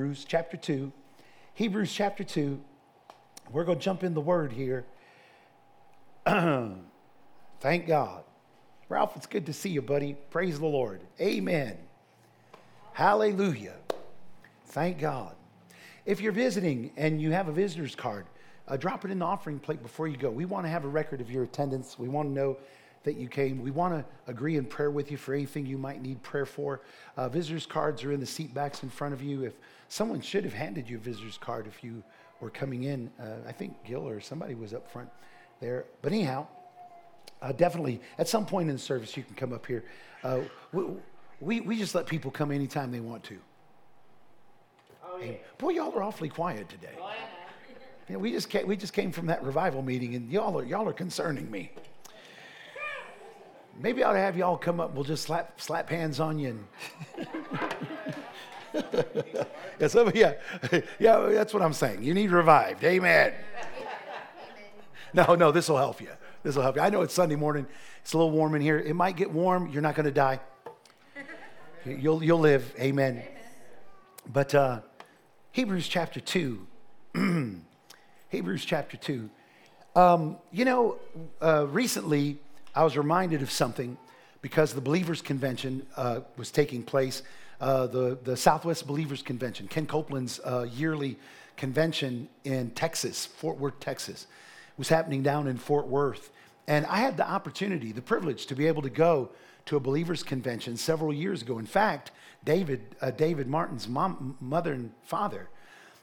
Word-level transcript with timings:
Hebrews 0.00 0.24
chapter 0.26 0.56
2. 0.56 0.90
Hebrews 1.52 1.92
chapter 1.92 2.24
2. 2.24 2.58
We're 3.52 3.64
going 3.64 3.76
to 3.76 3.84
jump 3.84 4.02
in 4.02 4.14
the 4.14 4.20
word 4.22 4.50
here. 4.50 4.86
Thank 6.24 7.86
God. 7.86 8.24
Ralph, 8.88 9.14
it's 9.16 9.26
good 9.26 9.44
to 9.44 9.52
see 9.52 9.68
you, 9.68 9.82
buddy. 9.82 10.16
Praise 10.30 10.58
the 10.58 10.64
Lord. 10.64 11.02
Amen. 11.20 11.76
Hallelujah. 12.94 13.76
Thank 14.68 15.00
God. 15.00 15.34
If 16.06 16.22
you're 16.22 16.32
visiting 16.32 16.92
and 16.96 17.20
you 17.20 17.32
have 17.32 17.48
a 17.48 17.52
visitor's 17.52 17.94
card, 17.94 18.24
uh, 18.68 18.78
drop 18.78 19.04
it 19.04 19.10
in 19.10 19.18
the 19.18 19.26
offering 19.26 19.58
plate 19.58 19.82
before 19.82 20.08
you 20.08 20.16
go. 20.16 20.30
We 20.30 20.46
want 20.46 20.64
to 20.64 20.70
have 20.70 20.86
a 20.86 20.88
record 20.88 21.20
of 21.20 21.30
your 21.30 21.42
attendance. 21.42 21.98
We 21.98 22.08
want 22.08 22.30
to 22.30 22.32
know 22.32 22.56
that 23.04 23.16
you 23.16 23.28
came. 23.28 23.62
We 23.62 23.70
want 23.70 23.94
to 23.94 24.04
agree 24.30 24.56
in 24.56 24.66
prayer 24.66 24.90
with 24.90 25.10
you 25.10 25.16
for 25.16 25.34
anything 25.34 25.64
you 25.66 25.78
might 25.78 26.02
need 26.02 26.22
prayer 26.22 26.46
for. 26.46 26.82
Uh, 27.16 27.28
visitors' 27.28 27.66
cards 27.66 28.04
are 28.04 28.12
in 28.12 28.20
the 28.20 28.26
seat 28.26 28.52
backs 28.52 28.82
in 28.82 28.90
front 28.90 29.14
of 29.14 29.22
you. 29.22 29.44
If 29.44 29.54
someone 29.88 30.20
should 30.20 30.44
have 30.44 30.52
handed 30.52 30.88
you 30.88 30.96
a 30.96 31.00
visitor's 31.00 31.38
card 31.38 31.66
if 31.66 31.82
you 31.82 32.02
were 32.40 32.50
coming 32.50 32.84
in, 32.84 33.10
uh, 33.18 33.36
I 33.48 33.52
think 33.52 33.82
Gil 33.84 34.06
or 34.06 34.20
somebody 34.20 34.54
was 34.54 34.74
up 34.74 34.90
front 34.90 35.08
there. 35.60 35.86
But 36.02 36.12
anyhow, 36.12 36.46
uh, 37.40 37.52
definitely 37.52 38.00
at 38.18 38.28
some 38.28 38.44
point 38.44 38.68
in 38.68 38.76
the 38.76 38.80
service 38.80 39.16
you 39.16 39.22
can 39.22 39.34
come 39.34 39.52
up 39.52 39.66
here. 39.66 39.84
Uh, 40.22 40.40
we, 40.72 40.84
we, 41.40 41.60
we 41.60 41.78
just 41.78 41.94
let 41.94 42.06
people 42.06 42.30
come 42.30 42.50
anytime 42.50 42.92
they 42.92 43.00
want 43.00 43.24
to. 43.24 43.38
Oh, 45.04 45.18
yeah. 45.18 45.32
boy, 45.58 45.70
y'all 45.70 45.92
are 45.96 46.02
awfully 46.02 46.28
quiet 46.28 46.68
today. 46.68 46.88
Oh, 47.00 47.10
you 48.08 48.14
know, 48.14 48.18
we 48.18 48.32
just 48.32 48.50
came, 48.50 48.66
we 48.66 48.76
just 48.76 48.92
came 48.92 49.12
from 49.12 49.26
that 49.26 49.42
revival 49.42 49.82
meeting, 49.82 50.14
and 50.16 50.30
y'all 50.30 50.58
are 50.58 50.64
y'all 50.64 50.88
are 50.88 50.92
concerning 50.92 51.50
me. 51.50 51.70
Maybe 53.82 54.04
I 54.04 54.10
ought 54.10 54.12
to 54.12 54.18
have 54.18 54.36
y'all 54.36 54.58
come 54.58 54.78
up. 54.78 54.94
We'll 54.94 55.04
just 55.04 55.22
slap 55.22 55.58
slap 55.58 55.88
hands 55.88 56.20
on 56.20 56.38
you. 56.38 56.58
And 57.16 57.24
yeah, 60.14 60.14
yeah, 60.14 60.34
yeah, 60.98 61.28
that's 61.30 61.54
what 61.54 61.62
I'm 61.62 61.72
saying. 61.72 62.02
You 62.02 62.12
need 62.12 62.30
revived. 62.30 62.84
Amen. 62.84 63.32
No, 65.14 65.34
no, 65.34 65.50
this 65.50 65.68
will 65.70 65.78
help 65.78 66.00
you. 66.00 66.10
This 66.42 66.56
will 66.56 66.62
help 66.62 66.76
you. 66.76 66.82
I 66.82 66.90
know 66.90 67.00
it's 67.00 67.14
Sunday 67.14 67.36
morning. 67.36 67.66
It's 68.02 68.12
a 68.12 68.18
little 68.18 68.30
warm 68.30 68.54
in 68.54 68.60
here. 68.60 68.78
It 68.78 68.94
might 68.94 69.16
get 69.16 69.30
warm. 69.30 69.70
You're 69.70 69.82
not 69.82 69.94
going 69.94 70.04
to 70.04 70.12
die. 70.12 70.40
You'll 71.86 72.22
you'll 72.22 72.38
live. 72.38 72.74
Amen. 72.78 73.22
But 74.30 74.54
uh, 74.54 74.80
Hebrews 75.52 75.88
chapter 75.88 76.20
two. 76.20 76.66
Hebrews 78.28 78.66
chapter 78.66 78.98
two. 78.98 79.30
Um, 79.96 80.36
you 80.52 80.66
know, 80.66 80.98
uh, 81.40 81.66
recently 81.66 82.40
I 82.74 82.84
was 82.84 82.96
reminded 82.96 83.42
of 83.42 83.50
something 83.50 83.98
because 84.42 84.74
the 84.74 84.80
Believers 84.80 85.20
Convention 85.20 85.86
uh, 85.96 86.20
was 86.36 86.50
taking 86.52 86.82
place, 86.82 87.22
uh, 87.60 87.88
the, 87.88 88.16
the 88.22 88.36
Southwest 88.36 88.86
Believers 88.86 89.22
Convention, 89.22 89.66
Ken 89.66 89.86
Copeland's 89.86 90.40
uh, 90.44 90.66
yearly 90.72 91.18
convention 91.56 92.28
in 92.44 92.70
Texas, 92.70 93.26
Fort 93.26 93.58
Worth, 93.58 93.80
Texas, 93.80 94.26
was 94.78 94.88
happening 94.88 95.22
down 95.22 95.48
in 95.48 95.58
Fort 95.58 95.88
Worth. 95.88 96.30
And 96.68 96.86
I 96.86 96.98
had 96.98 97.16
the 97.16 97.28
opportunity, 97.28 97.90
the 97.90 98.02
privilege 98.02 98.46
to 98.46 98.54
be 98.54 98.66
able 98.68 98.82
to 98.82 98.90
go 98.90 99.30
to 99.66 99.76
a 99.76 99.80
Believers 99.80 100.22
Convention 100.22 100.76
several 100.76 101.12
years 101.12 101.42
ago. 101.42 101.58
In 101.58 101.66
fact, 101.66 102.12
David, 102.44 102.94
uh, 103.00 103.10
David 103.10 103.48
Martin's 103.48 103.88
mom, 103.88 104.36
mother 104.40 104.72
and 104.72 104.92
father, 105.02 105.48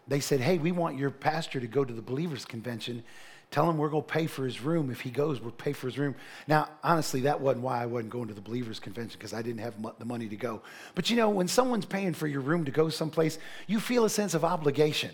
they 0.07 0.19
said, 0.19 0.41
Hey, 0.41 0.57
we 0.57 0.71
want 0.71 0.97
your 0.97 1.11
pastor 1.11 1.59
to 1.59 1.67
go 1.67 1.83
to 1.83 1.93
the 1.93 2.01
Believers 2.01 2.45
Convention 2.45 3.03
Tell 3.49 3.69
him 3.69 3.77
we're 3.77 3.89
going 3.89 4.03
to 4.03 4.09
pay 4.09 4.27
for 4.27 4.43
his 4.43 4.61
room. 4.61 4.91
If 4.91 5.01
he 5.01 5.09
goes, 5.09 5.39
we'll 5.39 5.51
pay 5.51 5.71
for 5.71 5.87
his 5.87 5.97
room. 5.97 6.15
Now, 6.47 6.69
honestly, 6.83 7.21
that 7.21 7.39
wasn't 7.39 7.63
why 7.63 7.81
I 7.81 7.85
wasn't 7.85 8.09
going 8.09 8.27
to 8.27 8.33
the 8.33 8.41
Believers 8.41 8.79
Convention 8.79 9.17
because 9.17 9.33
I 9.33 9.41
didn't 9.41 9.61
have 9.61 9.75
the 9.97 10.05
money 10.05 10.27
to 10.27 10.35
go. 10.35 10.61
But 10.95 11.09
you 11.09 11.15
know, 11.15 11.29
when 11.29 11.47
someone's 11.47 11.85
paying 11.85 12.13
for 12.13 12.27
your 12.27 12.41
room 12.41 12.65
to 12.65 12.71
go 12.71 12.89
someplace, 12.89 13.39
you 13.65 13.79
feel 13.79 14.03
a 14.03 14.09
sense 14.09 14.33
of 14.33 14.43
obligation. 14.43 15.11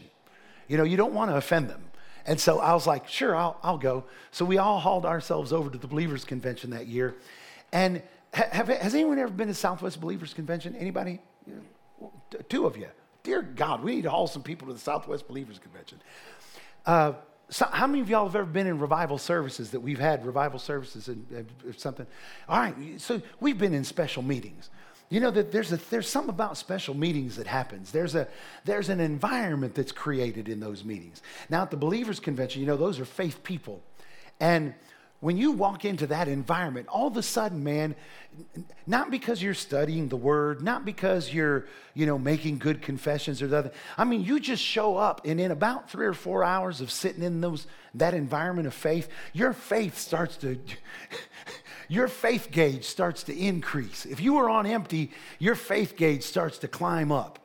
You 0.67 0.77
know, 0.77 0.83
you 0.83 0.97
don't 0.97 1.13
want 1.13 1.29
to 1.29 1.37
offend 1.37 1.69
them. 1.69 1.83
And 2.25 2.39
so 2.39 2.59
I 2.59 2.73
was 2.73 2.87
like, 2.87 3.07
sure, 3.07 3.35
I'll, 3.35 3.59
I'll 3.61 3.77
go. 3.77 4.05
So 4.31 4.45
we 4.45 4.57
all 4.57 4.79
hauled 4.79 5.05
ourselves 5.05 5.53
over 5.53 5.69
to 5.69 5.77
the 5.77 5.87
Believers 5.87 6.25
Convention 6.25 6.71
that 6.71 6.87
year. 6.87 7.15
And 7.71 8.01
have, 8.33 8.69
has 8.69 8.95
anyone 8.95 9.19
ever 9.19 9.31
been 9.31 9.49
to 9.49 9.53
Southwest 9.53 10.01
Believers 10.01 10.33
Convention? 10.33 10.75
Anybody? 10.75 11.19
Two 12.49 12.65
of 12.65 12.77
you. 12.77 12.87
Dear 13.21 13.41
God, 13.41 13.83
we 13.83 13.95
need 13.95 14.03
to 14.03 14.09
haul 14.09 14.27
some 14.27 14.43
people 14.43 14.67
to 14.67 14.73
the 14.73 14.79
Southwest 14.79 15.27
Believers 15.27 15.59
Convention. 15.59 16.01
Uh, 16.85 17.13
so 17.53 17.67
how 17.71 17.85
many 17.85 17.99
of 18.01 18.09
y'all 18.09 18.25
have 18.25 18.35
ever 18.35 18.45
been 18.45 18.65
in 18.65 18.79
revival 18.79 19.19
services 19.19 19.69
that 19.71 19.79
we've 19.79 19.99
had 19.99 20.25
revival 20.25 20.57
services 20.57 21.07
and, 21.07 21.47
something? 21.77 22.07
All 22.49 22.57
right, 22.57 22.75
so 22.99 23.21
we've 23.39 23.59
been 23.59 23.75
in 23.75 23.83
special 23.83 24.23
meetings. 24.23 24.71
You 25.09 25.19
know 25.19 25.29
that 25.29 25.51
there's 25.51 25.71
a, 25.71 25.77
there's 25.91 26.09
something 26.09 26.31
about 26.31 26.57
special 26.57 26.95
meetings 26.95 27.35
that 27.35 27.45
happens. 27.45 27.91
There's 27.91 28.15
a 28.15 28.27
there's 28.65 28.89
an 28.89 28.99
environment 28.99 29.75
that's 29.75 29.91
created 29.91 30.49
in 30.49 30.59
those 30.59 30.83
meetings. 30.83 31.21
Now 31.51 31.61
at 31.61 31.69
the 31.69 31.77
believers 31.77 32.19
convention, 32.19 32.61
you 32.61 32.67
know 32.67 32.77
those 32.77 32.99
are 32.99 33.05
faith 33.05 33.43
people, 33.43 33.83
and 34.39 34.73
when 35.23 35.37
you 35.37 35.53
walk 35.53 35.85
into 35.85 36.05
that 36.07 36.27
environment, 36.27 36.85
all 36.89 37.07
of 37.07 37.15
a 37.15 37.23
sudden, 37.23 37.63
man, 37.63 37.95
not 38.85 39.09
because 39.09 39.41
you're 39.41 39.53
studying 39.53 40.09
the 40.09 40.17
word, 40.17 40.61
not 40.61 40.83
because 40.83 41.33
you're, 41.33 41.65
you 41.93 42.05
know, 42.05 42.19
making 42.19 42.57
good 42.57 42.81
confessions 42.81 43.41
or 43.41 43.45
other. 43.55 43.71
I 43.97 44.03
mean, 44.03 44.25
you 44.25 44.37
just 44.41 44.61
show 44.61 44.97
up, 44.97 45.21
and 45.23 45.39
in 45.39 45.51
about 45.51 45.89
three 45.89 46.07
or 46.07 46.13
four 46.13 46.43
hours 46.43 46.81
of 46.81 46.91
sitting 46.91 47.23
in 47.23 47.39
those 47.39 47.67
that 47.93 48.13
environment 48.13 48.67
of 48.67 48.73
faith, 48.73 49.07
your 49.31 49.53
faith 49.53 49.97
starts 49.97 50.35
to. 50.37 50.59
your 51.87 52.09
faith 52.09 52.49
gauge 52.51 52.83
starts 52.83 53.23
to 53.23 53.37
increase. 53.37 54.05
If 54.05 54.19
you 54.19 54.33
were 54.33 54.49
on 54.49 54.65
empty, 54.65 55.11
your 55.39 55.55
faith 55.55 55.95
gauge 55.95 56.23
starts 56.23 56.57
to 56.59 56.67
climb 56.67 57.13
up. 57.13 57.39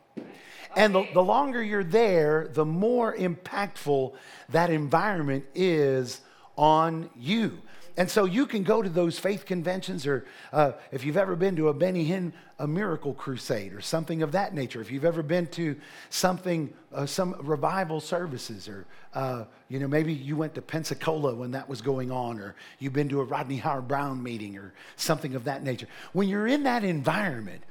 And 0.74 0.92
the, 0.92 1.06
the 1.14 1.22
longer 1.22 1.62
you're 1.62 1.84
there, 1.84 2.48
the 2.52 2.64
more 2.64 3.16
impactful 3.16 4.14
that 4.48 4.68
environment 4.70 5.44
is 5.54 6.22
on 6.58 7.08
you. 7.16 7.62
And 7.96 8.08
so 8.08 8.26
you 8.26 8.46
can 8.46 8.62
go 8.62 8.80
to 8.80 8.88
those 8.88 9.18
faith 9.18 9.44
conventions, 9.44 10.06
or 10.06 10.24
uh, 10.52 10.72
if 10.92 11.04
you've 11.04 11.16
ever 11.16 11.34
been 11.34 11.56
to 11.56 11.68
a 11.68 11.74
Benny 11.74 12.06
Hinn, 12.06 12.32
a 12.60 12.66
miracle 12.66 13.12
crusade, 13.12 13.72
or 13.72 13.80
something 13.80 14.22
of 14.22 14.30
that 14.32 14.54
nature. 14.54 14.80
If 14.80 14.92
you've 14.92 15.04
ever 15.04 15.22
been 15.22 15.48
to 15.48 15.74
something, 16.10 16.72
uh, 16.92 17.06
some 17.06 17.34
revival 17.40 18.00
services, 18.00 18.68
or 18.68 18.86
uh, 19.14 19.46
you 19.68 19.80
know 19.80 19.88
maybe 19.88 20.12
you 20.12 20.36
went 20.36 20.54
to 20.54 20.62
Pensacola 20.62 21.34
when 21.34 21.50
that 21.50 21.68
was 21.68 21.80
going 21.80 22.12
on, 22.12 22.38
or 22.38 22.54
you've 22.78 22.92
been 22.92 23.08
to 23.08 23.20
a 23.20 23.24
Rodney 23.24 23.56
Howard-Browne 23.56 24.22
meeting, 24.22 24.56
or 24.56 24.72
something 24.94 25.34
of 25.34 25.42
that 25.44 25.64
nature. 25.64 25.88
When 26.12 26.28
you're 26.28 26.46
in 26.46 26.62
that 26.64 26.84
environment, 26.84 27.62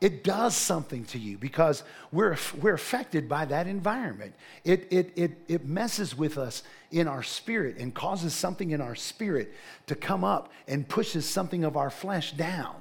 it 0.00 0.22
does 0.24 0.54
something 0.54 1.04
to 1.06 1.18
you 1.18 1.38
because 1.38 1.82
we're, 2.12 2.36
we're 2.60 2.74
affected 2.74 3.28
by 3.28 3.46
that 3.46 3.66
environment. 3.66 4.34
It, 4.62 4.88
it, 4.90 5.12
it, 5.16 5.38
it 5.48 5.64
messes 5.64 6.16
with 6.16 6.36
us 6.36 6.62
in 6.90 7.08
our 7.08 7.22
spirit 7.22 7.78
and 7.78 7.94
causes 7.94 8.34
something 8.34 8.72
in 8.72 8.80
our 8.80 8.94
spirit 8.94 9.54
to 9.86 9.94
come 9.94 10.22
up 10.22 10.52
and 10.68 10.86
pushes 10.86 11.26
something 11.26 11.64
of 11.64 11.76
our 11.76 11.88
flesh 11.90 12.32
down. 12.32 12.74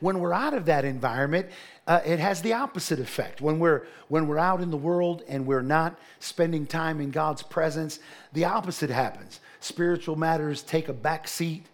When 0.00 0.20
we're 0.20 0.34
out 0.34 0.54
of 0.54 0.66
that 0.66 0.84
environment, 0.84 1.46
uh, 1.86 2.00
it 2.04 2.18
has 2.18 2.42
the 2.42 2.52
opposite 2.52 3.00
effect. 3.00 3.40
When 3.40 3.58
we're, 3.58 3.86
when 4.08 4.28
we're 4.28 4.38
out 4.38 4.60
in 4.60 4.70
the 4.70 4.76
world 4.76 5.22
and 5.28 5.46
we're 5.46 5.62
not 5.62 5.98
spending 6.18 6.66
time 6.66 7.00
in 7.00 7.10
God's 7.10 7.42
presence, 7.42 8.00
the 8.32 8.44
opposite 8.44 8.90
happens. 8.90 9.40
Spiritual 9.60 10.16
matters 10.16 10.62
take 10.62 10.88
a 10.88 10.92
back 10.94 11.26
seat, 11.26 11.66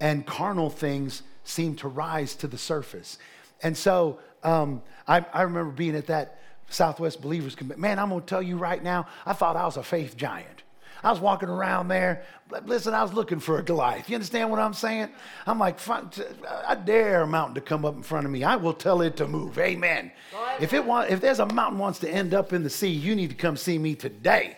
and 0.00 0.26
carnal 0.26 0.70
things 0.70 1.22
seem 1.48 1.76
to 1.76 1.88
rise 1.88 2.34
to 2.36 2.46
the 2.46 2.58
surface. 2.58 3.18
And 3.62 3.76
so 3.76 4.18
um, 4.42 4.82
I, 5.08 5.24
I 5.32 5.42
remember 5.42 5.72
being 5.72 5.96
at 5.96 6.06
that 6.06 6.40
Southwest 6.68 7.22
Believers 7.22 7.54
Committee. 7.54 7.80
Man, 7.80 7.98
I'm 7.98 8.08
going 8.08 8.20
to 8.20 8.26
tell 8.26 8.42
you 8.42 8.56
right 8.56 8.82
now, 8.82 9.06
I 9.24 9.32
thought 9.32 9.56
I 9.56 9.64
was 9.64 9.76
a 9.76 9.82
faith 9.82 10.16
giant. 10.16 10.62
I 11.02 11.10
was 11.10 11.20
walking 11.20 11.48
around 11.48 11.88
there. 11.88 12.24
Listen, 12.64 12.92
I 12.94 13.02
was 13.02 13.12
looking 13.12 13.38
for 13.38 13.58
a 13.58 13.62
Goliath. 13.62 14.08
You 14.08 14.16
understand 14.16 14.50
what 14.50 14.58
I'm 14.58 14.72
saying? 14.72 15.10
I'm 15.46 15.58
like, 15.58 15.78
I 15.88 16.74
dare 16.74 17.22
a 17.22 17.26
mountain 17.26 17.54
to 17.56 17.60
come 17.60 17.84
up 17.84 17.94
in 17.94 18.02
front 18.02 18.26
of 18.26 18.32
me. 18.32 18.42
I 18.42 18.56
will 18.56 18.72
tell 18.72 19.02
it 19.02 19.16
to 19.18 19.28
move. 19.28 19.58
Amen. 19.58 20.10
If 20.58 20.72
it 20.72 20.84
want, 20.84 21.10
if 21.10 21.20
there's 21.20 21.38
a 21.38 21.46
mountain 21.46 21.78
wants 21.78 22.00
to 22.00 22.10
end 22.10 22.34
up 22.34 22.52
in 22.52 22.64
the 22.64 22.70
sea, 22.70 22.88
you 22.88 23.14
need 23.14 23.30
to 23.30 23.36
come 23.36 23.56
see 23.56 23.78
me 23.78 23.94
today. 23.94 24.56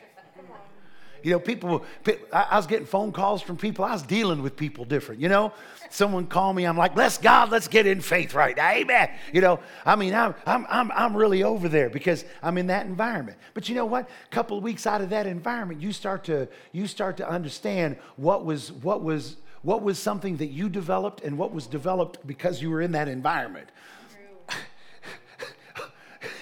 You 1.22 1.32
know, 1.32 1.40
people, 1.40 1.84
I 2.32 2.56
was 2.56 2.66
getting 2.66 2.86
phone 2.86 3.12
calls 3.12 3.42
from 3.42 3.56
people. 3.56 3.84
I 3.84 3.92
was 3.92 4.02
dealing 4.02 4.42
with 4.42 4.56
people 4.56 4.84
different, 4.84 5.20
you 5.20 5.28
know? 5.28 5.52
Someone 5.90 6.26
called 6.26 6.56
me, 6.56 6.64
I'm 6.64 6.76
like, 6.76 6.94
bless 6.94 7.18
God, 7.18 7.50
let's 7.50 7.68
get 7.68 7.86
in 7.86 8.00
faith 8.00 8.34
right 8.34 8.56
now. 8.56 8.70
Amen. 8.70 9.10
You 9.32 9.40
know, 9.40 9.60
I 9.86 9.96
mean, 9.96 10.14
I'm, 10.14 10.34
I'm, 10.46 10.66
I'm, 10.68 10.92
I'm 10.92 11.16
really 11.16 11.42
over 11.42 11.68
there 11.68 11.88
because 11.88 12.24
I'm 12.42 12.58
in 12.58 12.66
that 12.66 12.86
environment. 12.86 13.38
But 13.54 13.68
you 13.68 13.74
know 13.74 13.86
what? 13.86 14.08
A 14.26 14.28
couple 14.34 14.58
of 14.58 14.62
weeks 14.62 14.86
out 14.86 15.00
of 15.00 15.10
that 15.10 15.26
environment, 15.26 15.80
you 15.80 15.92
start 15.92 16.24
to, 16.24 16.48
you 16.72 16.86
start 16.86 17.16
to 17.18 17.28
understand 17.28 17.96
what 18.16 18.44
was, 18.44 18.70
what 18.72 19.02
was, 19.02 19.36
what 19.62 19.82
was 19.82 19.98
something 19.98 20.36
that 20.36 20.48
you 20.48 20.68
developed 20.68 21.22
and 21.22 21.38
what 21.38 21.52
was 21.52 21.66
developed 21.66 22.26
because 22.26 22.60
you 22.62 22.70
were 22.70 22.82
in 22.82 22.92
that 22.92 23.08
environment. 23.08 23.68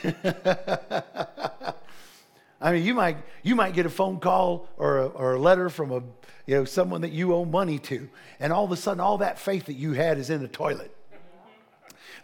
I 2.60 2.72
mean, 2.72 2.84
you 2.84 2.94
might, 2.94 3.18
you 3.42 3.54
might 3.54 3.74
get 3.74 3.84
a 3.86 3.90
phone 3.90 4.18
call 4.18 4.68
or 4.78 4.98
a, 4.98 5.06
or 5.08 5.34
a 5.34 5.38
letter 5.38 5.68
from 5.68 5.92
a, 5.92 6.02
you 6.46 6.56
know, 6.56 6.64
someone 6.64 7.02
that 7.02 7.12
you 7.12 7.34
owe 7.34 7.44
money 7.44 7.78
to, 7.80 8.08
and 8.40 8.52
all 8.52 8.64
of 8.64 8.72
a 8.72 8.76
sudden, 8.76 9.00
all 9.00 9.18
that 9.18 9.38
faith 9.38 9.66
that 9.66 9.74
you 9.74 9.92
had 9.92 10.18
is 10.18 10.30
in 10.30 10.40
the 10.40 10.48
toilet. 10.48 10.90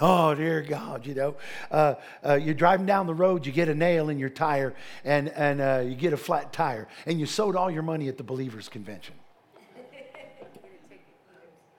Oh, 0.01 0.35
dear 0.35 0.63
God, 0.63 1.07
you 1.07 1.15
know. 1.15 1.37
Uh, 1.71 1.95
uh, 2.27 2.35
you're 2.35 2.55
driving 2.55 2.87
down 2.87 3.07
the 3.07 3.15
road, 3.15 3.47
you 3.47 3.53
get 3.53 3.69
a 3.69 3.75
nail 3.75 4.09
in 4.09 4.19
your 4.19 4.31
tire, 4.31 4.75
and, 5.05 5.29
and 5.29 5.61
uh, 5.61 5.83
you 5.87 5.95
get 5.95 6.13
a 6.13 6.17
flat 6.17 6.53
tire, 6.53 6.89
and 7.07 7.21
you 7.21 7.27
sowed 7.27 7.55
all 7.55 7.71
your 7.71 7.83
money 7.83 8.09
at 8.09 8.17
the 8.17 8.25
Believers 8.25 8.69
Convention. 8.69 9.15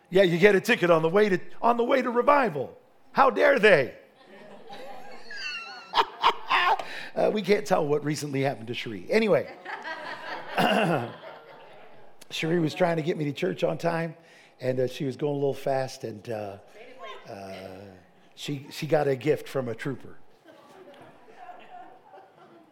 Yeah, 0.09 0.21
you 0.21 0.37
get 0.37 0.53
a 0.53 0.61
ticket 0.61 0.91
on 0.91 1.01
the 1.01 1.09
way 1.09 1.27
to, 1.27 1.39
on 1.59 1.75
the 1.75 1.83
way 1.83 1.99
to 1.99 2.11
revival. 2.11 2.77
How 3.13 3.31
dare 3.31 3.57
they? 3.57 3.95
Uh, 7.15 7.31
we 7.33 7.41
can't 7.41 7.65
tell 7.65 7.85
what 7.85 8.03
recently 8.03 8.41
happened 8.41 8.67
to 8.67 8.73
Cherie. 8.73 9.05
Anyway, 9.09 9.47
Cherie 12.29 12.59
was 12.59 12.73
trying 12.73 12.97
to 12.97 13.03
get 13.03 13.17
me 13.17 13.25
to 13.25 13.33
church 13.33 13.63
on 13.63 13.77
time, 13.77 14.15
and 14.59 14.79
uh, 14.79 14.87
she 14.87 15.05
was 15.05 15.15
going 15.15 15.33
a 15.33 15.35
little 15.35 15.53
fast, 15.53 16.03
and 16.03 16.29
uh, 16.29 16.57
uh, 17.29 17.53
she, 18.35 18.65
she 18.71 18.87
got 18.87 19.07
a 19.07 19.15
gift 19.15 19.47
from 19.47 19.69
a 19.69 19.75
trooper. 19.75 20.17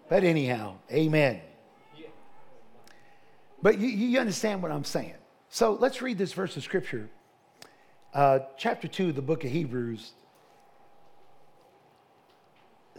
But 0.10 0.24
anyhow, 0.24 0.76
amen. 0.92 1.42
But 3.62 3.78
you, 3.78 3.88
you 3.88 4.20
understand 4.20 4.62
what 4.64 4.72
I'm 4.72 4.84
saying. 4.84 5.14
So 5.50 5.74
let's 5.74 6.02
read 6.02 6.18
this 6.18 6.34
verse 6.34 6.58
of 6.58 6.64
scripture. 6.64 7.10
Uh, 8.14 8.40
chapter 8.58 8.88
2 8.88 9.10
of 9.10 9.16
the 9.16 9.22
book 9.22 9.44
of 9.46 9.52
Hebrews 9.52 10.14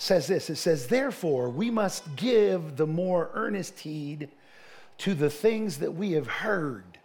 says 0.03 0.27
this 0.27 0.51
it 0.51 0.57
says, 0.57 0.89
Therefore, 0.89 1.49
we 1.49 1.71
must 1.71 2.17
give 2.17 2.77
the 2.77 2.87
more 2.87 3.31
earnest 3.35 3.79
heed 3.79 4.29
to 4.99 5.15
the 5.15 5.31
things 5.31 5.79
that 5.79 5.95
we 5.95 6.13
have 6.13 6.27
heard. 6.27 6.99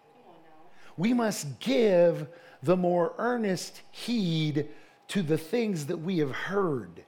We 0.97 1.13
must 1.13 1.59
give 1.59 2.27
the 2.63 2.75
more 2.75 3.13
earnest 3.19 3.81
heed 3.91 4.69
to 5.09 5.21
the 5.21 5.37
things 5.37 5.85
that 5.85 5.97
we 5.97 6.17
have 6.17 6.31
heard, 6.31 7.03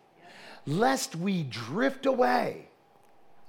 lest 0.68 1.16
we 1.16 1.44
drift 1.44 2.06
away. 2.06 2.68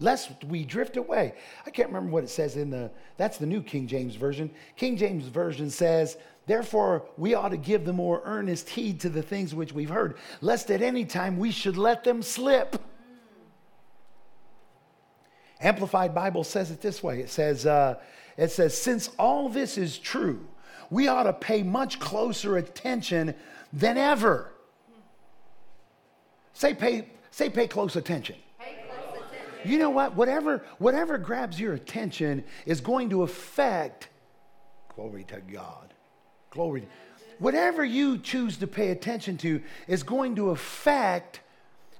Lest 0.03 0.43
we 0.45 0.65
drift 0.65 0.97
away. 0.97 1.35
I 1.67 1.71
can't 1.71 1.89
remember 1.89 2.11
what 2.11 2.25
it 2.25 2.31
says 2.31 2.57
in 2.57 2.71
the, 2.71 2.91
that's 3.19 3.37
the 3.37 3.45
New 3.45 3.63
King 3.63 3.87
James 3.87 4.15
Version. 4.15 4.51
King 4.77 4.97
James 4.97 5.27
Version 5.27 5.69
says, 5.69 6.17
Therefore, 6.51 7.05
we 7.17 7.35
ought 7.35 7.51
to 7.51 7.57
give 7.57 7.85
the 7.85 7.93
more 7.93 8.23
earnest 8.25 8.71
heed 8.71 8.99
to 9.03 9.09
the 9.09 9.23
things 9.23 9.55
which 9.55 9.73
we've 9.73 9.89
heard, 9.89 10.17
lest 10.41 10.69
at 10.73 10.83
any 10.83 11.05
time 11.05 11.39
we 11.39 11.53
should 11.53 11.77
let 11.77 12.03
them 12.03 12.23
slip. 12.23 12.83
Amplified 15.61 16.13
Bible 16.13 16.43
says 16.43 16.73
it 16.73 16.81
this 16.81 17.05
way. 17.05 17.21
It 17.21 17.31
says, 17.31 17.67
uh, 17.67 18.01
it 18.37 18.51
says, 18.51 18.77
since 18.77 19.11
all 19.17 19.49
this 19.49 19.79
is 19.79 19.97
true, 19.97 20.45
we 20.91 21.07
ought 21.07 21.23
to 21.23 21.33
pay 21.33 21.63
much 21.63 22.01
closer 22.01 22.57
attention 22.57 23.33
than 23.73 23.97
ever. 23.97 24.51
Say 26.53 26.75
pay, 26.75 27.11
say 27.31 27.49
pay 27.49 27.69
close 27.69 27.95
attention. 27.95 28.35
Pay 28.59 28.77
close 28.89 29.23
attention. 29.23 29.71
You 29.71 29.79
know 29.79 29.91
what? 29.91 30.17
Whatever, 30.17 30.65
whatever 30.79 31.17
grabs 31.17 31.61
your 31.61 31.75
attention 31.75 32.43
is 32.67 32.81
going 32.81 33.11
to 33.11 33.23
affect, 33.23 34.09
glory 34.97 35.23
to 35.29 35.41
God. 35.43 35.95
Glory. 36.51 36.87
Whatever 37.39 37.85
you 37.85 38.19
choose 38.19 38.59
to 38.59 38.67
pay 38.67 38.91
attention 38.91 39.39
to 39.39 39.63
is 39.89 40.03
going 40.03 40.37
to 40.37 40.51
affect 40.51 41.41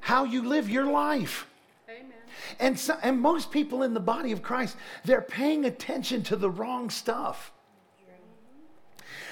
how 0.01 0.25
you 0.25 0.47
live 0.47 0.69
your 0.69 0.87
life. 0.87 1.47
Amen. 1.89 2.13
And, 2.59 2.79
so, 2.79 2.99
and 3.03 3.21
most 3.21 3.51
people 3.51 3.83
in 3.83 3.95
the 3.95 4.01
body 4.01 4.33
of 4.33 4.43
Christ, 4.43 4.77
they're 5.05 5.23
paying 5.23 5.65
attention 5.65 6.23
to 6.25 6.37
the 6.37 6.51
wrong 6.51 6.91
stuff. 6.91 7.53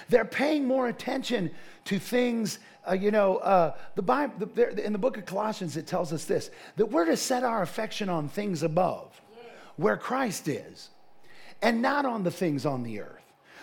They're 0.09 0.25
paying 0.25 0.67
more 0.67 0.89
attention 0.89 1.51
to 1.85 1.99
things, 1.99 2.59
uh, 2.89 2.95
you 2.95 3.11
know, 3.11 3.37
uh, 3.39 3.77
the 3.95 4.03
Bible, 4.03 4.47
the, 4.55 4.85
in 4.85 4.93
the 4.93 4.99
book 4.99 5.19
of 5.19 5.27
Colossians, 5.27 5.77
it 5.77 5.87
tells 5.87 6.13
us 6.13 6.25
this 6.25 6.51
that 6.77 6.87
we're 6.87 7.05
to 7.05 7.17
set 7.17 7.45
our 7.45 7.61
affection 7.61 8.09
on 8.09 8.29
things 8.29 8.63
above, 8.63 9.21
where 9.77 9.97
Christ 9.97 10.49
is, 10.49 10.89
and 11.61 11.83
not 11.83 12.07
on 12.07 12.23
the 12.23 12.31
things 12.31 12.65
on 12.65 12.83
the 12.83 13.01
earth. 13.01 13.23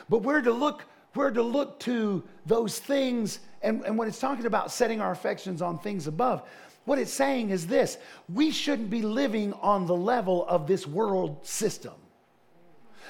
But 0.09 0.21
we're 0.21 0.41
to 0.41 0.51
look 0.51 0.85
we're 1.15 1.31
to 1.31 1.41
look 1.41 1.79
to 1.81 2.23
those 2.45 2.79
things. 2.79 3.39
And, 3.61 3.83
and 3.85 3.97
when 3.97 4.07
it's 4.07 4.19
talking 4.19 4.45
about 4.45 4.71
setting 4.71 5.01
our 5.01 5.11
affections 5.11 5.61
on 5.61 5.79
things 5.79 6.07
above, 6.07 6.43
what 6.85 6.99
it's 6.99 7.13
saying 7.13 7.49
is 7.49 7.67
this 7.67 7.97
we 8.29 8.51
shouldn't 8.51 8.89
be 8.89 9.01
living 9.01 9.53
on 9.53 9.87
the 9.87 9.95
level 9.95 10.45
of 10.47 10.67
this 10.67 10.85
world 10.85 11.45
system. 11.45 11.93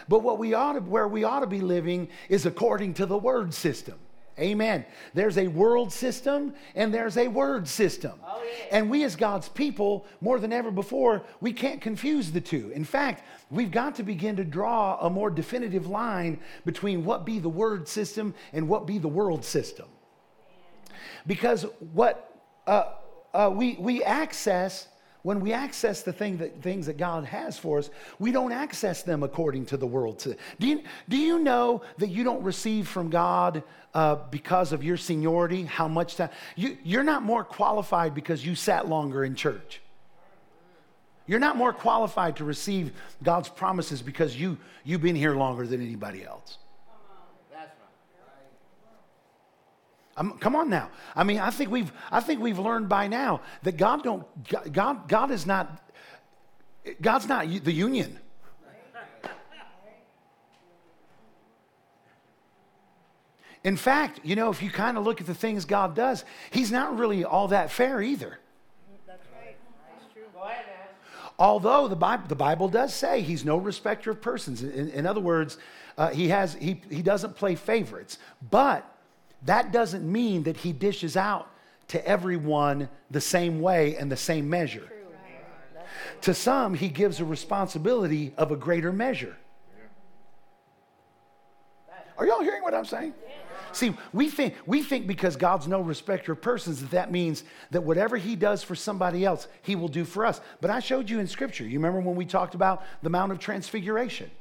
But 0.08 0.20
what 0.20 0.38
we 0.38 0.54
ought 0.54 0.74
to, 0.74 0.82
where 0.82 1.08
we 1.08 1.24
ought 1.24 1.40
to 1.40 1.48
be 1.48 1.62
living 1.62 2.10
is 2.30 2.46
according 2.46 2.96
to 2.96 3.06
the 3.06 3.18
word 3.18 3.54
system. 3.54 3.96
Amen. 4.38 4.86
There's 5.14 5.38
a 5.38 5.48
world 5.48 5.94
system 5.94 6.54
and 6.76 6.94
there's 6.94 7.18
a 7.18 7.28
word 7.30 7.68
system. 7.68 8.20
Oh, 8.26 8.44
yeah. 8.44 8.78
And 8.78 8.90
we, 8.90 9.04
as 9.06 9.16
God's 9.16 9.48
people, 9.48 10.06
more 10.20 10.40
than 10.40 10.52
ever 10.52 10.72
before, 10.72 11.24
we 11.40 11.54
can't 11.54 11.80
confuse 11.80 12.32
the 12.32 12.42
two. 12.42 12.72
In 12.72 12.84
fact, 12.84 13.24
we've 13.50 13.72
got 13.72 13.96
to 13.96 14.04
begin 14.04 14.36
to 14.36 14.44
draw 14.44 14.98
a 15.00 15.10
more 15.10 15.30
definitive 15.30 15.88
line 15.88 16.40
between 16.66 17.06
what 17.06 17.26
be 17.26 17.40
the 17.40 17.50
word 17.50 17.88
system 17.88 18.34
and 18.52 18.68
what 18.68 18.86
be 18.86 18.98
the 18.98 19.08
world 19.08 19.46
system. 19.46 19.88
Because 21.26 21.66
what 21.94 22.42
uh, 22.68 22.92
uh, 23.34 23.52
we, 23.54 23.78
we 23.80 24.04
access 24.04 24.90
when 25.26 25.40
we 25.40 25.54
access 25.54 26.04
the 26.04 26.14
thing 26.14 26.38
that, 26.38 26.62
things 26.62 26.86
that 26.86 26.98
God 26.98 27.26
has 27.26 27.58
for 27.58 27.80
us, 27.80 27.90
we 28.20 28.32
don't 28.32 28.52
access 28.52 29.02
them 29.02 29.24
according 29.24 29.66
to 29.66 29.76
the 29.76 29.88
world. 29.88 30.20
Do 30.60 30.68
you, 30.68 30.84
do 31.10 31.18
you 31.18 31.40
know 31.40 31.82
that 31.98 32.10
you 32.10 32.24
don't 32.24 32.44
receive 32.44 32.88
from 32.88 33.10
God 33.10 33.64
uh, 33.96 34.18
because 34.30 34.72
of 34.72 34.84
your 34.84 34.98
seniority, 34.98 35.64
how 35.64 35.88
much 35.88 36.18
time? 36.18 36.30
You, 36.56 36.78
you're 36.84 37.04
not 37.04 37.24
more 37.24 37.44
qualified 37.44 38.14
because 38.14 38.46
you 38.46 38.54
sat 38.54 38.88
longer 38.88 39.24
in 39.24 39.34
church. 39.34 39.82
You're 41.26 41.40
not 41.40 41.58
more 41.58 41.74
qualified 41.74 42.36
to 42.36 42.44
receive 42.44 42.92
God's 43.24 43.50
promises 43.50 44.04
because 44.04 44.40
you, 44.40 44.60
you've 44.84 45.02
been 45.02 45.16
here 45.16 45.34
longer 45.34 45.66
than 45.66 45.82
anybody 45.82 46.24
else. 46.24 46.60
I'm, 50.18 50.38
come 50.38 50.56
on 50.56 50.70
now. 50.70 50.90
I 51.16 51.24
mean, 51.24 51.40
I 51.40 51.50
think 51.50 51.70
we've 51.70 51.92
I 52.10 52.22
think 52.22 52.40
we've 52.40 52.60
learned 52.60 52.88
by 52.88 53.08
now 53.08 53.42
that 53.64 53.78
God 53.78 54.04
don't 54.04 54.26
God 54.72 55.08
God 55.08 55.32
is 55.32 55.46
not 55.46 55.82
God's 57.02 57.28
not 57.28 57.48
the 57.48 57.74
union. 57.74 58.20
In 63.64 63.78
fact, 63.78 64.20
you 64.24 64.36
know, 64.36 64.52
if 64.52 64.62
you 64.62 64.70
kind 64.70 64.96
of 64.96 65.04
look 65.04 65.20
at 65.20 65.28
the 65.28 65.34
things 65.34 65.66
God 65.66 65.96
does, 65.96 66.24
He's 66.52 66.72
not 66.72 67.00
really 67.00 67.26
all 67.26 67.48
that 67.48 67.72
fair 67.72 68.00
either. 68.00 68.38
Although 71.38 71.88
the 71.88 71.96
Bible, 71.96 72.28
the 72.28 72.36
Bible 72.36 72.70
does 72.70 72.94
say 72.94 73.22
He's 73.22 73.44
no 73.44 73.58
respecter 73.58 74.12
of 74.12 74.22
persons. 74.22 74.62
In, 74.62 74.90
in 74.90 75.08
other 75.08 75.20
words, 75.20 75.58
uh, 75.98 76.10
he, 76.10 76.30
has, 76.30 76.54
he, 76.54 76.80
he 76.92 77.02
doesn't 77.02 77.36
play 77.36 77.56
favorites. 77.56 78.20
But 78.52 78.88
that 79.46 79.72
doesn't 79.72 80.10
mean 80.10 80.44
that 80.44 80.58
he 80.58 80.74
dishes 80.74 81.16
out 81.16 81.50
to 81.88 82.06
everyone 82.08 82.90
the 83.12 83.22
same 83.22 83.62
way 83.62 83.96
and 83.96 84.12
the 84.12 84.18
same 84.18 84.50
measure. 84.50 84.92
To 86.22 86.34
some, 86.34 86.74
he 86.74 86.90
gives 86.90 87.20
a 87.20 87.26
responsibility 87.26 88.34
of 88.38 88.52
a 88.52 88.56
greater 88.56 88.92
measure. 88.92 89.38
Are 92.18 92.26
y'all 92.26 92.42
hearing 92.42 92.64
what 92.64 92.74
I'm 92.74 92.86
saying? 92.86 93.14
See, 93.72 93.94
we 94.14 94.30
think, 94.30 94.56
we 94.66 94.82
think 94.82 95.06
because 95.06 95.36
God's 95.36 95.68
no 95.68 95.82
respecter 95.82 96.32
of 96.32 96.42
persons 96.42 96.80
that 96.80 96.92
that 96.92 97.12
means 97.12 97.44
that 97.72 97.84
whatever 97.84 98.16
he 98.16 98.38
does 98.38 98.64
for 98.64 98.74
somebody 98.74 99.26
else, 99.26 99.50
he 99.64 99.76
will 99.76 99.90
do 99.90 100.06
for 100.06 100.26
us. 100.26 100.40
But 100.62 100.72
I 100.72 100.80
showed 100.80 101.10
you 101.10 101.20
in 101.20 101.28
scripture. 101.28 101.66
You 101.66 101.78
remember 101.78 102.00
when 102.00 102.16
we 102.16 102.26
talked 102.26 102.56
about 102.56 102.84
the 103.04 103.10
Mount 103.10 103.34
of 103.34 103.40
Transfiguration? 103.40 104.32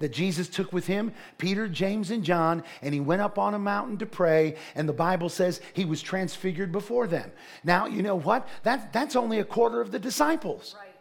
That 0.00 0.12
Jesus 0.12 0.48
took 0.48 0.72
with 0.72 0.86
him 0.86 1.12
Peter, 1.38 1.68
James, 1.68 2.10
and 2.10 2.24
John, 2.24 2.62
and 2.82 2.94
he 2.94 3.00
went 3.00 3.22
up 3.22 3.38
on 3.38 3.54
a 3.54 3.58
mountain 3.58 3.98
to 3.98 4.06
pray. 4.06 4.56
And 4.74 4.88
the 4.88 4.92
Bible 4.92 5.28
says 5.28 5.60
he 5.72 5.84
was 5.84 6.02
transfigured 6.02 6.72
before 6.72 7.06
them. 7.06 7.30
Now, 7.64 7.86
you 7.86 8.02
know 8.02 8.16
what? 8.16 8.48
That, 8.62 8.92
that's 8.92 9.16
only 9.16 9.38
a 9.38 9.44
quarter 9.44 9.80
of 9.80 9.90
the 9.90 9.98
disciples. 9.98 10.74
Right. 10.78 10.92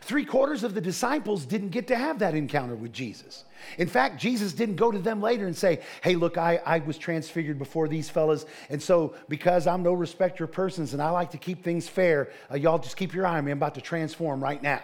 Three 0.00 0.24
quarters 0.24 0.64
of 0.64 0.74
the 0.74 0.80
disciples 0.80 1.44
didn't 1.44 1.70
get 1.70 1.86
to 1.88 1.96
have 1.96 2.18
that 2.18 2.34
encounter 2.34 2.74
with 2.74 2.92
Jesus. 2.92 3.44
In 3.78 3.88
fact, 3.88 4.20
Jesus 4.20 4.52
didn't 4.52 4.76
go 4.76 4.90
to 4.90 4.98
them 4.98 5.20
later 5.20 5.46
and 5.46 5.56
say, 5.56 5.80
Hey, 6.02 6.16
look, 6.16 6.36
I, 6.36 6.60
I 6.64 6.78
was 6.80 6.98
transfigured 6.98 7.58
before 7.58 7.88
these 7.88 8.10
fellas. 8.10 8.44
And 8.68 8.82
so, 8.82 9.14
because 9.28 9.66
I'm 9.66 9.82
no 9.82 9.92
respecter 9.92 10.44
of 10.44 10.52
persons 10.52 10.92
and 10.92 11.02
I 11.02 11.10
like 11.10 11.30
to 11.30 11.38
keep 11.38 11.62
things 11.62 11.88
fair, 11.88 12.30
uh, 12.50 12.56
y'all 12.56 12.78
just 12.78 12.96
keep 12.96 13.14
your 13.14 13.26
eye 13.26 13.38
on 13.38 13.44
me. 13.44 13.52
I'm 13.52 13.58
about 13.58 13.74
to 13.76 13.80
transform 13.80 14.42
right 14.42 14.62
now. 14.62 14.80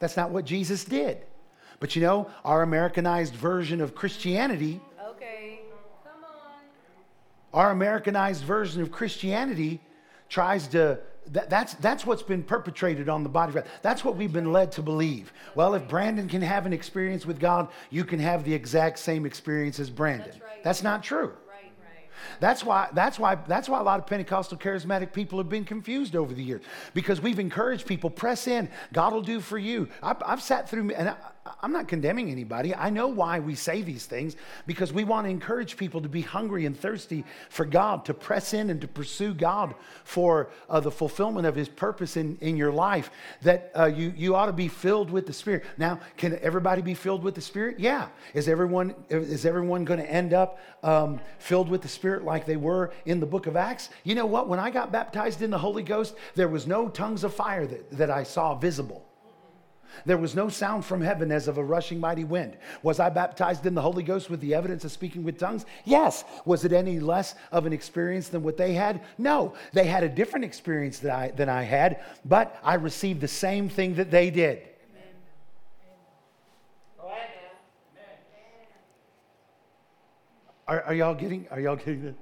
That's 0.00 0.16
not 0.16 0.30
what 0.30 0.44
Jesus 0.44 0.84
did. 0.84 1.18
But 1.78 1.94
you 1.94 2.02
know, 2.02 2.28
our 2.44 2.62
Americanized 2.62 3.34
version 3.34 3.80
of 3.80 3.94
Christianity. 3.94 4.80
Okay, 5.08 5.60
come 6.04 6.24
on. 6.24 6.60
Our 7.54 7.70
Americanized 7.70 8.42
version 8.44 8.82
of 8.82 8.90
Christianity 8.90 9.80
tries 10.28 10.66
to. 10.68 10.98
That, 11.32 11.48
that's, 11.48 11.74
that's 11.74 12.04
what's 12.04 12.22
been 12.22 12.42
perpetrated 12.42 13.08
on 13.08 13.22
the 13.22 13.28
body. 13.28 13.60
That's 13.82 14.04
what 14.04 14.16
we've 14.16 14.32
been 14.32 14.52
led 14.52 14.72
to 14.72 14.82
believe. 14.82 15.32
Well, 15.54 15.74
if 15.74 15.86
Brandon 15.86 16.28
can 16.28 16.42
have 16.42 16.66
an 16.66 16.72
experience 16.72 17.24
with 17.24 17.38
God, 17.38 17.68
you 17.90 18.04
can 18.04 18.18
have 18.18 18.42
the 18.42 18.52
exact 18.52 18.98
same 18.98 19.24
experience 19.26 19.78
as 19.78 19.90
Brandon. 19.90 20.30
That's, 20.30 20.40
right. 20.40 20.64
that's 20.64 20.82
not 20.82 21.04
true. 21.04 21.34
That's 22.40 22.64
why, 22.64 22.88
that's, 22.92 23.18
why, 23.18 23.36
that's 23.46 23.68
why 23.68 23.80
a 23.80 23.82
lot 23.82 24.00
of 24.00 24.06
Pentecostal 24.06 24.58
charismatic 24.58 25.12
people 25.12 25.38
have 25.38 25.48
been 25.48 25.64
confused 25.64 26.16
over 26.16 26.34
the 26.34 26.42
years 26.42 26.62
because 26.94 27.20
we've 27.20 27.38
encouraged 27.38 27.86
people 27.86 28.10
press 28.10 28.46
in. 28.46 28.68
God 28.92 29.12
will 29.12 29.22
do 29.22 29.40
for 29.40 29.58
you. 29.58 29.88
I've, 30.02 30.22
I've 30.24 30.42
sat 30.42 30.68
through, 30.68 30.90
and 30.90 31.14
I'm 31.62 31.72
not 31.72 31.88
condemning 31.88 32.30
anybody. 32.30 32.74
I 32.74 32.90
know 32.90 33.08
why 33.08 33.40
we 33.40 33.54
say 33.54 33.80
these 33.80 34.04
things 34.04 34.36
because 34.66 34.92
we 34.92 35.04
want 35.04 35.24
to 35.26 35.30
encourage 35.30 35.78
people 35.78 36.02
to 36.02 36.08
be 36.08 36.20
hungry 36.20 36.66
and 36.66 36.78
thirsty 36.78 37.24
for 37.48 37.64
God, 37.64 38.04
to 38.06 38.14
press 38.14 38.52
in 38.52 38.68
and 38.68 38.78
to 38.82 38.88
pursue 38.88 39.32
God 39.32 39.74
for 40.04 40.50
uh, 40.68 40.80
the 40.80 40.90
fulfillment 40.90 41.46
of 41.46 41.54
His 41.54 41.68
purpose 41.68 42.18
in, 42.18 42.36
in 42.42 42.58
your 42.58 42.70
life. 42.70 43.10
That 43.40 43.72
uh, 43.74 43.86
you, 43.86 44.12
you 44.14 44.34
ought 44.34 44.46
to 44.46 44.52
be 44.52 44.68
filled 44.68 45.10
with 45.10 45.26
the 45.26 45.32
Spirit. 45.32 45.64
Now, 45.78 46.00
can 46.18 46.38
everybody 46.42 46.82
be 46.82 46.94
filled 46.94 47.22
with 47.22 47.34
the 47.34 47.40
Spirit? 47.40 47.80
Yeah. 47.80 48.08
Is 48.34 48.46
everyone, 48.46 48.94
is 49.08 49.46
everyone 49.46 49.86
going 49.86 50.00
to 50.00 50.10
end 50.10 50.34
up 50.34 50.58
um, 50.82 51.20
filled 51.38 51.70
with 51.70 51.80
the 51.80 51.88
Spirit 51.88 52.22
like 52.22 52.44
they 52.44 52.58
were 52.58 52.92
in 53.06 53.18
the 53.18 53.26
book 53.26 53.46
of 53.46 53.56
Acts? 53.56 53.88
You 54.04 54.14
know 54.14 54.26
what? 54.26 54.46
When 54.46 54.58
I 54.58 54.68
got 54.68 54.92
baptized 54.92 55.40
in 55.40 55.50
the 55.50 55.58
Holy 55.58 55.82
Ghost, 55.82 56.14
there 56.34 56.48
was 56.48 56.66
no 56.66 56.88
tongues 56.88 57.24
of 57.24 57.32
fire 57.32 57.66
that, 57.66 57.90
that 57.92 58.10
I 58.10 58.24
saw 58.24 58.54
visible. 58.54 59.09
There 60.06 60.16
was 60.16 60.34
no 60.34 60.48
sound 60.48 60.84
from 60.84 61.00
heaven 61.00 61.30
as 61.32 61.48
of 61.48 61.58
a 61.58 61.64
rushing 61.64 62.00
mighty 62.00 62.24
wind. 62.24 62.56
Was 62.82 63.00
I 63.00 63.10
baptized 63.10 63.66
in 63.66 63.74
the 63.74 63.82
Holy 63.82 64.02
Ghost 64.02 64.30
with 64.30 64.40
the 64.40 64.54
evidence 64.54 64.84
of 64.84 64.92
speaking 64.92 65.24
with 65.24 65.38
tongues? 65.38 65.66
Yes. 65.84 66.24
Was 66.44 66.64
it 66.64 66.72
any 66.72 67.00
less 67.00 67.34
of 67.52 67.66
an 67.66 67.72
experience 67.72 68.28
than 68.28 68.42
what 68.42 68.56
they 68.56 68.72
had? 68.72 69.02
No. 69.18 69.54
They 69.72 69.86
had 69.86 70.02
a 70.02 70.08
different 70.08 70.44
experience 70.44 70.98
than 70.98 71.10
I, 71.10 71.30
than 71.30 71.48
I 71.48 71.62
had, 71.62 72.00
but 72.24 72.58
I 72.62 72.74
received 72.74 73.20
the 73.20 73.28
same 73.28 73.68
thing 73.68 73.94
that 73.96 74.10
they 74.10 74.30
did. 74.30 74.62
Are, 80.70 80.82
are 80.82 80.94
y'all 80.94 81.16
getting? 81.16 81.48
Are 81.50 81.58
y'all 81.58 81.74
getting 81.74 82.04
it? 82.04 82.14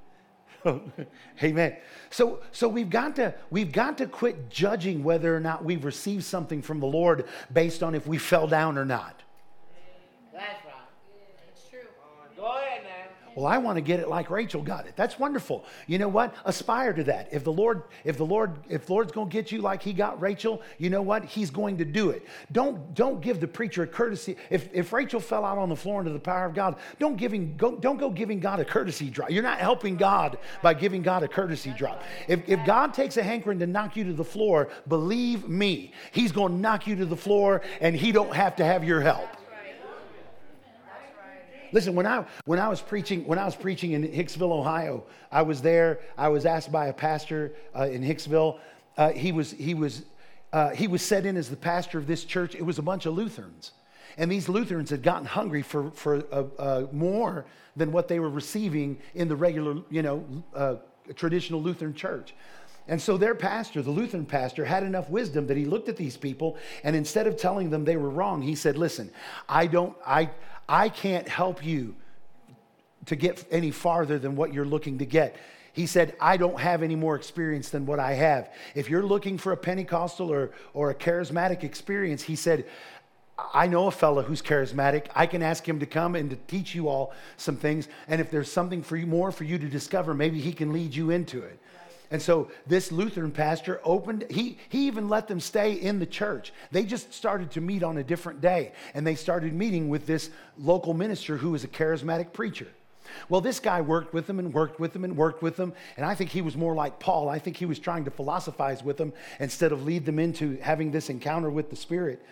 Amen. 1.43 1.77
So, 2.11 2.41
so 2.53 2.69
we've 2.69 2.91
got 2.91 3.17
to 3.17 3.35
we've 3.51 3.73
got 3.73 3.99
to 3.99 4.07
quit 4.07 4.51
judging 4.51 5.05
whether 5.05 5.35
or 5.35 5.41
not 5.41 5.65
we've 5.65 5.85
received 5.85 6.25
something 6.25 6.63
from 6.63 6.81
the 6.81 6.87
Lord 6.87 7.27
based 7.53 7.83
on 7.83 7.95
if 7.95 8.07
we 8.07 8.19
fell 8.19 8.47
down 8.47 8.79
or 8.79 8.85
not. 8.85 9.23
Well, 13.39 13.47
I 13.47 13.59
want 13.59 13.77
to 13.77 13.83
get 13.83 14.01
it 14.01 14.09
like 14.09 14.31
Rachel 14.31 14.63
got 14.63 14.89
it. 14.89 14.97
That's 14.97 15.17
wonderful. 15.17 15.65
You 15.87 15.99
know 15.99 16.09
what? 16.09 16.35
Aspire 16.45 16.93
to 16.93 17.05
that. 17.05 17.29
If 17.31 17.45
the 17.45 17.53
Lord, 17.53 17.85
if 18.03 18.17
the 18.17 18.27
Lord, 18.27 18.59
if 18.69 18.87
the 18.87 18.93
Lord's 18.93 19.13
going 19.13 19.29
to 19.29 19.33
get 19.33 19.53
you 19.53 19.61
like 19.61 19.81
He 19.81 19.93
got 19.93 20.21
Rachel, 20.21 20.61
you 20.77 20.91
know 20.91 21.03
what? 21.03 21.25
He's 21.25 21.49
going 21.49 21.79
to 21.79 21.85
do 21.85 22.11
it. 22.11 22.27
Don't 22.51 22.93
don't 22.95 23.21
give 23.21 23.39
the 23.39 23.47
preacher 23.47 23.85
a 23.85 23.87
courtesy. 23.87 24.35
If 24.51 24.75
if 24.75 24.93
Rachel 24.93 25.21
fell 25.21 25.45
out 25.45 25.57
on 25.57 25.69
the 25.69 25.77
floor 25.77 26.01
under 26.01 26.13
the 26.13 26.19
power 26.19 26.47
of 26.47 26.55
God, 26.55 26.81
don't 26.99 27.17
him 27.17 27.57
go, 27.57 27.77
don't 27.77 27.97
go 27.97 28.11
giving 28.11 28.41
God 28.41 28.59
a 28.59 28.65
courtesy 28.65 29.09
drop. 29.09 29.31
You're 29.31 29.45
not 29.45 29.61
helping 29.61 29.95
God 29.97 30.39
by 30.61 30.75
giving 30.75 31.03
God 31.03 31.23
a 31.23 31.29
courtesy 31.29 31.71
drop. 31.71 32.03
If 32.27 32.49
if 32.49 32.67
God 32.67 32.93
takes 32.93 33.19
a 33.19 33.23
hankering 33.23 33.61
to 33.61 33.69
knock 33.69 33.97
you 33.97 34.03
to 34.03 34.15
the 34.15 34.25
floor, 34.25 34.69
believe 34.89 35.49
me, 35.49 35.93
He's 36.11 36.33
going 36.33 36.55
to 36.55 36.59
knock 36.59 36.89
you 36.89 36.97
to 36.97 37.07
the 37.07 37.17
floor, 37.17 37.63
and 37.81 37.95
He 37.95 38.11
don't 38.11 38.35
have 38.35 38.57
to 38.57 38.65
have 38.65 38.83
your 38.83 39.01
help. 39.01 39.29
Listen, 41.73 41.95
when 41.95 42.07
I 42.07 42.25
when 42.45 42.59
I 42.59 42.69
was 42.69 42.81
preaching 42.81 43.27
when 43.27 43.39
I 43.39 43.45
was 43.45 43.57
preaching 43.57 43.93
in 43.93 44.03
Hicksville, 44.03 44.53
Ohio, 44.53 45.05
I 45.31 45.43
was 45.43 45.61
there. 45.61 46.01
I 46.17 46.29
was 46.29 46.47
asked 46.47 46.73
by 46.73 46.87
a 46.87 46.93
pastor 46.93 47.53
uh, 47.77 47.85
in 47.85 48.03
Hicksville. 48.03 48.59
Uh, 48.97 49.11
he 49.11 49.33
was 49.33 49.53
he 49.53 49.75
was 49.75 50.05
uh, 50.53 50.71
he 50.71 50.89
was 50.89 51.03
set 51.03 51.27
in 51.27 51.37
as 51.37 51.49
the 51.49 51.57
pastor 51.57 51.99
of 51.99 52.07
this 52.07 52.25
church. 52.25 52.55
It 52.55 52.63
was 52.63 52.79
a 52.79 52.83
bunch 52.83 53.07
of 53.07 53.15
Lutherans, 53.15 53.73
and 54.17 54.31
these 54.31 54.49
Lutherans 54.49 54.91
had 54.91 55.03
gotten 55.03 55.27
hungry 55.27 55.63
for 55.63 55.91
for 55.91 56.25
uh, 56.33 56.45
uh, 56.59 56.87
more 56.93 57.45
than 57.77 57.93
what 57.93 58.09
they 58.09 58.19
were 58.19 58.31
receiving 58.31 58.99
in 59.15 59.29
the 59.29 59.37
regular, 59.37 59.83
you 59.89 60.03
know, 60.03 60.25
uh, 60.55 60.75
traditional 61.15 61.63
Lutheran 61.63 61.95
church. 61.95 62.35
And 62.89 63.01
so 63.01 63.19
their 63.19 63.35
pastor, 63.35 63.83
the 63.83 63.91
Lutheran 63.91 64.25
pastor, 64.25 64.65
had 64.65 64.83
enough 64.83 65.11
wisdom 65.11 65.47
that 65.47 65.59
he 65.59 65.67
looked 65.67 65.91
at 65.91 65.97
these 65.97 66.17
people 66.17 66.57
and 66.83 66.97
instead 66.97 67.27
of 67.27 67.37
telling 67.37 67.69
them 67.69 67.85
they 67.85 67.99
were 67.99 68.09
wrong, 68.09 68.41
he 68.41 68.55
said, 68.55 68.79
"Listen, 68.79 69.11
I 69.49 69.67
don't 69.67 69.95
I 70.07 70.31
I 70.69 70.89
can't 70.89 71.29
help 71.29 71.65
you 71.65 71.97
to 73.07 73.17
get 73.17 73.45
any 73.51 73.71
farther 73.71 74.19
than 74.19 74.37
what 74.37 74.53
you're 74.53 74.67
looking 74.67 74.99
to 74.99 75.07
get. 75.07 75.37
He 75.73 75.87
said, 75.87 76.17
I 76.21 76.37
don't 76.37 76.59
have 76.59 76.83
any 76.83 76.97
more 76.97 77.15
experience 77.15 77.71
than 77.71 77.87
what 77.87 78.01
I 78.01 78.15
have. 78.15 78.53
If 78.75 78.91
you're 78.91 79.03
looking 79.03 79.39
for 79.39 79.53
a 79.53 79.57
Pentecostal 79.57 80.31
or, 80.31 80.51
or 80.75 80.91
a 80.91 80.95
charismatic 80.95 81.63
experience, 81.63 82.23
he 82.23 82.37
said, 82.37 82.67
I 83.55 83.69
know 83.69 83.87
a 83.87 83.91
fellow 83.93 84.23
who's 84.23 84.43
charismatic. 84.43 85.07
I 85.15 85.27
can 85.27 85.43
ask 85.43 85.67
him 85.67 85.79
to 85.79 85.87
come 85.87 86.17
and 86.17 86.31
to 86.31 86.37
teach 86.49 86.75
you 86.75 86.89
all 86.89 87.15
some 87.37 87.57
things. 87.57 87.87
And 88.09 88.21
if 88.21 88.31
there's 88.31 88.51
something 88.51 88.83
for 88.83 88.97
you 88.97 89.07
more 89.07 89.31
for 89.31 89.45
you 89.45 89.59
to 89.59 89.69
discover, 89.69 90.13
maybe 90.13 90.41
he 90.41 90.53
can 90.53 90.73
lead 90.73 90.95
you 90.95 91.11
into 91.11 91.43
it. 91.43 91.61
And 92.11 92.23
so 92.23 92.51
this 92.67 92.91
Lutheran 92.91 93.33
pastor 93.33 93.81
opened, 93.85 94.25
he, 94.31 94.59
he 94.71 94.87
even 94.87 95.09
let 95.09 95.29
them 95.29 95.41
stay 95.41 95.75
in 95.75 95.99
the 95.99 96.07
church. 96.07 96.53
They 96.71 96.85
just 96.85 97.13
started 97.13 97.51
to 97.53 97.61
meet 97.61 97.83
on 97.83 97.99
a 97.99 98.03
different 98.03 98.41
day. 98.41 98.73
And 98.95 99.07
they 99.07 99.15
started 99.15 99.53
meeting 99.53 99.89
with 99.89 100.07
this 100.07 100.31
local 100.57 100.95
minister 100.95 101.37
who 101.37 101.51
was 101.51 101.65
a 101.65 101.69
charismatic 101.69 102.33
preacher. 102.33 102.69
Well, 103.29 103.41
this 103.41 103.61
guy 103.61 103.81
worked 103.81 104.15
with 104.15 104.27
them 104.27 104.39
and 104.39 104.53
worked 104.53 104.81
with 104.81 104.93
them 104.93 105.05
and 105.05 105.17
worked 105.17 105.43
with 105.43 105.57
them. 105.57 105.73
And 105.97 106.05
I 106.05 106.15
think 106.15 106.31
he 106.31 106.43
was 106.43 106.57
more 106.57 106.75
like 106.75 106.99
Paul. 106.99 107.29
I 107.29 107.39
think 107.39 107.57
he 107.57 107.67
was 107.67 107.79
trying 107.79 108.05
to 108.05 108.11
philosophize 108.11 108.83
with 108.83 108.97
them 108.97 109.13
instead 109.41 109.73
of 109.73 109.85
lead 109.85 110.07
them 110.07 110.19
into 110.19 110.57
having 110.63 110.91
this 110.91 111.11
encounter 111.11 111.51
with 111.51 111.71
the 111.71 111.77
Spirit. 111.77 112.25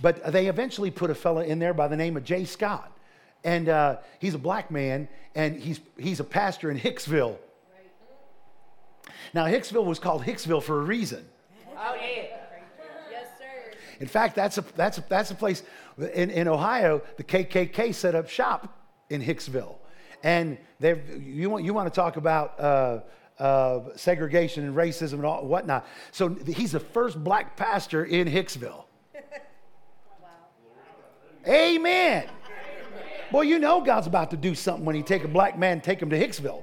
But 0.00 0.32
they 0.32 0.46
eventually 0.46 0.90
put 0.90 1.10
a 1.10 1.14
fella 1.14 1.44
in 1.44 1.58
there 1.58 1.74
by 1.74 1.88
the 1.88 1.96
name 1.96 2.16
of 2.16 2.24
Jay 2.24 2.44
Scott. 2.44 2.92
And 3.44 3.68
uh, 3.68 3.96
he's 4.20 4.34
a 4.34 4.38
black 4.38 4.70
man, 4.70 5.08
and 5.34 5.56
he's, 5.56 5.80
he's 5.96 6.20
a 6.20 6.24
pastor 6.24 6.70
in 6.70 6.78
Hicksville. 6.78 7.36
Now, 9.34 9.46
Hicksville 9.46 9.84
was 9.84 9.98
called 9.98 10.22
Hicksville 10.22 10.62
for 10.62 10.80
a 10.80 10.84
reason. 10.84 11.24
Oh, 11.76 11.94
yeah. 11.94 12.26
Yes, 13.10 13.26
sir. 13.38 13.76
In 14.00 14.06
fact, 14.06 14.34
that's 14.34 14.58
a, 14.58 14.64
that's 14.76 14.98
a, 14.98 15.04
that's 15.08 15.30
a 15.30 15.34
place 15.34 15.62
in, 15.98 16.30
in 16.30 16.48
Ohio, 16.48 17.02
the 17.16 17.24
KKK 17.24 17.94
set 17.94 18.14
up 18.14 18.28
shop 18.28 18.76
in 19.10 19.22
Hicksville. 19.22 19.76
And 20.22 20.58
you 20.80 21.48
want, 21.50 21.64
you 21.64 21.74
want 21.74 21.92
to 21.92 21.94
talk 21.94 22.16
about 22.16 22.58
uh, 22.58 23.00
uh, 23.38 23.80
segregation 23.96 24.64
and 24.64 24.74
racism 24.74 25.14
and 25.14 25.26
all, 25.26 25.46
whatnot. 25.46 25.86
So 26.10 26.30
he's 26.46 26.72
the 26.72 26.80
first 26.80 27.22
black 27.22 27.56
pastor 27.56 28.04
in 28.04 28.26
Hicksville. 28.28 28.84
wow. 30.20 30.28
Amen. 31.46 32.28
Boy, 33.30 33.42
you 33.42 33.58
know 33.58 33.80
God's 33.80 34.06
about 34.06 34.30
to 34.30 34.36
do 34.36 34.54
something 34.54 34.84
when 34.84 34.96
he 34.96 35.02
take 35.02 35.24
a 35.24 35.28
black 35.28 35.58
man, 35.58 35.80
take 35.80 36.00
him 36.00 36.10
to 36.10 36.18
Hicksville. 36.18 36.62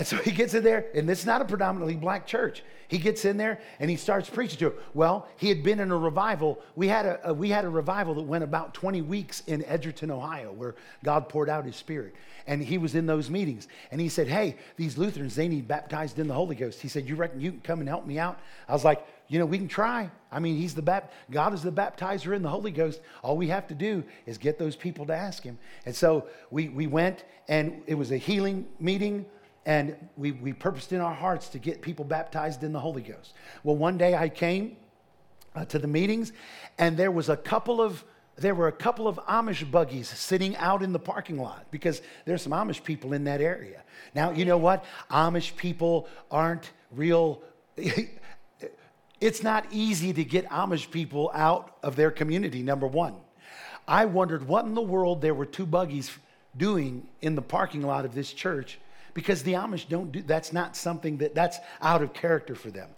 And 0.00 0.06
so 0.06 0.16
he 0.16 0.30
gets 0.30 0.54
in 0.54 0.64
there, 0.64 0.86
and 0.94 1.10
it's 1.10 1.26
not 1.26 1.42
a 1.42 1.44
predominantly 1.44 1.94
black 1.94 2.26
church. 2.26 2.62
He 2.88 2.96
gets 2.96 3.26
in 3.26 3.36
there 3.36 3.60
and 3.78 3.90
he 3.90 3.96
starts 3.96 4.30
preaching 4.30 4.58
to 4.60 4.68
it. 4.68 4.80
Well, 4.94 5.28
he 5.36 5.50
had 5.50 5.62
been 5.62 5.78
in 5.78 5.90
a 5.90 5.96
revival. 5.96 6.58
We 6.74 6.88
had 6.88 7.04
a, 7.04 7.28
a, 7.28 7.34
we 7.34 7.50
had 7.50 7.66
a 7.66 7.68
revival 7.68 8.14
that 8.14 8.22
went 8.22 8.42
about 8.42 8.72
20 8.72 9.02
weeks 9.02 9.42
in 9.46 9.62
Edgerton, 9.66 10.10
Ohio, 10.10 10.52
where 10.52 10.74
God 11.04 11.28
poured 11.28 11.50
out 11.50 11.66
his 11.66 11.76
spirit. 11.76 12.14
And 12.46 12.62
he 12.62 12.78
was 12.78 12.94
in 12.94 13.04
those 13.04 13.28
meetings. 13.28 13.68
And 13.90 14.00
he 14.00 14.08
said, 14.08 14.26
Hey, 14.26 14.56
these 14.76 14.96
Lutherans, 14.96 15.34
they 15.34 15.48
need 15.48 15.68
baptized 15.68 16.18
in 16.18 16.28
the 16.28 16.34
Holy 16.34 16.54
Ghost. 16.54 16.80
He 16.80 16.88
said, 16.88 17.06
You 17.06 17.14
reckon 17.14 17.38
you 17.38 17.50
can 17.50 17.60
come 17.60 17.80
and 17.80 17.88
help 17.88 18.06
me 18.06 18.18
out? 18.18 18.40
I 18.70 18.72
was 18.72 18.86
like, 18.86 19.06
you 19.28 19.38
know, 19.38 19.44
we 19.44 19.58
can 19.58 19.68
try. 19.68 20.10
I 20.32 20.40
mean, 20.40 20.56
he's 20.56 20.74
the 20.74 20.82
bap- 20.82 21.12
God 21.30 21.52
is 21.52 21.62
the 21.62 21.70
baptizer 21.70 22.34
in 22.34 22.40
the 22.40 22.48
Holy 22.48 22.70
Ghost. 22.70 23.02
All 23.22 23.36
we 23.36 23.48
have 23.48 23.68
to 23.68 23.74
do 23.74 24.02
is 24.24 24.38
get 24.38 24.58
those 24.58 24.76
people 24.76 25.04
to 25.06 25.14
ask 25.14 25.42
him. 25.42 25.58
And 25.84 25.94
so 25.94 26.26
we, 26.50 26.70
we 26.70 26.86
went, 26.86 27.24
and 27.48 27.82
it 27.86 27.96
was 27.96 28.10
a 28.12 28.16
healing 28.16 28.66
meeting 28.80 29.26
and 29.66 29.96
we, 30.16 30.32
we 30.32 30.52
purposed 30.52 30.92
in 30.92 31.00
our 31.00 31.14
hearts 31.14 31.48
to 31.50 31.58
get 31.58 31.82
people 31.82 32.04
baptized 32.04 32.62
in 32.62 32.72
the 32.72 32.80
Holy 32.80 33.02
Ghost. 33.02 33.34
Well, 33.62 33.76
one 33.76 33.98
day 33.98 34.14
I 34.14 34.28
came 34.28 34.76
uh, 35.54 35.64
to 35.66 35.78
the 35.78 35.86
meetings, 35.86 36.32
and 36.78 36.96
there 36.96 37.10
was 37.10 37.28
a 37.28 37.36
couple 37.36 37.80
of 37.80 38.04
there 38.36 38.54
were 38.54 38.68
a 38.68 38.72
couple 38.72 39.06
of 39.06 39.16
Amish 39.28 39.70
buggies 39.70 40.08
sitting 40.08 40.56
out 40.56 40.82
in 40.82 40.92
the 40.92 40.98
parking 40.98 41.36
lot 41.36 41.66
because 41.70 42.00
there's 42.24 42.40
some 42.40 42.52
Amish 42.52 42.82
people 42.82 43.12
in 43.12 43.24
that 43.24 43.42
area. 43.42 43.82
Now, 44.14 44.30
you 44.30 44.46
know 44.46 44.56
what? 44.56 44.84
Amish 45.10 45.54
people 45.56 46.08
aren't 46.30 46.70
real. 46.90 47.42
it's 49.20 49.42
not 49.42 49.66
easy 49.70 50.14
to 50.14 50.24
get 50.24 50.48
Amish 50.48 50.90
people 50.90 51.30
out 51.34 51.76
of 51.82 51.96
their 51.96 52.10
community, 52.10 52.62
number 52.62 52.86
one. 52.86 53.14
I 53.86 54.06
wondered 54.06 54.48
what 54.48 54.64
in 54.64 54.74
the 54.74 54.80
world 54.80 55.20
there 55.20 55.34
were 55.34 55.44
two 55.44 55.66
buggies 55.66 56.10
doing 56.56 57.08
in 57.20 57.34
the 57.34 57.42
parking 57.42 57.82
lot 57.82 58.06
of 58.06 58.14
this 58.14 58.32
church 58.32 58.78
because 59.14 59.42
the 59.42 59.54
Amish 59.54 59.88
don't 59.88 60.12
do 60.12 60.22
that's 60.22 60.52
not 60.52 60.76
something 60.76 61.16
that 61.18 61.34
that's 61.34 61.58
out 61.80 62.02
of 62.02 62.12
character 62.12 62.54
for 62.54 62.70
them. 62.70 62.88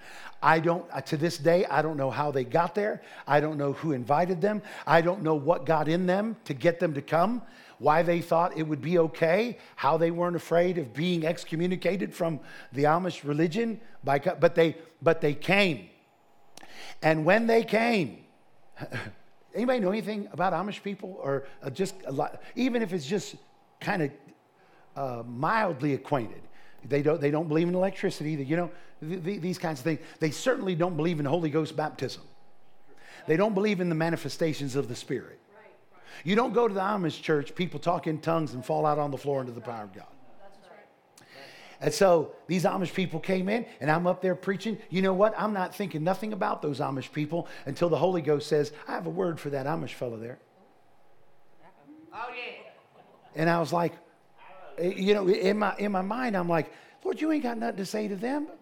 I 0.43 0.61
don't 0.61 0.85
uh, 0.93 1.01
to 1.03 1.17
this 1.17 1.39
day 1.39 1.65
I 1.67 1.83
don't 1.83 1.97
know 1.97 2.11
how 2.11 2.31
they 2.31 2.45
got 2.45 2.75
there. 2.75 3.03
I 3.27 3.41
don't 3.41 3.59
know 3.59 3.73
who 3.73 3.93
invited 3.93 4.41
them. 4.41 4.63
I 4.87 5.01
don't 5.01 5.23
know 5.23 5.35
what 5.35 5.67
got 5.67 5.89
in 5.89 6.07
them 6.07 6.37
to 6.45 6.55
get 6.55 6.81
them 6.81 6.95
to 6.95 7.03
come. 7.03 7.43
Why 7.79 8.03
they 8.03 8.21
thought 8.21 8.57
it 8.57 8.63
would 8.63 8.81
be 8.81 8.99
okay, 8.99 9.59
how 9.75 9.97
they 9.97 10.11
weren't 10.11 10.37
afraid 10.37 10.79
of 10.79 10.95
being 10.95 11.27
excommunicated 11.27 12.15
from 12.15 12.41
the 12.73 12.85
Amish 12.85 13.25
religion 13.25 13.81
by 14.05 14.19
but 14.19 14.55
they 14.55 14.77
but 15.01 15.21
they 15.21 15.35
came. 15.35 15.89
And 17.03 17.25
when 17.25 17.47
they 17.47 17.65
came, 17.65 18.19
Anybody 19.55 19.81
know 19.81 19.91
anything 19.91 20.29
about 20.33 20.53
Amish 20.53 20.83
people 20.83 21.19
or 21.23 21.47
uh, 21.63 21.71
just 21.71 21.95
a 22.07 22.13
lot, 22.13 22.43
even 22.55 22.81
if 22.81 22.93
it's 22.93 23.07
just 23.07 23.37
kind 23.81 24.03
of 24.03 24.11
uh, 24.97 25.23
mildly 25.27 25.95
acquainted. 25.95 26.43
They 26.85 27.03
don't, 27.03 27.21
they 27.21 27.31
don't 27.31 27.49
believe 27.49 27.69
in 27.69 27.75
electricity, 27.75 28.33
you 28.33 28.57
know, 28.57 28.71
th- 29.01 29.23
th- 29.25 29.41
these 29.41 29.59
kinds 29.59 29.81
of 29.81 29.85
things. 29.85 30.01
They 30.19 30.31
certainly 30.31 30.75
don't 30.75 30.97
believe 30.97 31.21
in 31.21 31.27
Holy 31.27 31.51
Ghost 31.51 31.77
baptism. 31.77 32.23
They 33.27 33.37
don't 33.37 33.55
believe 33.55 33.81
in 33.81 33.89
the 33.89 33.95
manifestations 33.95 34.75
of 34.75 34.89
the 34.89 34.97
Spirit. 34.97 35.39
You 36.25 36.37
don't 36.37 36.53
go 36.53 36.69
to 36.69 36.75
the 36.75 36.81
Amish 36.81 37.23
church, 37.23 37.55
people 37.55 37.81
talk 37.81 38.07
in 38.07 38.21
tongues 38.21 38.53
and 38.53 38.65
fall 38.65 38.85
out 38.85 38.99
on 38.99 39.11
the 39.11 39.19
floor 39.19 39.41
under 39.41 39.53
the 39.53 39.61
power 39.61 39.85
of 39.85 39.93
God. 39.93 40.07
And 41.81 41.93
so 41.93 42.33
these 42.47 42.63
Amish 42.63 42.95
people 42.95 43.19
came 43.19 43.49
in, 43.49 43.67
and 43.81 43.91
I'm 43.91 44.07
up 44.07 44.23
there 44.23 44.37
preaching. 44.37 44.79
You 44.89 45.03
know 45.03 45.13
what? 45.13 45.35
I'm 45.37 45.53
not 45.53 45.75
thinking 45.75 46.05
nothing 46.05 46.33
about 46.33 46.63
those 46.63 46.79
Amish 46.79 47.11
people 47.11 47.49
until 47.67 47.89
the 47.89 47.97
Holy 47.97 48.23
Ghost 48.23 48.49
says, 48.49 48.73
I 48.87 48.93
have 48.93 49.07
a 49.07 49.11
word 49.11 49.41
for 49.41 49.51
that 49.51 49.67
Amish 49.67 49.95
fellow 49.95 50.17
there. 50.17 50.39
Oh, 52.15 52.29
yeah. 52.37 52.71
And 53.35 53.51
I 53.51 53.59
was 53.59 53.73
like, 53.73 53.95
you 54.81 55.15
know, 55.15 55.29
in 55.29 55.59
my, 55.59 55.75
in 55.79 55.93
my 55.93 56.03
mind, 56.03 56.37
I'm 56.37 56.49
like, 56.49 56.73
Lord, 57.05 57.21
you 57.21 57.33
ain't 57.33 57.43
got 57.43 57.59
nothing 57.59 57.77
to 57.77 57.87
say 57.87 58.09
to 58.09 58.17
them. 58.17 58.47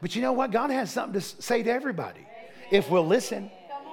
But 0.00 0.14
you 0.14 0.20
know 0.20 0.32
what? 0.34 0.50
God 0.50 0.68
has 0.68 0.90
something 0.90 1.18
to 1.18 1.26
say 1.26 1.62
to 1.62 1.70
everybody 1.70 2.26
if 2.70 2.90
we'll 2.90 3.06
listen. 3.06 3.50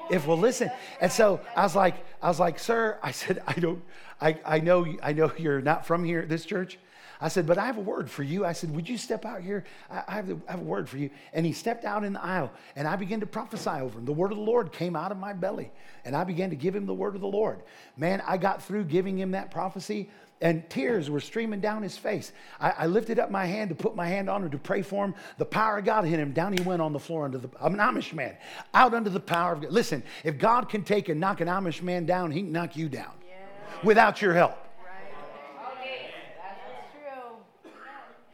If 0.10 0.28
we'll 0.28 0.38
listen. 0.38 0.70
And 1.00 1.10
so 1.10 1.40
I 1.56 1.64
was 1.64 1.74
like, 1.74 1.96
I 2.22 2.28
was 2.28 2.38
like, 2.38 2.60
sir, 2.60 3.00
I 3.02 3.12
said, 3.12 3.42
I 3.48 3.54
don't, 3.54 3.82
I, 4.20 4.38
I 4.46 4.60
know, 4.60 4.86
I 5.02 5.14
know 5.14 5.32
you're 5.38 5.62
not 5.62 5.86
from 5.86 6.04
here, 6.04 6.26
this 6.26 6.44
church. 6.44 6.78
I 7.22 7.28
said, 7.28 7.46
but 7.46 7.58
I 7.58 7.66
have 7.66 7.78
a 7.78 7.82
word 7.82 8.10
for 8.10 8.24
you. 8.24 8.46
I 8.46 8.54
said, 8.54 8.76
would 8.76 8.90
you 8.90 8.98
step 8.98 9.26
out 9.26 9.42
here? 9.42 9.64
I, 9.90 10.04
I, 10.08 10.12
have, 10.16 10.30
a, 10.30 10.40
I 10.48 10.52
have 10.52 10.60
a 10.60 10.64
word 10.64 10.90
for 10.90 10.98
you. 10.98 11.12
And 11.34 11.46
he 11.46 11.54
stepped 11.54 11.86
out 11.86 12.04
in 12.04 12.14
the 12.14 12.24
aisle, 12.24 12.52
and 12.76 12.88
I 12.88 12.96
began 12.96 13.20
to 13.20 13.28
prophesy 13.28 13.70
over 13.70 14.00
him. 14.00 14.06
The 14.06 14.14
word 14.14 14.32
of 14.32 14.38
the 14.38 14.44
Lord 14.44 14.72
came 14.72 14.96
out 14.96 15.12
of 15.12 15.18
my 15.18 15.34
belly, 15.34 15.72
and 16.04 16.16
I 16.16 16.24
began 16.24 16.50
to 16.50 16.56
give 16.56 16.76
him 16.76 16.86
the 16.86 16.94
word 16.94 17.16
of 17.16 17.22
the 17.22 17.28
Lord. 17.28 17.62
Man, 17.96 18.22
I 18.26 18.38
got 18.38 18.64
through 18.64 18.86
giving 18.86 19.18
him 19.18 19.32
that 19.32 19.52
prophecy 19.52 20.10
and 20.42 20.68
tears 20.70 21.10
were 21.10 21.20
streaming 21.20 21.62
down 21.62 21.84
his 21.84 21.98
face. 21.98 22.32
I, 22.60 22.72
I, 22.72 22.86
lifted 22.88 23.20
up 23.20 23.30
my 23.30 23.46
hand 23.46 23.70
to 23.70 23.76
put 23.76 23.96
my 23.96 24.08
hand 24.08 24.30
on 24.30 24.44
him 24.44 24.50
to 24.52 24.58
pray 24.58 24.82
for 24.82 25.06
him. 25.06 25.14
The 25.38 25.46
power 25.46 25.78
of 25.78 25.86
God 25.86 26.04
hit 26.04 26.20
him. 26.20 26.34
Down 26.34 26.54
he 26.54 26.64
went 26.64 26.82
on 26.82 26.94
the 26.94 27.00
floor 27.00 27.26
under 27.26 27.38
the 27.38 27.50
I'm 27.62 27.74
an 27.74 27.80
Amish 27.80 28.12
man, 28.14 28.36
out 28.74 28.94
under 28.94 29.10
the 29.10 29.20
power 29.20 29.54
of 29.54 29.62
God. 29.62 29.72
Listen, 29.72 30.04
if 30.24 30.38
God 30.38 30.68
can 30.68 30.84
take 30.84 31.10
and 31.10 31.20
knock 31.20 31.42
an 31.42 31.48
Amish 31.48 31.82
man 31.82 32.06
down, 32.06 32.32
he 32.32 32.42
can 32.42 32.52
knock 32.52 32.76
you 32.76 32.90
down 32.90 33.14
yeah. 33.28 33.36
without 33.84 34.22
your 34.22 34.34
help. 34.34 34.58
Right. 34.84 35.78
Okay. 35.80 36.10
That's 36.38 36.60
true. 36.92 37.72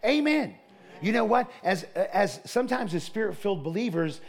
Amen. 0.06 0.56
You 1.01 1.12
know 1.12 1.25
what? 1.25 1.51
As 1.63 1.84
as 1.96 2.39
sometimes 2.46 2.94
as 2.94 3.04
spirit-filled 3.04 3.63
believers, 3.63 4.20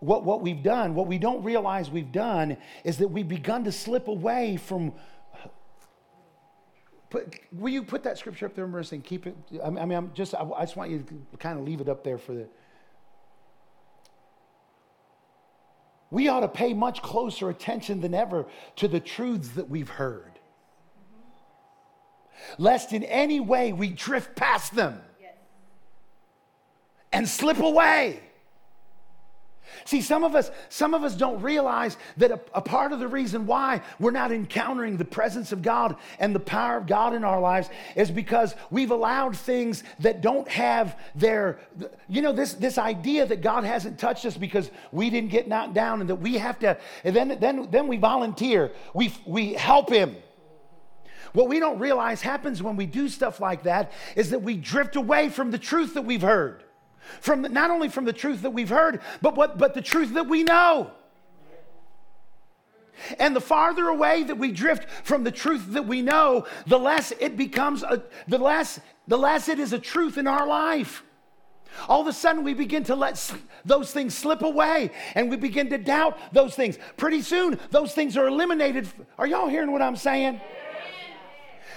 what, 0.00 0.24
what 0.24 0.40
we've 0.40 0.62
done, 0.62 0.94
what 0.94 1.06
we 1.06 1.18
don't 1.18 1.44
realize 1.44 1.90
we've 1.90 2.12
done, 2.12 2.56
is 2.84 2.98
that 2.98 3.08
we've 3.08 3.28
begun 3.28 3.64
to 3.64 3.72
slip 3.72 4.08
away 4.08 4.56
from 4.56 4.92
Put, 7.10 7.40
will 7.52 7.70
you 7.70 7.82
put 7.82 8.04
that 8.04 8.18
scripture 8.18 8.46
up 8.46 8.54
there, 8.54 8.66
Marissa, 8.68 8.92
and 8.92 9.04
keep 9.04 9.26
it? 9.26 9.36
I 9.62 9.68
mean, 9.68 9.90
I'm 9.90 10.14
just, 10.14 10.32
I, 10.32 10.48
I 10.56 10.60
just 10.60 10.76
want 10.76 10.92
you 10.92 11.00
to 11.00 11.36
kind 11.38 11.58
of 11.58 11.64
leave 11.66 11.80
it 11.80 11.88
up 11.88 12.04
there 12.04 12.18
for 12.18 12.32
the. 12.32 12.48
We 16.12 16.28
ought 16.28 16.40
to 16.40 16.48
pay 16.48 16.72
much 16.72 17.02
closer 17.02 17.50
attention 17.50 18.00
than 18.00 18.14
ever 18.14 18.46
to 18.76 18.86
the 18.86 19.00
truths 19.00 19.50
that 19.50 19.68
we've 19.68 19.88
heard, 19.88 20.29
lest 22.58 22.92
in 22.92 23.04
any 23.04 23.40
way 23.40 23.72
we 23.72 23.88
drift 23.88 24.36
past 24.36 24.74
them 24.74 25.00
and 27.12 27.28
slip 27.28 27.58
away. 27.58 28.20
See, 29.84 30.02
some 30.02 30.24
of 30.24 30.34
us, 30.34 30.50
some 30.68 30.94
of 30.94 31.04
us 31.04 31.14
don't 31.14 31.40
realize 31.42 31.96
that 32.18 32.30
a, 32.30 32.40
a, 32.54 32.60
part 32.60 32.92
of 32.92 33.00
the 33.00 33.08
reason 33.08 33.46
why 33.46 33.82
we're 33.98 34.10
not 34.10 34.32
encountering 34.32 34.96
the 34.96 35.04
presence 35.04 35.52
of 35.52 35.62
God 35.62 35.96
and 36.18 36.34
the 36.34 36.40
power 36.40 36.76
of 36.76 36.86
God 36.86 37.14
in 37.14 37.24
our 37.24 37.40
lives 37.40 37.70
is 37.96 38.10
because 38.10 38.54
we've 38.70 38.90
allowed 38.90 39.36
things 39.36 39.82
that 40.00 40.20
don't 40.20 40.48
have 40.48 40.98
their, 41.14 41.60
you 42.08 42.20
know, 42.20 42.32
this, 42.32 42.54
this 42.54 42.78
idea 42.78 43.26
that 43.26 43.42
God 43.42 43.64
hasn't 43.64 43.98
touched 43.98 44.26
us 44.26 44.36
because 44.36 44.70
we 44.92 45.08
didn't 45.08 45.30
get 45.30 45.48
knocked 45.48 45.74
down 45.74 46.00
and 46.00 46.10
that 46.10 46.16
we 46.16 46.34
have 46.34 46.58
to, 46.60 46.76
and 47.04 47.14
then, 47.14 47.38
then, 47.40 47.68
then 47.70 47.88
we 47.88 47.96
volunteer, 47.96 48.72
we, 48.92 49.14
we 49.24 49.54
help 49.54 49.90
Him. 49.90 50.16
What 51.32 51.48
we 51.48 51.60
don't 51.60 51.78
realize 51.78 52.22
happens 52.22 52.62
when 52.62 52.76
we 52.76 52.86
do 52.86 53.08
stuff 53.08 53.40
like 53.40 53.62
that 53.64 53.92
is 54.16 54.30
that 54.30 54.42
we 54.42 54.56
drift 54.56 54.96
away 54.96 55.28
from 55.28 55.50
the 55.50 55.58
truth 55.58 55.94
that 55.94 56.02
we've 56.02 56.22
heard 56.22 56.64
from 57.20 57.42
not 57.42 57.70
only 57.70 57.88
from 57.88 58.04
the 58.04 58.12
truth 58.12 58.42
that 58.42 58.50
we've 58.50 58.68
heard, 58.68 59.00
but 59.20 59.34
what 59.34 59.58
but 59.58 59.74
the 59.74 59.82
truth 59.82 60.14
that 60.14 60.28
we 60.28 60.42
know. 60.42 60.90
And 63.18 63.34
the 63.34 63.40
farther 63.40 63.88
away 63.88 64.24
that 64.24 64.36
we 64.36 64.52
drift 64.52 64.88
from 65.04 65.24
the 65.24 65.30
truth 65.30 65.72
that 65.72 65.86
we 65.86 66.02
know, 66.02 66.46
the 66.66 66.78
less 66.78 67.12
it 67.18 67.36
becomes 67.36 67.82
a, 67.82 68.02
the 68.28 68.38
less 68.38 68.78
the 69.08 69.18
less 69.18 69.48
it 69.48 69.58
is 69.58 69.72
a 69.72 69.78
truth 69.78 70.18
in 70.18 70.26
our 70.26 70.46
life. 70.46 71.02
All 71.88 72.00
of 72.00 72.08
a 72.08 72.12
sudden, 72.12 72.42
we 72.42 72.52
begin 72.52 72.82
to 72.84 72.96
let 72.96 73.32
those 73.64 73.92
things 73.92 74.12
slip 74.12 74.42
away 74.42 74.90
and 75.14 75.30
we 75.30 75.36
begin 75.36 75.70
to 75.70 75.78
doubt 75.78 76.18
those 76.32 76.54
things. 76.54 76.78
Pretty 76.96 77.22
soon, 77.22 77.60
those 77.70 77.94
things 77.94 78.16
are 78.16 78.26
eliminated. 78.26 78.88
Are 79.16 79.26
y'all 79.26 79.48
hearing 79.48 79.70
what 79.70 79.80
I'm 79.80 79.96
saying? 79.96 80.40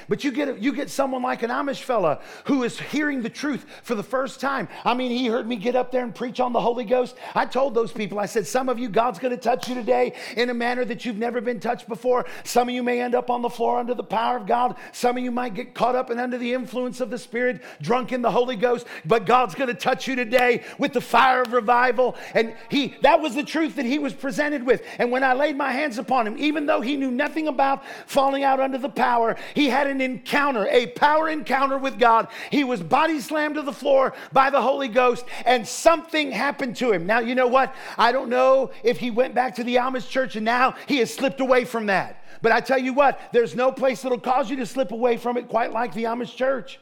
But 0.09 0.23
you 0.23 0.31
get, 0.31 0.59
you 0.59 0.73
get 0.73 0.89
someone 0.89 1.21
like 1.21 1.43
an 1.43 1.49
Amish 1.49 1.81
fella 1.81 2.19
who 2.45 2.63
is 2.63 2.79
hearing 2.79 3.21
the 3.21 3.29
truth 3.29 3.65
for 3.83 3.95
the 3.95 4.03
first 4.03 4.39
time. 4.39 4.67
I 4.85 4.93
mean, 4.93 5.11
he 5.11 5.27
heard 5.27 5.47
me 5.47 5.55
get 5.55 5.75
up 5.75 5.91
there 5.91 6.03
and 6.03 6.13
preach 6.13 6.39
on 6.39 6.53
the 6.53 6.61
Holy 6.61 6.85
Ghost. 6.85 7.15
I 7.35 7.45
told 7.45 7.73
those 7.73 7.91
people, 7.91 8.19
I 8.19 8.25
said, 8.25 8.45
some 8.45 8.69
of 8.69 8.79
you, 8.79 8.89
God's 8.89 9.19
going 9.19 9.35
to 9.35 9.41
touch 9.41 9.67
you 9.67 9.75
today 9.75 10.13
in 10.37 10.49
a 10.49 10.53
manner 10.53 10.85
that 10.85 11.05
you've 11.05 11.17
never 11.17 11.41
been 11.41 11.59
touched 11.59 11.87
before. 11.87 12.25
Some 12.43 12.69
of 12.69 12.75
you 12.75 12.83
may 12.83 13.01
end 13.01 13.15
up 13.15 13.29
on 13.29 13.41
the 13.41 13.49
floor 13.49 13.79
under 13.79 13.93
the 13.93 14.03
power 14.03 14.37
of 14.37 14.47
God. 14.47 14.75
Some 14.91 15.17
of 15.17 15.23
you 15.23 15.31
might 15.31 15.53
get 15.53 15.73
caught 15.73 15.95
up 15.95 16.09
and 16.09 16.19
under 16.19 16.37
the 16.37 16.53
influence 16.53 17.01
of 17.01 17.09
the 17.09 17.17
Spirit, 17.17 17.61
drunk 17.81 18.11
in 18.11 18.21
the 18.21 18.31
Holy 18.31 18.55
Ghost. 18.55 18.87
But 19.05 19.25
God's 19.25 19.55
going 19.55 19.69
to 19.69 19.73
touch 19.73 20.07
you 20.07 20.15
today 20.15 20.63
with 20.77 20.93
the 20.93 21.01
fire 21.01 21.41
of 21.41 21.53
revival. 21.53 22.15
And 22.33 22.55
he, 22.69 22.95
that 23.01 23.21
was 23.21 23.35
the 23.35 23.43
truth 23.43 23.75
that 23.75 23.85
he 23.85 23.99
was 23.99 24.13
presented 24.13 24.65
with. 24.65 24.83
And 24.99 25.11
when 25.11 25.23
I 25.23 25.33
laid 25.33 25.55
my 25.55 25.71
hands 25.71 25.97
upon 25.97 26.27
him, 26.27 26.35
even 26.37 26.65
though 26.65 26.81
he 26.81 26.97
knew 26.97 27.11
nothing 27.11 27.47
about 27.47 27.83
falling 28.05 28.43
out 28.43 28.59
under 28.59 28.77
the 28.77 28.89
power, 28.89 29.35
he 29.53 29.69
had 29.69 29.87
an 29.87 29.92
encounter, 30.01 30.67
a 30.67 30.87
power 30.87 31.29
encounter 31.29 31.77
with 31.77 31.99
God. 31.99 32.27
He 32.51 32.63
was 32.63 32.81
body 32.81 33.19
slammed 33.19 33.55
to 33.55 33.61
the 33.61 33.73
floor 33.73 34.13
by 34.31 34.49
the 34.49 34.61
Holy 34.61 34.87
Ghost, 34.87 35.25
and 35.45 35.67
something 35.67 36.31
happened 36.31 36.75
to 36.77 36.91
him. 36.91 37.05
Now, 37.05 37.19
you 37.19 37.35
know 37.35 37.47
what? 37.47 37.73
I 37.97 38.11
don't 38.11 38.29
know 38.29 38.71
if 38.83 38.99
he 38.99 39.11
went 39.11 39.35
back 39.35 39.55
to 39.55 39.63
the 39.63 39.75
Amish 39.75 40.09
church 40.09 40.35
and 40.35 40.45
now 40.45 40.75
he 40.87 40.97
has 40.97 41.13
slipped 41.13 41.39
away 41.39 41.65
from 41.65 41.87
that. 41.87 42.23
But 42.41 42.51
I 42.51 42.59
tell 42.59 42.77
you 42.77 42.93
what, 42.93 43.19
there's 43.31 43.55
no 43.55 43.71
place 43.71 44.01
that'll 44.01 44.19
cause 44.19 44.49
you 44.49 44.57
to 44.57 44.65
slip 44.65 44.91
away 44.91 45.17
from 45.17 45.37
it 45.37 45.47
quite 45.47 45.71
like 45.71 45.93
the 45.93 46.03
Amish 46.03 46.35
church. 46.35 46.79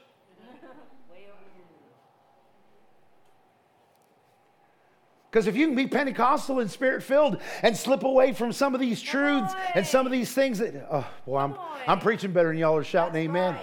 Because 5.32 5.48
if 5.48 5.56
you 5.56 5.65
can 5.65 5.76
be 5.76 5.88
Pentecostal 5.88 6.60
and 6.60 6.70
spirit 6.70 7.02
filled 7.02 7.41
and 7.63 7.76
slip 7.76 8.04
away 8.04 8.34
from 8.34 8.52
some 8.52 8.76
of 8.76 8.82
these 8.82 9.02
truths 9.02 9.54
and 9.74 9.88
some 9.88 10.06
of 10.06 10.12
these 10.12 10.34
things 10.34 10.60
that, 10.60 10.86
oh, 10.91 11.08
boy, 11.26 11.38
I'm, 11.38 11.56
I'm 11.88 12.00
preaching 12.00 12.34
better 12.34 12.50
than 12.50 12.58
y'all 12.58 12.76
are 12.76 12.84
shouting 12.84 13.13
That's 13.13 13.30
amen. 13.30 13.54
Right. 13.54 13.62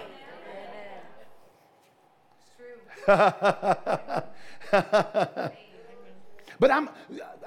but 6.59 6.71
I'm, 6.71 6.89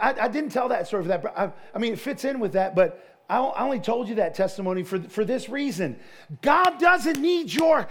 I, 0.01 0.15
I, 0.21 0.29
didn't 0.29 0.51
tell 0.51 0.69
that 0.69 0.87
story 0.87 1.03
for 1.03 1.09
that. 1.09 1.23
But 1.23 1.37
I, 1.37 1.51
I 1.75 1.79
mean, 1.79 1.95
it 1.95 1.99
fits 1.99 2.25
in 2.25 2.39
with 2.39 2.53
that. 2.53 2.77
But 2.77 3.05
I, 3.29 3.39
I 3.39 3.65
only 3.65 3.81
told 3.81 4.09
you 4.09 4.15
that 4.17 4.37
testimony 4.37 4.85
for, 4.85 5.01
for 5.01 5.25
this 5.25 5.49
reason. 5.49 5.99
God 6.43 6.79
doesn't 6.79 7.21
need 7.21 7.53
your 7.53 7.89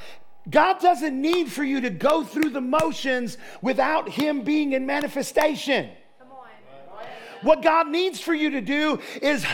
God 0.49 0.79
doesn't 0.79 1.21
need 1.21 1.51
for 1.51 1.63
you 1.63 1.81
to 1.81 1.91
go 1.91 2.23
through 2.23 2.49
the 2.49 2.61
motions 2.61 3.37
without 3.61 4.09
Him 4.09 4.41
being 4.41 4.73
in 4.73 4.87
manifestation. 4.87 5.91
What 7.41 7.61
God 7.61 7.87
needs 7.87 8.19
for 8.19 8.33
you 8.33 8.51
to 8.51 8.61
do 8.61 8.99
is 9.21 9.45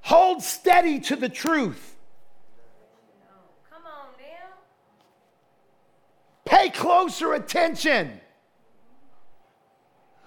hold 0.00 0.42
steady 0.42 1.00
to 1.00 1.16
the 1.16 1.28
truth. 1.28 1.96
Come 3.70 3.82
on 3.84 4.08
now. 4.18 4.56
Pay 6.44 6.70
closer 6.70 7.34
attention. 7.34 8.20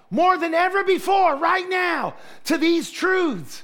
More 0.10 0.38
than 0.38 0.54
ever 0.54 0.84
before, 0.84 1.36
right 1.36 1.68
now, 1.68 2.16
to 2.46 2.58
these 2.58 2.92
truths. 2.92 3.64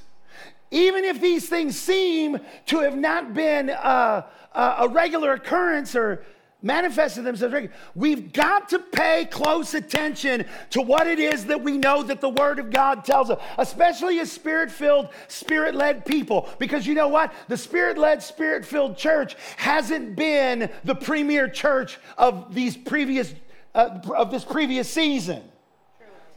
Even 0.72 1.04
if 1.04 1.20
these 1.20 1.48
things 1.48 1.78
seem 1.78 2.38
to 2.66 2.78
have 2.80 2.96
not 2.96 3.34
been 3.34 3.70
a, 3.70 4.24
a 4.54 4.88
regular 4.88 5.32
occurrence 5.32 5.94
or 5.94 6.24
manifested 6.62 7.24
themselves. 7.24 7.68
We've 7.94 8.32
got 8.32 8.68
to 8.70 8.78
pay 8.78 9.26
close 9.26 9.74
attention 9.74 10.46
to 10.70 10.82
what 10.82 11.06
it 11.06 11.18
is 11.18 11.46
that 11.46 11.62
we 11.62 11.78
know 11.78 12.02
that 12.02 12.20
the 12.20 12.28
Word 12.28 12.58
of 12.58 12.70
God 12.70 13.04
tells 13.04 13.30
us, 13.30 13.40
especially 13.58 14.18
as 14.20 14.30
spirit 14.30 14.70
filled, 14.70 15.08
spirit 15.28 15.74
led 15.74 16.04
people. 16.04 16.48
Because 16.58 16.86
you 16.86 16.94
know 16.94 17.08
what? 17.08 17.32
The 17.48 17.56
spirit 17.56 17.98
led, 17.98 18.22
spirit 18.22 18.64
filled 18.64 18.96
church 18.96 19.36
hasn't 19.56 20.16
been 20.16 20.70
the 20.84 20.94
premier 20.94 21.48
church 21.48 21.98
of 22.18 22.54
these 22.54 22.76
previous. 22.76 23.34
Uh, 23.72 24.00
of 24.16 24.32
this 24.32 24.44
previous 24.44 24.90
season. 24.90 25.44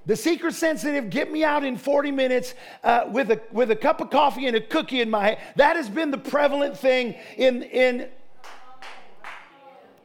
The 0.05 0.15
seeker 0.15 0.51
sensitive, 0.51 1.09
get 1.09 1.31
me 1.31 1.43
out 1.43 1.63
in 1.63 1.77
40 1.77 2.11
minutes 2.11 2.53
uh, 2.83 3.05
with, 3.09 3.31
a, 3.31 3.41
with 3.51 3.71
a 3.71 3.75
cup 3.75 4.01
of 4.01 4.09
coffee 4.09 4.47
and 4.47 4.55
a 4.55 4.61
cookie 4.61 4.99
in 4.99 5.09
my 5.09 5.27
hand. 5.27 5.37
That 5.55 5.77
has 5.77 5.89
been 5.89 6.11
the 6.11 6.17
prevalent 6.17 6.77
thing 6.77 7.15
in, 7.37 7.63
in, 7.63 8.09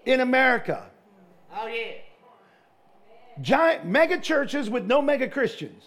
in 0.08 0.20
America. 0.20 0.90
Oh, 1.54 1.66
yeah. 1.66 1.92
Giant 3.42 3.84
mega 3.84 4.18
churches 4.18 4.70
with 4.70 4.86
no 4.86 5.02
mega 5.02 5.28
Christians. 5.28 5.84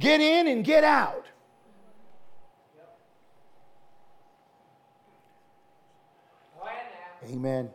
Get 0.00 0.20
in 0.20 0.48
and 0.48 0.64
get 0.64 0.82
out. 0.82 1.26
Amen. 7.30 7.70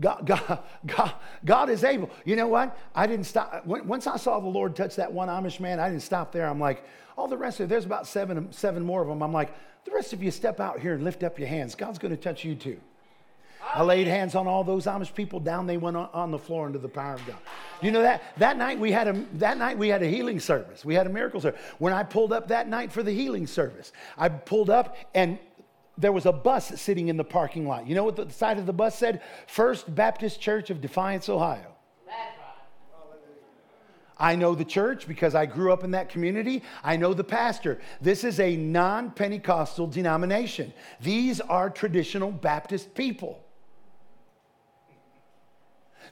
God, 0.00 0.22
God, 0.26 0.62
God, 0.86 1.12
God 1.44 1.70
is 1.70 1.84
able. 1.84 2.10
You 2.24 2.36
know 2.36 2.48
what? 2.48 2.76
I 2.94 3.06
didn't 3.06 3.26
stop. 3.26 3.66
Once 3.66 4.06
I 4.06 4.16
saw 4.16 4.40
the 4.40 4.48
Lord 4.48 4.74
touch 4.74 4.96
that 4.96 5.12
one 5.12 5.28
Amish 5.28 5.60
man, 5.60 5.80
I 5.80 5.88
didn't 5.88 6.02
stop 6.02 6.32
there. 6.32 6.46
I'm 6.46 6.60
like, 6.60 6.84
all 7.16 7.28
the 7.28 7.36
rest 7.36 7.60
of 7.60 7.68
there's 7.68 7.84
about 7.84 8.06
seven, 8.06 8.52
seven 8.52 8.84
more 8.84 9.02
of 9.02 9.08
them. 9.08 9.22
I'm 9.22 9.32
like, 9.32 9.54
the 9.84 9.90
rest 9.90 10.12
of 10.12 10.22
you 10.22 10.30
step 10.30 10.60
out 10.60 10.80
here 10.80 10.94
and 10.94 11.04
lift 11.04 11.22
up 11.22 11.38
your 11.38 11.48
hands. 11.48 11.74
God's 11.74 11.98
going 11.98 12.14
to 12.14 12.20
touch 12.20 12.44
you 12.44 12.54
too. 12.54 12.80
I 13.74 13.82
laid 13.82 14.06
hands 14.06 14.34
on 14.34 14.46
all 14.46 14.64
those 14.64 14.86
Amish 14.86 15.14
people. 15.14 15.40
Down 15.40 15.66
they 15.66 15.76
went 15.76 15.96
on 15.96 16.30
the 16.30 16.38
floor 16.38 16.66
into 16.66 16.78
the 16.78 16.88
power 16.88 17.14
of 17.14 17.26
God. 17.26 17.38
You 17.80 17.90
know 17.90 18.02
that 18.02 18.22
that 18.38 18.56
night 18.56 18.78
we 18.78 18.92
had 18.92 19.08
a 19.08 19.24
that 19.34 19.56
night 19.56 19.78
we 19.78 19.88
had 19.88 20.02
a 20.02 20.06
healing 20.06 20.40
service. 20.40 20.84
We 20.84 20.94
had 20.94 21.06
a 21.06 21.10
miracle 21.10 21.40
service. 21.40 21.60
When 21.78 21.92
I 21.92 22.02
pulled 22.02 22.32
up 22.32 22.48
that 22.48 22.68
night 22.68 22.92
for 22.92 23.02
the 23.02 23.12
healing 23.12 23.46
service, 23.46 23.92
I 24.18 24.28
pulled 24.28 24.68
up 24.68 24.96
and 25.14 25.38
there 26.02 26.12
was 26.12 26.26
a 26.26 26.32
bus 26.32 26.80
sitting 26.80 27.08
in 27.08 27.16
the 27.16 27.24
parking 27.24 27.66
lot. 27.66 27.86
You 27.86 27.94
know 27.94 28.04
what 28.04 28.16
the 28.16 28.28
side 28.30 28.58
of 28.58 28.66
the 28.66 28.72
bus 28.72 28.98
said? 28.98 29.22
First 29.46 29.92
Baptist 29.94 30.40
Church 30.40 30.68
of 30.68 30.80
Defiance, 30.80 31.28
Ohio. 31.28 31.68
I 34.18 34.36
know 34.36 34.54
the 34.54 34.64
church 34.64 35.08
because 35.08 35.34
I 35.34 35.46
grew 35.46 35.72
up 35.72 35.82
in 35.82 35.92
that 35.92 36.08
community. 36.08 36.62
I 36.84 36.96
know 36.96 37.12
the 37.12 37.24
pastor. 37.24 37.80
This 38.00 38.22
is 38.22 38.38
a 38.38 38.56
non 38.56 39.10
Pentecostal 39.10 39.88
denomination. 39.88 40.72
These 41.00 41.40
are 41.40 41.68
traditional 41.70 42.30
Baptist 42.30 42.94
people. 42.94 43.42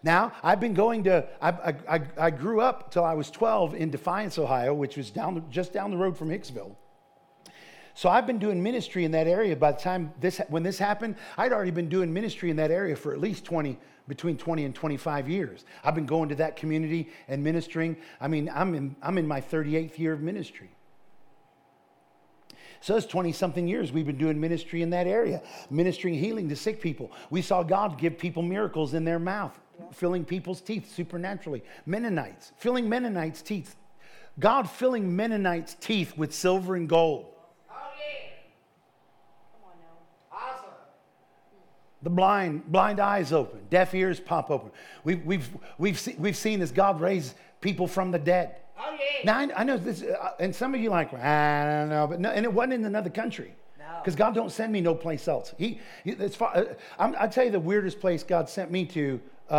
Now, 0.02 0.32
I've 0.42 0.60
been 0.60 0.74
going 0.74 1.04
to, 1.04 1.28
I, 1.42 1.74
I, 1.88 2.00
I 2.16 2.30
grew 2.30 2.60
up 2.60 2.90
till 2.90 3.04
I 3.04 3.14
was 3.14 3.30
12 3.30 3.74
in 3.74 3.90
Defiance, 3.90 4.38
Ohio, 4.38 4.72
which 4.72 4.96
was 4.96 5.10
down 5.10 5.44
just 5.50 5.72
down 5.72 5.90
the 5.90 5.96
road 5.96 6.16
from 6.16 6.30
Hicksville. 6.30 6.74
So 7.94 8.08
I've 8.08 8.26
been 8.26 8.38
doing 8.38 8.62
ministry 8.62 9.04
in 9.04 9.10
that 9.12 9.26
area. 9.26 9.56
By 9.56 9.72
the 9.72 9.78
time 9.78 10.12
this, 10.20 10.40
when 10.48 10.62
this 10.62 10.78
happened, 10.78 11.16
I'd 11.36 11.52
already 11.52 11.70
been 11.70 11.88
doing 11.88 12.12
ministry 12.12 12.50
in 12.50 12.56
that 12.56 12.70
area 12.70 12.96
for 12.96 13.12
at 13.12 13.20
least 13.20 13.44
20, 13.44 13.78
between 14.08 14.36
20 14.36 14.64
and 14.64 14.74
25 14.74 15.28
years. 15.28 15.64
I've 15.84 15.94
been 15.94 16.06
going 16.06 16.28
to 16.30 16.34
that 16.36 16.56
community 16.56 17.10
and 17.28 17.42
ministering. 17.42 17.96
I 18.20 18.28
mean, 18.28 18.50
I'm 18.52 18.74
in, 18.74 18.96
I'm 19.02 19.18
in 19.18 19.26
my 19.26 19.40
38th 19.40 19.98
year 19.98 20.12
of 20.12 20.20
ministry. 20.20 20.70
So 22.80 22.96
it's 22.96 23.06
20 23.06 23.32
something 23.32 23.68
years 23.68 23.92
we've 23.92 24.06
been 24.06 24.16
doing 24.16 24.40
ministry 24.40 24.80
in 24.80 24.90
that 24.90 25.06
area, 25.06 25.42
ministering 25.68 26.14
healing 26.14 26.48
to 26.48 26.56
sick 26.56 26.80
people. 26.80 27.12
We 27.28 27.42
saw 27.42 27.62
God 27.62 27.98
give 27.98 28.16
people 28.16 28.42
miracles 28.42 28.94
in 28.94 29.04
their 29.04 29.18
mouth, 29.18 29.58
filling 29.92 30.24
people's 30.24 30.62
teeth 30.62 30.90
supernaturally. 30.94 31.62
Mennonites, 31.84 32.52
filling 32.56 32.88
Mennonites' 32.88 33.42
teeth. 33.42 33.76
God 34.38 34.70
filling 34.70 35.14
Mennonites' 35.14 35.74
teeth 35.74 36.16
with 36.16 36.32
silver 36.32 36.74
and 36.74 36.88
gold. 36.88 37.26
The 42.02 42.10
blind, 42.10 42.70
blind 42.72 42.98
eyes 42.98 43.32
open, 43.32 43.60
deaf 43.68 43.94
ears 43.94 44.20
pop 44.20 44.50
open. 44.50 44.70
We've, 45.04 45.24
we've, 45.24 45.48
we've, 45.76 45.98
see, 45.98 46.14
we've 46.18 46.36
seen 46.36 46.62
as 46.62 46.72
God 46.72 47.00
raise 47.00 47.34
people 47.60 47.86
from 47.86 48.10
the 48.10 48.18
dead. 48.18 48.56
Oh, 48.78 48.96
yeah. 48.98 49.24
Now, 49.24 49.38
I, 49.38 49.60
I 49.60 49.64
know 49.64 49.76
this, 49.76 50.02
uh, 50.02 50.30
and 50.40 50.54
some 50.54 50.74
of 50.74 50.80
you 50.80 50.88
like, 50.88 51.12
I 51.12 51.64
don't 51.64 51.90
know, 51.90 52.06
but 52.06 52.20
no, 52.20 52.30
and 52.30 52.46
it 52.46 52.52
wasn't 52.52 52.74
in 52.74 52.84
another 52.84 53.10
country. 53.10 53.54
Because 54.02 54.16
God 54.16 54.34
don't 54.34 54.50
send 54.50 54.72
me 54.72 54.80
no 54.80 54.94
place 54.94 55.28
else. 55.28 55.54
He, 55.58 55.78
he 56.04 56.12
as 56.12 56.34
far, 56.34 56.56
uh, 56.56 56.64
I'm, 56.98 57.14
I 57.18 57.26
tell 57.26 57.44
you 57.44 57.50
the 57.50 57.60
weirdest 57.60 58.00
place 58.00 58.22
God 58.22 58.48
sent 58.48 58.70
me 58.70 58.86
to, 58.86 59.20
uh, 59.50 59.52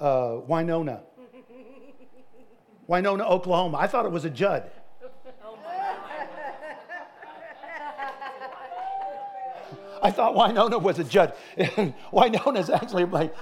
uh, 0.00 0.40
Wynona. 0.48 1.00
Wynona, 2.88 3.20
Oklahoma. 3.20 3.78
I 3.78 3.86
thought 3.86 4.04
it 4.04 4.10
was 4.10 4.24
a 4.24 4.30
Judd. 4.30 4.68
I 10.02 10.10
thought 10.10 10.34
Winona 10.34 10.78
was 10.78 10.98
a 10.98 11.04
judge. 11.04 11.30
Winona's 12.12 12.68
actually 12.68 13.04
like. 13.04 13.32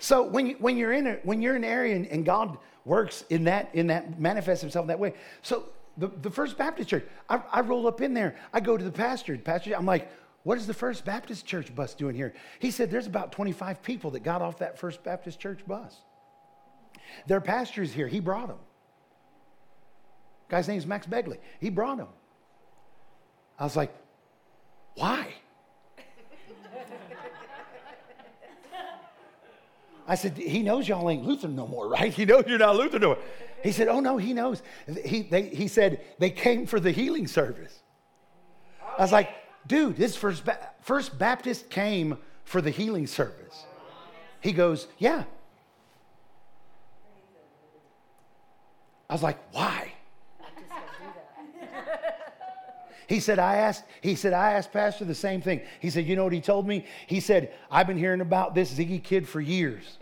so 0.00 0.24
when, 0.24 0.46
you, 0.46 0.56
when 0.58 0.76
you're 0.76 0.92
in 0.92 1.06
a, 1.06 1.12
when 1.22 1.40
you're 1.40 1.54
in 1.54 1.64
an 1.64 1.70
area 1.70 1.94
and, 1.94 2.06
and 2.08 2.24
God 2.24 2.58
works 2.84 3.24
in 3.30 3.44
that 3.44 3.70
in 3.74 3.86
that 3.86 4.18
manifests 4.18 4.60
himself 4.60 4.82
in 4.84 4.88
that 4.88 4.98
way. 4.98 5.14
So 5.42 5.66
the, 5.96 6.08
the 6.08 6.30
First 6.30 6.58
Baptist 6.58 6.88
Church, 6.88 7.04
I, 7.28 7.40
I 7.52 7.60
roll 7.60 7.86
up 7.86 8.00
in 8.00 8.14
there. 8.14 8.34
I 8.52 8.60
go 8.60 8.76
to 8.76 8.84
the 8.84 8.90
pastor. 8.90 9.36
Pastor, 9.38 9.74
I'm 9.76 9.86
like, 9.86 10.10
what 10.44 10.58
is 10.58 10.66
the 10.66 10.74
First 10.74 11.04
Baptist 11.04 11.46
Church 11.46 11.74
bus 11.74 11.94
doing 11.94 12.16
here? 12.16 12.34
He 12.58 12.70
said 12.70 12.90
there's 12.90 13.06
about 13.06 13.32
25 13.32 13.82
people 13.82 14.10
that 14.12 14.20
got 14.20 14.42
off 14.42 14.58
that 14.58 14.78
First 14.78 15.04
Baptist 15.04 15.38
Church 15.38 15.60
bus. 15.66 15.96
Their 17.26 17.40
pastor 17.40 17.82
is 17.82 17.92
here. 17.92 18.08
He 18.08 18.20
brought 18.20 18.48
them. 18.48 18.58
Guy's 20.48 20.68
name's 20.68 20.86
Max 20.86 21.06
Begley. 21.06 21.38
He 21.60 21.70
brought 21.70 21.98
them. 21.98 22.08
I 23.58 23.64
was 23.64 23.76
like, 23.76 23.94
why? 24.94 25.34
I 30.06 30.16
said, 30.16 30.36
he 30.36 30.62
knows 30.62 30.88
y'all 30.88 31.08
ain't 31.08 31.24
Lutheran 31.24 31.54
no 31.54 31.66
more, 31.66 31.88
right? 31.88 32.12
He 32.12 32.24
knows 32.24 32.44
you're 32.48 32.58
not 32.58 32.76
Lutheran 32.76 33.02
no 33.02 33.08
more. 33.08 33.18
He 33.62 33.70
said, 33.70 33.86
oh 33.86 34.00
no, 34.00 34.16
he 34.16 34.32
knows. 34.32 34.60
He, 35.04 35.22
they, 35.22 35.42
he 35.42 35.68
said, 35.68 36.04
they 36.18 36.30
came 36.30 36.66
for 36.66 36.80
the 36.80 36.90
healing 36.90 37.28
service. 37.28 37.80
I 38.98 39.02
was 39.02 39.12
like, 39.12 39.30
dude, 39.66 39.96
this 39.96 40.16
first, 40.16 40.44
ba- 40.44 40.70
first 40.80 41.18
Baptist 41.18 41.70
came 41.70 42.18
for 42.44 42.60
the 42.60 42.70
healing 42.70 43.06
service. 43.06 43.64
He 44.40 44.52
goes, 44.52 44.88
yeah. 44.98 45.24
I 49.08 49.14
was 49.14 49.22
like, 49.22 49.38
why? 49.52 49.92
He 53.08 53.20
said, 53.20 53.38
I 53.38 53.56
asked, 53.56 53.84
he 54.00 54.14
said, 54.14 54.32
I 54.32 54.52
asked 54.52 54.72
Pastor 54.72 55.04
the 55.04 55.14
same 55.14 55.42
thing. 55.42 55.60
He 55.80 55.90
said, 55.90 56.06
you 56.06 56.16
know 56.16 56.24
what 56.24 56.32
he 56.32 56.40
told 56.40 56.66
me? 56.66 56.86
He 57.06 57.20
said, 57.20 57.52
I've 57.70 57.86
been 57.86 57.98
hearing 57.98 58.22
about 58.22 58.54
this 58.54 58.72
Ziggy 58.72 59.02
kid 59.02 59.28
for 59.28 59.40
years 59.40 59.98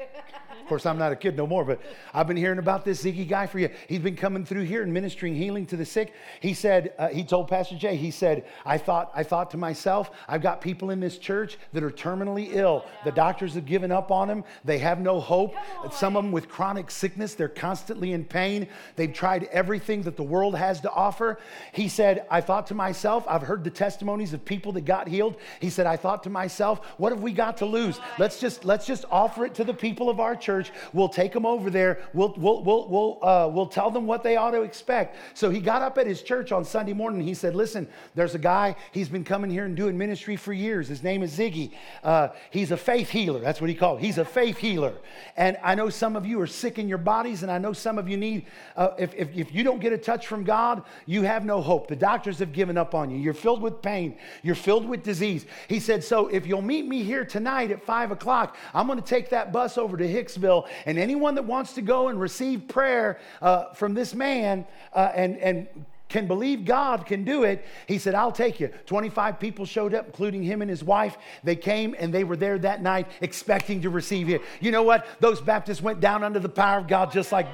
course, 0.71 0.87
I'm 0.87 0.99
not 0.99 1.11
a 1.11 1.17
kid 1.17 1.37
no 1.37 1.49
more, 1.49 1.65
but 1.65 1.81
I've 2.15 2.29
been 2.29 2.37
hearing 2.37 2.61
about 2.61 2.85
this 2.85 3.03
Ziggy 3.03 3.29
guy 3.29 3.49
for 3.49 3.59
you. 3.59 3.71
He's 3.89 3.99
been 3.99 4.15
coming 4.15 4.45
through 4.45 4.63
here 4.63 4.83
and 4.83 4.95
ministering 4.95 5.35
healing 5.35 5.67
to 5.67 5.77
the 5.77 5.85
sick. 5.85 6.15
He 6.39 6.55
said, 6.55 6.95
uh, 6.97 7.09
he 7.09 7.25
told 7.25 7.49
Pastor 7.49 7.77
Jay, 7.77 7.97
he 7.97 8.13
said, 8.13 8.45
I 8.65 8.79
thought, 8.79 9.11
I 9.13 9.25
thought 9.25 9.51
to 9.51 9.57
myself, 9.57 10.13
I've 10.29 10.43
got 10.43 10.61
people 10.61 10.91
in 10.91 11.01
this 11.01 11.19
church 11.19 11.59
that 11.73 11.83
are 11.83 11.91
terminally 11.91 12.55
ill. 12.55 12.85
The 13.05 13.11
doctors 13.11 13.55
have 13.55 13.67
given 13.67 13.91
up 13.91 14.13
on 14.13 14.29
them. 14.29 14.45
They 14.65 14.79
have 14.79 15.01
no 15.01 15.19
hope. 15.19 15.57
Some 15.91 16.17
of 16.17 16.23
them 16.23 16.31
with 16.31 16.49
chronic 16.49 16.89
sickness, 16.89 17.35
they're 17.35 17.49
constantly 17.49 18.13
in 18.13 18.25
pain. 18.25 18.69
They've 18.95 19.13
tried 19.13 19.49
everything 19.51 20.03
that 20.03 20.17
the 20.17 20.23
world 20.23 20.55
has 20.55 20.81
to 20.83 20.91
offer. 20.93 21.41
He 21.73 21.89
said, 21.89 22.27
I 22.31 22.41
thought 22.41 22.69
to 22.69 22.75
myself, 22.75 23.25
I've 23.29 23.43
heard 23.43 23.65
the 23.65 23.71
testimonies 23.71 24.33
of 24.35 24.45
people 24.45 24.71
that 24.75 24.85
got 24.85 25.09
healed. 25.09 25.35
He 25.59 25.69
said, 25.69 25.87
I 25.87 25.97
thought 25.97 26.23
to 26.23 26.31
myself, 26.31 26.87
what 26.97 27.11
have 27.11 27.23
we 27.23 27.33
got 27.33 27.57
to 27.57 27.67
lose? 27.67 27.99
Let's 28.21 28.39
just, 28.39 28.65
let's 28.65 28.87
just 28.87 29.05
offer 29.11 29.45
it 29.47 29.55
to 29.57 29.65
the 29.65 29.75
people 29.75 30.09
of 30.09 30.21
our 30.21 30.37
church 30.37 30.60
church. 30.63 30.77
We'll 30.93 31.09
take 31.09 31.33
them 31.33 31.47
over 31.47 31.71
there. 31.71 32.01
We'll, 32.13 32.35
we'll, 32.37 32.63
we'll, 32.63 32.89
we'll, 32.89 33.19
uh, 33.23 33.49
we'll 33.49 33.67
tell 33.67 33.91
them 33.91 34.07
what 34.07 34.23
they 34.23 34.37
ought 34.37 34.53
to 34.53 34.63
expect. 34.63 35.17
So 35.35 35.51
he 35.51 35.61
got 35.61 35.83
up 35.83 35.99
at 35.99 36.07
his 36.07 36.23
church 36.23 36.53
on 36.53 36.65
Sunday 36.65 36.93
morning. 36.93 37.21
He 37.21 37.35
said, 37.35 37.55
Listen, 37.55 37.89
there's 38.15 38.35
a 38.35 38.39
guy, 38.39 38.77
he's 38.93 39.09
been 39.09 39.25
coming 39.25 39.51
here 39.51 39.65
and 39.65 39.77
doing 39.77 39.97
ministry 39.97 40.37
for 40.37 40.53
years. 40.53 40.89
His 40.89 41.03
name 41.03 41.23
is 41.23 41.37
Ziggy. 41.37 41.73
Uh, 42.03 42.29
he's 42.51 42.71
a 42.71 42.77
faith 42.77 43.11
healer. 43.11 43.41
That's 43.41 43.61
what 43.61 43.71
he 43.71 43.77
called. 43.77 44.01
He's 44.01 44.19
a 44.19 44.25
faith 44.25 44.59
healer. 44.59 44.95
And 45.37 45.57
I 45.63 45.75
know 45.75 45.91
some 45.91 46.17
of 46.17 46.27
you 46.27 46.41
are 46.41 46.47
sick 46.47 46.79
in 46.79 46.89
your 46.89 46.99
bodies, 46.99 47.43
and 47.43 47.51
I 47.51 47.59
know 47.59 47.73
some 47.73 47.99
of 47.99 48.09
you 48.09 48.17
need, 48.17 48.47
uh, 48.77 48.91
if, 48.99 49.15
if, 49.15 49.35
if 49.37 49.55
you 49.55 49.63
don't 49.63 49.81
get 49.81 49.93
a 49.93 49.99
touch 49.99 50.27
from 50.27 50.45
God, 50.45 50.83
you 51.07 51.23
have 51.23 51.45
no 51.45 51.61
hope. 51.61 51.89
The 51.89 51.97
doctors 51.97 52.39
have 52.39 52.53
given 52.53 52.77
up 52.77 52.95
on 52.95 53.11
you. 53.11 53.19
You're 53.19 53.35
filled 53.35 53.63
with 53.63 53.83
pain, 53.83 54.17
you're 54.43 54.55
filled 54.55 54.89
with 54.89 55.03
disease. 55.03 55.47
He 55.69 55.81
said, 55.81 56.03
So 56.05 56.29
if 56.29 56.47
you'll 56.47 56.63
meet 56.63 56.87
me 56.87 57.03
here 57.03 57.25
tonight 57.25 57.71
at 57.71 57.83
five 57.85 58.11
o'clock, 58.11 58.57
I'm 58.75 58.87
going 58.87 59.01
to 59.01 59.05
take 59.05 59.31
that 59.31 59.53
bus 59.53 59.79
over 59.79 59.97
to 59.97 60.05
Hicksville 60.07 60.50
and 60.87 60.99
anyone 60.99 61.35
that 61.37 61.45
wants 61.45 61.75
to 61.75 61.83
go 61.83 62.09
and 62.09 62.21
receive 62.21 62.69
prayer 62.69 63.19
uh, 63.41 63.73
from 63.75 63.95
this 63.95 64.15
man 64.15 64.67
uh, 64.93 65.11
and, 65.15 65.37
and 65.39 65.69
can 66.11 66.27
believe 66.27 66.65
God 66.65 67.07
can 67.07 67.25
do 67.25 67.45
it, 67.45 67.65
he 67.87 67.97
said, 67.97 68.15
I'll 68.15 68.33
take 68.33 68.61
you. 68.61 68.69
25 68.87 69.39
people 69.41 69.65
showed 69.65 69.95
up, 69.95 70.07
including 70.07 70.43
him 70.43 70.61
and 70.61 70.69
his 70.69 70.85
wife. 70.85 71.17
They 71.45 71.57
came 71.57 71.95
and 71.99 72.13
they 72.13 72.25
were 72.25 72.37
there 72.37 72.59
that 72.59 72.83
night 72.83 73.09
expecting 73.21 73.83
to 73.83 73.91
receive 73.91 74.29
it. 74.29 74.43
You 74.61 74.73
know 74.73 74.83
what? 74.83 75.07
Those 75.21 75.41
Baptists 75.41 75.81
went 75.81 76.01
down 76.01 76.25
under 76.25 76.41
the 76.41 76.49
power 76.49 76.79
of 76.79 76.89
God 76.89 77.13
just 77.13 77.33
like. 77.33 77.47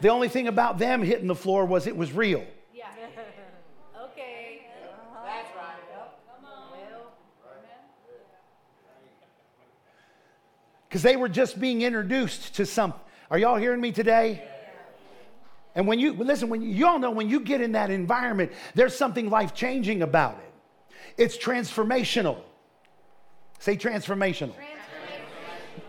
The 0.00 0.08
only 0.08 0.28
thing 0.28 0.48
about 0.48 0.78
them 0.78 1.02
hitting 1.02 1.28
the 1.28 1.34
floor 1.34 1.64
was 1.64 1.86
it 1.86 1.96
was 1.96 2.12
real. 2.12 2.44
Yeah. 2.74 2.88
okay. 4.04 4.66
That's 5.24 5.48
right. 5.56 5.80
Come 6.36 6.44
on. 6.44 6.68
Because 10.94 11.02
they 11.02 11.16
were 11.16 11.28
just 11.28 11.58
being 11.58 11.82
introduced 11.82 12.54
to 12.54 12.64
something. 12.64 13.00
Are 13.28 13.36
y'all 13.36 13.56
hearing 13.56 13.80
me 13.80 13.90
today? 13.90 14.44
And 15.74 15.88
when 15.88 15.98
you 15.98 16.12
listen, 16.12 16.48
when 16.48 16.62
you, 16.62 16.68
you 16.68 16.86
all 16.86 17.00
know 17.00 17.10
when 17.10 17.28
you 17.28 17.40
get 17.40 17.60
in 17.60 17.72
that 17.72 17.90
environment, 17.90 18.52
there's 18.76 18.94
something 18.94 19.28
life 19.28 19.54
changing 19.54 20.02
about 20.02 20.38
it. 20.38 20.54
It's 21.20 21.36
transformational. 21.36 22.38
Say 23.58 23.76
transformational. 23.76 24.54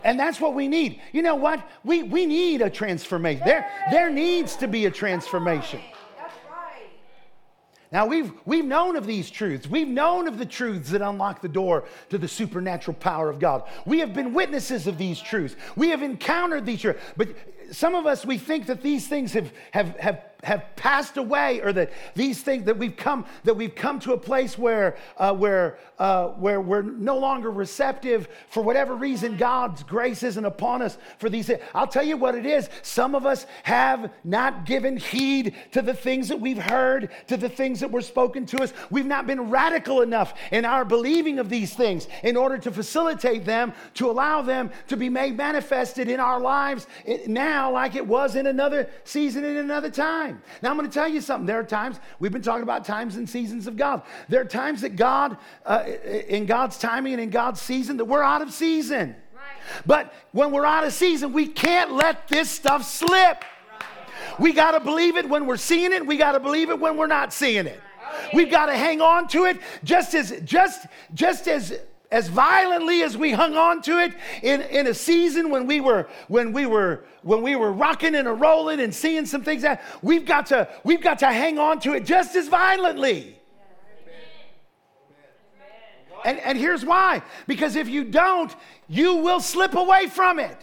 And 0.03 0.19
that's 0.19 0.41
what 0.41 0.55
we 0.55 0.67
need. 0.67 0.99
You 1.11 1.21
know 1.21 1.35
what? 1.35 1.69
We, 1.83 2.01
we 2.01 2.25
need 2.25 2.63
a 2.63 2.69
transformation. 2.71 3.43
There, 3.45 3.69
there 3.91 4.09
needs 4.09 4.55
to 4.55 4.67
be 4.67 4.87
a 4.87 4.91
transformation. 4.91 5.81
Now, 7.91 8.05
we've, 8.05 8.31
we've 8.45 8.65
known 8.65 8.95
of 8.95 9.05
these 9.05 9.29
truths. 9.29 9.67
We've 9.67 9.87
known 9.87 10.27
of 10.27 10.37
the 10.37 10.45
truths 10.45 10.89
that 10.89 11.01
unlock 11.01 11.41
the 11.41 11.47
door 11.47 11.85
to 12.09 12.17
the 12.17 12.27
supernatural 12.27 12.95
power 12.95 13.29
of 13.29 13.39
God. 13.39 13.63
We 13.85 13.99
have 13.99 14.13
been 14.13 14.33
witnesses 14.33 14.87
of 14.87 14.97
these 14.97 15.19
truths. 15.19 15.55
We 15.75 15.89
have 15.89 16.01
encountered 16.01 16.65
these 16.65 16.81
truths. 16.81 16.99
But 17.15 17.29
some 17.71 17.95
of 17.95 18.05
us, 18.05 18.25
we 18.25 18.37
think 18.37 18.65
that 18.67 18.81
these 18.81 19.07
things 19.07 19.33
have, 19.33 19.51
have, 19.71 19.97
have 19.97 20.34
have 20.45 20.63
passed 20.75 21.17
away 21.17 21.59
or 21.61 21.73
that 21.73 21.91
these 22.13 22.41
things 22.41 22.65
that 22.65 22.77
we've 22.77 22.95
come 22.95 23.25
that 23.43 23.55
we've 23.55 23.75
come 23.75 23.99
to 23.99 24.13
a 24.13 24.17
place 24.17 24.57
where 24.57 24.95
uh, 25.17 25.33
where 25.33 25.77
uh, 25.97 26.27
where 26.29 26.61
we're 26.61 26.81
no 26.81 27.17
longer 27.17 27.51
receptive 27.51 28.27
for 28.49 28.61
whatever 28.61 28.95
reason 28.95 29.35
god's 29.37 29.83
grace 29.83 30.23
isn't 30.23 30.45
upon 30.45 30.81
us 30.81 30.97
for 31.17 31.29
these 31.29 31.47
things. 31.47 31.61
I'll 31.73 31.87
tell 31.87 32.03
you 32.03 32.17
what 32.17 32.35
it 32.35 32.45
is. 32.45 32.69
Some 32.81 33.15
of 33.15 33.25
us 33.25 33.45
have 33.63 34.11
not 34.23 34.65
given 34.65 34.97
heed 34.97 35.55
to 35.71 35.81
the 35.81 35.93
things 35.93 36.27
that 36.29 36.39
we've 36.39 36.57
heard 36.57 37.09
to 37.27 37.37
the 37.37 37.49
things 37.49 37.79
that 37.79 37.91
were 37.91 38.01
spoken 38.01 38.45
to 38.47 38.61
us. 38.61 38.73
We've 38.89 39.05
not 39.05 39.27
been 39.27 39.49
radical 39.49 40.01
enough 40.01 40.33
in 40.51 40.65
our 40.65 40.85
believing 40.85 41.39
of 41.39 41.49
these 41.49 41.73
things 41.73 42.07
in 42.23 42.37
order 42.37 42.57
to 42.59 42.71
facilitate 42.71 43.45
them 43.45 43.73
to 43.95 44.09
allow 44.09 44.41
them 44.41 44.69
to 44.87 44.97
be 44.97 45.09
made 45.09 45.35
manifested 45.35 46.09
in 46.09 46.19
our 46.19 46.39
lives 46.39 46.87
now 47.27 47.71
like 47.71 47.95
it 47.95 48.05
was 48.05 48.35
in 48.35 48.47
another 48.47 48.89
season 49.03 49.43
in 49.43 49.57
another 49.57 49.89
time 49.89 50.34
time. 50.35 50.43
Now, 50.61 50.71
I'm 50.71 50.77
going 50.77 50.89
to 50.89 50.93
tell 50.93 51.07
you 51.07 51.21
something. 51.21 51.45
There 51.45 51.59
are 51.59 51.63
times, 51.63 51.99
we've 52.19 52.31
been 52.31 52.41
talking 52.41 52.63
about 52.63 52.85
times 52.85 53.15
and 53.15 53.29
seasons 53.29 53.67
of 53.67 53.77
God. 53.77 54.01
There 54.29 54.41
are 54.41 54.45
times 54.45 54.81
that 54.81 54.95
God, 54.95 55.37
uh, 55.65 55.83
in 56.27 56.45
God's 56.45 56.77
timing 56.77 57.13
and 57.13 57.21
in 57.21 57.29
God's 57.29 57.61
season, 57.61 57.97
that 57.97 58.05
we're 58.05 58.23
out 58.23 58.41
of 58.41 58.51
season. 58.51 59.15
Right. 59.33 59.83
But 59.85 60.13
when 60.31 60.51
we're 60.51 60.65
out 60.65 60.83
of 60.83 60.93
season, 60.93 61.33
we 61.33 61.47
can't 61.47 61.93
let 61.93 62.27
this 62.27 62.49
stuff 62.49 62.83
slip. 62.83 63.43
We 64.39 64.53
got 64.53 64.71
to 64.71 64.79
believe 64.79 65.17
it 65.17 65.27
when 65.27 65.45
we're 65.45 65.57
seeing 65.57 65.93
it. 65.93 66.05
We 66.05 66.17
got 66.17 66.33
to 66.33 66.39
believe 66.39 66.69
it 66.69 66.79
when 66.79 66.97
we're 66.97 67.07
not 67.07 67.33
seeing 67.33 67.67
it. 67.67 67.79
We've 68.33 68.49
got 68.49 68.67
to 68.67 68.75
hang 68.75 69.01
on 69.01 69.27
to 69.29 69.45
it 69.45 69.59
just 69.83 70.13
as 70.13 70.39
just 70.43 70.87
just 71.13 71.47
as 71.47 71.77
as 72.15 72.29
violently 72.29 73.03
as 73.03 73.17
we 73.17 73.33
hung 73.33 73.57
on 73.57 73.81
to 73.81 73.99
it 73.99 74.13
in, 74.41 74.61
in 74.61 74.87
a 74.87 74.93
season 74.93 75.49
when 75.49 75.67
we 75.67 75.81
were 75.81 76.07
when 76.29 76.53
we 76.53 76.65
were 76.65 77.03
when 77.23 77.41
we 77.41 77.57
were 77.57 77.73
rocking 77.73 78.15
and 78.15 78.39
rolling 78.39 78.79
and 78.79 78.95
seeing 78.95 79.25
some 79.25 79.43
things 79.43 79.63
that 79.63 79.83
we've 80.01 80.25
got 80.25 80.45
to 80.45 80.65
we've 80.85 81.01
got 81.01 81.19
to 81.19 81.27
hang 81.27 81.59
on 81.59 81.77
to 81.77 81.93
it 81.93 82.05
just 82.05 82.33
as 82.37 82.47
violently. 82.47 83.37
And, 86.23 86.39
and 86.39 86.57
here's 86.57 86.85
why. 86.85 87.21
Because 87.47 87.75
if 87.75 87.89
you 87.89 88.05
don't 88.05 88.55
you 88.87 89.17
will 89.17 89.41
slip 89.41 89.73
away 89.73 90.07
from 90.07 90.39
it. 90.39 90.57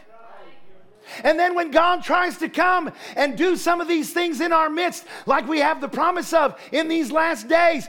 And 1.23 1.38
then 1.38 1.55
when 1.55 1.71
God 1.71 2.03
tries 2.03 2.38
to 2.38 2.49
come 2.49 2.91
and 3.15 3.37
do 3.37 3.57
some 3.57 3.83
of 3.83 3.88
these 3.88 4.15
things 4.15 4.41
in 4.41 4.55
our 4.55 4.71
midst, 4.71 5.05
like 5.27 5.47
we 5.47 5.59
have 5.59 5.83
the 5.83 5.88
promise 5.88 6.33
of 6.33 6.59
in 6.73 6.88
these 6.88 7.12
last 7.12 7.47
days, 7.47 7.88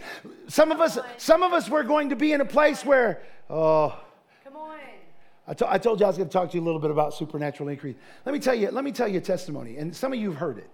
some 0.50 0.70
of 0.70 0.82
us, 0.82 0.98
some 1.16 1.44
of 1.44 1.54
us, 1.54 1.70
we're 1.70 1.84
going 1.84 2.10
to 2.10 2.18
be 2.18 2.34
in 2.34 2.42
a 2.42 2.46
place 2.46 2.84
where 2.84 3.22
Oh. 3.50 4.00
Come 4.44 4.56
on. 4.56 4.80
I, 5.48 5.54
to, 5.54 5.72
I 5.72 5.78
told 5.78 6.00
you 6.00 6.06
I 6.06 6.10
was 6.10 6.18
going 6.18 6.30
to 6.30 6.34
talk 6.34 6.52
to 6.52 6.58
you 6.58 6.64
a 6.64 6.66
little 6.66 6.80
bit 6.80 6.92
about 6.92 7.14
supernatural 7.14 7.70
increase. 7.70 7.96
Let 8.26 8.34
me 8.34 8.40
tell 8.40 8.56
you, 8.56 8.72
let 8.72 8.84
me 8.84 8.92
tell 8.92 9.08
you 9.08 9.18
a 9.18 9.22
testimony, 9.22 9.78
and 9.78 9.96
some 9.96 10.14
of 10.14 10.20
you 10.20 10.30
have 10.32 10.40
heard 10.40 10.58
it. 10.60 10.70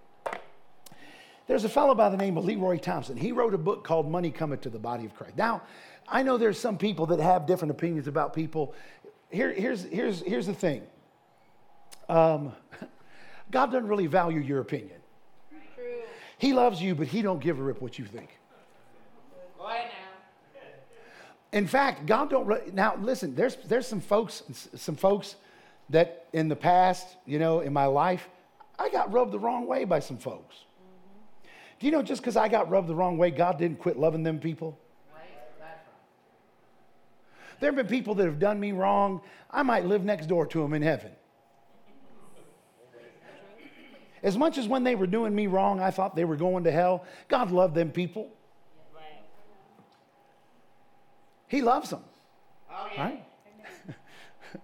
There's 1.46 1.64
a 1.64 1.68
fellow 1.68 1.96
by 1.96 2.08
the 2.10 2.16
name 2.16 2.36
of 2.38 2.44
Leroy 2.44 2.78
Thompson. 2.78 3.16
He 3.16 3.32
wrote 3.32 3.54
a 3.54 3.58
book 3.58 3.82
called 3.82 4.08
Money 4.08 4.30
Cometh 4.30 4.60
to 4.60 4.70
the 4.70 4.78
Body 4.78 5.04
of 5.04 5.16
Christ. 5.16 5.36
Now, 5.36 5.62
I 6.06 6.22
know 6.22 6.38
there's 6.38 6.58
some 6.58 6.78
people 6.78 7.06
that 7.06 7.18
have 7.18 7.44
different 7.44 7.72
opinions 7.72 8.06
about 8.06 8.34
people. 8.34 8.72
Here, 9.30 9.52
here's, 9.52 9.82
here's, 9.82 10.20
here's 10.22 10.46
the 10.46 10.54
thing 10.54 10.82
um, 12.08 12.52
God 13.50 13.66
doesn't 13.66 13.88
really 13.88 14.06
value 14.06 14.38
your 14.38 14.60
opinion. 14.60 15.00
True. 15.74 16.02
He 16.38 16.52
loves 16.52 16.80
you, 16.80 16.94
but 16.94 17.08
he 17.08 17.20
don't 17.20 17.40
give 17.40 17.58
a 17.58 17.62
rip 17.62 17.82
what 17.82 17.98
you 17.98 18.04
think. 18.04 18.28
In 21.52 21.66
fact, 21.66 22.06
God 22.06 22.30
don't 22.30 22.74
now 22.74 22.96
listen. 22.96 23.34
There's 23.34 23.56
there's 23.56 23.86
some 23.86 24.00
folks 24.00 24.42
some 24.76 24.96
folks 24.96 25.36
that 25.88 26.26
in 26.32 26.48
the 26.48 26.56
past, 26.56 27.16
you 27.26 27.38
know, 27.38 27.60
in 27.60 27.72
my 27.72 27.86
life, 27.86 28.28
I 28.78 28.88
got 28.88 29.12
rubbed 29.12 29.32
the 29.32 29.38
wrong 29.38 29.66
way 29.66 29.84
by 29.84 29.98
some 29.98 30.16
folks. 30.16 30.54
Mm-hmm. 30.54 31.48
Do 31.80 31.86
you 31.86 31.92
know 31.92 32.02
just 32.02 32.22
because 32.22 32.36
I 32.36 32.48
got 32.48 32.70
rubbed 32.70 32.86
the 32.86 32.94
wrong 32.94 33.18
way, 33.18 33.30
God 33.30 33.58
didn't 33.58 33.80
quit 33.80 33.98
loving 33.98 34.22
them 34.22 34.38
people? 34.38 34.78
There 37.60 37.68
have 37.68 37.76
been 37.76 37.86
people 37.86 38.14
that 38.14 38.24
have 38.24 38.38
done 38.38 38.58
me 38.58 38.72
wrong. 38.72 39.20
I 39.50 39.62
might 39.62 39.84
live 39.84 40.02
next 40.02 40.26
door 40.26 40.46
to 40.46 40.62
them 40.62 40.72
in 40.72 40.82
heaven. 40.82 41.12
As 44.22 44.36
much 44.36 44.58
as 44.58 44.66
when 44.66 44.82
they 44.82 44.94
were 44.94 45.06
doing 45.06 45.34
me 45.34 45.46
wrong, 45.46 45.80
I 45.80 45.90
thought 45.90 46.16
they 46.16 46.24
were 46.24 46.36
going 46.36 46.64
to 46.64 46.70
hell, 46.70 47.04
God 47.28 47.50
loved 47.50 47.74
them 47.74 47.90
people. 47.90 48.30
He 51.50 51.62
loves 51.62 51.90
them. 51.90 52.04
Oh, 52.70 52.86
yeah. 52.94 53.02
Right? 53.02 53.26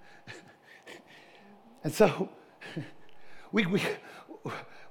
and 1.85 1.93
so 1.93 2.29
we, 3.53 3.67
we, 3.67 3.83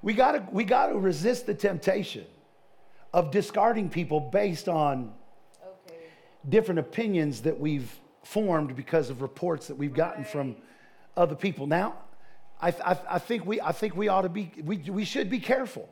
we 0.02 0.12
got 0.12 0.52
we 0.52 0.64
gotta 0.64 0.94
resist 0.94 1.46
the 1.46 1.54
temptation 1.54 2.26
of 3.14 3.30
discarding 3.30 3.88
people 3.88 4.20
based 4.20 4.68
on 4.68 5.14
okay. 5.66 5.96
different 6.46 6.80
opinions 6.80 7.40
that 7.40 7.58
we've 7.58 7.90
formed 8.24 8.76
because 8.76 9.08
of 9.08 9.22
reports 9.22 9.68
that 9.68 9.76
we've 9.76 9.94
gotten 9.94 10.22
right. 10.22 10.30
from 10.30 10.56
other 11.16 11.34
people. 11.34 11.66
Now, 11.66 11.94
I, 12.60 12.74
I, 12.84 12.98
I, 13.12 13.18
think 13.18 13.46
we, 13.46 13.58
I 13.58 13.72
think 13.72 13.96
we 13.96 14.08
ought 14.08 14.22
to 14.22 14.28
be, 14.28 14.52
we, 14.62 14.76
we 14.76 15.06
should 15.06 15.30
be 15.30 15.40
careful. 15.40 15.88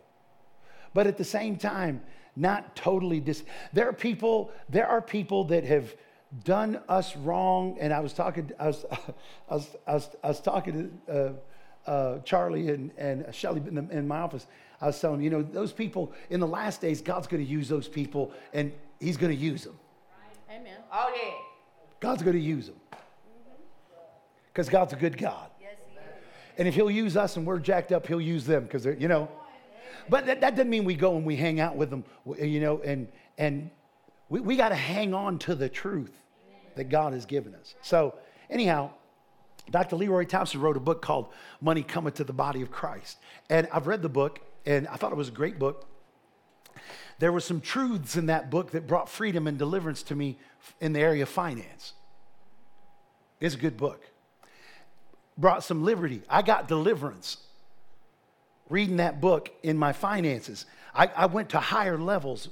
But 0.92 1.06
at 1.06 1.16
the 1.16 1.24
same 1.24 1.56
time, 1.56 2.02
not 2.36 2.74
totally 2.74 3.20
dis. 3.20 3.44
There 3.72 3.88
are 3.88 3.92
people, 3.92 4.50
there 4.68 4.86
are 4.86 5.00
people 5.00 5.44
that 5.44 5.64
have 5.64 5.94
done 6.42 6.80
us 6.88 7.16
wrong. 7.16 7.76
And 7.80 7.92
I 7.92 8.00
was 8.00 8.12
talking, 8.12 8.50
I 8.58 8.66
was, 8.68 8.84
I 9.48 9.54
was, 9.54 9.76
I 9.86 9.94
was, 9.94 10.08
I 10.24 10.28
was 10.28 10.40
talking 10.40 11.00
to 11.06 11.36
uh, 11.86 11.90
uh, 11.90 12.18
Charlie 12.20 12.70
and, 12.70 12.90
and 12.98 13.32
Shelly 13.32 13.62
in, 13.66 13.74
the, 13.74 13.96
in 13.96 14.08
my 14.08 14.18
office. 14.18 14.46
I 14.80 14.86
was 14.86 15.00
telling 15.00 15.22
you 15.22 15.30
know, 15.30 15.42
those 15.42 15.72
people 15.72 16.12
in 16.30 16.40
the 16.40 16.46
last 16.46 16.80
days, 16.80 17.00
God's 17.00 17.26
going 17.26 17.44
to 17.44 17.48
use 17.48 17.68
those 17.68 17.88
people 17.88 18.32
and 18.52 18.72
He's 19.00 19.16
going 19.16 19.36
to 19.36 19.38
use 19.38 19.64
them. 19.64 19.78
Amen. 20.50 20.78
Oh, 20.92 21.12
yeah. 21.14 21.32
God's 22.00 22.22
going 22.22 22.36
to 22.36 22.42
use 22.42 22.66
them. 22.66 22.76
Because 24.52 24.68
God's 24.68 24.92
a 24.92 24.96
good 24.96 25.18
God. 25.18 25.50
Yes, 25.60 25.72
he 25.88 25.96
is. 25.96 26.02
And 26.58 26.68
if 26.68 26.74
He'll 26.74 26.90
use 26.90 27.16
us 27.16 27.36
and 27.36 27.44
we're 27.44 27.58
jacked 27.58 27.92
up, 27.92 28.06
He'll 28.06 28.20
use 28.20 28.46
them 28.46 28.64
because 28.64 28.82
they're, 28.82 28.94
you 28.94 29.08
know. 29.08 29.28
But 30.08 30.26
that, 30.26 30.40
that 30.40 30.56
doesn't 30.56 30.70
mean 30.70 30.84
we 30.84 30.94
go 30.94 31.16
and 31.16 31.24
we 31.24 31.36
hang 31.36 31.60
out 31.60 31.76
with 31.76 31.90
them, 31.90 32.04
you 32.38 32.60
know, 32.60 32.80
and, 32.84 33.08
and 33.38 33.70
we, 34.28 34.40
we 34.40 34.56
got 34.56 34.70
to 34.70 34.74
hang 34.74 35.14
on 35.14 35.38
to 35.40 35.54
the 35.54 35.68
truth 35.68 36.16
that 36.76 36.84
God 36.84 37.12
has 37.12 37.26
given 37.26 37.54
us. 37.54 37.74
So, 37.82 38.14
anyhow, 38.50 38.90
Dr. 39.70 39.96
Leroy 39.96 40.24
Thompson 40.24 40.60
wrote 40.60 40.76
a 40.76 40.80
book 40.80 41.00
called 41.00 41.28
Money 41.60 41.82
Cometh 41.82 42.14
to 42.14 42.24
the 42.24 42.32
Body 42.32 42.62
of 42.62 42.70
Christ. 42.70 43.18
And 43.48 43.68
I've 43.72 43.86
read 43.86 44.02
the 44.02 44.08
book, 44.08 44.40
and 44.66 44.86
I 44.88 44.96
thought 44.96 45.12
it 45.12 45.16
was 45.16 45.28
a 45.28 45.32
great 45.32 45.58
book. 45.58 45.86
There 47.18 47.32
were 47.32 47.40
some 47.40 47.60
truths 47.60 48.16
in 48.16 48.26
that 48.26 48.50
book 48.50 48.72
that 48.72 48.86
brought 48.86 49.08
freedom 49.08 49.46
and 49.46 49.56
deliverance 49.56 50.02
to 50.04 50.14
me 50.14 50.38
in 50.80 50.92
the 50.92 51.00
area 51.00 51.22
of 51.22 51.28
finance. 51.28 51.94
It's 53.40 53.54
a 53.54 53.58
good 53.58 53.76
book. 53.76 54.02
Brought 55.38 55.64
some 55.64 55.84
liberty. 55.84 56.22
I 56.28 56.42
got 56.42 56.68
deliverance 56.68 57.38
reading 58.68 58.96
that 58.96 59.20
book 59.20 59.50
in 59.62 59.76
my 59.76 59.92
finances. 59.92 60.66
I, 60.94 61.06
I 61.08 61.26
went 61.26 61.50
to 61.50 61.60
higher 61.60 61.98
levels 61.98 62.48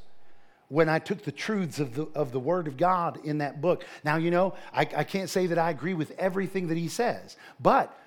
when 0.69 0.89
I 0.89 0.99
took 0.99 1.23
the 1.23 1.33
truths 1.33 1.81
of 1.81 1.95
the, 1.95 2.09
of 2.15 2.33
the 2.33 2.41
Word 2.41 2.67
of 2.67 2.77
God 2.77 3.21
in 3.25 3.39
that 3.39 3.61
book. 3.61 3.85
Now, 4.05 4.17
you 4.17 4.31
know, 4.31 4.55
I, 4.73 4.81
I 4.81 5.05
can't 5.05 5.29
say 5.29 5.47
that 5.47 5.59
I 5.59 5.71
agree 5.71 5.95
with 5.95 6.13
everything 6.19 6.69
that 6.69 6.79
he 6.79 6.89
says, 6.89 7.37
but 7.61 7.99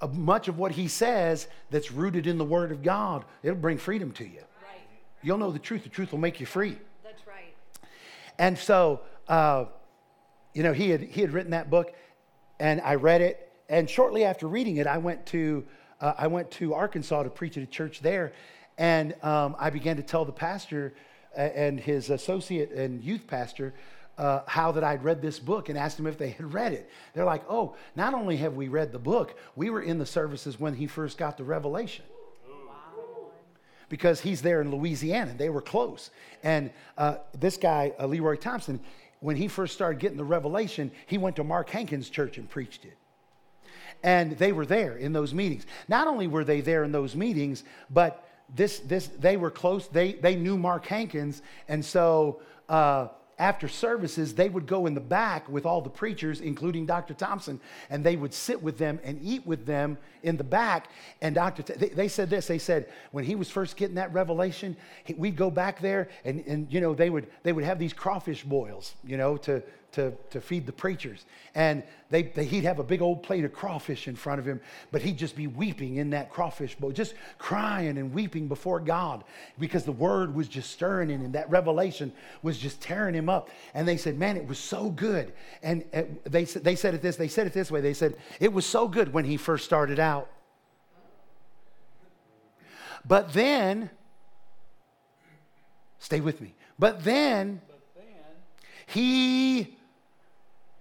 uh, 0.00 0.06
much 0.06 0.48
of 0.48 0.58
what 0.58 0.72
he 0.72 0.88
says 0.88 1.48
that's 1.70 1.92
rooted 1.92 2.26
in 2.26 2.38
the 2.38 2.44
Word 2.44 2.72
of 2.72 2.82
God, 2.82 3.24
it'll 3.42 3.58
bring 3.58 3.78
freedom 3.78 4.12
to 4.12 4.24
you. 4.24 4.40
Right. 4.62 4.80
You'll 5.22 5.38
know 5.38 5.50
the 5.50 5.58
truth. 5.58 5.82
The 5.82 5.90
truth 5.90 6.12
will 6.12 6.18
make 6.18 6.40
you 6.40 6.46
free. 6.46 6.78
That's 7.04 7.26
right. 7.26 7.54
And 8.38 8.56
so, 8.56 9.00
uh, 9.28 9.66
you 10.54 10.62
know, 10.62 10.72
he 10.72 10.90
had, 10.90 11.02
he 11.02 11.20
had 11.20 11.32
written 11.32 11.50
that 11.50 11.68
book, 11.68 11.94
and 12.58 12.80
I 12.80 12.94
read 12.94 13.20
it. 13.20 13.52
And 13.68 13.88
shortly 13.88 14.24
after 14.24 14.48
reading 14.48 14.78
it, 14.78 14.86
I 14.86 14.96
went 14.96 15.26
to, 15.26 15.62
uh, 16.00 16.14
I 16.16 16.26
went 16.26 16.50
to 16.52 16.74
Arkansas 16.74 17.22
to 17.22 17.30
preach 17.30 17.56
at 17.56 17.62
a 17.62 17.66
church 17.66 18.00
there. 18.00 18.32
And 18.76 19.14
um, 19.24 19.56
I 19.58 19.70
began 19.70 19.96
to 19.96 20.02
tell 20.02 20.24
the 20.24 20.32
pastor 20.32 20.94
uh, 21.36 21.40
and 21.40 21.80
his 21.80 22.10
associate 22.10 22.70
and 22.70 23.02
youth 23.02 23.26
pastor 23.26 23.74
uh, 24.16 24.42
how 24.46 24.72
that 24.72 24.84
I'd 24.84 25.04
read 25.04 25.22
this 25.22 25.38
book 25.38 25.68
and 25.68 25.78
asked 25.78 25.96
them 25.96 26.06
if 26.06 26.18
they 26.18 26.30
had 26.30 26.52
read 26.52 26.72
it. 26.72 26.90
They're 27.14 27.24
like, 27.24 27.44
oh, 27.48 27.76
not 27.96 28.14
only 28.14 28.36
have 28.38 28.54
we 28.54 28.68
read 28.68 28.92
the 28.92 28.98
book, 28.98 29.36
we 29.56 29.70
were 29.70 29.82
in 29.82 29.98
the 29.98 30.06
services 30.06 30.58
when 30.58 30.74
he 30.74 30.86
first 30.86 31.18
got 31.18 31.36
the 31.36 31.44
revelation 31.44 32.04
because 33.88 34.20
he's 34.20 34.42
there 34.42 34.60
in 34.60 34.70
Louisiana. 34.70 35.30
and 35.30 35.38
They 35.38 35.50
were 35.50 35.62
close. 35.62 36.10
And 36.42 36.70
uh, 36.96 37.16
this 37.38 37.56
guy, 37.56 37.92
uh, 37.98 38.06
Leroy 38.06 38.36
Thompson, 38.36 38.80
when 39.20 39.36
he 39.36 39.48
first 39.48 39.74
started 39.74 39.98
getting 39.98 40.18
the 40.18 40.24
revelation, 40.24 40.90
he 41.06 41.18
went 41.18 41.36
to 41.36 41.44
Mark 41.44 41.70
Hankins' 41.70 42.10
church 42.10 42.38
and 42.38 42.48
preached 42.48 42.84
it. 42.84 42.96
And 44.02 44.32
they 44.32 44.52
were 44.52 44.66
there 44.66 44.96
in 44.96 45.12
those 45.12 45.34
meetings. 45.34 45.66
Not 45.88 46.06
only 46.06 46.26
were 46.26 46.44
they 46.44 46.60
there 46.60 46.84
in 46.84 46.92
those 46.92 47.16
meetings, 47.16 47.64
but 47.90 48.24
this, 48.54 48.78
this, 48.80 49.08
they 49.08 49.36
were 49.36 49.50
close. 49.50 49.88
They, 49.88 50.12
they 50.12 50.36
knew 50.36 50.56
Mark 50.56 50.86
Hankins. 50.86 51.42
And 51.68 51.84
so 51.84 52.40
uh, 52.68 53.08
after 53.38 53.68
services, 53.68 54.34
they 54.34 54.48
would 54.48 54.66
go 54.66 54.86
in 54.86 54.94
the 54.94 55.00
back 55.00 55.48
with 55.48 55.64
all 55.64 55.80
the 55.80 55.90
preachers, 55.90 56.40
including 56.40 56.86
Dr. 56.86 57.14
Thompson, 57.14 57.60
and 57.88 58.02
they 58.02 58.16
would 58.16 58.34
sit 58.34 58.60
with 58.60 58.78
them 58.78 58.98
and 59.04 59.20
eat 59.22 59.46
with 59.46 59.64
them 59.64 59.96
in 60.22 60.36
the 60.36 60.44
back. 60.44 60.90
And 61.22 61.34
Dr. 61.34 61.62
T- 61.62 61.74
they, 61.74 61.88
they, 61.88 62.08
said 62.08 62.30
this. 62.30 62.46
They 62.46 62.58
said 62.58 62.88
when 63.12 63.24
he 63.24 63.36
was 63.36 63.48
first 63.48 63.76
getting 63.76 63.94
that 63.94 64.12
revelation, 64.12 64.76
he, 65.04 65.14
we'd 65.14 65.36
go 65.36 65.50
back 65.50 65.80
there, 65.80 66.08
and, 66.24 66.40
and 66.46 66.72
you 66.72 66.80
know 66.80 66.94
they 66.94 67.10
would 67.10 67.28
they 67.44 67.52
would 67.52 67.64
have 67.64 67.78
these 67.78 67.92
crawfish 67.92 68.42
boils, 68.42 68.94
you 69.04 69.16
know, 69.16 69.36
to 69.38 69.62
to, 69.92 70.12
to 70.30 70.40
feed 70.40 70.66
the 70.66 70.72
preachers. 70.72 71.24
And 71.54 71.82
they, 72.10 72.22
they, 72.22 72.44
he'd 72.44 72.64
have 72.64 72.78
a 72.78 72.84
big 72.84 73.02
old 73.02 73.22
plate 73.22 73.44
of 73.44 73.52
crawfish 73.52 74.06
in 74.08 74.16
front 74.16 74.38
of 74.38 74.46
him, 74.46 74.60
but 74.92 75.02
he'd 75.02 75.16
just 75.16 75.34
be 75.34 75.46
weeping 75.46 75.96
in 75.96 76.10
that 76.10 76.30
crawfish 76.30 76.74
bowl, 76.74 76.92
just 76.92 77.14
crying 77.38 77.98
and 77.98 78.12
weeping 78.12 78.48
before 78.48 78.80
God 78.80 79.24
because 79.58 79.84
the 79.84 79.92
word 79.92 80.34
was 80.34 80.48
just 80.48 80.70
stirring 80.70 81.10
in 81.10 81.20
him. 81.20 81.32
That 81.32 81.50
revelation 81.50 82.12
was 82.42 82.58
just 82.58 82.80
tearing 82.80 83.14
him 83.14 83.28
up. 83.28 83.50
And 83.74 83.88
they 83.88 83.96
said, 83.96 84.18
Man, 84.18 84.36
it 84.36 84.46
was 84.46 84.58
so 84.58 84.90
good. 84.90 85.32
And 85.62 85.84
uh, 85.94 86.02
they, 86.24 86.44
they 86.44 86.76
said 86.76 86.94
it 86.94 87.02
this, 87.02 87.16
they 87.16 87.28
said 87.28 87.46
it 87.46 87.52
this 87.52 87.70
way. 87.70 87.80
They 87.80 87.94
said, 87.94 88.16
It 88.40 88.52
was 88.52 88.66
so 88.66 88.88
good 88.88 89.12
when 89.12 89.24
he 89.24 89.36
first 89.36 89.64
started 89.64 89.98
out. 89.98 90.28
But 93.06 93.32
then, 93.32 93.90
stay 95.98 96.20
with 96.20 96.40
me. 96.40 96.54
But 96.78 97.04
then, 97.04 97.60
but 97.66 97.80
then 97.96 98.04
he 98.86 99.77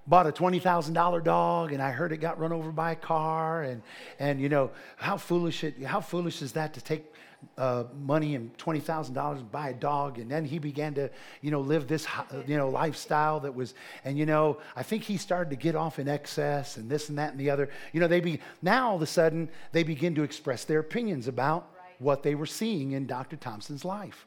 bought 0.08 0.26
a 0.26 0.32
$20,000 0.32 1.24
dog 1.24 1.74
and 1.74 1.82
I 1.82 1.92
heard 1.92 2.12
it 2.12 2.18
got 2.18 2.40
run 2.40 2.54
over 2.54 2.72
by 2.72 2.92
a 2.92 2.96
car 2.96 3.64
and, 3.64 3.82
and 4.20 4.40
you 4.40 4.50
know, 4.50 4.72
how 4.96 5.18
foolish, 5.18 5.64
it, 5.64 5.84
how 5.84 6.00
foolish 6.00 6.42
is 6.42 6.54
that 6.54 6.74
to 6.76 6.82
take 6.82 7.14
uh, 7.58 7.84
money 8.00 8.36
and 8.36 8.56
$20,000 8.58 9.32
and 9.38 9.52
buy 9.52 9.70
a 9.70 9.74
dog. 9.74 10.18
And 10.18 10.32
then 10.32 10.46
he 10.46 10.60
began 10.60 10.94
to, 10.96 11.10
you 11.42 11.52
know, 11.52 11.60
live 11.60 11.88
this, 11.88 12.08
you 12.48 12.58
know, 12.58 12.70
lifestyle 12.70 13.40
that 13.42 13.54
was, 13.54 13.74
and, 14.06 14.18
you 14.18 14.26
know, 14.26 14.60
I 14.76 14.84
think 14.84 15.04
he 15.04 15.18
started 15.18 15.50
to 15.50 15.56
get 15.56 15.76
off 15.76 16.00
in 16.00 16.08
excess 16.08 16.78
and 16.78 16.90
this 16.90 17.10
and 17.10 17.18
that 17.18 17.32
and 17.32 17.40
the 17.40 17.50
other. 17.50 17.70
You 17.94 18.00
know, 18.00 18.08
they 18.08 18.22
be, 18.22 18.40
now 18.62 18.90
all 18.90 18.96
of 18.96 19.02
a 19.02 19.08
sudden 19.08 19.50
they 19.72 19.84
begin 19.84 20.16
to 20.16 20.24
express 20.24 20.64
their 20.64 20.80
opinions 20.80 21.28
about 21.28 21.74
right. 21.76 22.02
what 22.02 22.24
they 22.24 22.34
were 22.34 22.46
seeing 22.46 22.94
in 22.94 23.08
Dr. 23.08 23.36
Thompson's 23.36 23.84
life. 23.84 24.26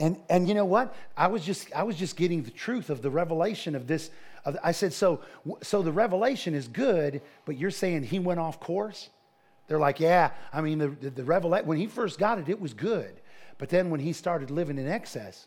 And, 0.00 0.16
and 0.30 0.48
you 0.48 0.54
know 0.54 0.64
what? 0.64 0.94
I 1.14 1.26
was 1.26 1.44
just, 1.44 1.70
I 1.74 1.82
was 1.82 1.94
just 1.94 2.16
getting 2.16 2.42
the 2.42 2.50
truth 2.50 2.88
of 2.88 3.02
the 3.02 3.10
revelation 3.10 3.74
of 3.74 3.86
this. 3.86 4.10
Of, 4.46 4.56
I 4.64 4.72
said, 4.72 4.94
so, 4.94 5.20
so 5.62 5.82
the 5.82 5.92
revelation 5.92 6.54
is 6.54 6.66
good, 6.68 7.20
but 7.44 7.58
you're 7.58 7.70
saying 7.70 8.04
he 8.04 8.18
went 8.18 8.40
off 8.40 8.58
course? 8.58 9.10
They're 9.68 9.78
like, 9.78 10.00
yeah, 10.00 10.30
I 10.54 10.62
mean, 10.62 10.78
the, 10.78 10.88
the, 10.88 11.10
the 11.10 11.24
revelation, 11.24 11.68
when 11.68 11.76
he 11.76 11.86
first 11.86 12.18
got 12.18 12.38
it, 12.38 12.48
it 12.48 12.58
was 12.58 12.72
good. 12.72 13.20
But 13.58 13.68
then 13.68 13.90
when 13.90 14.00
he 14.00 14.14
started 14.14 14.50
living 14.50 14.78
in 14.78 14.88
excess, 14.88 15.46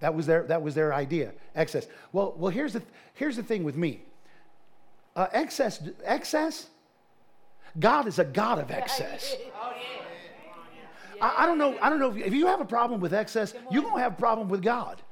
that 0.00 0.14
was 0.14 0.24
their, 0.24 0.44
that 0.44 0.62
was 0.62 0.74
their 0.74 0.94
idea, 0.94 1.32
excess. 1.54 1.86
Well, 2.12 2.34
well 2.38 2.50
here's, 2.50 2.72
the, 2.72 2.82
here's 3.14 3.36
the 3.36 3.42
thing 3.42 3.64
with 3.64 3.76
me 3.76 4.00
uh, 5.14 5.26
excess, 5.32 5.82
excess, 6.04 6.68
God 7.78 8.06
is 8.06 8.18
a 8.18 8.24
God 8.24 8.58
of 8.58 8.70
excess. 8.70 9.36
Oh, 9.60 9.72
yeah. 9.76 10.05
I, 11.20 11.34
I, 11.38 11.46
don't 11.46 11.58
know. 11.58 11.78
I 11.80 11.88
don't 11.88 11.98
know 11.98 12.10
if, 12.10 12.16
if 12.26 12.34
you 12.34 12.46
have 12.46 12.60
a 12.60 12.64
problem 12.64 13.00
with 13.00 13.14
excess, 13.14 13.54
you're 13.70 13.82
gonna 13.82 14.00
have 14.00 14.12
a 14.12 14.16
problem 14.16 14.48
with 14.48 14.62
God. 14.62 15.02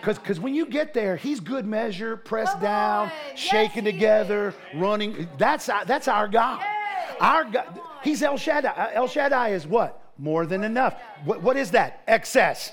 Because 0.00 0.18
because 0.18 0.40
when 0.40 0.54
you 0.54 0.66
get 0.66 0.94
there, 0.94 1.16
He's 1.16 1.40
good 1.40 1.66
measure, 1.66 2.16
pressed 2.16 2.52
Come 2.52 2.62
down, 2.62 3.06
on. 3.06 3.36
shaken 3.36 3.84
yes, 3.84 3.94
together, 3.94 4.54
running. 4.74 5.28
That's 5.36 5.66
that's 5.66 6.08
our 6.08 6.26
God. 6.26 6.60
Yes. 6.60 7.16
Our 7.20 7.44
God. 7.44 7.80
He's 8.02 8.22
El 8.22 8.38
Shaddai. 8.38 8.70
Uh, 8.70 8.90
El 8.94 9.08
Shaddai 9.08 9.50
is 9.50 9.66
what? 9.66 10.02
More 10.16 10.46
than 10.46 10.64
enough. 10.64 10.98
What, 11.24 11.42
what 11.42 11.56
is 11.56 11.70
that? 11.72 12.02
Excess. 12.08 12.72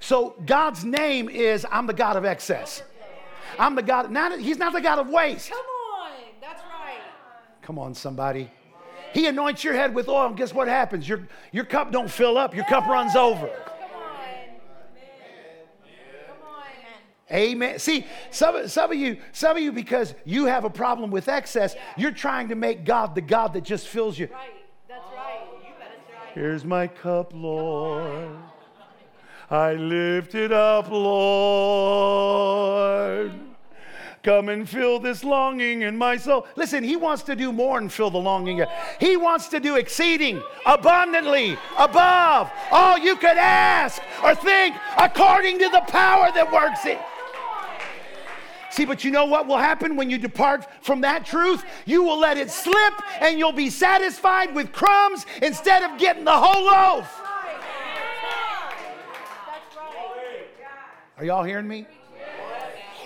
So 0.00 0.34
God's 0.46 0.82
name 0.82 1.28
is 1.28 1.66
I'm 1.70 1.86
the 1.86 1.92
God 1.92 2.16
of 2.16 2.24
excess. 2.24 2.82
I'm 3.58 3.74
the 3.74 3.82
God. 3.82 4.10
Not, 4.10 4.38
he's 4.40 4.56
not 4.56 4.72
the 4.72 4.80
God 4.80 4.98
of 4.98 5.08
waste. 5.08 5.50
Come 5.50 5.58
on, 5.58 6.12
that's 6.40 6.62
right. 6.62 7.00
Come 7.60 7.78
on, 7.78 7.94
somebody. 7.94 8.50
He 9.12 9.26
anoints 9.26 9.64
your 9.64 9.74
head 9.74 9.94
with 9.94 10.08
oil, 10.08 10.26
and 10.26 10.36
guess 10.36 10.54
what 10.54 10.68
happens? 10.68 11.08
Your, 11.08 11.26
your 11.52 11.64
cup 11.64 11.92
don't 11.92 12.10
fill 12.10 12.38
up, 12.38 12.54
your 12.54 12.64
cup 12.64 12.86
runs 12.86 13.16
over. 13.16 13.50
Amen. 17.32 17.78
See, 17.78 18.06
some, 18.32 18.66
some 18.66 18.90
of 18.90 18.98
you, 18.98 19.18
some 19.32 19.56
of 19.56 19.62
you, 19.62 19.70
because 19.70 20.14
you 20.24 20.46
have 20.46 20.64
a 20.64 20.70
problem 20.70 21.12
with 21.12 21.28
excess, 21.28 21.76
you're 21.96 22.10
trying 22.10 22.48
to 22.48 22.56
make 22.56 22.84
God 22.84 23.14
the 23.14 23.20
God 23.20 23.52
that 23.52 23.62
just 23.62 23.86
fills 23.86 24.18
you. 24.18 24.26
Right. 24.32 24.50
That's 24.88 25.06
right. 25.14 25.42
You 25.62 25.70
Here's 26.34 26.64
my 26.64 26.88
cup, 26.88 27.32
Lord. 27.32 28.36
I 29.48 29.74
lift 29.74 30.34
it 30.34 30.50
up, 30.52 30.90
Lord. 30.90 32.10
Come 34.22 34.50
and 34.50 34.68
fill 34.68 35.00
this 35.00 35.24
longing 35.24 35.80
in 35.80 35.96
my 35.96 36.18
soul. 36.18 36.46
Listen, 36.54 36.84
he 36.84 36.94
wants 36.94 37.22
to 37.22 37.34
do 37.34 37.52
more 37.52 37.80
than 37.80 37.88
fill 37.88 38.10
the 38.10 38.18
longing. 38.18 38.62
He 38.98 39.16
wants 39.16 39.48
to 39.48 39.60
do 39.60 39.76
exceeding, 39.76 40.42
abundantly, 40.66 41.56
above 41.78 42.50
all 42.70 42.98
you 42.98 43.16
could 43.16 43.38
ask 43.38 44.02
or 44.22 44.34
think 44.34 44.76
according 44.98 45.58
to 45.60 45.70
the 45.70 45.80
power 45.88 46.30
that 46.34 46.52
works 46.52 46.84
it. 46.84 46.98
See, 48.70 48.84
but 48.84 49.04
you 49.04 49.10
know 49.10 49.24
what 49.24 49.46
will 49.46 49.56
happen 49.56 49.96
when 49.96 50.10
you 50.10 50.18
depart 50.18 50.66
from 50.84 51.00
that 51.00 51.24
truth? 51.24 51.64
You 51.86 52.02
will 52.02 52.18
let 52.18 52.36
it 52.36 52.50
slip 52.50 52.94
and 53.20 53.38
you'll 53.38 53.52
be 53.52 53.70
satisfied 53.70 54.54
with 54.54 54.70
crumbs 54.70 55.24
instead 55.42 55.82
of 55.82 55.98
getting 55.98 56.24
the 56.24 56.36
whole 56.36 56.64
loaf. 56.66 57.20
Are 61.16 61.24
y'all 61.24 61.42
hearing 61.42 61.66
me? 61.66 61.86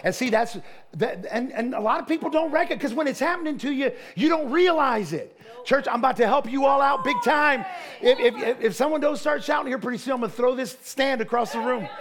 And 0.04 0.14
see, 0.14 0.28
that's 0.28 0.58
that, 0.96 1.26
and, 1.30 1.52
and 1.52 1.74
a 1.74 1.80
lot 1.80 2.00
of 2.00 2.06
people 2.06 2.30
don't 2.30 2.50
reckon 2.50 2.76
because 2.78 2.94
when 2.94 3.06
it's 3.06 3.20
happening 3.20 3.58
to 3.58 3.72
you, 3.72 3.92
you 4.14 4.28
don't 4.28 4.50
realize 4.50 5.12
it. 5.12 5.38
Church, 5.64 5.86
I'm 5.90 5.98
about 5.98 6.16
to 6.18 6.26
help 6.26 6.50
you 6.50 6.66
all 6.66 6.82
out 6.82 7.04
big 7.04 7.16
time. 7.24 7.64
If, 8.00 8.18
if, 8.18 8.60
if 8.60 8.74
someone 8.74 9.00
don't 9.00 9.16
start 9.16 9.42
shouting 9.42 9.68
here 9.68 9.78
pretty 9.78 9.98
soon, 9.98 10.14
I'm 10.14 10.20
going 10.20 10.30
to 10.30 10.36
throw 10.36 10.54
this 10.54 10.76
stand 10.82 11.20
across 11.20 11.52
the 11.52 11.60
room. 11.60 11.88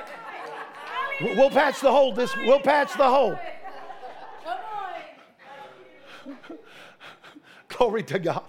We'll 1.21 1.51
patch 1.51 1.79
the 1.79 1.91
hole. 1.91 2.11
This 2.11 2.35
we'll 2.35 2.59
patch 2.59 2.97
the 2.97 3.07
hole. 3.07 3.37
Glory 7.67 8.01
to 8.03 8.17
God. 8.17 8.43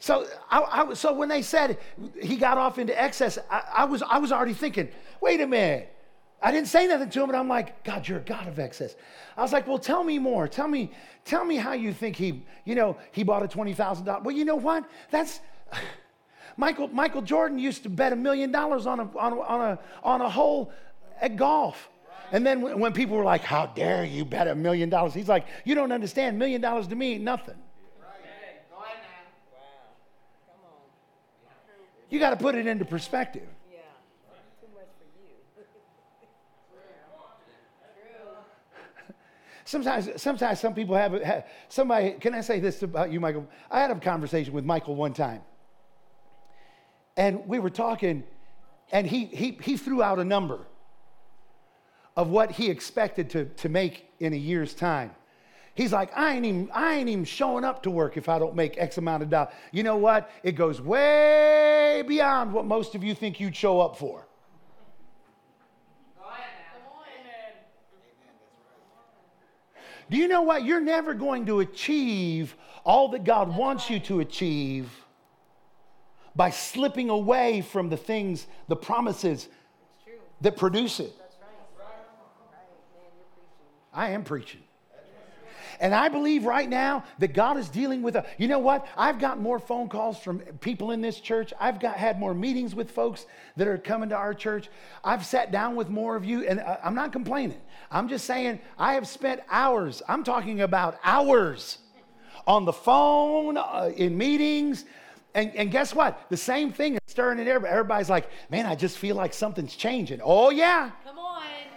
So, 0.00 0.26
I, 0.50 0.60
I, 0.60 0.94
so 0.94 1.12
when 1.12 1.28
they 1.28 1.42
said 1.42 1.78
he 2.20 2.36
got 2.36 2.56
off 2.56 2.78
into 2.78 2.98
excess, 3.00 3.38
I, 3.50 3.62
I, 3.78 3.84
was, 3.84 4.02
I 4.02 4.18
was 4.18 4.32
already 4.32 4.54
thinking, 4.54 4.88
wait 5.20 5.40
a 5.40 5.46
minute. 5.46 5.94
I 6.40 6.52
didn't 6.52 6.68
say 6.68 6.86
nothing 6.86 7.10
to 7.10 7.20
him, 7.20 7.26
but 7.26 7.34
I'm 7.34 7.48
like, 7.48 7.82
God, 7.82 8.06
you're 8.06 8.18
a 8.18 8.22
God 8.22 8.46
of 8.46 8.58
excess. 8.58 8.94
I 9.36 9.42
was 9.42 9.52
like, 9.52 9.66
well, 9.66 9.78
tell 9.78 10.04
me 10.04 10.18
more. 10.18 10.46
Tell 10.46 10.68
me, 10.68 10.92
tell 11.24 11.44
me 11.44 11.56
how 11.56 11.72
you 11.72 11.92
think 11.92 12.14
he, 12.14 12.44
you 12.64 12.76
know, 12.76 12.96
he 13.10 13.24
bought 13.24 13.42
a 13.42 13.48
twenty 13.48 13.74
thousand 13.74 14.04
dollar. 14.04 14.22
Well, 14.22 14.36
you 14.36 14.44
know 14.44 14.56
what? 14.56 14.84
That's 15.10 15.40
Michael. 16.56 16.88
Michael 16.88 17.22
Jordan 17.22 17.58
used 17.58 17.82
to 17.82 17.88
bet 17.88 18.12
a 18.12 18.16
million 18.16 18.52
dollars 18.52 18.86
on 18.86 19.00
a 19.00 19.16
on 19.16 19.32
a, 19.32 19.40
on 19.40 19.60
a 19.60 19.78
on 20.04 20.20
a 20.20 20.30
hole 20.30 20.72
at 21.20 21.36
golf. 21.36 21.88
And 22.30 22.46
then 22.46 22.60
when, 22.60 22.78
when 22.78 22.92
people 22.92 23.16
were 23.16 23.24
like, 23.24 23.42
"How 23.42 23.66
dare 23.66 24.04
you 24.04 24.24
bet 24.24 24.46
a 24.46 24.54
million 24.54 24.90
dollars?" 24.90 25.14
He's 25.14 25.28
like, 25.28 25.46
"You 25.64 25.74
don't 25.74 25.90
understand. 25.90 26.38
Million 26.38 26.60
dollars 26.60 26.86
to 26.88 26.94
me 26.94 27.14
ain't 27.14 27.24
nothing." 27.24 27.56
You 32.10 32.18
got 32.18 32.30
to 32.30 32.36
put 32.36 32.54
it 32.54 32.66
into 32.66 32.84
perspective. 32.84 33.48
Sometimes, 39.68 40.08
sometimes 40.16 40.60
some 40.60 40.72
people 40.72 40.96
have, 40.96 41.12
have 41.20 41.46
somebody. 41.68 42.12
Can 42.12 42.32
I 42.32 42.40
say 42.40 42.58
this 42.58 42.82
about 42.82 43.12
you, 43.12 43.20
Michael? 43.20 43.46
I 43.70 43.80
had 43.80 43.90
a 43.90 44.00
conversation 44.00 44.54
with 44.54 44.64
Michael 44.64 44.96
one 44.96 45.12
time, 45.12 45.42
and 47.18 47.46
we 47.46 47.58
were 47.58 47.68
talking, 47.68 48.24
and 48.92 49.06
he 49.06 49.26
he 49.26 49.58
he 49.62 49.76
threw 49.76 50.02
out 50.02 50.18
a 50.18 50.24
number 50.24 50.66
of 52.16 52.30
what 52.30 52.50
he 52.50 52.70
expected 52.70 53.28
to, 53.28 53.44
to 53.44 53.68
make 53.68 54.06
in 54.20 54.32
a 54.32 54.36
year's 54.36 54.72
time. 54.72 55.10
He's 55.74 55.92
like, 55.92 56.16
I 56.16 56.32
ain't, 56.34 56.46
even, 56.46 56.70
I 56.72 56.94
ain't 56.94 57.10
even 57.10 57.26
showing 57.26 57.62
up 57.62 57.82
to 57.82 57.90
work 57.90 58.16
if 58.16 58.30
I 58.30 58.38
don't 58.38 58.56
make 58.56 58.78
X 58.78 58.96
amount 58.96 59.22
of 59.22 59.28
dollars. 59.28 59.52
You 59.70 59.82
know 59.82 59.96
what? 59.96 60.30
It 60.42 60.52
goes 60.52 60.80
way 60.80 62.02
beyond 62.08 62.54
what 62.54 62.64
most 62.64 62.94
of 62.94 63.04
you 63.04 63.14
think 63.14 63.38
you'd 63.38 63.54
show 63.54 63.82
up 63.82 63.98
for. 63.98 64.27
Do 70.10 70.16
you 70.16 70.28
know 70.28 70.42
what? 70.42 70.64
You're 70.64 70.80
never 70.80 71.14
going 71.14 71.46
to 71.46 71.60
achieve 71.60 72.54
all 72.84 73.08
that 73.08 73.24
God 73.24 73.54
wants 73.54 73.90
you 73.90 74.00
to 74.00 74.20
achieve 74.20 74.90
by 76.34 76.50
slipping 76.50 77.10
away 77.10 77.60
from 77.60 77.88
the 77.88 77.96
things, 77.96 78.46
the 78.68 78.76
promises 78.76 79.48
that 80.40 80.56
produce 80.56 81.00
it. 81.00 81.12
I 83.92 84.10
am 84.10 84.22
preaching. 84.24 84.62
And 85.80 85.94
I 85.94 86.08
believe 86.08 86.44
right 86.44 86.68
now 86.68 87.04
that 87.18 87.34
God 87.34 87.56
is 87.56 87.68
dealing 87.68 88.02
with 88.02 88.16
a, 88.16 88.26
you 88.36 88.48
know 88.48 88.58
what? 88.58 88.86
I've 88.96 89.18
got 89.18 89.40
more 89.40 89.58
phone 89.58 89.88
calls 89.88 90.18
from 90.18 90.40
people 90.60 90.90
in 90.90 91.00
this 91.00 91.20
church. 91.20 91.52
I've 91.60 91.78
got 91.78 91.96
had 91.96 92.18
more 92.18 92.34
meetings 92.34 92.74
with 92.74 92.90
folks 92.90 93.26
that 93.56 93.68
are 93.68 93.78
coming 93.78 94.08
to 94.08 94.16
our 94.16 94.34
church. 94.34 94.68
I've 95.04 95.24
sat 95.24 95.52
down 95.52 95.76
with 95.76 95.88
more 95.88 96.16
of 96.16 96.24
you, 96.24 96.46
and 96.46 96.60
uh, 96.60 96.78
I'm 96.82 96.94
not 96.94 97.12
complaining. 97.12 97.60
I'm 97.90 98.08
just 98.08 98.24
saying 98.24 98.60
I 98.78 98.94
have 98.94 99.06
spent 99.06 99.40
hours, 99.50 100.02
I'm 100.08 100.24
talking 100.24 100.62
about 100.62 100.98
hours 101.04 101.78
on 102.46 102.64
the 102.64 102.72
phone, 102.72 103.56
uh, 103.56 103.90
in 103.96 104.16
meetings. 104.16 104.84
And, 105.34 105.54
and 105.54 105.70
guess 105.70 105.94
what? 105.94 106.26
The 106.30 106.36
same 106.36 106.72
thing 106.72 106.94
is 106.94 107.00
stirring 107.06 107.38
in 107.38 107.46
everybody. 107.46 107.72
Everybody's 107.72 108.10
like, 108.10 108.30
man, 108.50 108.66
I 108.66 108.74
just 108.74 108.98
feel 108.98 109.14
like 109.14 109.34
something's 109.34 109.76
changing. 109.76 110.20
Oh, 110.24 110.50
yeah. 110.50 110.90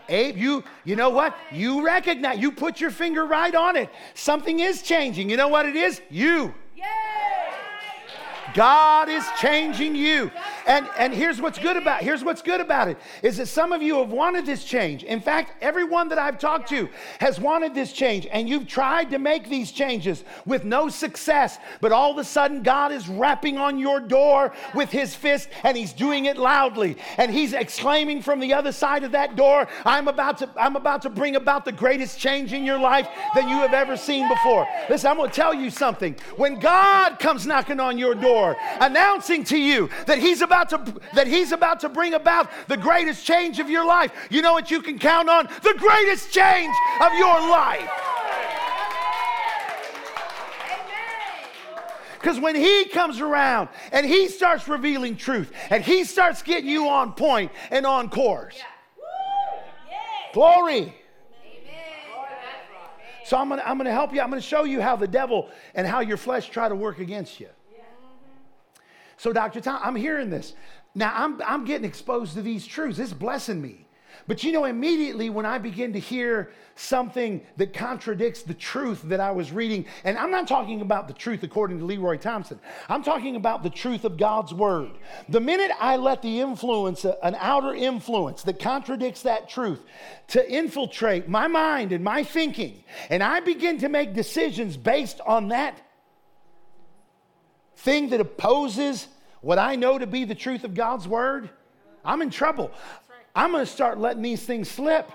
Abe, 0.10 0.38
you, 0.38 0.64
you 0.84 0.96
know 0.96 1.10
what? 1.10 1.36
You 1.52 1.86
recognize, 1.86 2.40
you 2.40 2.52
put 2.52 2.80
your 2.80 2.92
finger 2.92 3.26
right 3.26 3.54
on 3.54 3.76
it. 3.76 3.90
Something 4.14 4.60
is 4.60 4.82
changing. 4.82 5.30
You 5.30 5.38
know 5.38 5.48
what 5.48 5.66
it 5.66 5.76
is? 5.76 6.02
You. 6.10 6.54
God 8.54 9.10
is 9.10 9.26
changing 9.40 9.96
you. 9.96 10.32
And, 10.66 10.88
and 10.98 11.14
here's 11.14 11.42
what's 11.42 11.60
good 11.60 11.78
about 11.78 12.02
here's 12.02 12.24
what's 12.24 12.42
good 12.42 12.62
about 12.62 12.88
it 12.88 12.98
is 13.24 13.38
that 13.38 13.48
some 13.48 13.72
of 13.72 13.82
you 13.82 13.98
have 13.98 14.10
wanted 14.10 14.46
this 14.46 14.64
change. 14.64 15.04
In 15.04 15.22
fact, 15.22 15.54
everyone 15.62 16.10
that 16.10 16.18
I've 16.18 16.40
talked 16.40 16.70
to 16.70 16.90
has 17.20 17.40
wanted 17.40 17.74
this 17.74 17.94
change, 17.94 18.28
and 18.32 18.48
you've 18.48 18.68
tried 18.68 19.12
to 19.12 19.20
make 19.20 19.50
these 19.50 19.72
changes 19.72 20.24
with 20.46 20.64
no 20.64 20.90
success. 20.90 21.58
But 21.80 21.92
all 21.92 22.12
of 22.12 22.18
a 22.18 22.24
sudden, 22.24 22.64
God 22.64 22.92
is 22.92 23.08
rapping 23.08 23.58
on 23.58 23.78
your 23.78 24.00
door 24.00 24.54
with 24.74 24.90
his 24.90 25.16
fist, 25.16 25.50
and 25.64 25.76
he's 25.78 25.94
doing 25.94 26.26
it 26.26 26.38
loudly. 26.38 26.98
And 27.18 27.32
he's 27.32 27.54
exclaiming 27.54 28.22
from 28.22 28.40
the 28.40 28.54
other 28.54 28.72
side 28.72 29.04
of 29.04 29.12
that 29.12 29.36
door, 29.36 29.68
I'm 29.86 30.08
about 30.08 30.38
to, 30.40 30.50
I'm 30.58 30.76
about 30.76 31.02
to 31.04 31.10
bring 31.10 31.36
about 31.36 31.66
the 31.66 31.72
greatest 31.72 32.20
change 32.20 32.54
in 32.54 32.64
your 32.64 32.80
life 32.80 33.08
than 33.36 33.50
you 33.50 33.56
have 33.58 33.74
ever 33.74 33.98
seen 33.98 34.28
before. 34.28 34.68
Listen, 34.90 35.12
I'm 35.12 35.18
gonna 35.18 35.32
tell 35.32 35.54
you 35.54 35.70
something. 35.70 36.16
When 36.38 36.60
God 36.60 37.20
comes 37.20 37.46
knocking 37.46 37.80
on 37.80 37.98
your 37.98 38.16
door, 38.16 38.41
announcing 38.80 39.44
to 39.46 39.58
you 39.58 39.90
that 40.06 40.20
he's 40.20 40.42
about 40.42 40.70
to 40.70 40.78
that 41.14 41.28
he's 41.28 41.52
about 41.52 41.80
to 41.82 41.90
bring 41.90 42.14
about 42.14 42.50
the 42.68 42.78
greatest 42.78 43.26
change 43.26 43.60
of 43.60 43.70
your 43.70 43.86
life. 43.86 44.12
You 44.30 44.42
know 44.42 44.54
what 44.54 44.72
you 44.72 44.82
can 44.82 45.00
count 45.00 45.30
on? 45.30 45.48
The 45.64 45.76
greatest 45.78 46.32
change 46.32 46.74
of 47.02 47.14
your 47.14 47.40
life. 47.50 47.90
Because 52.20 52.40
when 52.40 52.56
he 52.56 52.86
comes 52.86 53.20
around 53.20 53.70
and 53.92 54.06
he 54.06 54.28
starts 54.28 54.68
revealing 54.68 55.16
truth 55.16 55.52
and 55.72 55.84
he 55.84 56.04
starts 56.04 56.44
getting 56.44 56.70
you 56.70 56.88
on 56.88 57.14
point 57.14 57.52
and 57.72 57.84
on 57.86 58.10
course. 58.10 58.60
Glory. 60.34 60.96
So 63.26 63.38
I'm 63.38 63.50
gonna, 63.50 63.64
I'm 63.66 63.78
gonna 63.78 63.92
help 63.92 64.14
you. 64.14 64.22
I'm 64.22 64.30
gonna 64.30 64.42
show 64.42 64.66
you 64.66 64.82
how 64.82 64.96
the 64.96 65.08
devil 65.08 65.50
and 65.74 65.88
how 65.88 66.02
your 66.02 66.18
flesh 66.18 66.50
try 66.50 66.70
to 66.70 66.76
work 66.76 67.00
against 67.00 67.40
you. 67.40 67.48
So, 69.22 69.32
Dr. 69.32 69.62
Tom, 69.62 69.80
I'm 69.84 69.96
hearing 69.96 70.32
this. 70.32 70.56
Now, 70.96 71.14
I'm, 71.16 71.40
I'm 71.46 71.64
getting 71.64 71.86
exposed 71.86 72.34
to 72.34 72.42
these 72.42 72.66
truths. 72.66 72.98
It's 72.98 73.14
blessing 73.14 73.62
me. 73.62 73.86
But 74.26 74.44
you 74.44 74.52
know, 74.52 74.66
immediately 74.66 75.30
when 75.30 75.46
I 75.46 75.60
begin 75.60 75.94
to 75.94 76.00
hear 76.00 76.50
something 76.74 77.42
that 77.58 77.72
contradicts 77.72 78.42
the 78.42 78.56
truth 78.56 79.04
that 79.04 79.20
I 79.20 79.30
was 79.30 79.52
reading, 79.52 79.86
and 80.06 80.18
I'm 80.18 80.32
not 80.32 80.48
talking 80.48 80.82
about 80.82 81.08
the 81.08 81.14
truth 81.14 81.44
according 81.44 81.78
to 81.78 81.86
Leroy 81.86 82.18
Thompson, 82.18 82.60
I'm 82.90 83.04
talking 83.04 83.36
about 83.36 83.62
the 83.62 83.70
truth 83.70 84.06
of 84.06 84.18
God's 84.18 84.56
word. 84.56 84.90
The 85.30 85.40
minute 85.40 85.70
I 85.80 85.98
let 85.98 86.24
the 86.24 86.40
influence, 86.40 87.06
uh, 87.06 87.14
an 87.22 87.36
outer 87.38 87.76
influence 87.76 88.42
that 88.42 88.58
contradicts 88.58 89.22
that 89.22 89.48
truth, 89.48 89.84
to 90.30 90.52
infiltrate 90.52 91.30
my 91.30 91.46
mind 91.46 91.92
and 91.92 92.04
my 92.04 92.24
thinking, 92.24 92.84
and 93.12 93.22
I 93.22 93.40
begin 93.42 93.78
to 93.82 93.88
make 93.88 94.16
decisions 94.16 94.78
based 94.78 95.22
on 95.28 95.50
that 95.50 95.80
thing 97.82 98.10
that 98.10 98.20
opposes 98.22 99.08
what 99.42 99.58
I 99.58 99.76
know 99.76 99.98
to 99.98 100.06
be 100.08 100.24
the 100.24 100.36
truth 100.36 100.64
of 100.64 100.74
God's 100.74 101.08
word, 101.08 101.50
I'm 102.06 102.22
in 102.22 102.30
trouble. 102.30 102.72
I'm 103.36 103.52
going 103.52 103.66
to 103.66 103.72
start 103.72 103.98
letting 103.98 104.22
these 104.22 104.44
things 104.44 104.70
slip. 104.70 105.10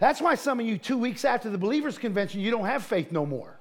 That's 0.00 0.20
why 0.20 0.34
some 0.34 0.60
of 0.60 0.66
you, 0.66 0.76
two 0.76 0.98
weeks 0.98 1.24
after 1.24 1.48
the 1.48 1.56
believers' 1.58 1.96
convention, 1.96 2.40
you 2.40 2.50
don't 2.50 2.66
have 2.66 2.82
faith 2.84 3.10
no 3.10 3.24
more 3.24 3.58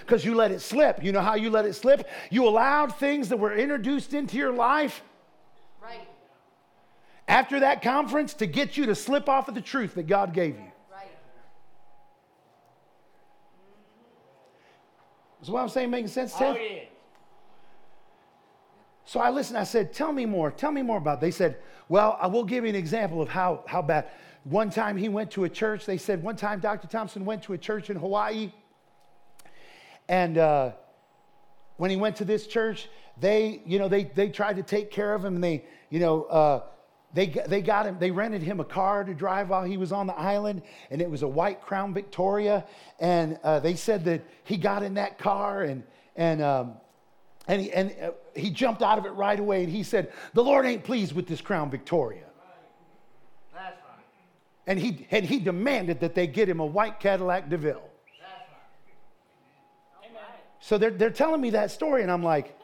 because 0.00 0.24
you 0.24 0.34
let 0.34 0.52
it 0.52 0.60
slip. 0.60 1.02
You 1.02 1.12
know 1.12 1.20
how 1.20 1.34
you 1.34 1.50
let 1.50 1.66
it 1.66 1.74
slip? 1.74 2.08
You 2.30 2.46
allowed 2.48 2.96
things 2.96 3.28
that 3.28 3.36
were 3.38 3.54
introduced 3.54 4.14
into 4.14 4.36
your 4.36 4.52
life 4.52 5.02
Right. 5.82 6.00
after 7.28 7.60
that 7.60 7.82
conference 7.82 8.32
to 8.34 8.46
get 8.46 8.76
you 8.76 8.86
to 8.86 8.94
slip 8.94 9.28
off 9.28 9.48
of 9.48 9.54
the 9.54 9.60
truth 9.60 9.94
that 9.96 10.06
God 10.06 10.32
gave 10.32 10.54
you. 10.56 10.72
Right. 10.90 11.10
Is 15.42 15.50
what 15.50 15.62
I'm 15.62 15.68
saying 15.68 15.90
making 15.90 16.08
sense, 16.08 16.32
Oh, 16.36 16.38
Ted? 16.38 16.56
yeah. 16.56 16.78
So 19.06 19.20
I 19.20 19.30
listened. 19.30 19.56
I 19.56 19.64
said, 19.64 19.92
Tell 19.92 20.12
me 20.12 20.26
more. 20.26 20.50
Tell 20.50 20.72
me 20.72 20.82
more 20.82 20.98
about 20.98 21.18
it. 21.18 21.20
They 21.22 21.30
said, 21.30 21.56
Well, 21.88 22.18
I 22.20 22.26
will 22.26 22.44
give 22.44 22.64
you 22.64 22.70
an 22.70 22.76
example 22.76 23.22
of 23.22 23.28
how, 23.28 23.64
how 23.66 23.80
bad. 23.80 24.08
One 24.44 24.68
time 24.68 24.96
he 24.96 25.08
went 25.08 25.30
to 25.32 25.44
a 25.44 25.48
church. 25.48 25.86
They 25.86 25.96
said, 25.96 26.22
One 26.22 26.36
time 26.36 26.60
Dr. 26.60 26.88
Thompson 26.88 27.24
went 27.24 27.44
to 27.44 27.52
a 27.54 27.58
church 27.58 27.88
in 27.88 27.96
Hawaii. 27.96 28.52
And 30.08 30.38
uh, 30.38 30.72
when 31.76 31.90
he 31.90 31.96
went 31.96 32.16
to 32.16 32.24
this 32.24 32.46
church, 32.46 32.88
they, 33.18 33.62
you 33.64 33.78
know, 33.78 33.88
they, 33.88 34.04
they 34.04 34.28
tried 34.28 34.56
to 34.56 34.62
take 34.62 34.90
care 34.90 35.14
of 35.14 35.24
him. 35.24 35.36
And 35.36 35.44
they, 35.44 35.64
you 35.88 36.00
know, 36.00 36.24
uh, 36.24 36.62
they, 37.14 37.28
they 37.28 37.62
got 37.62 37.86
him, 37.86 37.98
they 37.98 38.10
rented 38.10 38.42
him 38.42 38.58
a 38.60 38.64
car 38.64 39.04
to 39.04 39.14
drive 39.14 39.48
while 39.48 39.64
he 39.64 39.76
was 39.76 39.90
on 39.90 40.06
the 40.06 40.14
island, 40.18 40.62
and 40.90 41.00
it 41.00 41.10
was 41.10 41.22
a 41.22 41.28
white 41.28 41.62
Crown 41.62 41.94
Victoria. 41.94 42.66
And 42.98 43.38
uh, 43.42 43.60
they 43.60 43.74
said 43.74 44.04
that 44.04 44.22
he 44.44 44.56
got 44.56 44.82
in 44.82 44.94
that 44.94 45.16
car 45.16 45.62
and, 45.62 45.84
and, 46.16 46.42
um, 46.42 46.74
and, 47.48 47.62
he, 47.62 47.72
and 47.72 47.94
uh, 48.02 48.10
he 48.36 48.50
jumped 48.50 48.82
out 48.82 48.98
of 48.98 49.06
it 49.06 49.10
right 49.10 49.38
away 49.38 49.62
and 49.64 49.72
he 49.72 49.82
said, 49.82 50.12
The 50.34 50.42
Lord 50.42 50.66
ain't 50.66 50.84
pleased 50.84 51.14
with 51.14 51.26
this 51.26 51.40
Crown 51.40 51.70
Victoria. 51.70 52.24
Right. 53.54 53.74
And 54.66 54.78
he, 54.78 55.06
and 55.10 55.24
he 55.24 55.38
demanded 55.38 56.00
that 56.00 56.14
they 56.14 56.26
get 56.26 56.48
him 56.48 56.60
a 56.60 56.66
white 56.66 57.00
Cadillac 57.00 57.48
DeVille. 57.48 57.88
Right. 60.02 60.12
So 60.60 60.78
they're, 60.78 60.90
they're 60.90 61.10
telling 61.10 61.40
me 61.40 61.50
that 61.50 61.70
story, 61.70 62.02
and 62.02 62.10
I'm 62.10 62.22
like, 62.22 62.56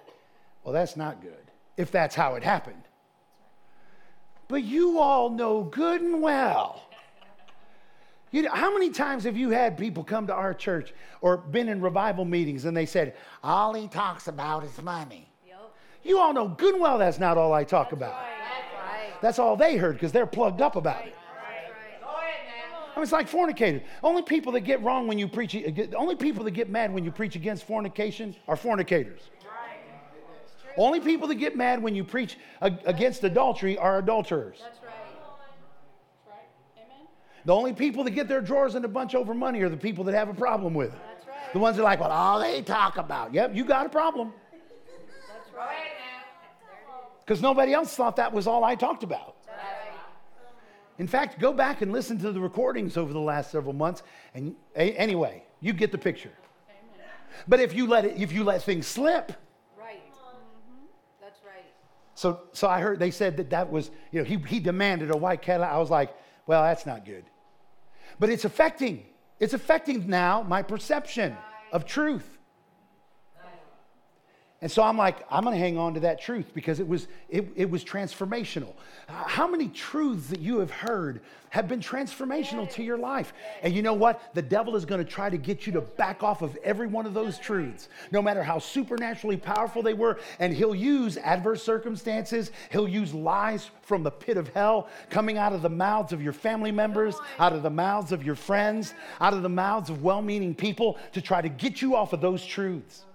Well, 0.64 0.72
that's 0.72 0.96
not 0.96 1.22
good 1.22 1.34
if 1.76 1.90
that's 1.90 2.14
how 2.14 2.34
it 2.34 2.42
happened. 2.42 2.82
But 4.48 4.64
you 4.64 4.98
all 4.98 5.30
know 5.30 5.62
good 5.62 6.02
and 6.02 6.20
well. 6.20 6.82
You 8.32 8.42
know, 8.42 8.50
how 8.50 8.72
many 8.72 8.90
times 8.90 9.24
have 9.24 9.36
you 9.36 9.50
had 9.50 9.76
people 9.76 10.02
come 10.04 10.26
to 10.26 10.34
our 10.34 10.54
church 10.54 10.92
or 11.20 11.36
been 11.36 11.68
in 11.68 11.82
revival 11.82 12.24
meetings 12.24 12.64
and 12.64 12.74
they 12.74 12.86
said, 12.86 13.14
All 13.42 13.74
he 13.74 13.88
talks 13.88 14.26
about 14.26 14.64
is 14.64 14.80
money? 14.82 15.31
Yep. 16.02 16.10
You 16.10 16.18
all 16.18 16.32
know 16.32 16.48
good 16.48 16.74
and 16.74 16.82
well 16.82 16.98
that's 16.98 17.18
not 17.18 17.38
all 17.38 17.52
I 17.52 17.64
talk 17.64 17.92
about. 17.92 18.12
That's 18.12 18.82
right. 18.82 19.20
That's 19.20 19.38
all 19.38 19.56
they 19.56 19.76
heard 19.76 19.94
because 19.94 20.12
they're 20.12 20.26
plugged 20.26 20.60
up 20.60 20.76
about 20.76 21.06
it. 21.06 21.14
That's 21.14 21.74
right. 21.74 22.00
Go 22.00 22.08
ahead 22.08 22.40
now. 22.70 22.92
I 22.92 22.96
mean, 22.96 23.02
it's 23.02 23.12
like 23.12 23.30
fornicating. 23.30 23.82
Only 24.02 24.22
people 24.22 24.52
that 24.52 24.60
get 24.60 24.82
wrong 24.82 25.06
when 25.06 25.18
you 25.18 25.28
preach, 25.28 25.54
uh, 25.54 25.70
the 25.70 25.94
only 25.96 26.16
people 26.16 26.44
that 26.44 26.52
get 26.52 26.70
mad 26.70 26.92
when 26.92 27.04
you 27.04 27.10
preach 27.10 27.36
against 27.36 27.64
fornication 27.66 28.34
are 28.48 28.56
fornicators. 28.56 29.20
Only 30.76 31.00
people 31.00 31.28
that 31.28 31.34
get 31.34 31.56
mad 31.56 31.82
when 31.82 31.94
you 31.94 32.04
preach 32.04 32.38
against 32.60 33.22
adultery 33.24 33.76
are 33.76 33.98
adulterers. 33.98 34.58
That's 34.62 34.78
right. 34.82 34.94
That's 36.24 36.28
right. 36.28 36.46
Amen. 36.78 37.06
The 37.44 37.54
only 37.54 37.72
people 37.74 38.04
that 38.04 38.12
get 38.12 38.28
their 38.28 38.40
drawers 38.40 38.74
in 38.74 38.84
a 38.84 38.88
bunch 38.88 39.14
over 39.14 39.34
money 39.34 39.60
are 39.60 39.68
the 39.68 39.76
people 39.76 40.04
that 40.04 40.14
have 40.14 40.28
a 40.30 40.34
problem 40.34 40.72
with 40.72 40.94
it. 40.94 40.98
That's 41.14 41.26
right. 41.26 41.52
The 41.52 41.58
ones 41.58 41.76
that 41.76 41.82
are 41.82 41.84
like, 41.84 42.00
well, 42.00 42.10
all 42.10 42.40
they 42.40 42.62
talk 42.62 42.96
about. 42.96 43.34
Yep, 43.34 43.54
you 43.54 43.64
got 43.64 43.84
a 43.84 43.90
problem. 43.90 44.32
That's 44.32 45.50
Go 45.50 45.51
right. 45.51 45.51
ahead 45.51 45.51
now. 45.51 45.51
Because 47.24 47.40
nobody 47.40 47.72
else 47.72 47.94
thought 47.94 48.16
that 48.16 48.32
was 48.32 48.46
all 48.46 48.64
I 48.64 48.74
talked 48.74 49.02
about. 49.02 49.36
In 50.98 51.06
fact, 51.08 51.38
go 51.40 51.52
back 51.52 51.80
and 51.82 51.90
listen 51.90 52.18
to 52.18 52.32
the 52.32 52.40
recordings 52.40 52.96
over 52.96 53.12
the 53.12 53.20
last 53.20 53.50
several 53.50 53.72
months. 53.72 54.02
And 54.34 54.54
a- 54.76 54.92
anyway, 54.94 55.42
you 55.60 55.72
get 55.72 55.90
the 55.90 55.98
picture. 55.98 56.32
But 57.48 57.60
if 57.60 57.74
you 57.74 57.86
let 57.86 58.04
it, 58.04 58.20
if 58.20 58.30
you 58.32 58.44
let 58.44 58.62
things 58.62 58.86
slip, 58.86 59.32
Right. 59.76 60.02
Mhm. 60.12 60.86
That's 61.20 61.40
right. 61.44 61.64
so 62.14 62.42
so 62.52 62.68
I 62.68 62.80
heard 62.80 62.98
they 62.98 63.10
said 63.10 63.36
that 63.38 63.50
that 63.50 63.72
was 63.72 63.90
you 64.12 64.20
know 64.20 64.24
he 64.24 64.36
he 64.36 64.60
demanded 64.60 65.10
a 65.10 65.16
white 65.16 65.40
Cadillac. 65.42 65.72
I 65.72 65.78
was 65.78 65.90
like, 65.90 66.14
well, 66.46 66.62
that's 66.62 66.84
not 66.86 67.04
good. 67.06 67.24
But 68.20 68.28
it's 68.28 68.44
affecting. 68.44 69.06
It's 69.40 69.54
affecting 69.54 70.06
now 70.08 70.42
my 70.42 70.62
perception 70.62 71.36
of 71.72 71.84
truth. 71.86 72.38
And 74.62 74.70
so 74.70 74.80
I'm 74.84 74.96
like, 74.96 75.26
I'm 75.28 75.42
going 75.42 75.56
to 75.56 75.60
hang 75.60 75.76
on 75.76 75.92
to 75.94 76.00
that 76.00 76.20
truth 76.20 76.46
because 76.54 76.78
it 76.78 76.86
was, 76.86 77.08
it, 77.28 77.48
it 77.56 77.68
was 77.68 77.84
transformational. 77.84 78.74
How 79.08 79.48
many 79.48 79.66
truths 79.66 80.28
that 80.28 80.38
you 80.38 80.60
have 80.60 80.70
heard 80.70 81.20
have 81.50 81.66
been 81.66 81.80
transformational 81.80 82.70
to 82.74 82.84
your 82.84 82.96
life? 82.96 83.32
And 83.64 83.74
you 83.74 83.82
know 83.82 83.92
what? 83.92 84.22
The 84.34 84.42
devil 84.42 84.76
is 84.76 84.84
going 84.84 85.04
to 85.04 85.10
try 85.10 85.28
to 85.30 85.36
get 85.36 85.66
you 85.66 85.72
to 85.72 85.80
back 85.80 86.22
off 86.22 86.42
of 86.42 86.56
every 86.62 86.86
one 86.86 87.06
of 87.06 87.12
those 87.12 87.40
truths, 87.40 87.88
no 88.12 88.22
matter 88.22 88.40
how 88.40 88.60
supernaturally 88.60 89.36
powerful 89.36 89.82
they 89.82 89.94
were. 89.94 90.20
And 90.38 90.54
he'll 90.54 90.76
use 90.76 91.16
adverse 91.16 91.64
circumstances, 91.64 92.52
he'll 92.70 92.86
use 92.86 93.12
lies 93.12 93.68
from 93.82 94.04
the 94.04 94.12
pit 94.12 94.36
of 94.36 94.46
hell 94.50 94.88
coming 95.10 95.38
out 95.38 95.52
of 95.52 95.62
the 95.62 95.70
mouths 95.70 96.12
of 96.12 96.22
your 96.22 96.32
family 96.32 96.70
members, 96.70 97.16
out 97.40 97.52
of 97.52 97.64
the 97.64 97.70
mouths 97.70 98.12
of 98.12 98.22
your 98.22 98.36
friends, 98.36 98.94
out 99.20 99.34
of 99.34 99.42
the 99.42 99.48
mouths 99.48 99.90
of 99.90 100.04
well 100.04 100.22
meaning 100.22 100.54
people 100.54 101.00
to 101.14 101.20
try 101.20 101.42
to 101.42 101.48
get 101.48 101.82
you 101.82 101.96
off 101.96 102.12
of 102.12 102.20
those 102.20 102.46
truths 102.46 103.06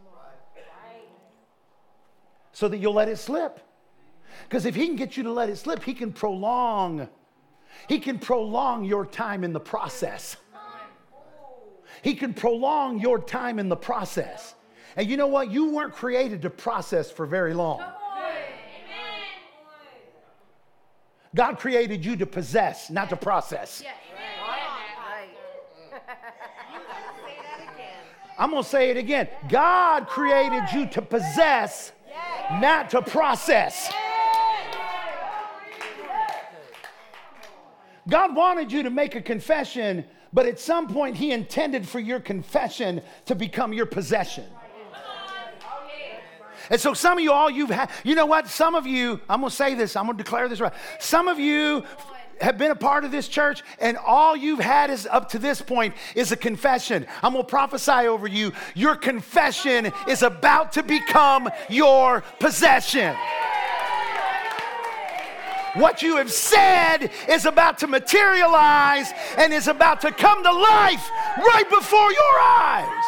so 2.58 2.68
that 2.68 2.80
you'll 2.80 2.96
let 2.96 3.08
it 3.08 3.18
slip. 3.18 3.60
Because 4.50 4.66
if 4.66 4.74
he 4.74 4.88
can 4.88 4.96
get 4.96 5.16
you 5.16 5.22
to 5.22 5.32
let 5.32 5.48
it 5.48 5.58
slip, 5.58 5.84
he 5.84 5.94
can 5.94 6.12
prolong. 6.12 7.08
He 7.88 8.00
can 8.00 8.18
prolong 8.18 8.84
your 8.84 9.06
time 9.06 9.44
in 9.44 9.54
the 9.54 9.60
process. 9.60 10.38
He 12.02 12.16
can 12.16 12.34
prolong 12.34 13.00
your 13.00 13.20
time 13.20 13.60
in 13.60 13.70
the 13.70 13.76
process. 13.76 14.56
And 14.96 15.08
you 15.08 15.18
know 15.18 15.28
what? 15.28 15.52
You 15.52 15.70
weren't 15.70 15.94
created 15.94 16.42
to 16.42 16.50
process 16.50 17.12
for 17.12 17.28
very 17.28 17.54
long. 17.54 17.84
God 21.36 21.60
created 21.60 22.04
you 22.04 22.16
to 22.16 22.26
possess, 22.26 22.90
not 22.90 23.10
to 23.10 23.18
process. 23.18 23.84
I'm 28.40 28.50
going 28.50 28.64
to 28.64 28.68
say 28.68 28.90
it 28.90 28.98
again. 28.98 29.28
God 29.48 30.08
created 30.08 30.64
you 30.74 30.88
to 30.88 31.04
possess, 31.04 31.92
not 32.52 32.90
to 32.92 33.02
process. 33.02 33.92
God 38.08 38.36
wanted 38.36 38.72
you 38.72 38.84
to 38.84 38.90
make 38.90 39.16
a 39.16 39.22
confession, 39.22 40.06
but 40.32 40.46
at 40.46 40.60
some 40.60 40.88
point, 40.88 41.18
He 41.18 41.32
intended 41.32 41.88
for 41.88 42.00
your 42.00 42.20
confession 42.20 43.02
to 43.26 43.36
become 43.36 43.74
your 43.74 43.86
possession. 43.86 44.46
And 46.70 46.80
so, 46.80 46.94
some 46.94 47.18
of 47.18 47.24
you, 47.24 47.32
all 47.32 47.50
you've 47.50 47.70
had, 47.70 47.90
you 48.04 48.16
know 48.16 48.26
what? 48.26 48.48
Some 48.48 48.76
of 48.76 48.86
you, 48.86 49.22
I'm 49.30 49.40
gonna 49.40 49.52
say 49.52 49.74
this, 49.74 49.96
I'm 49.96 50.06
gonna 50.06 50.18
declare 50.18 50.50
this 50.50 50.60
right. 50.60 50.74
Some 51.00 51.28
of 51.28 51.40
you 51.40 51.84
have 52.42 52.58
been 52.58 52.72
a 52.72 52.76
part 52.76 53.04
of 53.04 53.12
this 53.12 53.28
church, 53.28 53.64
and 53.80 53.98
all 53.98 54.36
you've 54.36 54.60
had 54.60 54.90
is 54.90 55.08
up 55.10 55.30
to 55.30 55.40
this 55.40 55.62
point 55.62 55.94
is 56.16 56.32
a 56.32 56.38
confession. 56.38 57.06
I'm 57.22 57.34
gonna 57.34 57.44
prophesy 57.44 58.08
over 58.08 58.28
you. 58.28 58.54
Your 58.76 58.96
confession 58.96 59.92
is 60.08 60.24
about 60.24 60.74
to 60.74 60.84
become 60.84 61.50
your 61.70 62.24
possession. 62.40 63.16
What 65.76 66.02
you 66.02 66.18
have 66.18 66.32
said 66.32 67.12
is 67.30 67.46
about 67.46 67.78
to 67.80 67.88
materialize 67.88 69.12
and 69.38 69.54
is 69.54 69.68
about 69.68 70.02
to 70.02 70.12
come 70.12 70.44
to 70.44 70.52
life 70.52 71.10
right 71.38 71.70
before 71.70 72.12
your 72.12 72.40
eyes. 72.40 73.06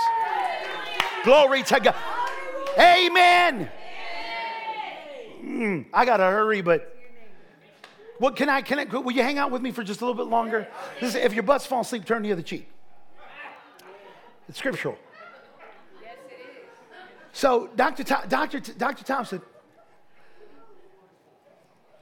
Glory 1.24 1.64
to 1.64 1.80
God. 1.80 1.96
Amen. 2.78 3.72
Mm, 5.44 5.86
I 5.92 6.06
gotta 6.06 6.26
hurry, 6.26 6.62
but 6.62 6.99
what 8.20 8.36
can 8.36 8.50
I? 8.50 8.62
Can 8.62 8.80
I? 8.80 8.84
Will 8.84 9.12
you 9.12 9.24
hang 9.24 9.38
out 9.38 9.50
with 9.50 9.62
me 9.62 9.72
for 9.72 9.84
just 9.84 10.02
a 10.02 10.06
little 10.06 10.22
bit 10.24 10.30
longer? 10.30 10.68
This 11.00 11.16
is- 11.16 11.24
if 11.24 11.34
your 11.34 11.44
butt's 11.44 11.66
falling 11.66 11.82
asleep, 11.82 12.06
turn 12.06 12.22
the 12.22 12.32
other 12.32 12.42
cheek. 12.42 12.70
It's 14.48 14.58
scriptural. 14.60 14.98
Yes, 16.02 16.14
it 16.28 16.34
is. 16.34 16.68
So, 17.34 17.70
Dr. 17.76 18.04
Tho- 18.04 18.26
Dr. 18.28 18.60
T- 18.60 18.74
Dr. 18.78 19.04
Thompson, 19.04 19.42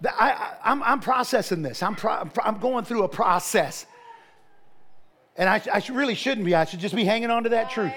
the- 0.01 0.13
I, 0.21 0.29
I, 0.29 0.57
I'm, 0.63 0.81
I'm 0.83 0.99
processing 0.99 1.61
this. 1.61 1.83
I'm, 1.83 1.95
pro, 1.95 2.13
I'm, 2.13 2.29
pro- 2.29 2.43
I'm 2.45 2.57
going 2.59 2.83
through 2.85 3.03
a 3.03 3.09
process. 3.09 3.85
And 5.35 5.47
I, 5.47 5.61
I 5.71 5.83
really 5.91 6.15
shouldn't 6.15 6.45
be. 6.45 6.55
I 6.55 6.65
should 6.65 6.79
just 6.79 6.95
be 6.95 7.03
hanging 7.03 7.29
on 7.29 7.43
to 7.43 7.49
that 7.49 7.69
truth. 7.69 7.93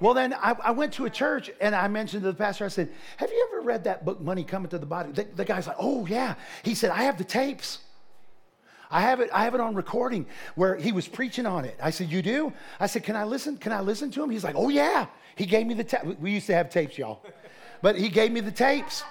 Well, 0.00 0.14
then 0.14 0.32
I, 0.32 0.56
I 0.62 0.70
went 0.70 0.94
to 0.94 1.04
a 1.04 1.10
church 1.10 1.50
and 1.60 1.74
I 1.74 1.86
mentioned 1.88 2.22
to 2.22 2.28
the 2.28 2.36
pastor, 2.36 2.64
I 2.64 2.68
said, 2.68 2.90
Have 3.18 3.30
you 3.30 3.48
ever 3.52 3.60
read 3.60 3.84
that 3.84 4.04
book, 4.04 4.20
Money 4.20 4.44
Coming 4.44 4.70
to 4.70 4.78
the 4.78 4.86
Body? 4.86 5.12
The, 5.12 5.24
the 5.36 5.44
guy's 5.44 5.66
like, 5.66 5.76
Oh, 5.78 6.06
yeah. 6.06 6.34
He 6.62 6.74
said, 6.74 6.90
I 6.90 7.02
have 7.02 7.18
the 7.18 7.24
tapes. 7.24 7.78
I 8.90 9.02
have 9.02 9.20
it, 9.20 9.30
I 9.32 9.44
have 9.44 9.54
it 9.54 9.60
on 9.60 9.74
recording 9.74 10.26
where 10.56 10.74
he 10.74 10.90
was 10.90 11.06
preaching 11.06 11.46
on 11.46 11.64
it. 11.64 11.78
I 11.82 11.90
said, 11.90 12.10
You 12.10 12.22
do? 12.22 12.52
I 12.80 12.86
said, 12.86 13.04
Can 13.04 13.14
I 13.14 13.24
listen? 13.24 13.58
Can 13.58 13.72
I 13.72 13.80
listen 13.80 14.10
to 14.12 14.22
him? 14.22 14.30
He's 14.30 14.44
like, 14.44 14.56
Oh, 14.56 14.70
yeah. 14.70 15.06
He 15.36 15.46
gave 15.46 15.66
me 15.66 15.74
the 15.74 15.84
tape. 15.84 16.18
We 16.18 16.32
used 16.32 16.46
to 16.46 16.54
have 16.54 16.70
tapes, 16.70 16.96
y'all. 16.96 17.22
But 17.82 17.96
he 17.96 18.08
gave 18.08 18.32
me 18.32 18.40
the 18.40 18.50
tapes. 18.50 19.04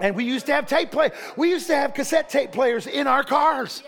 And 0.00 0.14
we 0.14 0.24
used 0.24 0.46
to 0.46 0.54
have 0.54 0.66
tape 0.66 0.92
play. 0.92 1.10
We 1.36 1.50
used 1.50 1.66
to 1.68 1.74
have 1.74 1.92
cassette 1.92 2.28
tape 2.28 2.52
players 2.52 2.86
in 2.86 3.06
our 3.06 3.24
cars. 3.24 3.82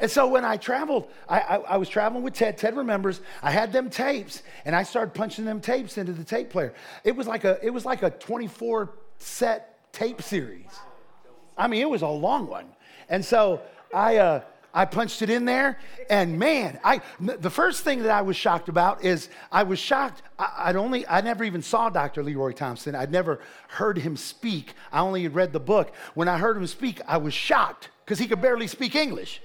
And 0.00 0.10
so 0.10 0.26
when 0.26 0.44
I 0.44 0.56
traveled, 0.56 1.10
I, 1.28 1.40
I, 1.40 1.56
I 1.56 1.76
was 1.76 1.88
traveling 1.88 2.22
with 2.22 2.34
Ted. 2.34 2.58
Ted 2.58 2.76
remembers. 2.76 3.20
I 3.42 3.50
had 3.50 3.72
them 3.72 3.90
tapes, 3.90 4.42
and 4.64 4.74
I 4.74 4.82
started 4.82 5.14
punching 5.14 5.44
them 5.44 5.60
tapes 5.60 5.98
into 5.98 6.12
the 6.12 6.24
tape 6.24 6.50
player. 6.50 6.74
It 7.04 7.16
was 7.16 7.26
like 7.26 7.44
a 7.44 7.58
it 7.64 7.70
was 7.70 7.84
like 7.84 8.02
a 8.02 8.10
24 8.10 8.90
set 9.18 9.92
tape 9.92 10.22
series. 10.22 10.70
I 11.56 11.68
mean, 11.68 11.80
it 11.80 11.88
was 11.88 12.02
a 12.02 12.08
long 12.08 12.46
one. 12.46 12.66
And 13.08 13.24
so 13.24 13.60
I 13.94 14.16
uh, 14.16 14.40
I 14.74 14.84
punched 14.84 15.22
it 15.22 15.30
in 15.30 15.46
there, 15.46 15.78
and 16.10 16.38
man, 16.38 16.78
I 16.84 17.00
the 17.18 17.50
first 17.50 17.82
thing 17.82 18.02
that 18.02 18.10
I 18.10 18.20
was 18.20 18.36
shocked 18.36 18.68
about 18.68 19.04
is 19.04 19.30
I 19.50 19.62
was 19.62 19.78
shocked. 19.78 20.22
I, 20.38 20.52
I'd 20.58 20.76
only 20.76 21.06
I 21.06 21.22
never 21.22 21.44
even 21.44 21.62
saw 21.62 21.88
Dr. 21.88 22.22
Leroy 22.22 22.52
Thompson. 22.52 22.94
I'd 22.94 23.10
never 23.10 23.40
heard 23.68 23.96
him 23.96 24.16
speak. 24.16 24.74
I 24.92 25.00
only 25.00 25.22
had 25.22 25.34
read 25.34 25.54
the 25.54 25.60
book. 25.60 25.94
When 26.14 26.28
I 26.28 26.36
heard 26.36 26.58
him 26.58 26.66
speak, 26.66 27.00
I 27.08 27.16
was 27.16 27.32
shocked 27.32 27.88
because 28.04 28.18
he 28.18 28.26
could 28.26 28.42
barely 28.42 28.66
speak 28.66 28.94
English. 28.94 29.40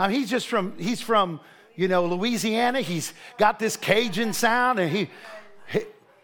I 0.00 0.08
mean, 0.08 0.18
he's 0.18 0.30
just 0.30 0.48
from, 0.48 0.72
he's 0.78 1.02
from, 1.02 1.40
you 1.76 1.86
know, 1.86 2.06
Louisiana. 2.06 2.80
He's 2.80 3.12
got 3.36 3.58
this 3.58 3.76
Cajun 3.76 4.32
sound 4.32 4.78
and 4.78 4.90
he, 4.90 5.10
he, 5.66 5.80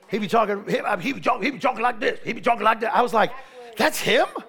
he 0.09 0.19
be 0.19 0.29
talking, 0.29 0.65
he, 0.67 0.79
uh, 0.79 0.97
he, 0.97 1.13
be 1.13 1.21
talking, 1.21 1.43
he 1.43 1.51
be 1.51 1.59
talking 1.59 1.83
like 1.83 2.01
this. 2.01 2.19
He 2.25 2.33
be 2.33 2.41
talking 2.41 2.65
like 2.65 2.81
that. 2.81 2.97
I 2.97 3.03
was 3.03 3.13
like, 3.13 3.33
that's 3.77 3.99
him? 3.99 4.27
That's 4.35 4.49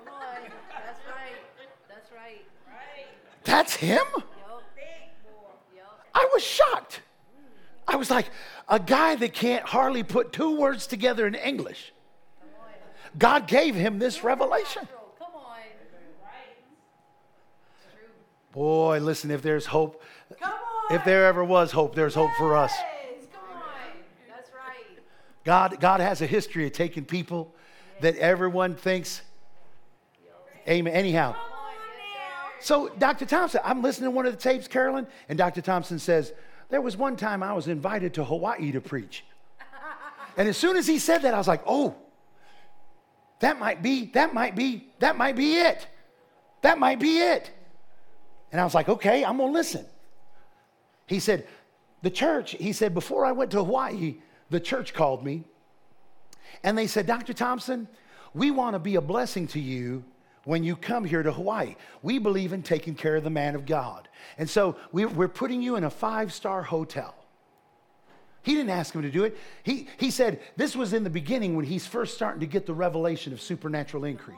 right. 1.05 1.65
That's 1.89 2.09
right. 2.13 3.07
That's 3.43 3.75
him? 3.75 4.05
I 6.13 6.30
was 6.34 6.41
shocked. 6.41 7.01
I 7.86 7.97
was 7.97 8.09
like, 8.09 8.30
a 8.69 8.80
guy 8.80 9.15
that 9.15 9.34
can't 9.34 9.65
hardly 9.65 10.03
put 10.03 10.32
two 10.32 10.57
words 10.57 10.88
together 10.88 11.28
in 11.28 11.36
English. 11.36 11.91
God 13.17 13.45
gave 13.45 13.75
him 13.75 13.99
this 13.99 14.23
revelation. 14.23 14.88
Come 15.19 15.36
on. 15.36 15.47
Boy, 18.58 18.97
listen, 19.01 19.30
if 19.30 19.43
there's 19.43 19.68
hope, 19.68 20.01
Come 20.41 20.51
on. 20.51 20.95
if 20.95 21.05
there 21.05 21.28
ever 21.28 21.43
was 21.43 21.72
hope, 21.72 21.93
there's 21.93 22.16
hope 22.16 22.32
for 22.39 22.55
us. 22.55 22.74
That's 24.28 24.49
right. 24.51 24.99
God, 25.43 25.80
God 25.80 25.99
has 25.99 26.24
a 26.24 26.26
history 26.26 26.66
of 26.66 26.72
taking 26.72 27.05
people 27.05 27.53
that 28.01 28.16
everyone 28.16 28.74
thinks, 28.74 29.22
amen. 30.68 30.91
Anyhow. 30.91 31.36
Yes, 31.36 32.66
so 32.66 32.89
Dr. 32.97 33.28
Thompson, 33.28 33.62
I'm 33.64 33.84
listening 33.84 34.10
to 34.10 34.16
one 34.16 34.26
of 34.26 34.32
the 34.32 34.39
tapes, 34.39 34.68
Carolyn, 34.68 35.05
and 35.30 35.38
Dr. 35.38 35.62
Thompson 35.62 35.99
says, 35.99 36.34
There 36.70 36.82
was 36.82 36.97
one 36.97 37.16
time 37.16 37.43
I 37.43 37.53
was 37.53 37.68
invited 37.68 38.16
to 38.16 38.26
Hawaii 38.26 38.72
to 38.72 38.82
preach. 38.82 39.24
And 40.36 40.47
as 40.49 40.58
soon 40.58 40.78
as 40.78 40.88
he 40.88 40.97
said 40.97 41.22
that, 41.22 41.36
I 41.36 41.38
was 41.38 41.47
like, 41.47 41.62
Oh, 41.68 41.93
that 43.39 43.60
might 43.60 43.84
be, 43.84 44.05
that 44.16 44.34
might 44.34 44.55
be, 44.55 44.88
that 44.97 45.16
might 45.16 45.36
be 45.36 45.58
it. 45.58 45.86
That 46.64 46.80
might 46.80 46.99
be 46.99 47.20
it. 47.20 47.51
And 48.52 48.62
I 48.62 48.64
was 48.64 48.74
like, 48.74 48.89
Okay, 48.89 49.24
I'm 49.24 49.38
gonna 49.38 49.52
listen. 49.52 49.86
He 51.06 51.20
said, 51.20 51.48
The 52.02 52.10
church, 52.10 52.52
he 52.52 52.74
said, 52.74 52.93
before 52.93 53.26
I 53.26 53.32
went 53.32 53.52
to 53.52 53.58
Hawaii, 53.58 54.18
the 54.50 54.60
church 54.60 54.93
called 54.93 55.24
me 55.24 55.43
and 56.64 56.78
they 56.78 56.88
said, 56.88 57.06
Dr. 57.06 57.34
Thompson, 57.34 57.88
we 58.34 58.52
want 58.52 58.76
to 58.76 58.80
be 58.80 58.95
a 58.95 59.02
blessing 59.02 59.48
to 59.48 59.60
you 59.60 60.04
when 60.45 60.64
you 60.64 60.76
come 60.76 61.04
here 61.04 61.24
to 61.24 61.32
Hawaii. 61.32 61.76
We 62.02 62.20
believe 62.20 62.54
in 62.54 62.64
taking 62.64 62.95
care 62.95 63.16
of 63.16 63.24
the 63.24 63.30
man 63.30 63.56
of 63.56 63.66
God. 63.66 64.08
And 64.38 64.50
so 64.50 64.78
we, 64.91 65.06
we're 65.06 65.28
putting 65.28 65.62
you 65.62 65.76
in 65.76 65.84
a 65.84 65.89
five 65.89 66.34
star 66.34 66.64
hotel. 66.64 67.16
He 68.43 68.54
didn't 68.54 68.70
ask 68.70 68.93
him 68.95 69.02
to 69.02 69.12
do 69.12 69.26
it. 69.26 69.38
He, 69.64 69.89
he 69.98 70.10
said 70.10 70.39
this 70.56 70.76
was 70.76 70.93
in 70.93 71.04
the 71.04 71.10
beginning 71.10 71.56
when 71.56 71.66
he's 71.66 71.86
first 71.86 72.16
starting 72.16 72.39
to 72.39 72.45
get 72.45 72.66
the 72.66 72.74
revelation 72.74 73.34
of 73.34 73.41
supernatural 73.41 74.06
increase. 74.06 74.38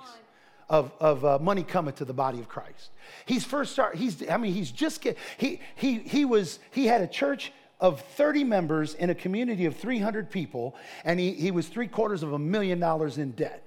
Of, 0.70 0.91
of 0.99 1.26
uh, 1.26 1.39
money 1.39 1.63
coming 1.63 1.93
to 1.95 2.05
the 2.05 2.13
body 2.13 2.39
of 2.39 2.47
Christ. 2.47 2.91
He's 3.26 3.43
first 3.43 3.74
start, 3.74 3.95
he's, 3.95 4.28
I 4.30 4.38
mean, 4.38 4.53
he's 4.53 4.72
just 4.72 5.01
get, 5.01 5.17
he, 5.38 5.61
he, 5.76 5.99
he 5.99 6.26
was, 6.26 6.59
he 6.72 6.86
had 6.86 7.01
a 7.01 7.07
church 7.07 7.51
of 7.80 8.01
30 8.01 8.43
members 8.43 8.93
in 8.93 9.09
a 9.09 9.15
community 9.15 9.65
of 9.65 9.76
300 9.78 10.30
people, 10.30 10.76
and 11.03 11.20
he, 11.20 11.32
he 11.32 11.51
was 11.51 11.67
three 11.67 11.88
quarters 11.88 12.24
of 12.24 12.34
a 12.34 12.39
million 12.39 12.80
dollars 12.80 13.17
in 13.17 13.32
debt. 13.32 13.63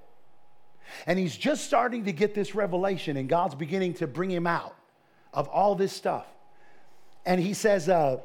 And 1.07 1.19
he's 1.19 1.37
just 1.37 1.65
starting 1.65 2.05
to 2.05 2.13
get 2.13 2.35
this 2.35 2.55
revelation, 2.55 3.17
and 3.17 3.29
God's 3.29 3.55
beginning 3.55 3.95
to 3.95 4.07
bring 4.07 4.31
him 4.31 4.47
out 4.47 4.77
of 5.33 5.49
all 5.49 5.75
this 5.75 5.93
stuff. 5.93 6.27
And 7.25 7.41
he 7.41 7.55
says, 7.55 7.89
uh, 7.89 8.19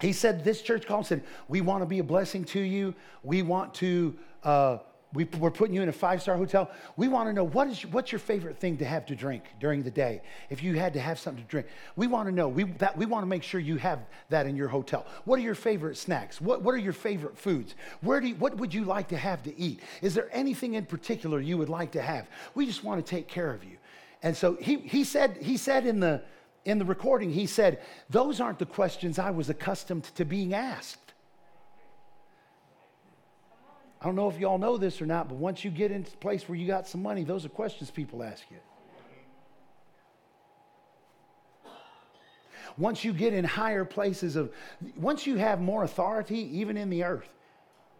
he 0.00 0.12
said, 0.12 0.44
this 0.44 0.60
church 0.60 0.86
called 0.86 1.06
said, 1.06 1.24
we 1.48 1.62
want 1.62 1.82
to 1.82 1.86
be 1.86 2.00
a 2.00 2.04
blessing 2.04 2.44
to 2.46 2.60
you. 2.60 2.94
We 3.22 3.42
want 3.42 3.74
to, 3.74 4.16
uh, 4.44 4.78
we, 5.14 5.26
are 5.40 5.50
putting 5.50 5.74
you 5.74 5.82
in 5.82 5.88
a 5.88 5.92
five-star 5.92 6.36
hotel. 6.36 6.70
We 6.96 7.08
want 7.08 7.28
to 7.28 7.32
know 7.32 7.44
what 7.44 7.68
is, 7.68 7.86
what's 7.86 8.12
your 8.12 8.18
favorite 8.18 8.58
thing 8.58 8.76
to 8.78 8.84
have 8.84 9.06
to 9.06 9.14
drink 9.14 9.44
during 9.60 9.82
the 9.82 9.90
day? 9.90 10.20
If 10.50 10.62
you 10.62 10.74
had 10.74 10.92
to 10.94 11.00
have 11.00 11.18
something 11.18 11.42
to 11.42 11.48
drink, 11.48 11.68
we 11.94 12.06
want 12.06 12.28
to 12.28 12.34
know. 12.34 12.48
We, 12.48 12.64
that, 12.64 12.96
we 12.96 13.06
want 13.06 13.22
to 13.22 13.26
make 13.26 13.42
sure 13.42 13.60
you 13.60 13.76
have 13.76 14.00
that 14.30 14.46
in 14.46 14.56
your 14.56 14.68
hotel. 14.68 15.06
What 15.24 15.38
are 15.38 15.42
your 15.42 15.54
favorite 15.54 15.96
snacks? 15.96 16.40
What, 16.40 16.62
what 16.62 16.74
are 16.74 16.78
your 16.78 16.92
favorite 16.92 17.38
foods? 17.38 17.74
Where 18.00 18.20
do 18.20 18.28
you, 18.28 18.34
what 18.34 18.56
would 18.56 18.74
you 18.74 18.84
like 18.84 19.08
to 19.08 19.16
have 19.16 19.42
to 19.44 19.58
eat? 19.58 19.80
Is 20.02 20.14
there 20.14 20.28
anything 20.32 20.74
in 20.74 20.84
particular 20.86 21.40
you 21.40 21.56
would 21.56 21.68
like 21.68 21.92
to 21.92 22.02
have? 22.02 22.28
We 22.54 22.66
just 22.66 22.84
want 22.84 23.04
to 23.04 23.08
take 23.08 23.28
care 23.28 23.52
of 23.52 23.64
you. 23.64 23.78
And 24.22 24.36
so 24.36 24.54
he, 24.54 24.78
he, 24.78 25.04
said, 25.04 25.38
he 25.40 25.56
said 25.56 25.86
in 25.86 26.00
the, 26.00 26.22
in 26.64 26.78
the 26.78 26.84
recording, 26.84 27.30
he 27.30 27.46
said, 27.46 27.80
Those 28.10 28.40
aren't 28.40 28.58
the 28.58 28.66
questions 28.66 29.18
I 29.18 29.30
was 29.30 29.48
accustomed 29.48 30.04
to 30.16 30.24
being 30.24 30.52
asked. 30.52 31.05
I 34.00 34.04
don't 34.04 34.14
know 34.14 34.28
if 34.28 34.38
y'all 34.38 34.58
know 34.58 34.76
this 34.76 35.00
or 35.00 35.06
not, 35.06 35.28
but 35.28 35.36
once 35.36 35.64
you 35.64 35.70
get 35.70 35.90
into 35.90 36.12
a 36.12 36.16
place 36.16 36.48
where 36.48 36.56
you 36.56 36.66
got 36.66 36.86
some 36.86 37.02
money, 37.02 37.24
those 37.24 37.44
are 37.44 37.48
questions 37.48 37.90
people 37.90 38.22
ask 38.22 38.44
you. 38.50 38.58
Once 42.76 43.04
you 43.04 43.12
get 43.12 43.32
in 43.32 43.42
higher 43.44 43.84
places 43.86 44.36
of, 44.36 44.52
once 44.96 45.26
you 45.26 45.36
have 45.36 45.60
more 45.60 45.84
authority, 45.84 46.38
even 46.58 46.76
in 46.76 46.90
the 46.90 47.04
earth, 47.04 47.28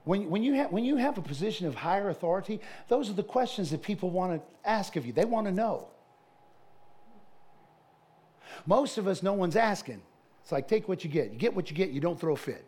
when, 0.04 0.28
when, 0.28 0.42
you 0.42 0.52
have, 0.54 0.70
when 0.70 0.84
you 0.84 0.96
have 0.96 1.16
a 1.18 1.22
position 1.22 1.66
of 1.66 1.74
higher 1.74 2.10
authority, 2.10 2.60
those 2.88 3.08
are 3.08 3.14
the 3.14 3.22
questions 3.22 3.70
that 3.70 3.82
people 3.82 4.10
want 4.10 4.40
to 4.40 4.68
ask 4.68 4.96
of 4.96 5.06
you. 5.06 5.12
They 5.12 5.24
want 5.24 5.46
to 5.46 5.52
know. 5.52 5.88
Most 8.66 8.98
of 8.98 9.08
us, 9.08 9.22
no 9.22 9.32
one's 9.32 9.56
asking. 9.56 10.02
It's 10.42 10.52
like, 10.52 10.68
take 10.68 10.88
what 10.88 11.02
you 11.02 11.10
get. 11.10 11.32
You 11.32 11.38
get 11.38 11.54
what 11.54 11.70
you 11.70 11.76
get, 11.76 11.90
you 11.90 12.00
don't 12.00 12.20
throw 12.20 12.34
a 12.34 12.36
fit. 12.36 12.64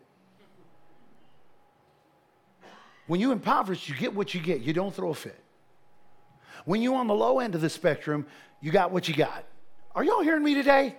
When 3.09 3.19
you 3.19 3.31
impoverish, 3.31 3.89
you 3.89 3.95
get 3.95 4.13
what 4.13 4.35
you 4.35 4.39
get, 4.39 4.61
you 4.61 4.71
don't 4.71 4.93
throw 4.93 5.09
a 5.09 5.15
fit. 5.15 5.43
When 6.65 6.83
you're 6.83 6.93
on 6.93 7.07
the 7.07 7.15
low 7.15 7.39
end 7.39 7.55
of 7.55 7.61
the 7.61 7.69
spectrum, 7.69 8.27
you 8.61 8.71
got 8.71 8.91
what 8.91 9.07
you 9.07 9.15
got. 9.15 9.45
Are 9.95 10.03
y'all 10.03 10.21
hearing 10.21 10.43
me 10.43 10.53
today? 10.53 10.95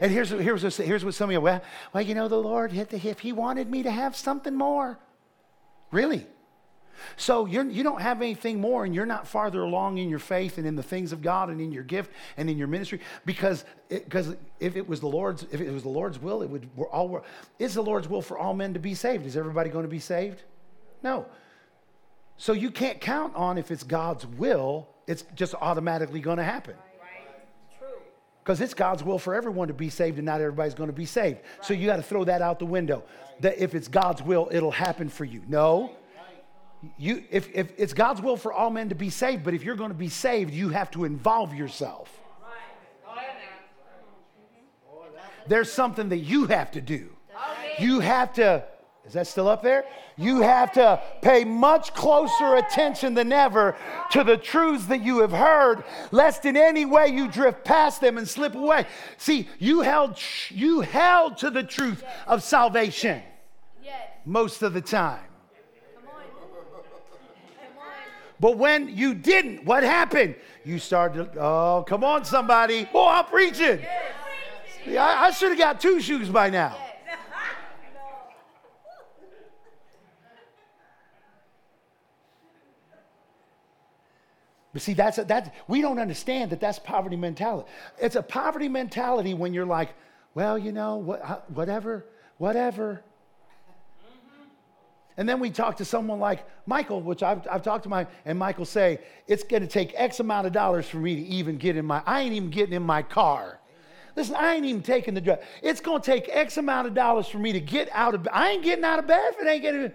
And 0.00 0.10
here's, 0.10 0.30
here's, 0.30 0.64
what, 0.64 0.72
here's 0.72 1.04
what 1.04 1.12
some 1.12 1.28
of 1.28 1.34
you, 1.34 1.40
well, 1.42 1.60
well, 1.92 2.02
you 2.02 2.14
know, 2.14 2.28
the 2.28 2.38
Lord, 2.38 2.72
if 2.72 3.20
He 3.20 3.32
wanted 3.32 3.70
me 3.70 3.82
to 3.82 3.90
have 3.90 4.16
something 4.16 4.54
more. 4.54 4.98
Really? 5.90 6.26
So 7.18 7.44
you're, 7.44 7.66
you 7.66 7.82
do 7.82 7.90
not 7.90 8.00
have 8.00 8.22
anything 8.22 8.58
more, 8.58 8.86
and 8.86 8.94
you're 8.94 9.04
not 9.04 9.28
farther 9.28 9.60
along 9.62 9.98
in 9.98 10.08
your 10.08 10.18
faith 10.18 10.56
and 10.56 10.66
in 10.66 10.76
the 10.76 10.82
things 10.82 11.12
of 11.12 11.20
God 11.20 11.50
and 11.50 11.60
in 11.60 11.72
your 11.72 11.82
gift 11.82 12.10
and 12.38 12.48
in 12.48 12.56
your 12.56 12.68
ministry 12.68 13.00
because 13.26 13.66
because 13.88 14.34
if 14.60 14.76
it 14.76 14.88
was 14.88 15.00
the 15.00 15.08
Lord's 15.08 15.42
if 15.50 15.60
it 15.60 15.70
was 15.70 15.82
the 15.82 15.90
Lord's 15.90 16.18
will, 16.18 16.42
it 16.42 16.48
would 16.48 16.68
we're 16.76 16.88
all 16.88 17.22
is 17.58 17.74
the 17.74 17.82
Lord's 17.82 18.08
will 18.08 18.22
for 18.22 18.38
all 18.38 18.54
men 18.54 18.72
to 18.74 18.80
be 18.80 18.94
saved. 18.94 19.26
Is 19.26 19.36
everybody 19.36 19.68
going 19.68 19.84
to 19.84 19.90
be 19.90 19.98
saved? 19.98 20.42
No. 21.02 21.26
So 22.40 22.54
you 22.54 22.70
can't 22.70 23.02
count 23.02 23.36
on 23.36 23.58
if 23.58 23.70
it's 23.70 23.82
God's 23.82 24.24
will, 24.24 24.88
it's 25.06 25.24
just 25.34 25.54
automatically 25.56 26.20
going 26.20 26.38
to 26.38 26.42
happen. 26.42 26.74
Because 28.42 28.62
it's 28.62 28.72
God's 28.72 29.04
will 29.04 29.18
for 29.18 29.34
everyone 29.34 29.68
to 29.68 29.74
be 29.74 29.90
saved, 29.90 30.16
and 30.16 30.24
not 30.24 30.40
everybody's 30.40 30.72
going 30.72 30.88
to 30.88 30.96
be 30.96 31.04
saved. 31.04 31.40
So 31.60 31.74
you 31.74 31.84
got 31.84 31.96
to 31.96 32.02
throw 32.02 32.24
that 32.24 32.40
out 32.40 32.58
the 32.58 32.64
window. 32.64 33.02
That 33.40 33.58
if 33.62 33.74
it's 33.74 33.88
God's 33.88 34.22
will, 34.22 34.48
it'll 34.50 34.70
happen 34.70 35.10
for 35.10 35.26
you. 35.26 35.42
No, 35.48 35.94
you, 36.96 37.24
if, 37.30 37.54
if 37.54 37.74
it's 37.76 37.92
God's 37.92 38.22
will 38.22 38.38
for 38.38 38.54
all 38.54 38.70
men 38.70 38.88
to 38.88 38.94
be 38.94 39.10
saved, 39.10 39.44
but 39.44 39.52
if 39.52 39.62
you're 39.62 39.76
going 39.76 39.90
to 39.90 39.94
be 39.94 40.08
saved, 40.08 40.54
you 40.54 40.70
have 40.70 40.90
to 40.92 41.04
involve 41.04 41.54
yourself. 41.54 42.10
There's 45.46 45.70
something 45.70 46.08
that 46.08 46.20
you 46.20 46.46
have 46.46 46.70
to 46.70 46.80
do. 46.80 47.10
You 47.78 48.00
have 48.00 48.32
to, 48.34 48.64
is 49.06 49.14
that 49.14 49.26
still 49.26 49.48
up 49.48 49.62
there? 49.62 49.86
You 50.16 50.42
have 50.42 50.72
to 50.72 51.02
pay 51.22 51.44
much 51.44 51.94
closer 51.94 52.56
attention 52.56 53.14
than 53.14 53.32
ever 53.32 53.76
to 54.12 54.22
the 54.22 54.36
truths 54.36 54.86
that 54.86 55.02
you 55.02 55.20
have 55.20 55.32
heard, 55.32 55.82
lest 56.12 56.44
in 56.44 56.56
any 56.56 56.84
way 56.84 57.08
you 57.08 57.26
drift 57.26 57.64
past 57.64 58.00
them 58.00 58.18
and 58.18 58.28
slip 58.28 58.54
away. 58.54 58.86
See, 59.16 59.48
you 59.58 59.80
held, 59.80 60.18
you 60.50 60.80
held 60.80 61.38
to 61.38 61.50
the 61.50 61.62
truth 61.62 62.04
of 62.26 62.42
salvation 62.42 63.22
most 64.24 64.62
of 64.62 64.74
the 64.74 64.80
time. 64.80 65.20
But 68.38 68.56
when 68.56 68.96
you 68.96 69.14
didn't, 69.14 69.64
what 69.64 69.82
happened? 69.82 70.34
You 70.64 70.78
started, 70.78 71.36
oh, 71.36 71.84
come 71.86 72.04
on, 72.04 72.24
somebody. 72.24 72.88
Oh, 72.94 73.08
I'm 73.08 73.24
preaching. 73.26 73.80
I, 74.88 75.26
I 75.26 75.30
should 75.30 75.50
have 75.50 75.58
got 75.58 75.80
two 75.80 76.00
shoes 76.00 76.28
by 76.30 76.48
now. 76.48 76.76
But 84.72 84.82
see, 84.82 84.94
that's 84.94 85.18
a, 85.18 85.24
that 85.24 85.54
we 85.66 85.80
don't 85.80 85.98
understand 85.98 86.50
that 86.50 86.60
that's 86.60 86.78
poverty 86.78 87.16
mentality. 87.16 87.68
It's 87.98 88.16
a 88.16 88.22
poverty 88.22 88.68
mentality 88.68 89.34
when 89.34 89.52
you're 89.52 89.66
like, 89.66 89.94
well, 90.34 90.56
you 90.56 90.72
know, 90.72 90.96
what, 90.96 91.22
uh, 91.22 91.40
whatever, 91.48 92.06
whatever. 92.38 93.02
And 95.16 95.28
then 95.28 95.40
we 95.40 95.50
talk 95.50 95.76
to 95.78 95.84
someone 95.84 96.20
like 96.20 96.46
Michael, 96.66 97.02
which 97.02 97.22
I've, 97.22 97.46
I've 97.50 97.62
talked 97.62 97.82
to 97.82 97.88
my, 97.88 98.06
and 98.24 98.38
Michael 98.38 98.64
say, 98.64 99.00
it's 99.26 99.42
going 99.42 99.60
to 99.62 99.68
take 99.68 99.92
X 99.94 100.20
amount 100.20 100.46
of 100.46 100.52
dollars 100.52 100.88
for 100.88 100.98
me 100.98 101.16
to 101.16 101.22
even 101.22 101.58
get 101.58 101.76
in 101.76 101.84
my, 101.84 102.02
I 102.06 102.22
ain't 102.22 102.32
even 102.32 102.50
getting 102.50 102.74
in 102.74 102.82
my 102.82 103.02
car. 103.02 103.58
Listen, 104.16 104.36
I 104.36 104.54
ain't 104.54 104.64
even 104.64 104.82
taking 104.82 105.14
the 105.14 105.20
drug. 105.20 105.40
It's 105.62 105.80
going 105.80 106.00
to 106.00 106.06
take 106.06 106.28
X 106.30 106.56
amount 106.56 106.86
of 106.86 106.94
dollars 106.94 107.26
for 107.28 107.38
me 107.38 107.52
to 107.52 107.60
get 107.60 107.88
out 107.92 108.14
of. 108.14 108.26
I 108.32 108.50
ain't 108.50 108.62
getting 108.62 108.84
out 108.84 108.98
of 108.98 109.06
bed 109.06 109.34
if 109.34 109.40
it 109.40 109.48
ain't 109.48 109.62
getting. 109.62 109.92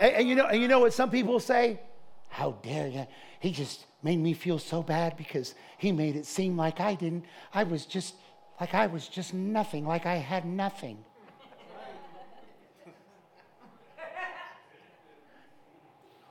And, 0.00 0.12
and, 0.12 0.28
you 0.28 0.34
know, 0.34 0.46
and 0.46 0.60
you 0.60 0.68
know 0.68 0.80
what 0.80 0.92
some 0.92 1.10
people 1.10 1.40
say? 1.40 1.80
How 2.28 2.52
dare 2.62 2.88
you? 2.88 3.06
He 3.40 3.50
just 3.50 3.86
made 4.02 4.18
me 4.18 4.32
feel 4.32 4.58
so 4.58 4.82
bad 4.82 5.16
because 5.16 5.54
he 5.78 5.92
made 5.92 6.16
it 6.16 6.26
seem 6.26 6.56
like 6.56 6.80
I 6.80 6.94
didn't. 6.94 7.24
I 7.52 7.64
was 7.64 7.86
just 7.86 8.14
like 8.60 8.74
I 8.74 8.86
was 8.86 9.08
just 9.08 9.34
nothing, 9.34 9.86
like 9.86 10.06
I 10.06 10.16
had 10.16 10.44
nothing. 10.44 10.98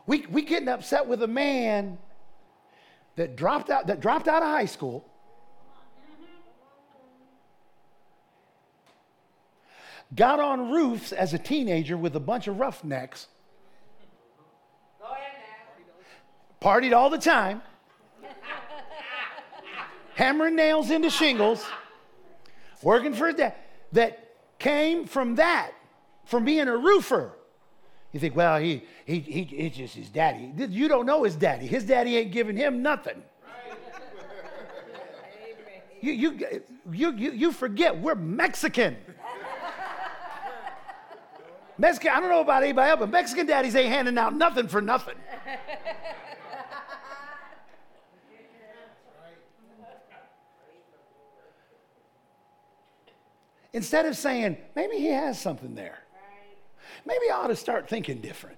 We, 0.06 0.26
we 0.28 0.42
getting 0.44 0.70
upset 0.70 1.06
with 1.06 1.22
a 1.22 1.28
man 1.28 1.98
that 3.18 3.36
dropped 3.36 3.70
out, 3.70 3.88
that 3.88 4.00
dropped 4.00 4.30
out 4.30 4.42
of 4.42 4.48
high 4.48 4.66
school. 4.66 5.06
Got 10.16 10.40
on 10.40 10.72
roofs 10.72 11.12
as 11.12 11.34
a 11.34 11.38
teenager 11.38 11.98
with 11.98 12.16
a 12.16 12.22
bunch 12.22 12.48
of 12.48 12.58
roughnecks. 12.58 13.28
Partied 16.62 16.94
all 16.94 17.10
the 17.10 17.18
time. 17.18 17.62
hammering 20.16 20.56
nails 20.56 20.90
into 20.90 21.10
shingles. 21.10 21.66
Working 22.82 23.14
for 23.14 23.28
his 23.28 23.36
dad. 23.36 23.54
That 23.94 24.36
came 24.60 25.06
from 25.06 25.36
that, 25.36 25.72
from 26.26 26.46
being 26.46 26.68
a 26.68 26.76
roofer. 26.76 27.32
You 28.12 28.20
think, 28.20 28.36
well, 28.36 28.60
he, 28.60 28.84
he, 29.06 29.20
he, 29.20 29.42
it's 29.42 29.78
just 29.78 29.96
his 29.96 30.10
daddy. 30.10 30.52
You 30.58 30.88
don't 30.88 31.06
know 31.06 31.24
his 31.24 31.36
daddy. 31.36 31.68
His 31.68 31.84
daddy 31.84 32.18
ain't 32.18 32.32
giving 32.32 32.58
him 32.58 32.82
nothing. 32.82 33.22
you, 36.02 36.12
you, 36.12 36.40
you, 36.92 37.14
you, 37.14 37.32
you 37.32 37.52
forget 37.52 37.98
we're 38.00 38.16
Mexican. 38.16 38.98
Mexican, 41.78 42.12
I 42.12 42.20
don't 42.20 42.30
know 42.30 42.42
about 42.42 42.64
anybody 42.64 42.90
else, 42.90 43.00
but 43.00 43.12
Mexican 43.12 43.46
daddies 43.46 43.76
ain't 43.76 43.90
handing 43.90 44.18
out 44.18 44.34
nothing 44.34 44.68
for 44.68 44.82
nothing. 44.82 45.16
Instead 53.78 54.06
of 54.06 54.18
saying, 54.18 54.58
maybe 54.76 54.98
he 54.98 55.08
has 55.08 55.40
something 55.40 55.76
there 55.76 56.00
maybe 57.08 57.30
I 57.32 57.38
ought 57.38 57.48
to 57.48 57.56
start 57.56 57.90
thinking 57.90 58.20
different. 58.20 58.58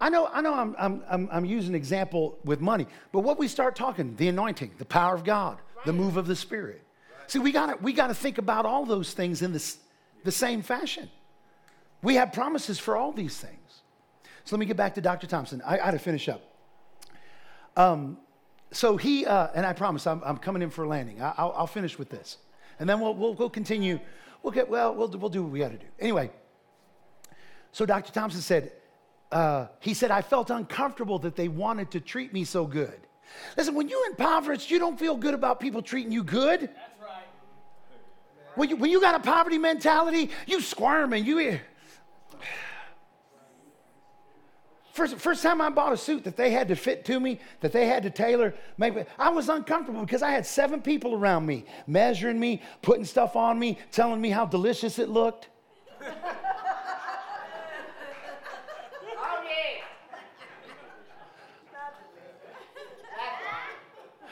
I 0.00 0.08
know, 0.08 0.28
I 0.32 0.40
know 0.40 0.54
I'm, 0.54 0.74
I'm, 0.78 1.02
I'm, 1.08 1.28
I'm 1.30 1.44
using 1.44 1.74
example 1.74 2.38
with 2.44 2.60
money, 2.60 2.86
but 3.12 3.20
what 3.20 3.38
we 3.38 3.48
start 3.48 3.76
talking, 3.76 4.16
the 4.16 4.28
anointing, 4.28 4.72
the 4.78 4.84
power 4.84 5.14
of 5.14 5.24
God, 5.24 5.58
right. 5.76 5.86
the 5.86 5.92
move 5.92 6.16
of 6.16 6.26
the 6.26 6.36
Spirit. 6.36 6.82
Right. 7.18 7.30
See, 7.30 7.38
we 7.38 7.52
got 7.52 7.80
we 7.80 7.92
to 7.92 8.12
think 8.12 8.38
about 8.38 8.66
all 8.66 8.84
those 8.84 9.14
things 9.14 9.40
in 9.40 9.52
this, 9.52 9.78
the 10.24 10.32
same 10.32 10.62
fashion. 10.62 11.08
We 12.02 12.16
have 12.16 12.32
promises 12.32 12.78
for 12.78 12.96
all 12.96 13.12
these 13.12 13.36
things. 13.38 13.82
So 14.44 14.56
let 14.56 14.60
me 14.60 14.66
get 14.66 14.76
back 14.76 14.94
to 14.96 15.00
Dr. 15.00 15.26
Thompson. 15.26 15.62
I, 15.64 15.74
I 15.74 15.76
got 15.78 15.90
to 15.92 15.98
finish 15.98 16.28
up. 16.28 16.42
Um, 17.76 18.18
so 18.72 18.96
he, 18.96 19.24
uh, 19.24 19.48
and 19.54 19.64
I 19.64 19.72
promise 19.72 20.06
I'm, 20.06 20.20
I'm 20.24 20.36
coming 20.36 20.60
in 20.60 20.68
for 20.68 20.84
a 20.84 20.88
landing. 20.88 21.22
I, 21.22 21.28
will 21.38 21.54
I'll 21.56 21.66
finish 21.66 21.98
with 21.98 22.10
this. 22.10 22.38
And 22.78 22.88
then 22.88 23.00
we'll, 23.00 23.14
we'll, 23.14 23.34
we'll 23.34 23.50
continue. 23.50 24.00
We'll 24.42 24.52
get, 24.52 24.68
well, 24.68 24.94
we'll, 24.94 25.08
we'll 25.08 25.30
do 25.30 25.42
what 25.42 25.52
we 25.52 25.58
got 25.58 25.70
to 25.72 25.78
do. 25.78 25.86
Anyway, 25.98 26.30
so 27.72 27.86
Dr. 27.86 28.12
Thompson 28.12 28.40
said, 28.40 28.72
uh, 29.32 29.66
he 29.80 29.94
said, 29.94 30.10
I 30.10 30.22
felt 30.22 30.50
uncomfortable 30.50 31.18
that 31.20 31.34
they 31.34 31.48
wanted 31.48 31.90
to 31.92 32.00
treat 32.00 32.32
me 32.32 32.44
so 32.44 32.66
good. 32.66 33.00
Listen, 33.56 33.74
when 33.74 33.88
you're 33.88 34.06
impoverished, 34.06 34.70
you 34.70 34.78
don't 34.78 34.98
feel 34.98 35.16
good 35.16 35.34
about 35.34 35.60
people 35.60 35.82
treating 35.82 36.12
you 36.12 36.22
good. 36.22 36.60
That's 36.60 37.00
right. 37.02 37.24
When 38.54 38.70
you, 38.70 38.76
when 38.76 38.90
you 38.90 39.00
got 39.00 39.14
a 39.14 39.20
poverty 39.20 39.58
mentality, 39.58 40.30
you 40.46 40.60
squirm 40.60 41.12
and 41.12 41.26
you. 41.26 41.58
First, 44.94 45.16
first 45.16 45.42
time 45.42 45.60
I 45.60 45.70
bought 45.70 45.92
a 45.92 45.96
suit 45.96 46.22
that 46.22 46.36
they 46.36 46.52
had 46.52 46.68
to 46.68 46.76
fit 46.76 47.04
to 47.06 47.18
me, 47.18 47.40
that 47.58 47.72
they 47.72 47.88
had 47.88 48.04
to 48.04 48.10
tailor, 48.10 48.54
make, 48.78 48.94
I 49.18 49.28
was 49.28 49.48
uncomfortable 49.48 50.02
because 50.02 50.22
I 50.22 50.30
had 50.30 50.46
seven 50.46 50.80
people 50.80 51.14
around 51.14 51.44
me 51.46 51.64
measuring 51.88 52.38
me, 52.38 52.62
putting 52.80 53.04
stuff 53.04 53.34
on 53.34 53.58
me, 53.58 53.76
telling 53.90 54.20
me 54.20 54.30
how 54.30 54.46
delicious 54.46 55.00
it 55.00 55.08
looked. 55.08 55.48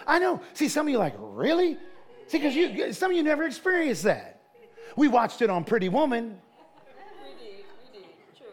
I 0.06 0.18
know. 0.20 0.40
See, 0.52 0.68
some 0.68 0.86
of 0.86 0.92
you 0.92 0.98
like, 0.98 1.14
really? 1.18 1.76
See, 2.28 2.38
because 2.38 2.54
you, 2.54 2.92
some 2.92 3.10
of 3.10 3.16
you 3.16 3.24
never 3.24 3.42
experienced 3.44 4.04
that. 4.04 4.42
We 4.94 5.08
watched 5.08 5.42
it 5.42 5.50
on 5.50 5.64
Pretty 5.64 5.88
Woman. 5.88 6.38
We 7.24 7.32
did, 7.44 7.64
we 7.92 7.98
did. 7.98 8.08
True. 8.36 8.46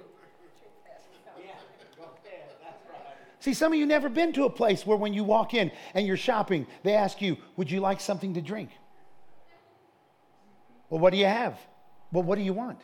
See, 3.40 3.54
some 3.54 3.72
of 3.72 3.80
you 3.80 3.86
never 3.86 4.10
been 4.10 4.34
to 4.34 4.44
a 4.44 4.50
place 4.50 4.86
where 4.86 4.98
when 4.98 5.14
you 5.14 5.24
walk 5.24 5.54
in 5.54 5.72
and 5.94 6.06
you're 6.06 6.18
shopping, 6.18 6.68
they 6.84 6.94
ask 6.94 7.22
you, 7.22 7.38
Would 7.56 7.72
you 7.72 7.80
like 7.80 8.02
something 8.02 8.34
to 8.34 8.42
drink? 8.42 8.70
Well, 10.90 11.00
what 11.00 11.12
do 11.12 11.18
you 11.18 11.26
have? 11.26 11.58
Well, 12.12 12.24
what 12.24 12.38
do 12.38 12.42
you 12.44 12.54
want? 12.54 12.82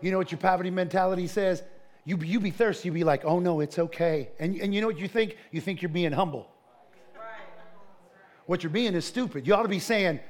You 0.00 0.12
know 0.12 0.18
what 0.18 0.30
your 0.30 0.38
poverty 0.38 0.70
mentality 0.70 1.26
says? 1.26 1.62
You, 2.04 2.16
you 2.18 2.40
be 2.40 2.50
thirsty, 2.50 2.88
you 2.88 2.92
be 2.92 3.04
like, 3.04 3.24
oh 3.24 3.40
no, 3.40 3.60
it's 3.60 3.78
okay. 3.78 4.30
And, 4.38 4.56
and 4.60 4.74
you 4.74 4.80
know 4.80 4.86
what 4.86 4.98
you 4.98 5.08
think? 5.08 5.36
You 5.50 5.60
think 5.60 5.82
you're 5.82 5.88
being 5.88 6.12
humble. 6.12 6.48
What 8.46 8.62
you're 8.62 8.70
being 8.70 8.94
is 8.94 9.04
stupid. 9.04 9.46
You 9.46 9.54
ought 9.54 9.64
to 9.64 9.68
be 9.68 9.78
saying, 9.78 10.20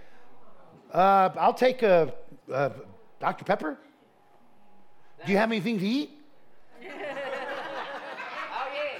uh, 0.92 1.30
I'll 1.38 1.54
take 1.54 1.82
a, 1.82 2.14
a 2.52 2.72
Dr. 3.20 3.44
Pepper. 3.44 3.78
Do 5.26 5.32
you 5.32 5.38
have 5.38 5.50
anything 5.50 5.78
to 5.78 5.86
eat? 5.86 6.10
Oh, 8.50 8.66
yeah. 8.74 8.98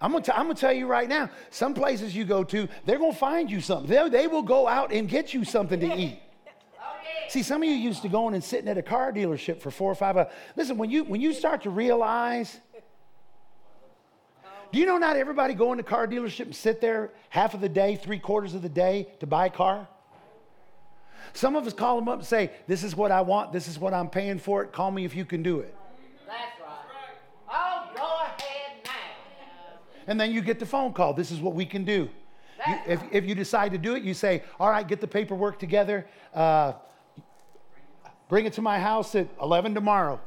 I'm 0.00 0.12
gonna, 0.12 0.24
t- 0.24 0.32
I'm 0.32 0.44
gonna 0.44 0.54
tell 0.54 0.72
you 0.72 0.86
right 0.86 1.08
now, 1.08 1.28
some 1.50 1.74
places 1.74 2.16
you 2.16 2.24
go 2.24 2.42
to, 2.44 2.68
they're 2.86 2.98
gonna 2.98 3.12
find 3.12 3.50
you 3.50 3.60
something. 3.60 3.90
They, 3.90 4.08
they 4.08 4.26
will 4.26 4.42
go 4.42 4.66
out 4.66 4.92
and 4.92 5.08
get 5.08 5.34
you 5.34 5.44
something 5.44 5.78
to 5.80 5.94
eat. 5.94 6.18
See, 7.28 7.42
some 7.42 7.62
of 7.62 7.68
you 7.68 7.74
used 7.74 8.02
to 8.02 8.08
going 8.08 8.34
and 8.34 8.42
sitting 8.42 8.68
at 8.68 8.78
a 8.78 8.82
car 8.82 9.12
dealership 9.12 9.60
for 9.60 9.70
four 9.70 9.92
or 9.92 9.94
five 9.94 10.16
hours. 10.16 10.32
Listen, 10.56 10.78
when 10.78 10.90
you 10.90 11.04
when 11.04 11.20
you 11.20 11.32
start 11.32 11.62
to 11.62 11.70
realize, 11.70 12.58
do 14.72 14.78
you 14.78 14.86
know 14.86 14.98
not 14.98 15.16
everybody 15.16 15.54
go 15.54 15.70
in 15.72 15.76
the 15.76 15.84
car 15.84 16.08
dealership 16.08 16.46
and 16.46 16.56
sit 16.56 16.80
there 16.80 17.10
half 17.28 17.54
of 17.54 17.60
the 17.60 17.68
day, 17.68 17.96
three 17.96 18.18
quarters 18.18 18.54
of 18.54 18.62
the 18.62 18.68
day 18.68 19.08
to 19.20 19.26
buy 19.26 19.46
a 19.46 19.50
car? 19.50 19.86
Some 21.32 21.56
of 21.56 21.66
us 21.66 21.72
call 21.72 21.96
them 21.96 22.08
up 22.08 22.18
and 22.18 22.26
say, 22.26 22.50
"This 22.66 22.84
is 22.84 22.96
what 22.96 23.10
I 23.10 23.20
want. 23.20 23.52
This 23.52 23.68
is 23.68 23.78
what 23.78 23.94
I'm 23.94 24.08
paying 24.08 24.38
for 24.38 24.62
it. 24.62 24.72
Call 24.72 24.90
me 24.90 25.04
if 25.04 25.14
you 25.14 25.24
can 25.24 25.42
do 25.42 25.60
it." 25.60 25.74
That's 26.26 26.60
right. 26.60 27.50
Oh, 27.50 27.90
go 27.96 28.02
ahead 28.02 28.84
now. 28.84 28.90
And 30.06 30.20
then 30.20 30.32
you 30.32 30.40
get 30.40 30.58
the 30.58 30.66
phone 30.66 30.92
call. 30.92 31.14
This 31.14 31.30
is 31.30 31.40
what 31.40 31.54
we 31.54 31.66
can 31.66 31.84
do. 31.84 32.08
You, 32.66 32.78
if, 32.86 33.02
if 33.10 33.24
you 33.24 33.34
decide 33.34 33.72
to 33.72 33.78
do 33.78 33.94
it, 33.94 34.02
you 34.02 34.14
say, 34.14 34.42
All 34.58 34.70
right, 34.70 34.86
get 34.86 35.00
the 35.00 35.06
paperwork 35.06 35.58
together. 35.58 36.06
Uh, 36.34 36.74
bring 38.28 38.46
it 38.46 38.52
to 38.54 38.62
my 38.62 38.78
house 38.78 39.14
at 39.14 39.28
11 39.40 39.74
tomorrow. 39.74 40.20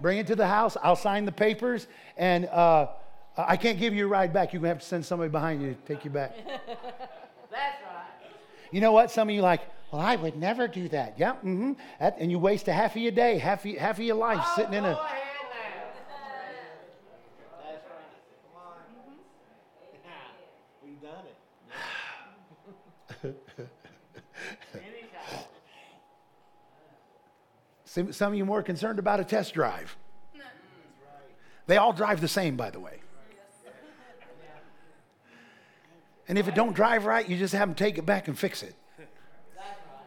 Bring 0.00 0.18
it 0.18 0.26
to 0.28 0.36
the 0.36 0.46
house. 0.46 0.76
I'll 0.82 0.96
sign 0.96 1.24
the 1.24 1.32
papers. 1.32 1.86
And 2.16 2.46
uh, 2.46 2.88
I 3.36 3.56
can't 3.56 3.78
give 3.78 3.94
you 3.94 4.06
a 4.06 4.08
ride 4.08 4.32
back. 4.32 4.52
You're 4.52 4.60
going 4.60 4.70
to 4.70 4.74
have 4.74 4.82
to 4.82 4.86
send 4.86 5.06
somebody 5.06 5.30
behind 5.30 5.62
you 5.62 5.74
to 5.74 5.94
take 5.94 6.04
you 6.04 6.10
back. 6.10 6.36
That's 6.46 6.72
right. 7.50 7.91
You 8.72 8.80
know 8.80 8.90
what? 8.92 9.10
Some 9.10 9.28
of 9.28 9.34
you 9.34 9.42
like, 9.42 9.60
Well, 9.92 10.00
I 10.00 10.16
would 10.16 10.36
never 10.36 10.66
do 10.66 10.88
that. 10.88 11.14
Yeah, 11.18 11.34
mm-hmm. 11.34 11.74
That, 12.00 12.16
and 12.18 12.30
you 12.30 12.38
waste 12.38 12.66
a 12.68 12.72
half 12.72 12.96
of 12.96 13.02
your 13.02 13.12
day, 13.12 13.38
half 13.38 13.64
of, 13.64 13.76
half 13.76 13.98
of 13.98 14.04
your 14.04 14.16
life 14.16 14.40
Oh, 14.42 14.52
sitting 14.56 14.72
in 14.74 14.84
a. 14.84 14.88
ahead 14.88 14.98
now. 14.98 15.84
That's 17.64 17.84
right. 17.86 18.10
Come 18.42 18.56
on. 18.56 18.80
We've 20.82 21.00
done 21.02 21.24
it. 21.26 21.36
Anytime. 24.74 25.44
Some, 27.84 28.12
some 28.12 28.32
of 28.32 28.38
you 28.38 28.46
more 28.46 28.62
concerned 28.62 28.98
about 28.98 29.20
a 29.20 29.24
test 29.24 29.52
drive. 29.52 29.94
They 31.66 31.76
all 31.76 31.92
drive 31.92 32.22
the 32.22 32.28
same, 32.28 32.56
by 32.56 32.70
the 32.70 32.80
way. 32.80 33.01
And 36.28 36.38
if 36.38 36.48
it 36.48 36.54
don't 36.54 36.74
drive 36.74 37.04
right, 37.04 37.28
you 37.28 37.36
just 37.36 37.54
have 37.54 37.68
them 37.68 37.74
take 37.74 37.98
it 37.98 38.06
back 38.06 38.28
and 38.28 38.38
fix 38.38 38.62
it. 38.62 38.74
That's 38.96 39.08
right. 39.58 40.06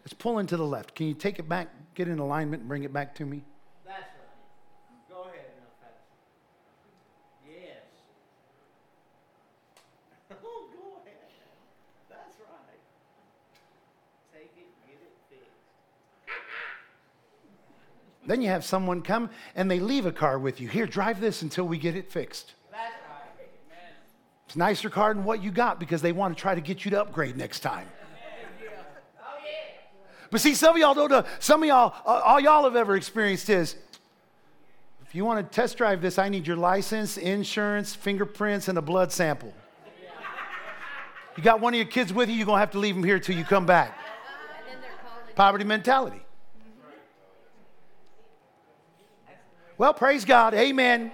Let's 0.00 0.14
pull 0.14 0.42
the 0.56 0.56
left. 0.64 0.94
Can 0.94 1.06
you 1.06 1.14
take 1.14 1.38
it 1.38 1.48
back, 1.48 1.68
get 1.94 2.08
in 2.08 2.18
alignment, 2.18 2.62
and 2.62 2.68
bring 2.68 2.84
it 2.84 2.92
back 2.92 3.14
to 3.16 3.24
me? 3.24 3.44
That's 3.84 4.00
right. 4.00 5.08
Go 5.08 5.22
ahead 5.22 5.46
now, 5.56 5.88
Yes. 7.48 7.84
Oh, 10.30 10.34
go 10.40 11.00
ahead. 11.02 11.16
That's 12.08 12.36
right. 12.40 12.80
Take 14.32 14.52
it, 14.56 14.66
get 14.86 15.00
it 15.00 15.16
fixed. 15.30 15.48
Then 18.26 18.42
you 18.42 18.48
have 18.48 18.64
someone 18.64 19.02
come 19.02 19.30
and 19.54 19.70
they 19.70 19.78
leave 19.78 20.06
a 20.06 20.12
car 20.12 20.38
with 20.38 20.60
you. 20.60 20.68
Here, 20.68 20.86
drive 20.86 21.20
this 21.20 21.42
until 21.42 21.68
we 21.68 21.78
get 21.78 21.94
it 21.94 22.10
fixed. 22.10 22.54
It's 24.52 24.56
nicer 24.58 24.90
car 24.90 25.14
than 25.14 25.24
what 25.24 25.42
you 25.42 25.50
got 25.50 25.80
because 25.80 26.02
they 26.02 26.12
want 26.12 26.36
to 26.36 26.38
try 26.38 26.54
to 26.54 26.60
get 26.60 26.84
you 26.84 26.90
to 26.90 27.00
upgrade 27.00 27.38
next 27.38 27.60
time. 27.60 27.88
But 30.30 30.42
see, 30.42 30.54
some 30.54 30.74
of 30.74 30.78
y'all 30.78 30.92
don't 30.92 31.10
know. 31.10 31.24
Some 31.38 31.62
of 31.62 31.68
y'all, 31.70 31.94
all 32.04 32.38
y'all 32.38 32.64
have 32.64 32.76
ever 32.76 32.94
experienced 32.94 33.48
is 33.48 33.76
if 35.06 35.14
you 35.14 35.24
want 35.24 35.50
to 35.50 35.54
test 35.54 35.78
drive 35.78 36.02
this, 36.02 36.18
I 36.18 36.28
need 36.28 36.46
your 36.46 36.58
license, 36.58 37.16
insurance, 37.16 37.94
fingerprints, 37.94 38.68
and 38.68 38.76
a 38.76 38.82
blood 38.82 39.10
sample. 39.10 39.54
You 41.34 41.42
got 41.42 41.60
one 41.60 41.72
of 41.72 41.78
your 41.78 41.88
kids 41.88 42.12
with 42.12 42.28
you, 42.28 42.34
you're 42.34 42.44
going 42.44 42.56
to 42.56 42.60
have 42.60 42.72
to 42.72 42.78
leave 42.78 42.94
them 42.94 43.04
here 43.04 43.18
till 43.18 43.34
you 43.34 43.44
come 43.44 43.64
back. 43.64 43.96
Poverty 45.34 45.64
mentality. 45.64 46.20
Well, 49.78 49.94
praise 49.94 50.26
God. 50.26 50.52
Amen. 50.52 51.10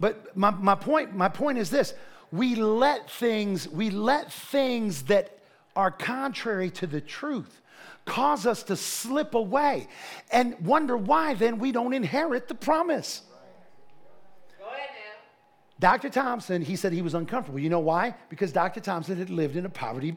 But 0.00 0.36
my, 0.36 0.50
my 0.50 0.74
point, 0.74 1.14
my 1.14 1.28
point 1.28 1.58
is 1.58 1.70
this. 1.70 1.94
We 2.30 2.54
let 2.54 3.10
things, 3.10 3.68
we 3.68 3.90
let 3.90 4.32
things 4.32 5.04
that 5.04 5.38
are 5.74 5.90
contrary 5.90 6.70
to 6.70 6.86
the 6.86 7.00
truth 7.00 7.62
cause 8.04 8.46
us 8.46 8.62
to 8.64 8.76
slip 8.76 9.34
away 9.34 9.86
and 10.30 10.58
wonder 10.60 10.96
why 10.96 11.34
then 11.34 11.58
we 11.58 11.72
don't 11.72 11.92
inherit 11.92 12.48
the 12.48 12.54
promise. 12.54 13.22
Go 14.58 14.66
ahead 14.66 14.88
now. 14.94 15.16
Dr. 15.78 16.08
Thompson, 16.08 16.62
he 16.62 16.74
said 16.74 16.92
he 16.92 17.02
was 17.02 17.14
uncomfortable. 17.14 17.58
You 17.58 17.70
know 17.70 17.80
why? 17.80 18.14
Because 18.28 18.52
Dr. 18.52 18.80
Thompson 18.80 19.16
had 19.18 19.30
lived 19.30 19.56
in 19.56 19.66
a 19.66 19.70
poverty, 19.70 20.16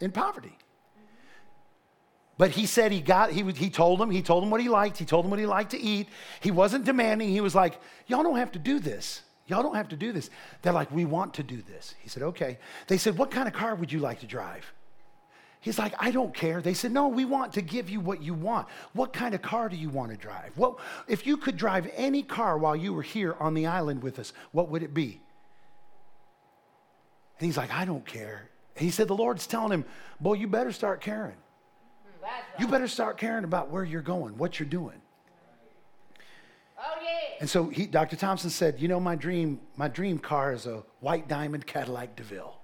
in 0.00 0.10
poverty. 0.10 0.56
But 2.42 2.50
he 2.50 2.66
said 2.66 2.90
he 2.90 3.00
got, 3.00 3.30
he, 3.30 3.44
he 3.52 3.70
told 3.70 4.02
him, 4.02 4.10
he 4.10 4.20
told 4.20 4.42
him 4.42 4.50
what 4.50 4.60
he 4.60 4.68
liked, 4.68 4.98
he 4.98 5.04
told 5.04 5.24
him 5.24 5.30
what 5.30 5.38
he 5.38 5.46
liked 5.46 5.70
to 5.70 5.80
eat. 5.80 6.08
He 6.40 6.50
wasn't 6.50 6.84
demanding, 6.84 7.28
he 7.28 7.40
was 7.40 7.54
like, 7.54 7.80
y'all 8.08 8.24
don't 8.24 8.36
have 8.36 8.50
to 8.50 8.58
do 8.58 8.80
this. 8.80 9.22
Y'all 9.46 9.62
don't 9.62 9.76
have 9.76 9.90
to 9.90 9.96
do 9.96 10.10
this. 10.12 10.28
They're 10.60 10.72
like, 10.72 10.90
we 10.90 11.04
want 11.04 11.34
to 11.34 11.44
do 11.44 11.62
this. 11.62 11.94
He 12.00 12.08
said, 12.08 12.24
okay. 12.24 12.58
They 12.88 12.98
said, 12.98 13.16
what 13.16 13.30
kind 13.30 13.46
of 13.46 13.54
car 13.54 13.76
would 13.76 13.92
you 13.92 14.00
like 14.00 14.18
to 14.22 14.26
drive? 14.26 14.72
He's 15.60 15.78
like, 15.78 15.94
I 16.00 16.10
don't 16.10 16.34
care. 16.34 16.60
They 16.60 16.74
said, 16.74 16.90
No, 16.90 17.06
we 17.06 17.24
want 17.24 17.52
to 17.52 17.62
give 17.62 17.88
you 17.88 18.00
what 18.00 18.20
you 18.20 18.34
want. 18.34 18.66
What 18.92 19.12
kind 19.12 19.36
of 19.36 19.42
car 19.42 19.68
do 19.68 19.76
you 19.76 19.88
want 19.88 20.10
to 20.10 20.16
drive? 20.16 20.50
What, 20.56 20.80
if 21.06 21.24
you 21.24 21.36
could 21.36 21.56
drive 21.56 21.88
any 21.94 22.24
car 22.24 22.58
while 22.58 22.74
you 22.74 22.92
were 22.92 23.02
here 23.02 23.36
on 23.38 23.54
the 23.54 23.66
island 23.66 24.02
with 24.02 24.18
us, 24.18 24.32
what 24.50 24.68
would 24.70 24.82
it 24.82 24.92
be? 24.92 25.20
And 27.38 27.46
he's 27.46 27.56
like, 27.56 27.72
I 27.72 27.84
don't 27.84 28.04
care. 28.04 28.50
And 28.74 28.84
he 28.84 28.90
said, 28.90 29.06
The 29.06 29.14
Lord's 29.14 29.46
telling 29.46 29.70
him, 29.70 29.84
Boy, 30.20 30.34
you 30.34 30.48
better 30.48 30.72
start 30.72 31.00
caring. 31.00 31.36
Right. 32.22 32.30
You 32.58 32.68
better 32.68 32.86
start 32.86 33.18
caring 33.18 33.44
about 33.44 33.70
where 33.70 33.82
you're 33.82 34.00
going, 34.00 34.38
what 34.38 34.60
you're 34.60 34.68
doing. 34.68 35.00
Oh, 36.78 36.94
yeah. 37.02 37.36
And 37.40 37.50
so 37.50 37.68
he, 37.68 37.86
Dr. 37.86 38.16
Thompson 38.16 38.50
said, 38.50 38.80
You 38.80 38.88
know, 38.88 39.00
my 39.00 39.16
dream, 39.16 39.60
my 39.76 39.88
dream 39.88 40.18
car 40.18 40.52
is 40.52 40.66
a 40.66 40.82
white 41.00 41.26
diamond 41.28 41.66
Cadillac 41.66 42.14
DeVille. 42.16 42.56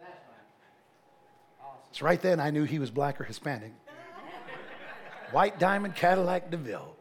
That's 0.00 0.10
right. 0.28 1.64
Awesome. 1.64 1.88
So 1.92 2.04
right 2.04 2.20
then 2.20 2.38
I 2.40 2.50
knew 2.50 2.64
he 2.64 2.78
was 2.78 2.90
black 2.90 3.20
or 3.20 3.24
Hispanic. 3.24 3.72
White 5.32 5.58
diamond 5.58 5.96
Cadillac 5.96 6.50
DeVille. 6.50 6.94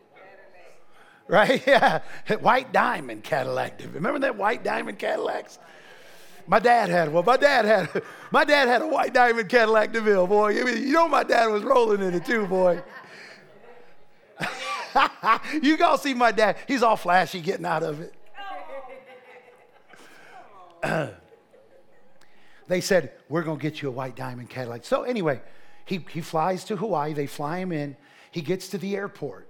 Right? 1.27 1.61
Yeah. 1.67 2.01
White 2.41 2.71
diamond 2.71 3.23
Cadillac 3.23 3.77
DeVille. 3.77 3.93
Remember 3.93 4.19
that 4.19 4.35
white 4.35 4.63
diamond 4.63 4.97
Cadillacs? 4.97 5.59
My 6.47 6.59
dad 6.59 6.89
had 6.89 7.11
one. 7.11 7.25
My 7.25 7.37
dad 7.37 7.65
had 7.65 8.03
my 8.31 8.45
dad 8.45 8.67
had 8.67 8.81
a 8.81 8.87
white 8.87 9.13
diamond 9.13 9.49
Cadillac 9.49 9.91
DeVille, 9.91 10.27
boy. 10.27 10.49
You 10.49 10.91
know 10.91 11.07
my 11.07 11.23
dad 11.23 11.47
was 11.47 11.63
rolling 11.63 12.01
in 12.01 12.13
it 12.13 12.25
too, 12.25 12.45
boy. 12.45 12.83
you 15.61 15.77
go 15.77 15.95
see 15.95 16.13
my 16.13 16.31
dad. 16.31 16.57
He's 16.67 16.83
all 16.83 16.97
flashy 16.97 17.41
getting 17.41 17.65
out 17.65 17.83
of 17.83 18.01
it. 18.01 18.13
they 22.67 22.81
said, 22.81 23.13
We're 23.29 23.43
to 23.43 23.57
get 23.57 23.81
you 23.81 23.89
a 23.89 23.91
white 23.91 24.15
diamond 24.15 24.49
Cadillac. 24.49 24.85
So, 24.85 25.03
anyway, 25.03 25.41
he, 25.85 26.05
he 26.11 26.21
flies 26.21 26.63
to 26.65 26.75
Hawaii. 26.75 27.13
They 27.13 27.27
fly 27.27 27.59
him 27.59 27.71
in. 27.71 27.95
He 28.31 28.41
gets 28.41 28.69
to 28.69 28.77
the 28.77 28.95
airport. 28.95 29.49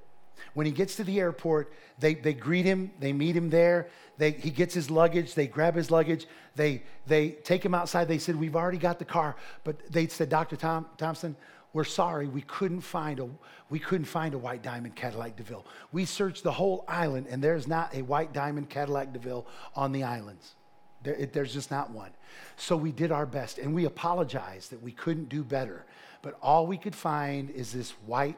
When 0.54 0.66
he 0.66 0.72
gets 0.72 0.96
to 0.98 1.04
the 1.04 1.20
airport, 1.20 1.74
they, 2.00 2.14
they 2.14 2.34
greet 2.34 2.66
him, 2.66 2.92
they 3.00 3.14
meet 3.14 3.36
him 3.36 3.50
there. 3.50 3.90
They, 4.18 4.32
he 4.32 4.50
gets 4.50 4.74
his 4.74 4.90
luggage, 4.90 5.34
they 5.34 5.48
grab 5.48 5.76
his 5.76 5.92
luggage, 5.92 6.26
they, 6.56 6.84
they 7.06 7.30
take 7.30 7.64
him 7.64 7.74
outside. 7.74 8.08
They 8.08 8.18
said, 8.18 8.36
We've 8.36 8.56
already 8.56 8.78
got 8.78 9.00
the 9.00 9.06
car. 9.06 9.36
But 9.64 9.92
they 9.92 10.08
said, 10.08 10.30
Dr. 10.30 10.56
Tom, 10.56 10.86
Thompson, 10.98 11.36
we're 11.74 11.84
sorry, 11.84 12.28
we 12.28 12.42
couldn't 12.42 12.82
find 12.82 13.20
a 13.20 13.28
we 13.70 13.80
couldn't 13.80 14.06
find 14.06 14.34
a 14.34 14.38
white 14.38 14.62
diamond 14.62 14.96
Cadillac 14.96 15.36
DeVille. 15.36 15.66
We 15.92 16.06
searched 16.06 16.44
the 16.44 16.52
whole 16.52 16.86
island, 16.88 17.28
and 17.30 17.44
there's 17.44 17.68
not 17.68 17.94
a 17.94 18.04
white 18.04 18.32
diamond 18.32 18.70
Cadillac 18.70 19.12
DeVille 19.12 19.46
on 19.76 19.92
the 19.92 20.04
islands. 20.04 20.56
There, 21.04 21.16
it, 21.16 21.34
there's 21.34 21.54
just 21.54 21.72
not 21.72 21.92
one. 21.92 22.12
So 22.58 22.78
we 22.78 22.92
did 22.92 23.12
our 23.12 23.26
best, 23.26 23.58
and 23.58 23.74
we 23.74 23.86
apologized 23.86 24.72
that 24.72 24.82
we 24.82 24.92
couldn't 24.92 25.30
do 25.30 25.44
better. 25.44 25.86
But 26.22 26.38
all 26.42 26.66
we 26.68 26.78
could 26.78 26.96
find 26.96 27.50
is 27.50 27.74
this 27.74 27.92
white 28.06 28.38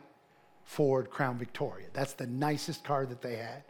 Ford 0.63 1.09
Crown 1.09 1.37
Victoria. 1.37 1.87
That's 1.93 2.13
the 2.13 2.27
nicest 2.27 2.83
car 2.83 3.05
that 3.05 3.21
they 3.21 3.35
had. 3.35 3.63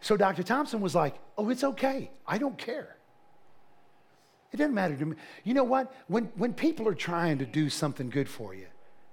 So 0.00 0.16
Dr. 0.16 0.42
Thompson 0.42 0.80
was 0.80 0.94
like, 0.94 1.16
"Oh, 1.36 1.48
it's 1.50 1.64
okay. 1.64 2.10
I 2.26 2.38
don't 2.38 2.58
care." 2.58 2.96
It 4.52 4.58
doesn't 4.58 4.74
matter 4.74 4.96
to 4.96 5.06
me. 5.06 5.16
You 5.44 5.54
know 5.54 5.64
what? 5.64 5.92
When, 6.08 6.24
when 6.36 6.54
people 6.54 6.88
are 6.88 6.94
trying 6.94 7.38
to 7.38 7.46
do 7.46 7.68
something 7.68 8.08
good 8.08 8.28
for 8.28 8.54
you, 8.54 8.66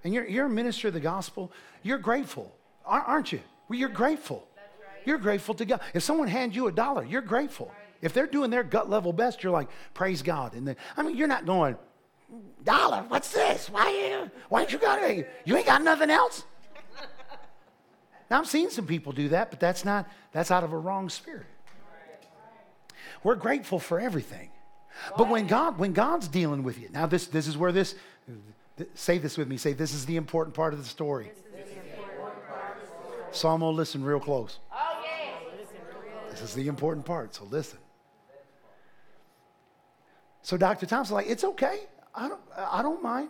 and 0.03 0.13
you're, 0.13 0.25
you're 0.25 0.45
a 0.45 0.49
minister 0.49 0.89
of 0.89 0.93
the 0.93 0.99
gospel, 0.99 1.51
you're 1.81 1.97
grateful, 1.97 2.55
aren't 2.85 3.31
you? 3.31 3.41
Well, 3.67 3.79
you're 3.79 3.89
grateful. 3.89 4.47
You're 5.05 5.17
grateful 5.17 5.53
to 5.55 5.65
God. 5.65 5.81
If 5.93 6.03
someone 6.03 6.27
hands 6.27 6.55
you 6.55 6.67
a 6.67 6.71
dollar, 6.71 7.03
you're 7.03 7.21
grateful. 7.21 7.71
If 8.01 8.13
they're 8.13 8.27
doing 8.27 8.51
their 8.51 8.63
gut 8.63 8.89
level 8.89 9.13
best, 9.13 9.43
you're 9.43 9.51
like, 9.51 9.69
praise 9.93 10.21
God. 10.21 10.53
And 10.53 10.67
then, 10.67 10.75
I 10.95 11.03
mean, 11.03 11.17
you're 11.17 11.27
not 11.27 11.45
going, 11.45 11.77
dollar, 12.63 13.03
what's 13.07 13.31
this? 13.31 13.69
Why, 13.69 13.89
you, 13.89 14.31
why 14.49 14.61
ain't 14.61 14.71
you 14.71 14.77
got 14.77 15.01
it? 15.03 15.29
You 15.45 15.57
ain't 15.57 15.65
got 15.65 15.81
nothing 15.81 16.09
else? 16.09 16.45
Now, 18.33 18.39
I've 18.39 18.47
seen 18.47 18.71
some 18.71 18.87
people 18.87 19.11
do 19.11 19.29
that, 19.29 19.51
but 19.51 19.59
that's 19.59 19.85
not, 19.85 20.09
that's 20.31 20.49
out 20.49 20.63
of 20.63 20.73
a 20.73 20.77
wrong 20.77 21.07
spirit. 21.07 21.45
We're 23.23 23.35
grateful 23.35 23.77
for 23.77 23.99
everything. 23.99 24.49
But 25.15 25.29
when 25.29 25.45
God, 25.45 25.77
when 25.77 25.93
God's 25.93 26.27
dealing 26.27 26.63
with 26.63 26.79
you, 26.79 26.89
now 26.91 27.05
this, 27.05 27.27
this 27.27 27.45
is 27.45 27.55
where 27.55 27.71
this, 27.71 27.93
say 28.95 29.19
this 29.19 29.37
with 29.37 29.47
me, 29.47 29.57
say 29.57 29.73
this 29.73 29.93
is 29.93 30.07
the 30.07 30.15
important 30.15 30.55
part 30.55 30.73
of 30.73 30.79
the 30.79 30.89
story. 30.89 31.31
Salmo, 33.31 33.69
listen 33.69 34.03
real 34.03 34.19
close. 34.19 34.57
This 36.31 36.41
is 36.41 36.55
the 36.55 36.67
important 36.67 37.05
part, 37.05 37.35
so 37.35 37.43
listen. 37.51 37.77
So 40.41 40.57
Dr. 40.57 40.87
Thompson's 40.87 41.13
like, 41.13 41.27
it's 41.29 41.43
okay. 41.43 41.81
I 42.15 42.29
don't, 42.29 42.41
I 42.57 42.81
don't 42.81 43.03
mind. 43.03 43.29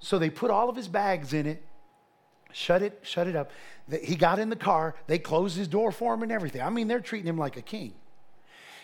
So 0.00 0.18
they 0.18 0.28
put 0.28 0.50
all 0.50 0.68
of 0.68 0.76
his 0.76 0.86
bags 0.86 1.32
in 1.32 1.46
it, 1.46 1.64
shut 2.52 2.82
it, 2.82 2.98
shut 3.02 3.26
it 3.26 3.36
up. 3.36 3.50
He 4.02 4.16
got 4.16 4.38
in 4.38 4.48
the 4.48 4.56
car. 4.56 4.94
They 5.06 5.18
closed 5.18 5.56
his 5.56 5.68
door 5.68 5.92
for 5.92 6.14
him 6.14 6.22
and 6.22 6.32
everything. 6.32 6.62
I 6.62 6.70
mean, 6.70 6.88
they're 6.88 7.00
treating 7.00 7.28
him 7.28 7.38
like 7.38 7.56
a 7.56 7.62
king. 7.62 7.94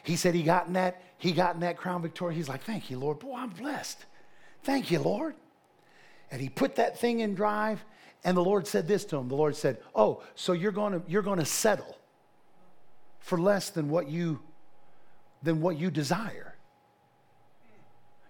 He 0.03 0.16
said 0.16 0.35
he 0.35 0.43
got 0.43 0.66
in 0.66 0.75
that, 0.75 1.03
he 1.19 1.33
got 1.33 1.55
in 1.55 1.61
that 1.61 1.77
Crown 1.77 2.03
Victoria. 2.03 2.37
He's 2.37 2.49
like, 2.49 2.62
thank 2.62 2.91
you, 2.91 2.99
Lord. 2.99 3.19
Boy, 3.19 3.37
I'm 3.37 3.51
blessed. 3.51 4.05
Thank 4.62 4.91
you, 4.91 4.99
Lord. 4.99 5.35
And 6.31 6.41
he 6.41 6.49
put 6.49 6.77
that 6.77 6.99
thing 6.99 7.21
in 7.21 7.35
drive, 7.35 7.85
and 8.25 8.37
the 8.37 8.45
Lord 8.45 8.66
said 8.66 8.87
this 8.87 9.05
to 9.07 9.16
him. 9.16 9.29
The 9.29 9.35
Lord 9.35 9.57
said, 9.57 9.79
Oh, 9.95 10.23
so 10.35 10.53
you're 10.53 10.73
gonna 10.73 11.01
you're 11.07 11.23
gonna 11.23 11.47
settle 11.47 11.97
for 13.21 13.39
less 13.39 13.71
than 13.71 13.89
what 13.89 14.09
you 14.09 14.41
than 15.43 15.61
what 15.61 15.79
you 15.79 15.91
desire. 15.91 16.47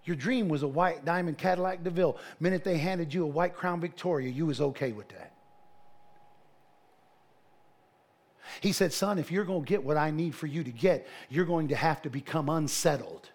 Your 0.08 0.16
dream 0.16 0.48
was 0.48 0.62
a 0.62 0.66
white 0.66 1.04
diamond 1.04 1.36
Cadillac 1.36 1.84
DeVille. 1.84 2.16
Minute 2.40 2.64
they 2.64 2.78
handed 2.78 3.12
you 3.12 3.24
a 3.24 3.26
white 3.26 3.54
Crown 3.54 3.78
Victoria, 3.78 4.30
you 4.30 4.46
was 4.46 4.58
okay 4.58 4.90
with 4.90 5.06
that. 5.10 5.34
He 8.62 8.72
said, 8.72 8.94
Son, 8.94 9.18
if 9.18 9.30
you're 9.30 9.44
going 9.44 9.64
to 9.64 9.68
get 9.68 9.84
what 9.84 9.98
I 9.98 10.10
need 10.10 10.34
for 10.34 10.46
you 10.46 10.64
to 10.64 10.70
get, 10.70 11.06
you're 11.28 11.44
going 11.44 11.68
to 11.68 11.76
have 11.76 12.00
to 12.02 12.08
become 12.08 12.48
unsettled. 12.48 13.28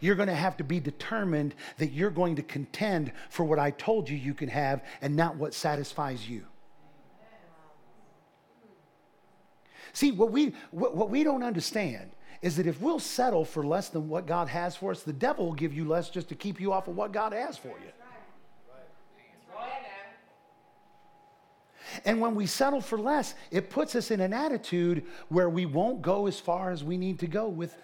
You're 0.00 0.16
going 0.16 0.28
to 0.28 0.34
have 0.34 0.56
to 0.56 0.64
be 0.64 0.80
determined 0.80 1.54
that 1.76 1.92
you're 1.92 2.10
going 2.10 2.34
to 2.34 2.42
contend 2.42 3.12
for 3.30 3.44
what 3.44 3.60
I 3.60 3.70
told 3.70 4.10
you 4.10 4.16
you 4.16 4.34
can 4.34 4.48
have 4.48 4.84
and 5.00 5.14
not 5.14 5.36
what 5.36 5.54
satisfies 5.54 6.28
you. 6.28 6.44
See, 9.92 10.10
what 10.10 10.32
we, 10.32 10.52
what, 10.72 10.96
what 10.96 11.10
we 11.10 11.22
don't 11.22 11.44
understand 11.44 12.10
is 12.40 12.56
that 12.56 12.66
if 12.66 12.80
we'll 12.80 13.00
settle 13.00 13.44
for 13.44 13.66
less 13.66 13.88
than 13.88 14.08
what 14.08 14.26
God 14.26 14.48
has 14.48 14.76
for 14.76 14.92
us, 14.92 15.02
the 15.02 15.12
devil 15.12 15.46
will 15.46 15.54
give 15.54 15.72
you 15.72 15.86
less 15.86 16.08
just 16.10 16.28
to 16.28 16.34
keep 16.34 16.60
you 16.60 16.72
off 16.72 16.88
of 16.88 16.96
what 16.96 17.12
God 17.12 17.32
has 17.32 17.56
for 17.56 17.68
you. 17.68 17.92
And 22.04 22.20
when 22.20 22.34
we 22.34 22.46
settle 22.46 22.80
for 22.80 22.98
less, 22.98 23.34
it 23.50 23.70
puts 23.70 23.94
us 23.94 24.10
in 24.10 24.20
an 24.20 24.32
attitude 24.32 25.04
where 25.28 25.48
we 25.48 25.66
won't 25.66 26.02
go 26.02 26.26
as 26.26 26.38
far 26.38 26.70
as 26.70 26.84
we 26.84 26.96
need 26.96 27.18
to 27.20 27.26
go 27.26 27.48
with. 27.48 27.74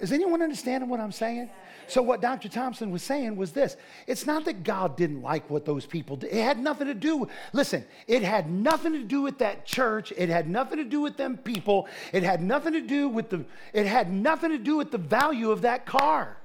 Is 0.00 0.12
anyone 0.12 0.42
understanding 0.42 0.88
what 0.88 1.00
I'm 1.00 1.12
saying? 1.12 1.50
So, 1.86 2.02
what 2.02 2.22
Dr. 2.22 2.48
Thompson 2.48 2.90
was 2.90 3.02
saying 3.02 3.36
was 3.36 3.52
this 3.52 3.76
it's 4.06 4.24
not 4.24 4.44
that 4.44 4.62
God 4.62 4.96
didn't 4.96 5.22
like 5.22 5.50
what 5.50 5.64
those 5.64 5.86
people 5.86 6.16
did. 6.16 6.32
It 6.32 6.42
had 6.42 6.58
nothing 6.58 6.86
to 6.86 6.94
do, 6.94 7.28
listen, 7.52 7.84
it 8.06 8.22
had 8.22 8.50
nothing 8.50 8.92
to 8.92 9.02
do 9.02 9.22
with 9.22 9.38
that 9.38 9.66
church. 9.66 10.12
It 10.16 10.28
had 10.28 10.48
nothing 10.48 10.78
to 10.78 10.84
do 10.84 11.00
with 11.00 11.16
them 11.16 11.36
people. 11.36 11.88
It 12.12 12.22
had 12.22 12.42
nothing 12.42 12.72
to 12.74 12.80
do 12.80 13.08
with 13.08 13.28
the, 13.28 13.44
it 13.72 13.86
had 13.86 14.12
nothing 14.12 14.50
to 14.50 14.58
do 14.58 14.76
with 14.76 14.90
the 14.90 14.98
value 14.98 15.50
of 15.50 15.62
that 15.62 15.84
car. 15.84 16.36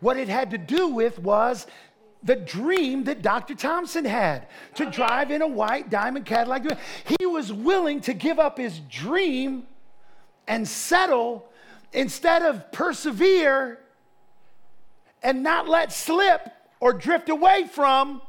What 0.00 0.16
it 0.16 0.28
had 0.28 0.50
to 0.52 0.58
do 0.58 0.88
with 0.88 1.18
was 1.18 1.66
the 2.22 2.36
dream 2.36 3.04
that 3.04 3.22
Dr. 3.22 3.54
Thompson 3.54 4.04
had 4.04 4.46
to 4.74 4.86
drive 4.86 5.30
in 5.30 5.42
a 5.42 5.46
white 5.46 5.90
diamond 5.90 6.26
Cadillac. 6.26 6.78
He 7.18 7.26
was 7.26 7.52
willing 7.52 8.00
to 8.02 8.14
give 8.14 8.38
up 8.38 8.58
his 8.58 8.80
dream 8.80 9.66
and 10.48 10.66
settle 10.66 11.48
instead 11.96 12.42
of 12.42 12.70
persevere 12.70 13.80
and 15.22 15.42
not 15.42 15.66
let 15.66 15.90
slip 15.92 16.48
or 16.78 16.92
drift 16.92 17.28
away 17.28 17.66
from. 17.66 18.22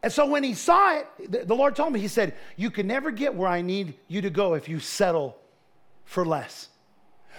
And 0.00 0.12
so 0.12 0.26
when 0.26 0.44
he 0.44 0.54
saw 0.54 0.96
it, 0.96 1.06
the, 1.30 1.44
the 1.44 1.54
Lord 1.56 1.74
told 1.74 1.92
me, 1.92 1.98
He 1.98 2.08
said, 2.08 2.34
You 2.56 2.70
can 2.70 2.86
never 2.86 3.10
get 3.10 3.34
where 3.34 3.48
I 3.48 3.62
need 3.62 3.94
you 4.06 4.22
to 4.22 4.30
go 4.30 4.54
if 4.54 4.68
you 4.68 4.78
settle 4.78 5.36
for 6.04 6.24
less. 6.24 6.68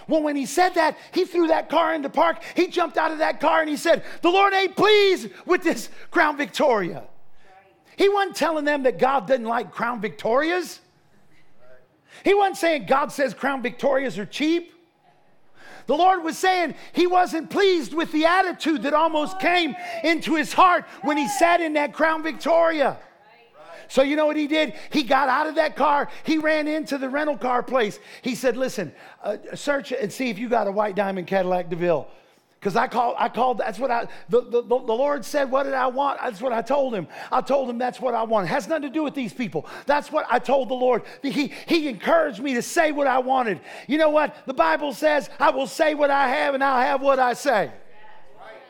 Well, 0.06 0.22
when 0.22 0.36
he 0.36 0.44
said 0.44 0.74
that, 0.74 0.98
he 1.12 1.24
threw 1.24 1.48
that 1.48 1.70
car 1.70 1.94
into 1.94 2.10
park. 2.10 2.42
He 2.54 2.66
jumped 2.66 2.98
out 2.98 3.12
of 3.12 3.18
that 3.18 3.40
car 3.40 3.60
and 3.60 3.68
he 3.68 3.76
said, 3.78 4.04
The 4.20 4.30
Lord 4.30 4.52
ain't 4.52 4.76
pleased 4.76 5.30
with 5.46 5.62
this 5.62 5.88
Crown 6.10 6.36
Victoria. 6.36 7.04
He 7.96 8.08
wasn't 8.10 8.36
telling 8.36 8.66
them 8.66 8.82
that 8.82 8.98
God 8.98 9.26
doesn't 9.26 9.44
like 9.44 9.72
Crown 9.72 10.00
Victorias. 10.02 10.80
He 12.24 12.34
wasn't 12.34 12.56
saying 12.56 12.86
God 12.86 13.12
says 13.12 13.34
Crown 13.34 13.62
Victorias 13.62 14.18
are 14.18 14.26
cheap. 14.26 14.74
The 15.86 15.96
Lord 15.96 16.22
was 16.22 16.38
saying 16.38 16.76
he 16.92 17.06
wasn't 17.06 17.50
pleased 17.50 17.94
with 17.94 18.12
the 18.12 18.26
attitude 18.26 18.82
that 18.82 18.94
almost 18.94 19.40
came 19.40 19.74
into 20.04 20.36
his 20.36 20.52
heart 20.52 20.84
when 21.02 21.16
he 21.16 21.26
sat 21.26 21.60
in 21.60 21.72
that 21.72 21.92
Crown 21.92 22.22
Victoria. 22.22 22.96
So, 23.88 24.02
you 24.02 24.14
know 24.14 24.26
what 24.26 24.36
he 24.36 24.46
did? 24.46 24.74
He 24.90 25.02
got 25.02 25.28
out 25.28 25.48
of 25.48 25.56
that 25.56 25.74
car. 25.74 26.08
He 26.22 26.38
ran 26.38 26.68
into 26.68 26.96
the 26.96 27.08
rental 27.08 27.36
car 27.36 27.60
place. 27.60 27.98
He 28.22 28.36
said, 28.36 28.56
Listen, 28.56 28.92
uh, 29.20 29.38
search 29.54 29.90
and 29.90 30.12
see 30.12 30.30
if 30.30 30.38
you 30.38 30.48
got 30.48 30.68
a 30.68 30.70
white 30.70 30.94
diamond 30.94 31.26
Cadillac 31.26 31.68
DeVille. 31.68 32.06
Because 32.60 32.76
I 32.76 32.88
called, 32.88 33.14
I 33.18 33.30
called, 33.30 33.56
that's 33.56 33.78
what 33.78 33.90
I, 33.90 34.06
the, 34.28 34.42
the, 34.42 34.60
the 34.60 34.74
Lord 34.74 35.24
said, 35.24 35.50
what 35.50 35.62
did 35.62 35.72
I 35.72 35.86
want? 35.86 36.20
That's 36.20 36.42
what 36.42 36.52
I 36.52 36.60
told 36.60 36.94
him. 36.94 37.08
I 37.32 37.40
told 37.40 37.70
him 37.70 37.78
that's 37.78 38.02
what 38.02 38.12
I 38.12 38.22
want. 38.22 38.44
It 38.44 38.48
has 38.50 38.68
nothing 38.68 38.82
to 38.82 38.90
do 38.90 39.02
with 39.02 39.14
these 39.14 39.32
people. 39.32 39.64
That's 39.86 40.12
what 40.12 40.26
I 40.28 40.38
told 40.38 40.68
the 40.68 40.74
Lord. 40.74 41.04
He, 41.22 41.54
he 41.64 41.88
encouraged 41.88 42.38
me 42.38 42.52
to 42.52 42.60
say 42.60 42.92
what 42.92 43.06
I 43.06 43.18
wanted. 43.18 43.60
You 43.88 43.96
know 43.96 44.10
what? 44.10 44.36
The 44.44 44.52
Bible 44.52 44.92
says, 44.92 45.30
I 45.38 45.48
will 45.48 45.66
say 45.66 45.94
what 45.94 46.10
I 46.10 46.28
have 46.28 46.52
and 46.52 46.62
I'll 46.62 46.82
have 46.82 47.00
what 47.00 47.18
I 47.18 47.32
say. 47.32 47.70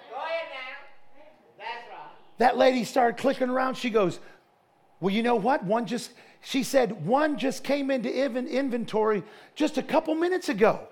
Go 0.09 0.16
ahead 0.16 0.45
now. 0.53 1.24
That's 1.59 1.88
right. 1.91 2.38
That 2.38 2.57
lady 2.57 2.84
started 2.84 3.16
clicking 3.16 3.51
around. 3.51 3.76
She 3.76 3.91
goes, 3.91 4.20
Well, 5.01 5.12
you 5.12 5.24
know 5.24 5.34
what? 5.34 5.64
One 5.64 5.86
just, 5.86 6.12
she 6.43 6.62
said, 6.62 7.05
one 7.05 7.38
just 7.38 7.64
came 7.64 7.91
into 7.91 8.09
inventory 8.09 9.24
just 9.57 9.78
a 9.78 9.82
couple 9.82 10.14
minutes 10.14 10.49
ago. 10.49 10.86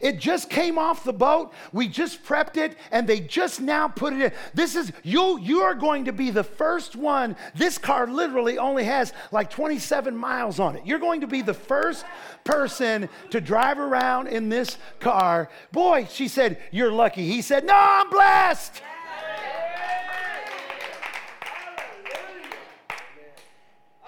It 0.00 0.18
just 0.18 0.50
came 0.50 0.78
off 0.78 1.04
the 1.04 1.12
boat. 1.12 1.52
We 1.72 1.88
just 1.88 2.24
prepped 2.24 2.56
it 2.56 2.76
and 2.90 3.06
they 3.06 3.20
just 3.20 3.60
now 3.60 3.88
put 3.88 4.12
it 4.12 4.20
in. 4.20 4.32
This 4.54 4.76
is 4.76 4.92
you 5.02 5.38
you 5.40 5.60
are 5.60 5.74
going 5.74 6.04
to 6.06 6.12
be 6.12 6.30
the 6.30 6.44
first 6.44 6.96
one. 6.96 7.36
This 7.54 7.78
car 7.78 8.06
literally 8.06 8.58
only 8.58 8.84
has 8.84 9.12
like 9.32 9.50
27 9.50 10.16
miles 10.16 10.60
on 10.60 10.76
it. 10.76 10.86
You're 10.86 10.98
going 10.98 11.20
to 11.20 11.26
be 11.26 11.42
the 11.42 11.54
first 11.54 12.04
person 12.44 13.08
to 13.30 13.40
drive 13.40 13.78
around 13.78 14.28
in 14.28 14.48
this 14.48 14.78
car. 15.00 15.48
Boy, 15.72 16.06
she 16.10 16.28
said, 16.28 16.58
"You're 16.70 16.92
lucky." 16.92 17.26
He 17.26 17.42
said, 17.42 17.64
"No, 17.64 17.74
I'm 17.74 18.10
blessed." 18.10 18.82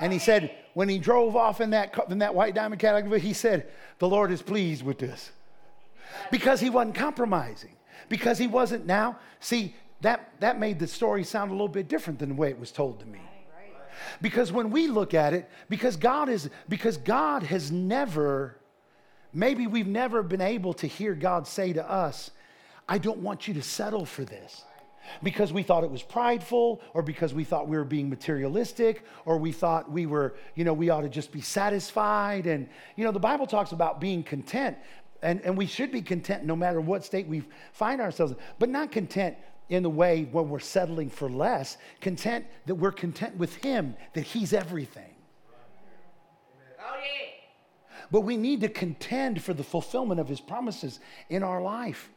And 0.01 0.13
he 0.13 0.21
said, 0.21 0.55
when 0.79 0.89
he 0.89 0.99
drove 0.99 1.35
off 1.35 1.61
in 1.61 1.71
that, 1.71 1.93
in 2.09 2.19
that 2.19 2.37
white 2.37 2.55
diamond 2.55 2.81
Cadillac, 2.81 3.21
he 3.21 3.33
said, 3.33 3.69
The 3.99 4.09
Lord 4.09 4.31
is 4.31 4.41
pleased 4.41 4.85
with 4.85 5.01
this. 5.01 5.33
Because 6.31 6.61
he 6.61 6.71
wasn't 6.71 6.95
compromising. 6.95 7.75
Because 8.09 8.39
he 8.39 8.47
wasn't 8.47 8.87
now. 8.87 9.19
See, 9.41 9.75
that, 10.01 10.33
that 10.41 10.59
made 10.59 10.79
the 10.79 10.87
story 10.87 11.25
sound 11.25 11.51
a 11.51 11.55
little 11.55 11.69
bit 11.69 11.89
different 11.89 12.19
than 12.19 12.31
the 12.31 12.35
way 12.35 12.51
it 12.51 12.59
was 12.59 12.71
told 12.71 13.01
to 13.01 13.07
me. 13.07 13.21
Because 14.23 14.53
when 14.53 14.71
we 14.71 14.87
look 14.87 15.13
at 15.13 15.35
it, 15.35 15.51
because 15.69 15.97
God 15.97 16.29
is, 16.29 16.49
because 16.69 16.97
God 16.97 17.43
has 17.43 17.73
never, 17.73 18.57
maybe 19.33 19.67
we've 19.67 19.89
never 19.89 20.23
been 20.23 20.41
able 20.41 20.73
to 20.75 20.87
hear 20.87 21.15
God 21.15 21.47
say 21.47 21.73
to 21.73 21.89
us, 21.89 22.31
I 22.89 22.99
don't 22.99 23.19
want 23.19 23.49
you 23.49 23.55
to 23.55 23.63
settle 23.63 24.07
for 24.07 24.25
this 24.25 24.65
because 25.23 25.53
we 25.53 25.63
thought 25.63 25.85
it 25.85 25.91
was 25.91 26.03
prideful 26.03 26.81
or 26.95 27.03
because 27.03 27.35
we 27.35 27.45
thought 27.45 27.69
we 27.69 27.77
were 27.77 27.85
being 27.85 28.09
materialistic 28.09 29.05
or 29.25 29.39
we 29.39 29.53
thought 29.53 29.91
we 29.91 30.07
were, 30.07 30.35
you 30.55 30.65
know, 30.65 30.73
we 30.73 30.91
ought 30.91 31.03
to 31.03 31.09
just 31.09 31.33
be 31.33 31.41
satisfied. 31.41 32.47
And, 32.47 32.69
you 32.97 33.05
know, 33.05 33.13
the 33.13 33.19
Bible 33.19 33.47
talks 33.47 33.73
about 33.73 34.01
being 34.01 34.23
content. 34.23 34.77
And, 35.23 35.41
and 35.43 35.57
we 35.57 35.67
should 35.67 35.91
be 35.91 36.03
content 36.03 36.45
no 36.45 36.55
matter 36.55 36.81
what 36.81 37.05
state 37.05 37.27
we 37.27 37.43
find 37.73 38.01
ourselves 38.01 38.33
in, 38.33 38.39
but 38.59 38.69
not 38.69 38.93
content 38.93 39.37
in 39.69 39.83
the 39.83 39.91
way 39.91 40.29
when 40.31 40.49
we're 40.49 40.61
settling 40.61 41.11
for 41.11 41.29
less, 41.29 41.77
content 42.01 42.47
that 42.67 42.75
we're 42.75 42.93
content 42.93 43.37
with 43.37 43.57
Him, 43.57 43.97
that 44.15 44.23
He's 44.23 44.53
everything. 44.53 45.15
Oh, 46.81 46.97
yeah. 46.97 47.33
But 48.11 48.21
we 48.23 48.37
need 48.37 48.61
to 48.63 48.69
contend 48.69 49.43
for 49.43 49.53
the 49.53 49.65
fulfillment 49.65 50.21
of 50.21 50.29
His 50.29 50.41
promises 50.41 51.01
in 51.29 51.43
our 51.43 51.61
life. 51.61 52.11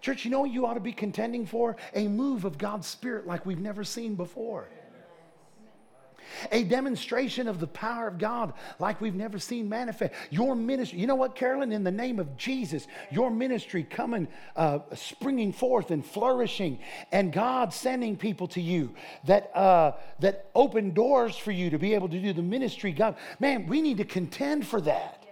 Church, 0.00 0.24
you 0.24 0.30
know 0.30 0.40
what 0.40 0.50
you 0.50 0.66
ought 0.66 0.74
to 0.74 0.80
be 0.80 0.92
contending 0.92 1.46
for? 1.46 1.76
A 1.94 2.08
move 2.08 2.44
of 2.44 2.58
God's 2.58 2.86
Spirit 2.86 3.26
like 3.26 3.46
we've 3.46 3.60
never 3.60 3.84
seen 3.84 4.16
before. 4.16 4.68
A 6.52 6.64
demonstration 6.64 7.48
of 7.48 7.60
the 7.60 7.66
power 7.66 8.08
of 8.08 8.18
God 8.18 8.52
like 8.78 9.00
we've 9.00 9.14
never 9.14 9.38
seen 9.38 9.68
manifest. 9.68 10.12
Your 10.30 10.54
ministry, 10.54 10.98
you 10.98 11.06
know 11.06 11.14
what, 11.14 11.34
Carolyn? 11.34 11.72
In 11.72 11.84
the 11.84 11.90
name 11.90 12.18
of 12.18 12.36
Jesus, 12.36 12.86
your 13.10 13.30
ministry 13.30 13.82
coming, 13.82 14.28
uh, 14.56 14.80
springing 14.94 15.52
forth 15.52 15.90
and 15.90 16.04
flourishing, 16.04 16.78
and 17.12 17.32
God 17.32 17.72
sending 17.72 18.16
people 18.16 18.48
to 18.48 18.60
you 18.60 18.94
that 19.24 19.54
uh, 19.56 19.92
that 20.20 20.50
open 20.54 20.92
doors 20.92 21.36
for 21.36 21.52
you 21.52 21.70
to 21.70 21.78
be 21.78 21.94
able 21.94 22.08
to 22.08 22.20
do 22.20 22.32
the 22.32 22.42
ministry. 22.42 22.92
God, 22.92 23.16
man, 23.40 23.66
we 23.66 23.82
need 23.82 23.98
to 23.98 24.04
contend 24.04 24.66
for 24.66 24.80
that. 24.82 25.24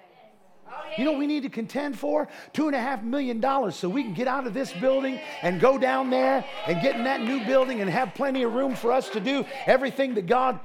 You 0.98 1.04
know, 1.04 1.12
we 1.12 1.26
need 1.26 1.44
to 1.44 1.48
contend 1.48 1.98
for 1.98 2.28
two 2.52 2.66
and 2.66 2.76
a 2.76 2.78
half 2.78 3.02
million 3.02 3.40
dollars 3.40 3.76
so 3.76 3.88
we 3.88 4.02
can 4.02 4.12
get 4.12 4.28
out 4.28 4.46
of 4.46 4.54
this 4.54 4.72
building 4.74 5.20
and 5.40 5.60
go 5.60 5.78
down 5.78 6.10
there 6.10 6.44
and 6.66 6.82
get 6.82 6.96
in 6.96 7.04
that 7.04 7.22
new 7.22 7.44
building 7.46 7.80
and 7.80 7.88
have 7.88 8.14
plenty 8.14 8.42
of 8.42 8.52
room 8.52 8.74
for 8.74 8.92
us 8.92 9.08
to 9.10 9.20
do 9.20 9.44
everything 9.66 10.14
that 10.14 10.26
God. 10.26 10.60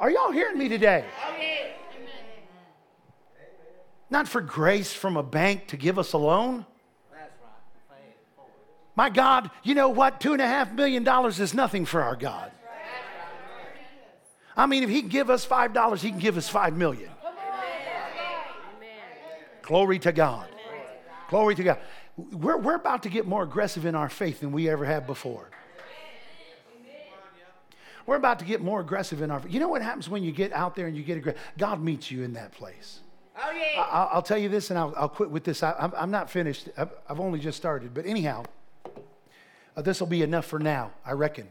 Are 0.00 0.10
y'all 0.10 0.30
hearing 0.30 0.58
me 0.58 0.68
today? 0.68 1.04
Not 4.10 4.28
for 4.28 4.40
grace 4.40 4.92
from 4.92 5.16
a 5.16 5.22
bank 5.22 5.68
to 5.68 5.76
give 5.76 5.98
us 5.98 6.12
a 6.12 6.18
loan. 6.18 6.64
That's 7.10 7.32
right. 7.42 7.90
Pay 7.90 8.08
it 8.08 8.16
forward. 8.36 8.52
My 8.96 9.10
God, 9.10 9.50
you 9.62 9.74
know 9.74 9.90
what? 9.90 10.20
Two 10.20 10.32
and 10.32 10.40
a 10.40 10.46
half 10.46 10.72
million 10.72 11.04
dollars 11.04 11.40
is 11.40 11.52
nothing 11.52 11.84
for 11.84 12.02
our 12.02 12.16
God. 12.16 12.52
I 14.56 14.66
mean, 14.66 14.82
if 14.82 14.90
He 14.90 15.00
can 15.00 15.10
give 15.10 15.30
us 15.30 15.44
five 15.44 15.72
dollars, 15.74 16.00
He 16.00 16.10
can 16.10 16.18
give 16.18 16.36
us 16.36 16.48
five 16.48 16.76
million. 16.76 17.10
Glory 19.62 19.98
to 19.98 20.12
God. 20.12 20.48
Glory 21.28 21.54
to 21.54 21.62
God. 21.62 21.78
We're, 22.16 22.56
we're 22.56 22.74
about 22.74 23.02
to 23.02 23.10
get 23.10 23.26
more 23.26 23.42
aggressive 23.42 23.84
in 23.84 23.94
our 23.94 24.08
faith 24.08 24.40
than 24.40 24.50
we 24.50 24.68
ever 24.70 24.86
have 24.86 25.06
before. 25.06 25.50
We're 28.08 28.16
about 28.16 28.38
to 28.38 28.46
get 28.46 28.62
more 28.62 28.80
aggressive 28.80 29.20
in 29.20 29.30
our 29.30 29.42
You 29.46 29.60
know 29.60 29.68
what 29.68 29.82
happens 29.82 30.08
when 30.08 30.24
you 30.24 30.32
get 30.32 30.50
out 30.54 30.74
there 30.74 30.86
and 30.86 30.96
you 30.96 31.02
get 31.02 31.18
aggressive? 31.18 31.42
God 31.58 31.82
meets 31.82 32.10
you 32.10 32.22
in 32.22 32.32
that 32.32 32.52
place. 32.52 33.00
Oh, 33.36 33.50
yeah. 33.50 33.82
I- 33.82 34.08
I'll, 34.12 34.22
tell 34.22 34.38
you 34.38 34.48
this 34.48 34.70
and 34.70 34.78
I'll, 34.78 34.94
I'll 34.96 35.10
quit 35.10 35.30
with 35.30 35.44
this. 35.44 35.62
I, 35.62 35.74
I'm, 35.78 35.92
I'm 35.94 36.10
not 36.10 36.30
finished, 36.30 36.70
I've, 36.78 36.88
I've 37.06 37.20
only 37.20 37.38
just 37.38 37.58
started. 37.58 37.92
But 37.92 38.06
anyhow, 38.06 38.44
uh, 39.76 39.82
this 39.82 40.00
will 40.00 40.06
be 40.06 40.22
enough 40.22 40.46
for 40.46 40.58
now, 40.58 40.90
I 41.04 41.12
reckon. 41.12 41.48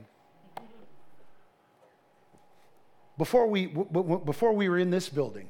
Before 3.19 3.45
we, 3.45 3.67
w- 3.67 3.89
w- 3.93 4.25
before 4.25 4.51
we 4.53 4.67
were 4.67 4.79
in 4.79 4.89
this 4.89 5.09
building, 5.09 5.49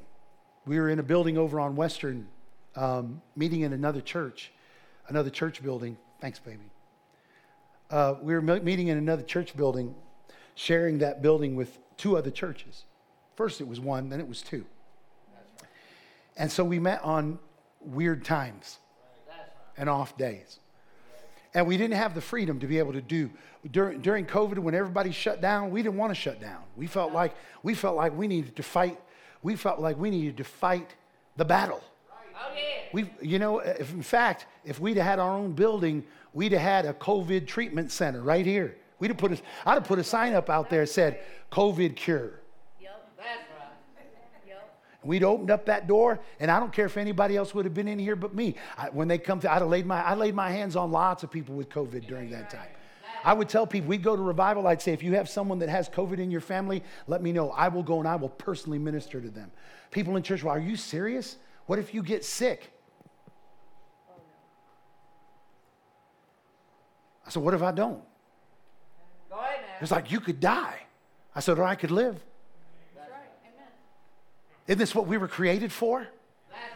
we 0.66 0.78
were 0.78 0.90
in 0.90 0.98
a 0.98 1.02
building 1.02 1.38
over 1.38 1.58
on 1.58 1.74
Western, 1.74 2.28
um, 2.76 3.22
meeting 3.34 3.62
in 3.62 3.72
another 3.72 4.02
church, 4.02 4.52
another 5.08 5.30
church 5.30 5.62
building. 5.62 5.96
Thanks, 6.20 6.38
baby. 6.38 6.70
Uh, 7.90 8.16
we 8.20 8.34
were 8.34 8.42
meeting 8.42 8.88
in 8.88 8.98
another 8.98 9.22
church 9.22 9.56
building, 9.56 9.94
sharing 10.58 10.98
that 10.98 11.22
building 11.22 11.54
with 11.54 11.78
two 11.96 12.16
other 12.16 12.32
churches. 12.32 12.84
First 13.36 13.60
it 13.60 13.68
was 13.68 13.78
one, 13.78 14.08
then 14.08 14.18
it 14.18 14.28
was 14.28 14.42
two. 14.42 14.64
And 16.36 16.50
so 16.50 16.64
we 16.64 16.80
met 16.80 17.00
on 17.04 17.38
weird 17.80 18.24
times 18.24 18.78
and 19.76 19.88
off 19.88 20.16
days. 20.16 20.58
And 21.54 21.64
we 21.64 21.76
didn't 21.76 21.96
have 21.96 22.12
the 22.12 22.20
freedom 22.20 22.58
to 22.58 22.66
be 22.66 22.80
able 22.80 22.92
to 22.92 23.00
do 23.00 23.30
during, 23.70 24.00
during 24.00 24.26
COVID 24.26 24.58
when 24.58 24.74
everybody 24.74 25.12
shut 25.12 25.40
down, 25.40 25.70
we 25.70 25.80
didn't 25.80 25.96
want 25.96 26.10
to 26.10 26.20
shut 26.20 26.40
down. 26.40 26.62
We 26.76 26.88
felt 26.88 27.12
like 27.12 27.36
we 27.62 27.74
felt 27.74 27.96
like 27.96 28.16
we 28.16 28.26
needed 28.26 28.56
to 28.56 28.64
fight, 28.64 28.98
we 29.44 29.54
felt 29.54 29.78
like 29.78 29.96
we 29.96 30.10
needed 30.10 30.38
to 30.38 30.44
fight 30.44 30.90
the 31.36 31.44
battle. 31.44 31.84
We, 32.92 33.10
you 33.22 33.38
know, 33.38 33.60
if 33.60 33.92
in 33.92 34.02
fact, 34.02 34.46
if 34.64 34.80
we'd 34.80 34.96
had 34.96 35.20
our 35.20 35.36
own 35.36 35.52
building, 35.52 36.04
we'd 36.32 36.52
have 36.52 36.60
had 36.60 36.84
a 36.84 36.94
COVID 36.94 37.46
treatment 37.46 37.92
center 37.92 38.22
right 38.22 38.44
here. 38.44 38.76
We'd 38.98 39.08
have 39.08 39.18
put 39.18 39.32
a, 39.32 39.38
I'd 39.64 39.74
have 39.74 39.84
put 39.84 39.98
a 39.98 40.04
sign 40.04 40.34
up 40.34 40.50
out 40.50 40.70
there 40.70 40.82
that 40.82 40.88
said 40.88 41.20
COVID 41.52 41.94
cure. 41.96 42.40
Yep, 42.80 43.10
That's 43.16 43.28
right. 43.58 44.06
yep. 44.46 44.78
We'd 45.04 45.22
opened 45.22 45.50
up 45.50 45.66
that 45.66 45.86
door, 45.86 46.20
and 46.40 46.50
I 46.50 46.58
don't 46.58 46.72
care 46.72 46.86
if 46.86 46.96
anybody 46.96 47.36
else 47.36 47.54
would 47.54 47.64
have 47.64 47.74
been 47.74 47.88
in 47.88 47.98
here 47.98 48.16
but 48.16 48.34
me. 48.34 48.56
I, 48.76 48.88
when 48.90 49.06
they 49.06 49.18
come 49.18 49.40
to, 49.40 49.52
I'd 49.52 49.62
have 49.62 49.68
laid 49.68 49.86
my, 49.86 50.02
I 50.02 50.14
laid 50.14 50.34
my 50.34 50.50
hands 50.50 50.74
on 50.74 50.90
lots 50.90 51.22
of 51.22 51.30
people 51.30 51.54
with 51.54 51.68
COVID 51.68 52.06
during 52.06 52.30
that 52.30 52.50
time. 52.50 52.68
I 53.24 53.32
would 53.32 53.48
tell 53.48 53.66
people, 53.66 53.88
we'd 53.88 54.02
go 54.02 54.16
to 54.16 54.22
revival, 54.22 54.66
I'd 54.66 54.80
say, 54.80 54.92
if 54.92 55.02
you 55.02 55.14
have 55.14 55.28
someone 55.28 55.58
that 55.58 55.68
has 55.68 55.88
COVID 55.88 56.18
in 56.18 56.30
your 56.30 56.40
family, 56.40 56.82
let 57.06 57.22
me 57.22 57.32
know. 57.32 57.50
I 57.50 57.68
will 57.68 57.82
go 57.82 57.98
and 57.98 58.08
I 58.08 58.16
will 58.16 58.28
personally 58.28 58.78
minister 58.78 59.20
to 59.20 59.28
them. 59.28 59.50
People 59.90 60.16
in 60.16 60.22
church, 60.22 60.42
well, 60.44 60.54
are 60.54 60.60
you 60.60 60.76
serious? 60.76 61.36
What 61.66 61.78
if 61.78 61.92
you 61.92 62.02
get 62.02 62.24
sick? 62.24 62.72
I 67.26 67.30
said, 67.30 67.42
what 67.42 67.54
if 67.54 67.62
I 67.62 67.72
don't? 67.72 68.02
Go 69.80 69.84
ahead 69.84 69.84
now. 69.84 69.84
It's 69.84 69.92
like, 69.92 70.10
you 70.10 70.20
could 70.20 70.40
die. 70.40 70.80
I 71.34 71.40
said, 71.40 71.58
or 71.58 71.64
I 71.64 71.74
could 71.74 71.90
live. 71.90 72.18
That's 72.94 73.10
right. 73.10 73.20
Amen. 73.44 73.68
Isn't 74.66 74.78
this 74.78 74.94
what 74.94 75.06
we 75.06 75.16
were 75.16 75.28
created 75.28 75.72
for? 75.72 76.00
That's 76.00 76.10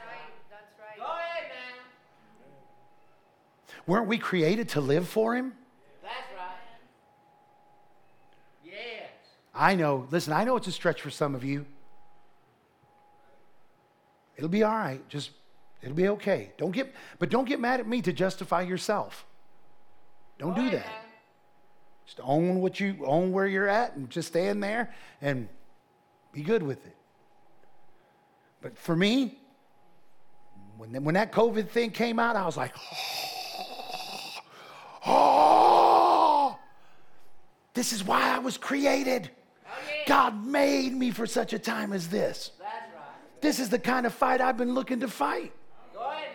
right. 0.06 0.32
That's 0.50 0.78
right. 0.78 0.98
Go 0.98 1.04
ahead 1.04 1.50
now. 1.50 1.80
Weren't 3.86 4.08
we 4.08 4.18
created 4.18 4.68
to 4.70 4.80
live 4.80 5.08
for 5.08 5.34
Him? 5.34 5.52
That's 6.02 6.14
right. 6.38 6.56
Yes. 8.64 9.08
I 9.54 9.74
know. 9.74 10.06
Listen, 10.10 10.32
I 10.32 10.44
know 10.44 10.56
it's 10.56 10.68
a 10.68 10.72
stretch 10.72 11.02
for 11.02 11.10
some 11.10 11.34
of 11.34 11.42
you. 11.42 11.66
It'll 14.36 14.48
be 14.48 14.62
all 14.62 14.74
right. 14.74 15.06
Just 15.08 15.30
it'll 15.82 15.94
be 15.94 16.08
okay. 16.08 16.52
Don't 16.56 16.72
get 16.72 16.92
but 17.18 17.30
don't 17.30 17.46
get 17.46 17.60
mad 17.60 17.80
at 17.80 17.86
me 17.86 18.00
to 18.02 18.12
justify 18.12 18.62
yourself. 18.62 19.26
Don't 20.38 20.50
Go 20.50 20.62
do 20.62 20.68
ahead 20.68 20.80
that. 20.80 20.86
now. 20.86 21.01
Just 22.06 22.20
own 22.22 22.60
what 22.60 22.80
you 22.80 23.04
own 23.06 23.32
where 23.32 23.46
you're 23.46 23.68
at 23.68 23.96
and 23.96 24.10
just 24.10 24.28
stand 24.28 24.62
there 24.62 24.94
and 25.20 25.48
be 26.32 26.42
good 26.42 26.62
with 26.62 26.84
it. 26.86 26.96
But 28.60 28.78
for 28.78 28.94
me, 28.94 29.38
when, 30.76 31.04
when 31.04 31.14
that 31.14 31.32
COVID 31.32 31.68
thing 31.68 31.90
came 31.90 32.18
out, 32.18 32.36
I 32.36 32.46
was 32.46 32.56
like, 32.56 32.74
oh, 35.06 36.58
this 37.74 37.92
is 37.92 38.04
why 38.04 38.34
I 38.34 38.38
was 38.38 38.56
created. 38.56 39.30
Oh. 39.66 39.70
God 40.06 40.46
made 40.46 40.92
me 40.92 41.10
for 41.10 41.26
such 41.26 41.52
a 41.52 41.58
time 41.58 41.92
as 41.92 42.08
this. 42.08 42.52
Right. 42.60 42.68
This 43.40 43.58
is 43.58 43.68
the 43.68 43.78
kind 43.78 44.06
of 44.06 44.14
fight 44.14 44.40
I've 44.40 44.56
been 44.56 44.72
looking 44.72 45.00
to 45.00 45.08
fight. 45.08 45.52
Ahead. 45.98 46.28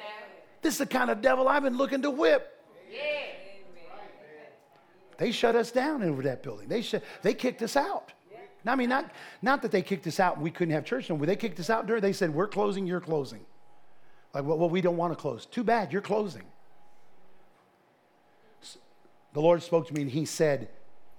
This 0.61 0.73
is 0.73 0.79
the 0.79 0.85
kind 0.85 1.09
of 1.09 1.21
devil 1.21 1.47
I've 1.47 1.63
been 1.63 1.77
looking 1.77 2.01
to 2.01 2.11
whip. 2.11 2.56
They 5.17 5.31
shut 5.31 5.55
us 5.55 5.71
down 5.71 6.03
over 6.03 6.23
that 6.23 6.43
building. 6.43 6.67
They, 6.67 6.81
shut, 6.81 7.03
they 7.21 7.33
kicked 7.33 7.61
us 7.61 7.75
out. 7.75 8.13
I 8.65 8.75
mean, 8.75 8.89
not, 8.89 9.11
not 9.41 9.61
that 9.61 9.71
they 9.71 9.81
kicked 9.81 10.07
us 10.07 10.19
out 10.19 10.35
and 10.35 10.43
we 10.43 10.51
couldn't 10.51 10.73
have 10.73 10.83
church 10.83 11.09
no. 11.09 11.17
They 11.17 11.37
kicked 11.37 11.59
us 11.59 11.69
out 11.69 11.87
during, 11.87 12.01
they 12.01 12.11
said, 12.13 12.33
we're 12.33 12.47
closing, 12.47 12.85
you're 12.85 12.99
closing. 12.99 13.45
Like, 14.33 14.43
well, 14.43 14.57
well 14.57 14.69
we 14.69 14.81
don't 14.81 14.97
want 14.97 15.13
to 15.13 15.15
close. 15.15 15.45
Too 15.45 15.63
bad, 15.63 15.93
you're 15.93 16.01
closing. 16.01 16.43
The 19.33 19.41
Lord 19.41 19.61
spoke 19.63 19.87
to 19.87 19.93
me 19.93 20.01
and 20.01 20.11
He 20.11 20.25
said, 20.25 20.69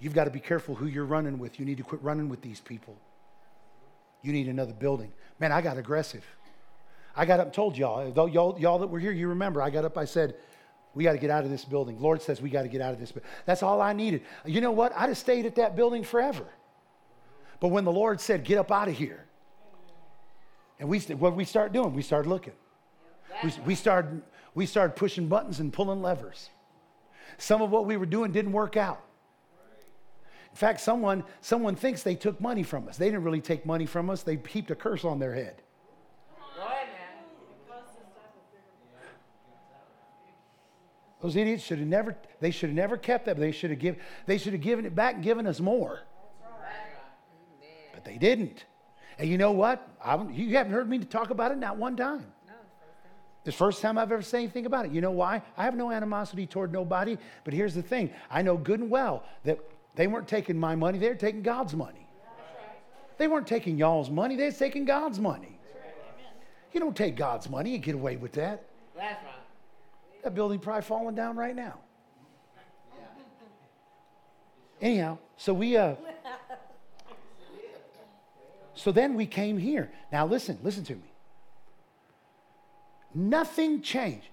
You've 0.00 0.14
got 0.14 0.24
to 0.24 0.30
be 0.30 0.40
careful 0.40 0.76
who 0.76 0.86
you're 0.86 1.04
running 1.04 1.38
with. 1.38 1.58
You 1.58 1.66
need 1.66 1.78
to 1.78 1.82
quit 1.82 2.02
running 2.02 2.28
with 2.28 2.40
these 2.40 2.60
people. 2.60 2.96
You 4.22 4.32
need 4.32 4.48
another 4.48 4.72
building. 4.72 5.12
Man, 5.40 5.50
I 5.50 5.60
got 5.60 5.76
aggressive. 5.76 6.24
I 7.16 7.24
got 7.24 7.40
up 7.40 7.46
and 7.46 7.54
told 7.54 7.76
y'all, 7.76 8.10
though 8.12 8.26
y'all, 8.26 8.56
y'all 8.60 8.78
that 8.78 8.86
were 8.86 9.00
here, 9.00 9.10
you 9.10 9.28
remember, 9.28 9.60
I 9.60 9.70
got 9.70 9.84
up, 9.84 9.98
I 9.98 10.04
said, 10.04 10.36
we 10.98 11.04
got 11.04 11.12
to 11.12 11.18
get 11.18 11.30
out 11.30 11.44
of 11.44 11.50
this 11.50 11.64
building. 11.64 12.00
Lord 12.00 12.20
says 12.20 12.42
we 12.42 12.50
got 12.50 12.62
to 12.62 12.68
get 12.68 12.80
out 12.80 12.92
of 12.92 12.98
this. 12.98 13.12
But 13.12 13.22
that's 13.46 13.62
all 13.62 13.80
I 13.80 13.92
needed. 13.92 14.22
You 14.44 14.60
know 14.60 14.72
what? 14.72 14.92
I'd 14.96 15.10
have 15.10 15.16
stayed 15.16 15.46
at 15.46 15.54
that 15.54 15.76
building 15.76 16.02
forever. 16.02 16.44
But 17.60 17.68
when 17.68 17.84
the 17.84 17.92
Lord 17.92 18.20
said, 18.20 18.42
get 18.42 18.58
up 18.58 18.72
out 18.72 18.88
of 18.88 18.96
here, 18.96 19.24
and 20.80 20.88
we, 20.88 20.98
what 20.98 21.36
we 21.36 21.44
start 21.44 21.72
doing? 21.72 21.94
We 21.94 22.02
started 22.02 22.28
looking. 22.28 22.54
We, 23.44 23.52
we, 23.64 23.74
started, 23.76 24.22
we 24.56 24.66
started 24.66 24.96
pushing 24.96 25.28
buttons 25.28 25.60
and 25.60 25.72
pulling 25.72 26.02
levers. 26.02 26.50
Some 27.36 27.62
of 27.62 27.70
what 27.70 27.86
we 27.86 27.96
were 27.96 28.04
doing 28.04 28.32
didn't 28.32 28.50
work 28.50 28.76
out. 28.76 29.00
In 30.50 30.56
fact, 30.56 30.80
someone, 30.80 31.22
someone 31.42 31.76
thinks 31.76 32.02
they 32.02 32.16
took 32.16 32.40
money 32.40 32.64
from 32.64 32.88
us. 32.88 32.96
They 32.96 33.06
didn't 33.06 33.22
really 33.22 33.40
take 33.40 33.64
money 33.64 33.86
from 33.86 34.10
us, 34.10 34.24
they 34.24 34.36
heaped 34.48 34.72
a 34.72 34.74
curse 34.74 35.04
on 35.04 35.20
their 35.20 35.36
head. 35.36 35.62
Those 41.20 41.34
idiots 41.36 41.64
should 41.64 41.78
have 41.78 41.88
never, 41.88 42.16
they 42.40 42.50
should 42.50 42.70
have 42.70 42.76
never 42.76 42.96
kept 42.96 43.26
that. 43.26 43.36
They 43.36 43.50
should 43.50 43.70
have 43.70 43.78
given, 43.78 44.00
they 44.26 44.38
should 44.38 44.52
have 44.52 44.62
given 44.62 44.84
it 44.84 44.94
back 44.94 45.16
and 45.16 45.24
given 45.24 45.46
us 45.46 45.60
more. 45.60 46.02
But 47.92 48.04
they 48.04 48.16
didn't. 48.16 48.64
And 49.18 49.28
you 49.28 49.36
know 49.36 49.50
what? 49.50 49.88
I, 50.02 50.22
you 50.30 50.56
haven't 50.56 50.72
heard 50.72 50.88
me 50.88 51.00
talk 51.00 51.30
about 51.30 51.50
it 51.50 51.58
not 51.58 51.76
one 51.76 51.96
time. 51.96 52.24
It's 53.38 53.44
the 53.44 53.52
first 53.52 53.82
time 53.82 53.98
I've 53.98 54.12
ever 54.12 54.22
said 54.22 54.38
anything 54.38 54.66
about 54.66 54.86
it. 54.86 54.92
You 54.92 55.00
know 55.00 55.10
why? 55.10 55.42
I 55.56 55.64
have 55.64 55.74
no 55.74 55.90
animosity 55.90 56.46
toward 56.46 56.72
nobody, 56.72 57.18
but 57.44 57.54
here's 57.54 57.74
the 57.74 57.82
thing 57.82 58.10
I 58.30 58.42
know 58.42 58.56
good 58.56 58.80
and 58.80 58.90
well 58.90 59.24
that 59.44 59.58
they 59.96 60.06
weren't 60.06 60.28
taking 60.28 60.58
my 60.58 60.76
money, 60.76 60.98
they 60.98 61.08
were 61.08 61.14
taking 61.14 61.42
God's 61.42 61.74
money. 61.74 62.06
They 63.16 63.26
weren't 63.26 63.48
taking 63.48 63.76
y'all's 63.76 64.10
money, 64.10 64.36
they 64.36 64.44
were 64.44 64.52
taking 64.52 64.84
God's 64.84 65.18
money. 65.18 65.58
You 66.72 66.80
don't 66.80 66.96
take 66.96 67.16
God's 67.16 67.48
money 67.50 67.74
and 67.74 67.82
get 67.82 67.94
away 67.96 68.16
with 68.16 68.32
that. 68.32 68.62
That's 68.94 69.24
right. 69.24 69.37
That 70.28 70.34
building 70.34 70.58
probably 70.58 70.82
falling 70.82 71.14
down 71.14 71.38
right 71.38 71.56
now. 71.56 71.78
Anyhow, 74.78 75.16
so 75.38 75.54
we 75.54 75.74
uh 75.74 75.94
so 78.74 78.92
then 78.92 79.14
we 79.14 79.24
came 79.24 79.56
here. 79.56 79.90
Now 80.12 80.26
listen, 80.26 80.58
listen 80.62 80.84
to 80.84 80.96
me. 80.96 81.10
Nothing 83.14 83.80
changed. 83.80 84.28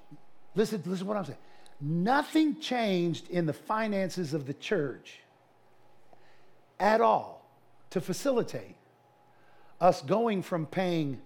Listen, 0.54 0.84
listen 0.86 1.06
to 1.06 1.10
what 1.10 1.16
I'm 1.16 1.24
saying. 1.24 1.38
Nothing 1.80 2.60
changed 2.60 3.30
in 3.30 3.46
the 3.46 3.54
finances 3.54 4.34
of 4.34 4.48
the 4.48 4.54
church 4.54 5.22
at 6.78 7.00
all 7.00 7.50
to 7.92 8.02
facilitate 8.02 8.76
us 9.80 10.02
going 10.02 10.42
from 10.42 10.66
paying 10.66 11.22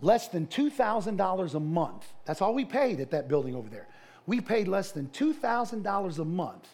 less 0.00 0.28
than 0.28 0.46
$2,000 0.46 1.54
a 1.54 1.60
month. 1.60 2.06
That's 2.24 2.40
all 2.40 2.54
we 2.54 2.64
paid 2.64 3.00
at 3.00 3.10
that 3.10 3.28
building 3.28 3.54
over 3.54 3.68
there. 3.68 3.86
We 4.26 4.40
paid 4.40 4.68
less 4.68 4.92
than 4.92 5.08
$2,000 5.08 6.18
a 6.18 6.24
month 6.24 6.68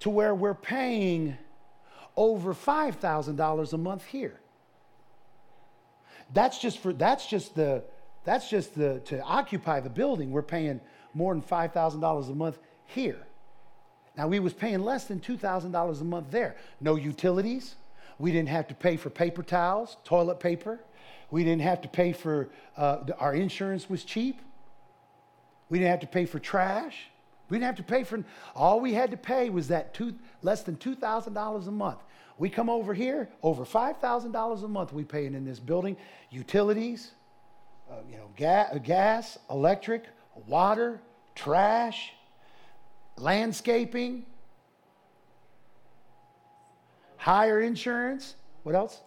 to 0.00 0.10
where 0.10 0.34
we're 0.34 0.54
paying 0.54 1.36
over 2.16 2.54
$5,000 2.54 3.72
a 3.72 3.78
month 3.78 4.04
here. 4.04 4.40
That's 6.32 6.58
just 6.58 6.78
for 6.78 6.92
that's 6.92 7.26
just 7.26 7.54
the 7.54 7.84
that's 8.24 8.48
just 8.48 8.74
the, 8.74 9.00
to 9.06 9.20
occupy 9.22 9.80
the 9.80 9.90
building, 9.90 10.30
we're 10.30 10.42
paying 10.42 10.80
more 11.12 11.34
than 11.34 11.42
$5,000 11.42 12.30
a 12.30 12.34
month 12.34 12.58
here. 12.86 13.18
Now, 14.16 14.28
we 14.28 14.38
was 14.38 14.52
paying 14.52 14.80
less 14.80 15.04
than 15.04 15.20
$2,000 15.20 16.00
a 16.00 16.04
month 16.04 16.30
there. 16.30 16.56
No 16.80 16.96
utilities. 16.96 17.74
We 18.18 18.32
didn't 18.32 18.48
have 18.48 18.68
to 18.68 18.74
pay 18.74 18.96
for 18.96 19.10
paper 19.10 19.42
towels, 19.42 19.96
toilet 20.04 20.40
paper. 20.40 20.80
We 21.30 21.44
didn't 21.44 21.62
have 21.62 21.80
to 21.82 21.88
pay 21.88 22.12
for, 22.12 22.50
uh, 22.76 22.98
our 23.18 23.34
insurance 23.34 23.88
was 23.88 24.04
cheap. 24.04 24.40
We 25.68 25.78
didn't 25.78 25.90
have 25.90 26.00
to 26.00 26.06
pay 26.06 26.26
for 26.26 26.38
trash. 26.38 27.08
We 27.48 27.56
didn't 27.56 27.66
have 27.66 27.76
to 27.76 27.82
pay 27.82 28.04
for, 28.04 28.24
all 28.54 28.80
we 28.80 28.94
had 28.94 29.10
to 29.10 29.16
pay 29.16 29.50
was 29.50 29.68
that 29.68 29.94
two, 29.94 30.14
less 30.42 30.62
than 30.62 30.76
$2,000 30.76 31.66
a 31.66 31.70
month. 31.70 31.98
We 32.38 32.50
come 32.50 32.68
over 32.68 32.94
here, 32.94 33.28
over 33.42 33.64
$5,000 33.64 34.64
a 34.64 34.68
month 34.68 34.92
we 34.92 35.04
paying 35.04 35.34
in 35.34 35.44
this 35.44 35.60
building. 35.60 35.96
Utilities, 36.30 37.12
uh, 37.90 37.96
you 38.10 38.16
know, 38.16 38.28
ga- 38.36 38.78
gas, 38.82 39.38
electric, 39.50 40.04
water, 40.46 41.00
trash, 41.34 42.12
landscaping, 43.16 44.26
higher 47.16 47.60
insurance. 47.60 48.34
What 48.64 48.74
else? 48.74 49.00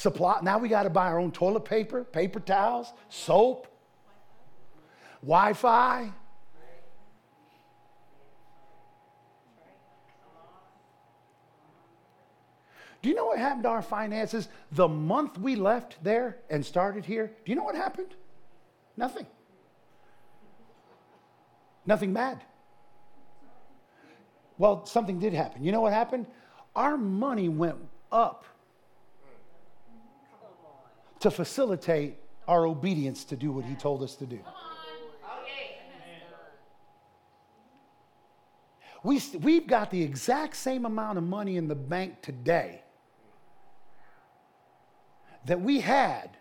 Supply. 0.00 0.40
Now 0.42 0.56
we 0.56 0.70
got 0.70 0.84
to 0.84 0.90
buy 0.90 1.08
our 1.08 1.18
own 1.18 1.30
toilet 1.30 1.66
paper, 1.66 2.04
paper 2.04 2.40
towels, 2.40 2.90
soap, 3.10 3.66
Wi 5.20 5.52
Fi. 5.52 6.10
Do 13.02 13.10
you 13.10 13.14
know 13.14 13.26
what 13.26 13.38
happened 13.38 13.64
to 13.64 13.68
our 13.68 13.82
finances 13.82 14.48
the 14.72 14.88
month 14.88 15.36
we 15.36 15.54
left 15.54 16.02
there 16.02 16.38
and 16.48 16.64
started 16.64 17.04
here? 17.04 17.30
Do 17.44 17.52
you 17.52 17.56
know 17.56 17.64
what 17.64 17.74
happened? 17.74 18.14
Nothing. 18.96 19.26
Nothing 21.84 22.14
bad. 22.14 22.42
Well, 24.56 24.86
something 24.86 25.18
did 25.18 25.34
happen. 25.34 25.62
You 25.62 25.72
know 25.72 25.82
what 25.82 25.92
happened? 25.92 26.24
Our 26.74 26.96
money 26.96 27.50
went 27.50 27.76
up 28.10 28.46
to 31.20 31.30
facilitate 31.30 32.16
our 32.48 32.66
obedience 32.66 33.24
to 33.24 33.36
do 33.36 33.52
what 33.52 33.64
he 33.64 33.74
told 33.74 34.02
us 34.02 34.16
to 34.16 34.26
do. 34.26 34.40
We, 39.02 39.22
we've 39.40 39.66
got 39.66 39.90
the 39.90 40.02
exact 40.02 40.56
same 40.56 40.84
amount 40.84 41.16
of 41.16 41.24
money 41.24 41.56
in 41.56 41.68
the 41.68 41.74
bank 41.74 42.20
today 42.20 42.82
that 45.46 45.60
we 45.60 45.80
had 45.80 46.36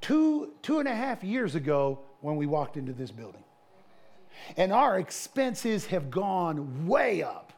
two, 0.00 0.52
two 0.62 0.78
and 0.78 0.88
a 0.88 0.94
half 0.94 1.24
years 1.24 1.56
ago 1.56 2.00
when 2.20 2.36
we 2.36 2.46
walked 2.46 2.76
into 2.76 2.92
this 2.92 3.10
building. 3.10 3.42
And 4.56 4.72
our 4.72 4.98
expenses 4.98 5.86
have 5.86 6.10
gone 6.10 6.86
way 6.86 7.22
up. 7.22 7.52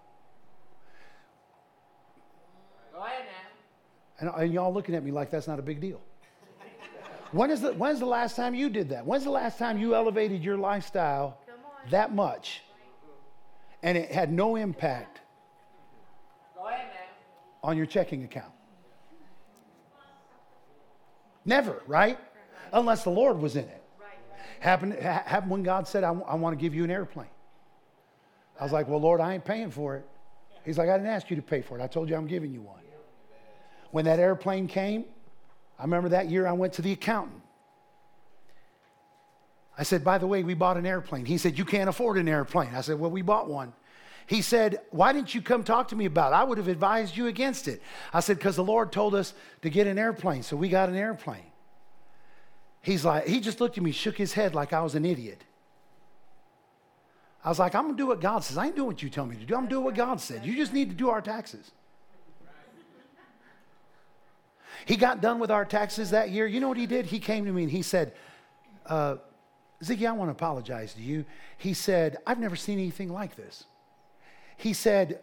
Go 2.94 3.02
ahead 3.02 3.24
now. 4.20 4.32
And, 4.34 4.44
and 4.44 4.52
y'all 4.54 4.72
looking 4.72 4.94
at 4.94 5.04
me 5.04 5.10
like 5.10 5.30
that's 5.30 5.46
not 5.46 5.58
a 5.58 5.62
big 5.62 5.80
deal. 5.80 6.00
When 7.32 7.50
is 7.50 7.62
the, 7.62 7.72
when's 7.72 7.98
the 7.98 8.06
last 8.06 8.36
time 8.36 8.54
you 8.54 8.68
did 8.68 8.90
that? 8.90 9.06
When's 9.06 9.24
the 9.24 9.30
last 9.30 9.58
time 9.58 9.78
you 9.78 9.94
elevated 9.94 10.44
your 10.44 10.58
lifestyle 10.58 11.38
that 11.90 12.14
much 12.14 12.62
and 13.82 13.96
it 13.98 14.12
had 14.12 14.30
no 14.30 14.56
impact 14.56 15.20
on 17.62 17.76
your 17.76 17.86
checking 17.86 18.24
account? 18.24 18.52
Never, 21.44 21.82
right? 21.86 22.18
Unless 22.72 23.04
the 23.04 23.10
Lord 23.10 23.38
was 23.38 23.56
in 23.56 23.64
it. 23.64 23.82
Happened, 24.60 24.96
ha- 25.02 25.24
happened 25.26 25.50
when 25.50 25.62
God 25.62 25.88
said, 25.88 26.04
I, 26.04 26.10
I 26.10 26.34
want 26.36 26.56
to 26.56 26.62
give 26.62 26.74
you 26.74 26.84
an 26.84 26.90
airplane. 26.90 27.26
I 28.60 28.62
was 28.62 28.72
like, 28.72 28.86
Well, 28.86 29.00
Lord, 29.00 29.20
I 29.20 29.34
ain't 29.34 29.44
paying 29.44 29.70
for 29.70 29.96
it. 29.96 30.06
He's 30.64 30.78
like, 30.78 30.88
I 30.88 30.96
didn't 30.96 31.08
ask 31.10 31.30
you 31.30 31.36
to 31.36 31.42
pay 31.42 31.62
for 31.62 31.78
it. 31.78 31.82
I 31.82 31.88
told 31.88 32.08
you 32.08 32.14
I'm 32.14 32.28
giving 32.28 32.52
you 32.52 32.60
one. 32.60 32.78
When 33.90 34.04
that 34.04 34.20
airplane 34.20 34.68
came, 34.68 35.04
I 35.82 35.84
remember 35.84 36.10
that 36.10 36.30
year 36.30 36.46
I 36.46 36.52
went 36.52 36.74
to 36.74 36.82
the 36.82 36.92
accountant. 36.92 37.42
I 39.76 39.82
said, 39.82 40.04
By 40.04 40.18
the 40.18 40.28
way, 40.28 40.44
we 40.44 40.54
bought 40.54 40.76
an 40.76 40.86
airplane. 40.86 41.24
He 41.24 41.38
said, 41.38 41.58
You 41.58 41.64
can't 41.64 41.88
afford 41.88 42.18
an 42.18 42.28
airplane. 42.28 42.72
I 42.72 42.82
said, 42.82 43.00
Well, 43.00 43.10
we 43.10 43.20
bought 43.20 43.48
one. 43.48 43.72
He 44.28 44.42
said, 44.42 44.78
Why 44.90 45.12
didn't 45.12 45.34
you 45.34 45.42
come 45.42 45.64
talk 45.64 45.88
to 45.88 45.96
me 45.96 46.04
about 46.04 46.32
it? 46.32 46.36
I 46.36 46.44
would 46.44 46.56
have 46.56 46.68
advised 46.68 47.16
you 47.16 47.26
against 47.26 47.66
it. 47.66 47.82
I 48.14 48.20
said, 48.20 48.38
Because 48.38 48.54
the 48.54 48.62
Lord 48.62 48.92
told 48.92 49.16
us 49.16 49.34
to 49.62 49.70
get 49.70 49.88
an 49.88 49.98
airplane, 49.98 50.44
so 50.44 50.56
we 50.56 50.68
got 50.68 50.88
an 50.88 50.94
airplane. 50.94 51.50
He's 52.80 53.04
like, 53.04 53.26
He 53.26 53.40
just 53.40 53.60
looked 53.60 53.76
at 53.76 53.82
me, 53.82 53.90
shook 53.90 54.16
his 54.16 54.32
head 54.32 54.54
like 54.54 54.72
I 54.72 54.82
was 54.82 54.94
an 54.94 55.04
idiot. 55.04 55.42
I 57.44 57.48
was 57.48 57.58
like, 57.58 57.74
I'm 57.74 57.86
gonna 57.86 57.96
do 57.96 58.06
what 58.06 58.20
God 58.20 58.44
says. 58.44 58.56
I 58.56 58.66
ain't 58.66 58.76
doing 58.76 58.86
what 58.86 59.02
you 59.02 59.10
tell 59.10 59.26
me 59.26 59.34
to 59.34 59.44
do. 59.44 59.56
I'm 59.56 59.66
doing 59.66 59.84
what 59.84 59.96
God 59.96 60.20
said. 60.20 60.46
You 60.46 60.54
just 60.54 60.72
need 60.72 60.90
to 60.90 60.94
do 60.94 61.10
our 61.10 61.20
taxes. 61.20 61.72
He 64.86 64.96
got 64.96 65.20
done 65.20 65.38
with 65.38 65.50
our 65.50 65.64
taxes 65.64 66.10
that 66.10 66.30
year. 66.30 66.46
You 66.46 66.60
know 66.60 66.68
what 66.68 66.76
he 66.76 66.86
did? 66.86 67.06
He 67.06 67.18
came 67.18 67.44
to 67.44 67.52
me 67.52 67.62
and 67.62 67.70
he 67.70 67.82
said, 67.82 68.14
uh, 68.86 69.16
Ziggy, 69.82 70.06
I 70.06 70.12
want 70.12 70.28
to 70.28 70.32
apologize 70.32 70.94
to 70.94 71.02
you. 71.02 71.24
He 71.58 71.74
said, 71.74 72.18
I've 72.26 72.38
never 72.38 72.56
seen 72.56 72.78
anything 72.78 73.08
like 73.08 73.36
this. 73.36 73.64
he 74.56 74.72
said, 74.72 75.20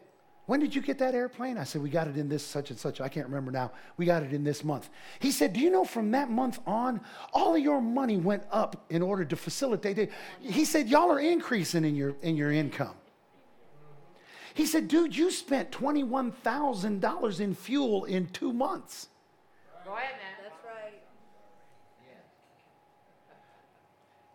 When 0.48 0.60
did 0.60 0.76
you 0.76 0.82
get 0.82 0.98
that 1.00 1.16
airplane? 1.16 1.58
I 1.58 1.64
said, 1.64 1.82
We 1.82 1.90
got 1.90 2.08
it 2.08 2.18
in 2.18 2.28
this 2.28 2.46
such 2.46 2.70
and 2.70 2.78
such. 2.78 3.00
I 3.00 3.08
can't 3.08 3.28
remember 3.28 3.52
now. 3.52 3.72
We 3.96 4.06
got 4.06 4.24
it 4.24 4.34
in 4.34 4.44
this 4.44 4.64
month. 4.64 4.90
He 5.20 5.32
said, 5.32 5.54
Do 5.54 5.60
you 5.62 5.70
know 5.70 5.86
from 5.86 6.12
that 6.12 6.30
month 6.30 6.60
on, 6.66 7.02
all 7.34 7.56
of 7.56 7.62
your 7.62 7.82
money 7.82 8.18
went 8.18 8.44
up 8.52 8.86
in 8.90 9.02
order 9.02 9.24
to 9.26 9.36
facilitate 9.36 9.98
it? 9.98 10.12
He 10.42 10.66
said, 10.66 10.90
Y'all 10.90 11.12
are 11.12 11.20
increasing 11.20 11.86
in 11.86 11.96
your, 11.96 12.16
in 12.22 12.36
your 12.36 12.52
income. 12.52 12.96
He 14.54 14.66
said, 14.66 14.88
Dude, 14.90 15.16
you 15.16 15.32
spent 15.32 15.72
$21,000 15.72 17.40
in 17.40 17.56
fuel 17.56 18.06
in 18.06 18.28
two 18.28 18.52
months. 18.52 19.09
Go 19.90 19.96
ahead 19.96 20.12
now. 20.22 20.44
That's 20.44 20.64
right. 20.64 20.94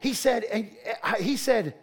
He 0.00 0.12
said, 0.12 0.42
and 0.42 0.68
uh, 1.00 1.14
he 1.14 1.36
said, 1.36 1.76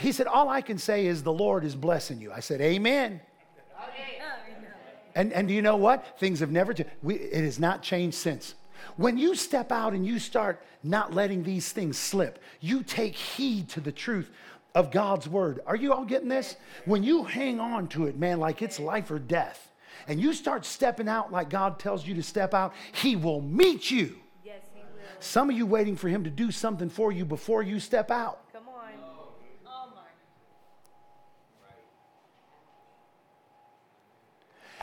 he 0.00 0.10
said, 0.10 0.26
all 0.26 0.48
I 0.48 0.62
can 0.62 0.78
say 0.78 1.06
is 1.06 1.22
the 1.22 1.32
Lord 1.32 1.64
is 1.64 1.76
blessing 1.76 2.20
you. 2.20 2.32
I 2.32 2.40
said, 2.40 2.60
Amen. 2.60 3.20
And, 5.14 5.32
and 5.32 5.46
do 5.46 5.54
you 5.54 5.62
know 5.62 5.76
what? 5.76 6.18
Things 6.18 6.40
have 6.40 6.50
never 6.50 6.74
changed. 6.74 6.90
It 7.06 7.44
has 7.44 7.60
not 7.60 7.82
changed 7.82 8.16
since. 8.16 8.54
When 8.96 9.16
you 9.16 9.36
step 9.36 9.70
out 9.70 9.92
and 9.92 10.04
you 10.04 10.18
start 10.18 10.60
not 10.82 11.14
letting 11.14 11.44
these 11.44 11.70
things 11.70 11.98
slip, 11.98 12.42
you 12.60 12.82
take 12.82 13.14
heed 13.14 13.68
to 13.70 13.80
the 13.80 13.92
truth 13.92 14.28
of 14.74 14.90
God's 14.90 15.28
word. 15.28 15.60
Are 15.66 15.76
you 15.76 15.92
all 15.92 16.04
getting 16.04 16.28
this? 16.28 16.56
When 16.84 17.04
you 17.04 17.22
hang 17.22 17.60
on 17.60 17.86
to 17.88 18.06
it, 18.06 18.18
man, 18.18 18.40
like 18.40 18.60
it's 18.60 18.80
life 18.80 19.10
or 19.10 19.20
death, 19.20 19.68
and 20.08 20.20
you 20.20 20.32
start 20.32 20.64
stepping 20.64 21.08
out 21.08 21.32
like 21.32 21.50
God 21.50 21.78
tells 21.78 22.06
you 22.06 22.14
to 22.14 22.22
step 22.22 22.54
out, 22.54 22.74
He 22.92 23.16
will 23.16 23.40
meet 23.40 23.90
you. 23.90 24.16
Yes, 24.44 24.60
he 24.74 24.80
will. 24.80 25.02
Some 25.20 25.50
of 25.50 25.56
you 25.56 25.66
waiting 25.66 25.96
for 25.96 26.08
Him 26.08 26.24
to 26.24 26.30
do 26.30 26.50
something 26.50 26.90
for 26.90 27.12
you 27.12 27.24
before 27.24 27.62
you 27.62 27.80
step 27.80 28.10
out. 28.10 28.40
Come 28.52 28.68
on. 28.68 28.90
Oh 29.66 29.92
my. 29.94 30.02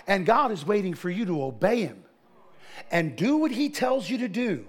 And 0.08 0.26
God 0.26 0.52
is 0.52 0.66
waiting 0.66 0.94
for 0.94 1.10
you 1.10 1.26
to 1.26 1.44
obey 1.44 1.82
Him 1.82 2.04
and 2.90 3.16
do 3.16 3.38
what 3.38 3.52
He 3.52 3.70
tells 3.70 4.10
you 4.10 4.18
to 4.20 4.28
do. 4.28 4.66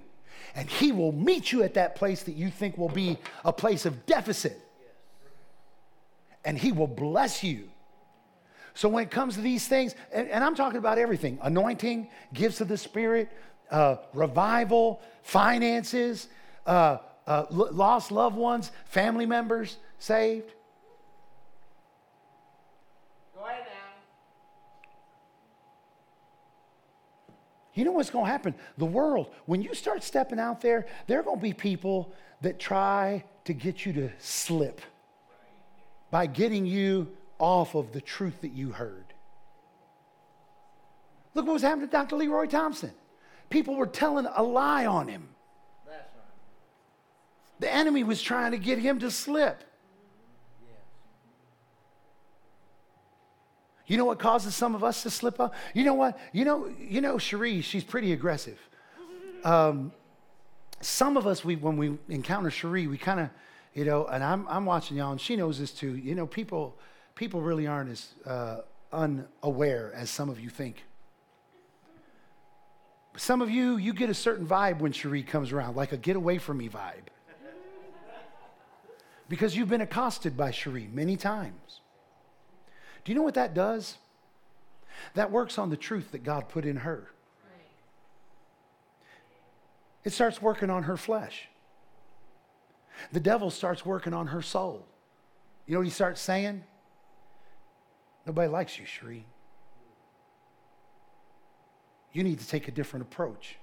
And 0.54 0.68
He 0.68 0.92
will 0.92 1.12
meet 1.12 1.52
you 1.52 1.62
at 1.62 1.74
that 1.74 1.94
place 1.94 2.24
that 2.24 2.34
you 2.34 2.50
think 2.50 2.76
will 2.76 2.88
be 2.88 3.18
a 3.44 3.52
place 3.52 3.86
of 3.86 4.04
deficit. 4.04 4.60
And 6.44 6.58
He 6.58 6.72
will 6.72 6.88
bless 6.88 7.42
you. 7.44 7.69
So 8.74 8.88
when 8.88 9.02
it 9.02 9.10
comes 9.10 9.34
to 9.34 9.40
these 9.40 9.66
things, 9.66 9.94
and, 10.12 10.28
and 10.28 10.44
I'm 10.44 10.54
talking 10.54 10.78
about 10.78 10.98
everything 10.98 11.38
anointing, 11.42 12.08
gifts 12.32 12.60
of 12.60 12.68
the 12.68 12.76
Spirit, 12.76 13.30
uh, 13.70 13.96
revival, 14.14 15.00
finances, 15.22 16.28
uh, 16.66 16.98
uh, 17.26 17.44
lost 17.50 18.10
loved 18.10 18.36
ones, 18.36 18.72
family 18.86 19.26
members 19.26 19.76
saved. 19.98 20.52
Go 23.36 23.44
ahead 23.44 23.62
now. 23.64 23.94
You 27.74 27.84
know 27.84 27.92
what's 27.92 28.10
going 28.10 28.24
to 28.24 28.30
happen? 28.30 28.54
The 28.78 28.86
world, 28.86 29.32
when 29.46 29.62
you 29.62 29.74
start 29.74 30.02
stepping 30.02 30.40
out 30.40 30.60
there, 30.60 30.86
there 31.06 31.20
are 31.20 31.22
going 31.22 31.38
to 31.38 31.42
be 31.42 31.52
people 31.52 32.12
that 32.40 32.58
try 32.58 33.24
to 33.44 33.52
get 33.52 33.86
you 33.86 33.92
to 33.92 34.10
slip 34.18 34.80
by 36.10 36.26
getting 36.26 36.66
you 36.66 37.08
off 37.40 37.74
of 37.74 37.92
the 37.92 38.00
truth 38.00 38.42
that 38.42 38.52
you 38.52 38.70
heard. 38.70 39.14
Look 41.34 41.46
what 41.46 41.54
was 41.54 41.62
happening 41.62 41.88
to 41.88 41.92
Dr. 41.92 42.16
Leroy 42.16 42.46
Thompson. 42.46 42.92
People 43.48 43.74
were 43.74 43.86
telling 43.86 44.26
a 44.26 44.42
lie 44.42 44.86
on 44.86 45.08
him. 45.08 45.28
The 47.58 47.72
enemy 47.72 48.04
was 48.04 48.22
trying 48.22 48.52
to 48.52 48.58
get 48.58 48.78
him 48.78 49.00
to 49.00 49.10
slip. 49.10 49.64
You 53.86 53.96
know 53.96 54.04
what 54.04 54.20
causes 54.20 54.54
some 54.54 54.74
of 54.76 54.84
us 54.84 55.02
to 55.02 55.10
slip 55.10 55.40
up? 55.40 55.52
You 55.74 55.84
know 55.84 55.94
what? 55.94 56.16
You 56.32 56.44
know, 56.44 56.72
you 56.78 57.00
know, 57.00 57.18
Cherie, 57.18 57.60
she's 57.60 57.82
pretty 57.82 58.12
aggressive. 58.12 58.58
Um, 59.42 59.92
some 60.80 61.16
of 61.16 61.26
us, 61.26 61.44
we 61.44 61.56
when 61.56 61.76
we 61.76 61.98
encounter 62.08 62.50
Cherie, 62.50 62.86
we 62.86 62.96
kind 62.96 63.18
of, 63.18 63.30
you 63.74 63.84
know, 63.84 64.06
and 64.06 64.22
I'm 64.22 64.46
I'm 64.48 64.64
watching 64.64 64.96
y'all, 64.96 65.10
and 65.10 65.20
she 65.20 65.34
knows 65.34 65.58
this 65.58 65.72
too. 65.72 65.96
You 65.96 66.14
know, 66.14 66.24
people 66.26 66.78
people 67.14 67.40
really 67.40 67.66
aren't 67.66 67.90
as 67.90 68.14
uh, 68.26 68.56
unaware 68.92 69.92
as 69.94 70.10
some 70.10 70.28
of 70.28 70.40
you 70.40 70.48
think. 70.48 70.84
Some 73.16 73.42
of 73.42 73.50
you, 73.50 73.76
you 73.76 73.92
get 73.92 74.08
a 74.08 74.14
certain 74.14 74.46
vibe 74.46 74.78
when 74.78 74.92
Cherie 74.92 75.22
comes 75.22 75.52
around, 75.52 75.76
like 75.76 75.92
a 75.92 75.96
get 75.96 76.16
away 76.16 76.38
from 76.38 76.58
me 76.58 76.68
vibe. 76.68 77.08
Because 79.28 79.56
you've 79.56 79.68
been 79.68 79.80
accosted 79.80 80.36
by 80.36 80.50
Cherie 80.50 80.88
many 80.92 81.16
times. 81.16 81.80
Do 83.04 83.12
you 83.12 83.16
know 83.16 83.22
what 83.22 83.34
that 83.34 83.54
does? 83.54 83.96
That 85.14 85.30
works 85.30 85.58
on 85.58 85.70
the 85.70 85.76
truth 85.76 86.12
that 86.12 86.24
God 86.24 86.48
put 86.48 86.64
in 86.64 86.76
her. 86.76 87.10
It 90.04 90.12
starts 90.12 90.40
working 90.40 90.70
on 90.70 90.84
her 90.84 90.96
flesh. 90.96 91.48
The 93.12 93.20
devil 93.20 93.50
starts 93.50 93.84
working 93.84 94.14
on 94.14 94.28
her 94.28 94.42
soul. 94.42 94.86
You 95.66 95.74
know 95.74 95.80
what 95.80 95.86
he 95.86 95.92
starts 95.92 96.20
saying? 96.20 96.64
Nobody 98.26 98.48
likes 98.48 98.78
you, 98.78 98.86
Cherie. 98.86 99.26
You 102.12 102.24
need 102.24 102.40
to 102.40 102.46
take 102.46 102.68
a 102.68 102.70
different 102.70 103.06
approach. 103.06 103.56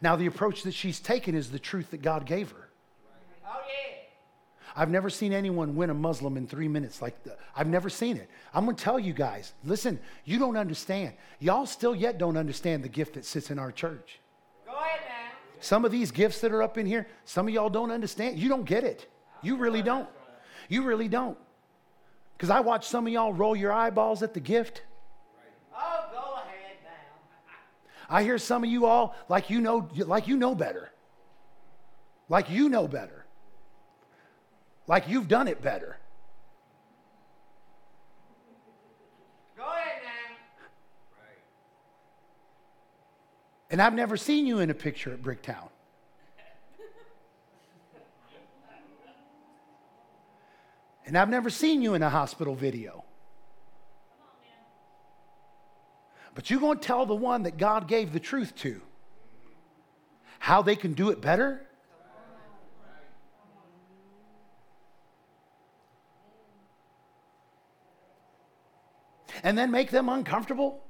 Now, 0.00 0.16
the 0.16 0.26
approach 0.26 0.62
that 0.62 0.74
she's 0.74 1.00
taken 1.00 1.34
is 1.34 1.50
the 1.50 1.58
truth 1.58 1.90
that 1.90 2.02
God 2.02 2.26
gave 2.26 2.50
her. 2.50 2.68
Oh, 3.46 3.60
yeah. 3.66 3.98
I've 4.74 4.90
never 4.90 5.10
seen 5.10 5.32
anyone 5.32 5.76
win 5.76 5.90
a 5.90 5.94
Muslim 5.94 6.36
in 6.36 6.46
three 6.46 6.68
minutes 6.68 7.02
like 7.02 7.22
the, 7.24 7.36
I've 7.54 7.66
never 7.66 7.88
seen 7.90 8.16
it. 8.16 8.28
I'm 8.54 8.64
going 8.64 8.76
to 8.76 8.82
tell 8.82 8.98
you 8.98 9.12
guys 9.12 9.52
listen, 9.64 10.00
you 10.24 10.38
don't 10.38 10.56
understand. 10.56 11.14
Y'all 11.40 11.66
still 11.66 11.94
yet 11.94 12.18
don't 12.18 12.36
understand 12.36 12.82
the 12.82 12.88
gift 12.88 13.14
that 13.14 13.24
sits 13.24 13.50
in 13.50 13.58
our 13.58 13.70
church. 13.70 14.20
Go 14.66 14.72
ahead 14.72 15.00
now. 15.06 15.32
Some 15.60 15.84
of 15.84 15.92
these 15.92 16.10
gifts 16.10 16.40
that 16.40 16.52
are 16.52 16.62
up 16.62 16.78
in 16.78 16.86
here, 16.86 17.06
some 17.24 17.48
of 17.48 17.54
y'all 17.54 17.70
don't 17.70 17.90
understand. 17.90 18.38
You 18.38 18.48
don't 18.48 18.64
get 18.64 18.84
it. 18.84 19.10
You 19.42 19.56
really 19.56 19.82
don't. 19.82 20.08
You 20.68 20.82
really 20.82 21.08
don't. 21.08 21.36
Because 22.42 22.50
I 22.50 22.58
watch 22.58 22.88
some 22.88 23.06
of 23.06 23.12
y'all 23.12 23.32
roll 23.32 23.54
your 23.54 23.70
eyeballs 23.70 24.20
at 24.24 24.34
the 24.34 24.40
gift. 24.40 24.82
Oh, 25.72 26.06
go 26.10 26.18
ahead 26.18 26.76
now. 26.82 27.52
I 28.10 28.24
hear 28.24 28.36
some 28.36 28.64
of 28.64 28.68
you 28.68 28.84
all 28.84 29.14
like 29.28 29.48
you 29.48 29.60
know, 29.60 29.88
like 29.94 30.26
you 30.26 30.36
know 30.36 30.52
better. 30.56 30.90
Like 32.28 32.50
you 32.50 32.68
know 32.68 32.88
better. 32.88 33.24
Like 34.88 35.08
you've 35.08 35.28
done 35.28 35.46
it 35.46 35.62
better. 35.62 35.98
Go 39.56 39.62
ahead 39.62 40.02
now. 40.02 40.36
And 43.70 43.80
I've 43.80 43.94
never 43.94 44.16
seen 44.16 44.48
you 44.48 44.58
in 44.58 44.68
a 44.68 44.74
picture 44.74 45.12
at 45.12 45.22
Bricktown. 45.22 45.68
And 51.06 51.18
I've 51.18 51.28
never 51.28 51.50
seen 51.50 51.82
you 51.82 51.94
in 51.94 52.02
a 52.02 52.10
hospital 52.10 52.54
video. 52.54 53.04
But 56.34 56.48
you're 56.48 56.60
going 56.60 56.78
to 56.78 56.84
tell 56.84 57.04
the 57.04 57.14
one 57.14 57.42
that 57.42 57.58
God 57.58 57.88
gave 57.88 58.12
the 58.12 58.20
truth 58.20 58.54
to 58.56 58.80
how 60.38 60.62
they 60.62 60.74
can 60.74 60.94
do 60.94 61.10
it 61.10 61.20
better? 61.20 61.60
And 69.44 69.56
then 69.56 69.70
make 69.70 69.90
them 69.90 70.08
uncomfortable? 70.08 70.82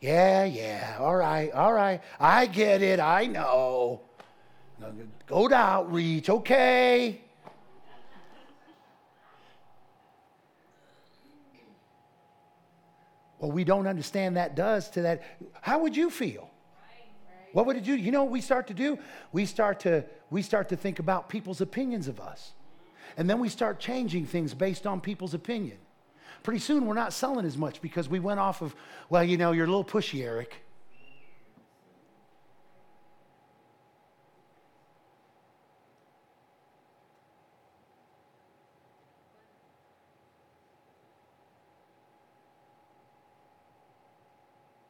Yeah, 0.00 0.44
yeah, 0.44 0.96
all 0.98 1.16
right, 1.16 1.50
all 1.52 1.72
right. 1.72 2.02
I 2.20 2.46
get 2.46 2.82
it, 2.82 3.00
I 3.00 3.26
know. 3.26 4.02
Go 5.26 5.48
to 5.48 5.54
outreach, 5.54 6.28
okay? 6.28 7.20
Well, 13.38 13.52
we 13.52 13.64
don't 13.64 13.86
understand 13.86 14.36
that 14.36 14.56
does 14.56 14.88
to 14.90 15.02
that. 15.02 15.22
How 15.60 15.80
would 15.80 15.96
you 15.96 16.08
feel? 16.08 16.50
What 17.52 17.66
would 17.66 17.76
it 17.76 17.84
do? 17.84 17.94
You 17.94 18.10
know 18.10 18.24
what 18.24 18.32
we 18.32 18.40
start 18.40 18.66
to 18.68 18.74
do? 18.74 18.98
We 19.32 19.46
start 19.46 19.80
to 19.80 20.04
we 20.30 20.42
start 20.42 20.70
to 20.70 20.76
think 20.76 20.98
about 20.98 21.28
people's 21.28 21.60
opinions 21.60 22.08
of 22.08 22.20
us. 22.20 22.52
And 23.16 23.30
then 23.30 23.38
we 23.38 23.48
start 23.48 23.78
changing 23.78 24.26
things 24.26 24.54
based 24.54 24.86
on 24.86 25.00
people's 25.00 25.34
opinion. 25.34 25.76
Pretty 26.42 26.58
soon 26.58 26.86
we're 26.86 26.94
not 26.94 27.12
selling 27.12 27.46
as 27.46 27.56
much 27.56 27.80
because 27.80 28.08
we 28.08 28.18
went 28.18 28.40
off 28.40 28.60
of, 28.60 28.74
well, 29.08 29.22
you 29.22 29.36
know, 29.36 29.52
you're 29.52 29.66
a 29.66 29.68
little 29.68 29.84
pushy, 29.84 30.24
Eric. 30.24 30.63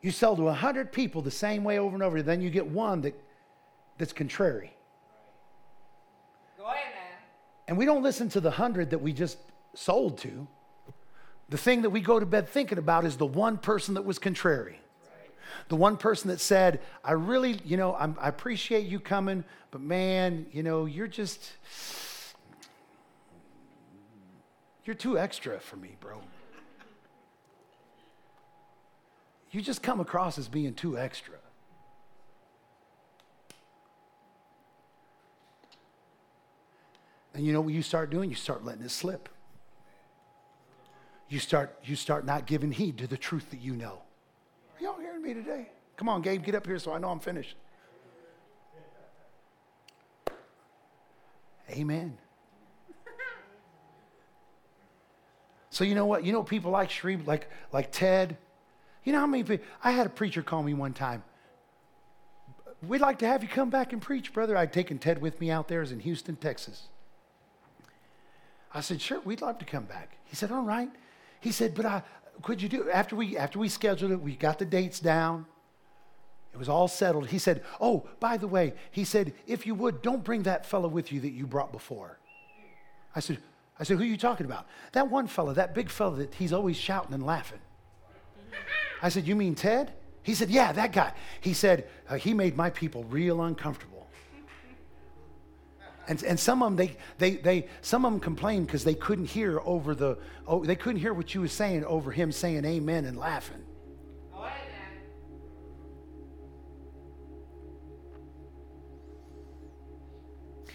You 0.04 0.10
sell 0.10 0.36
to 0.36 0.42
100 0.42 0.92
people 0.92 1.22
the 1.22 1.30
same 1.30 1.64
way 1.64 1.78
over 1.78 1.94
and 1.94 2.02
over, 2.02 2.20
then 2.20 2.42
you 2.42 2.50
get 2.50 2.66
one 2.66 3.00
that, 3.00 3.18
that's 3.96 4.12
contrary. 4.12 4.70
Go 6.58 6.64
ahead 6.64 6.92
now. 6.94 7.16
And 7.68 7.78
we 7.78 7.86
don't 7.86 8.02
listen 8.02 8.28
to 8.28 8.40
the 8.42 8.50
hundred 8.50 8.90
that 8.90 8.98
we 8.98 9.14
just 9.14 9.38
sold 9.72 10.18
to. 10.18 10.46
The 11.48 11.56
thing 11.56 11.80
that 11.82 11.88
we 11.88 12.02
go 12.02 12.20
to 12.20 12.26
bed 12.26 12.50
thinking 12.50 12.76
about 12.76 13.06
is 13.06 13.16
the 13.16 13.24
one 13.24 13.56
person 13.56 13.94
that 13.94 14.04
was 14.04 14.18
contrary. 14.18 14.78
The 15.68 15.76
one 15.76 15.96
person 15.96 16.28
that 16.28 16.40
said, 16.40 16.82
I 17.02 17.12
really, 17.12 17.58
you 17.64 17.78
know, 17.78 17.94
I'm, 17.94 18.14
I 18.20 18.28
appreciate 18.28 18.86
you 18.86 19.00
coming, 19.00 19.42
but 19.70 19.80
man, 19.80 20.44
you 20.52 20.62
know, 20.62 20.84
you're 20.84 21.08
just, 21.08 21.50
you're 24.84 24.96
too 24.96 25.18
extra 25.18 25.58
for 25.60 25.76
me, 25.76 25.96
bro. 25.98 26.20
You 29.54 29.62
just 29.62 29.84
come 29.84 30.00
across 30.00 30.36
as 30.36 30.48
being 30.48 30.74
too 30.74 30.98
extra. 30.98 31.36
And 37.32 37.46
you 37.46 37.52
know 37.52 37.60
what 37.60 37.72
you 37.72 37.80
start 37.80 38.10
doing? 38.10 38.30
You 38.30 38.34
start 38.34 38.64
letting 38.64 38.82
it 38.82 38.90
slip. 38.90 39.28
You 41.28 41.38
start, 41.38 41.78
you 41.84 41.94
start 41.94 42.26
not 42.26 42.46
giving 42.46 42.72
heed 42.72 42.98
to 42.98 43.06
the 43.06 43.16
truth 43.16 43.48
that 43.50 43.60
you 43.60 43.76
know. 43.76 44.02
Are 44.76 44.82
y'all 44.82 44.98
hearing 44.98 45.22
me 45.22 45.34
today? 45.34 45.68
Come 45.96 46.08
on, 46.08 46.20
Gabe, 46.20 46.42
get 46.42 46.56
up 46.56 46.66
here 46.66 46.80
so 46.80 46.92
I 46.92 46.98
know 46.98 47.10
I'm 47.10 47.20
finished. 47.20 47.54
Amen. 51.70 52.18
So 55.70 55.84
you 55.84 55.94
know 55.94 56.06
what? 56.06 56.24
You 56.24 56.32
know 56.32 56.42
people 56.42 56.72
like 56.72 56.90
Shreve, 56.90 57.28
like 57.28 57.48
like 57.72 57.92
Ted. 57.92 58.36
You 59.04 59.12
know 59.12 59.20
how 59.20 59.26
many 59.26 59.44
people? 59.44 59.66
I 59.82 59.92
had 59.92 60.06
a 60.06 60.10
preacher 60.10 60.42
call 60.42 60.62
me 60.62 60.74
one 60.74 60.94
time. 60.94 61.22
We'd 62.86 63.00
like 63.00 63.18
to 63.20 63.26
have 63.26 63.42
you 63.42 63.48
come 63.48 63.70
back 63.70 63.92
and 63.92 64.02
preach, 64.02 64.32
brother. 64.32 64.56
I'd 64.56 64.72
taken 64.72 64.98
Ted 64.98 65.20
with 65.20 65.40
me 65.40 65.50
out 65.50 65.68
there. 65.68 65.80
Was 65.80 65.92
in 65.92 66.00
Houston, 66.00 66.36
Texas. 66.36 66.88
I 68.72 68.80
said, 68.80 69.00
sure, 69.00 69.20
we'd 69.20 69.40
love 69.40 69.58
to 69.58 69.64
come 69.64 69.84
back. 69.84 70.16
He 70.24 70.36
said, 70.36 70.50
all 70.50 70.64
right. 70.64 70.90
He 71.40 71.52
said, 71.52 71.74
but 71.74 71.86
I, 71.86 72.02
could 72.42 72.60
you 72.60 72.68
do 72.68 72.90
after 72.90 73.16
we 73.16 73.36
after 73.36 73.58
we 73.58 73.68
scheduled 73.68 74.12
it, 74.12 74.20
we 74.20 74.34
got 74.34 74.58
the 74.58 74.64
dates 74.64 75.00
down. 75.00 75.46
It 76.52 76.58
was 76.58 76.68
all 76.68 76.88
settled. 76.88 77.28
He 77.28 77.38
said, 77.38 77.64
"Oh, 77.80 78.06
by 78.20 78.36
the 78.36 78.46
way," 78.46 78.74
he 78.92 79.04
said, 79.04 79.34
"if 79.46 79.66
you 79.66 79.74
would, 79.74 80.02
don't 80.02 80.22
bring 80.22 80.44
that 80.44 80.64
fellow 80.64 80.88
with 80.88 81.10
you 81.10 81.20
that 81.20 81.30
you 81.30 81.46
brought 81.46 81.72
before." 81.72 82.18
I 83.14 83.20
said, 83.20 83.38
"I 83.78 83.82
said, 83.82 83.96
who 83.96 84.04
are 84.04 84.06
you 84.06 84.16
talking 84.16 84.46
about? 84.46 84.66
That 84.92 85.10
one 85.10 85.26
fellow, 85.26 85.52
that 85.54 85.74
big 85.74 85.90
fellow 85.90 86.14
that 86.16 86.34
he's 86.34 86.52
always 86.52 86.76
shouting 86.76 87.12
and 87.12 87.26
laughing." 87.26 87.58
I 89.04 89.10
said, 89.10 89.26
"You 89.26 89.36
mean 89.36 89.54
Ted?" 89.54 89.92
He 90.22 90.34
said, 90.34 90.48
"Yeah, 90.48 90.72
that 90.72 90.92
guy." 90.92 91.12
He 91.42 91.52
said, 91.52 91.86
uh, 92.08 92.14
"He 92.14 92.32
made 92.32 92.56
my 92.56 92.70
people 92.70 93.04
real 93.04 93.42
uncomfortable." 93.42 94.08
And, 96.08 96.22
and 96.24 96.40
some 96.40 96.62
of 96.62 96.74
them, 96.74 96.76
they, 96.76 96.96
they, 97.18 97.36
they, 97.36 97.68
some 97.82 98.06
of 98.06 98.12
them 98.12 98.20
complained 98.20 98.66
because 98.66 98.82
they 98.82 98.94
couldn't 98.94 99.26
hear 99.26 99.60
over 99.60 99.94
the, 99.94 100.18
oh, 100.46 100.64
they 100.64 100.76
couldn't 100.76 101.00
hear 101.00 101.12
what 101.12 101.34
you 101.34 101.42
was 101.42 101.52
saying 101.52 101.84
over 101.84 102.12
him 102.12 102.32
saying 102.32 102.64
amen 102.64 103.04
and 103.04 103.18
laughing. 103.18 103.62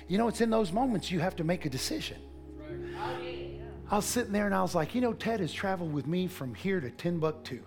You 0.08 0.18
know, 0.18 0.28
it's 0.28 0.42
in 0.42 0.50
those 0.50 0.72
moments 0.72 1.12
you 1.12 1.20
have 1.20 1.36
to 1.36 1.44
make 1.44 1.66
a 1.66 1.70
decision. 1.70 2.18
I 3.92 3.96
was 3.96 4.06
sitting 4.06 4.34
there 4.34 4.48
and 4.48 4.56
I 4.56 4.62
was 4.64 4.74
like, 4.74 4.96
you 4.96 5.02
know, 5.02 5.14
Ted 5.14 5.40
has 5.40 5.54
traveled 5.54 5.94
with 5.94 6.08
me 6.08 6.28
from 6.28 6.54
here 6.54 6.80
to 6.80 6.90
Timbuktu. 6.92 7.62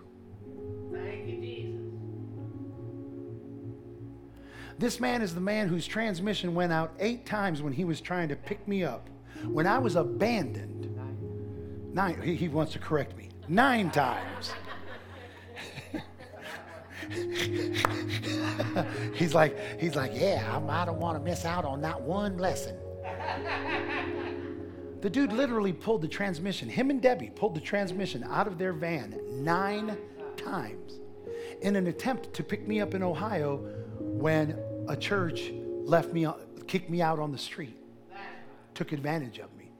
This 4.77 4.99
man 4.99 5.21
is 5.21 5.35
the 5.35 5.41
man 5.41 5.67
whose 5.67 5.85
transmission 5.85 6.55
went 6.55 6.71
out 6.71 6.93
eight 6.99 7.25
times 7.25 7.61
when 7.61 7.73
he 7.73 7.85
was 7.85 8.01
trying 8.01 8.29
to 8.29 8.35
pick 8.35 8.67
me 8.67 8.83
up. 8.83 9.09
When 9.45 9.67
I 9.67 9.77
was 9.77 9.95
abandoned, 9.95 10.89
nine, 11.93 12.21
he, 12.21 12.35
he 12.35 12.47
wants 12.47 12.73
to 12.73 12.79
correct 12.79 13.17
me, 13.17 13.29
nine 13.47 13.91
times. 13.91 14.53
he's 19.13 19.33
like, 19.33 19.57
he's 19.79 19.95
like, 19.95 20.11
yeah, 20.13 20.55
I'm, 20.55 20.69
I 20.69 20.85
don't 20.85 20.99
want 20.99 21.17
to 21.17 21.23
miss 21.23 21.45
out 21.45 21.65
on 21.65 21.81
not 21.81 22.01
one 22.01 22.37
lesson. 22.37 22.77
The 25.01 25.09
dude 25.09 25.33
literally 25.33 25.73
pulled 25.73 26.01
the 26.01 26.07
transmission. 26.07 26.69
Him 26.69 26.89
and 26.89 27.01
Debbie 27.01 27.31
pulled 27.35 27.55
the 27.55 27.61
transmission 27.61 28.23
out 28.23 28.47
of 28.47 28.57
their 28.57 28.71
van 28.71 29.19
nine 29.43 29.97
times 30.37 30.99
in 31.61 31.75
an 31.75 31.87
attempt 31.87 32.33
to 32.33 32.43
pick 32.43 32.67
me 32.67 32.79
up 32.79 32.93
in 32.93 33.03
Ohio 33.03 33.65
when 34.19 34.57
a 34.87 34.95
church 34.95 35.51
left 35.83 36.13
me, 36.13 36.27
kicked 36.67 36.89
me 36.89 37.01
out 37.01 37.19
on 37.19 37.31
the 37.31 37.37
street, 37.37 37.77
took 38.73 38.91
advantage 38.91 39.39
of 39.39 39.53
me. 39.57 39.71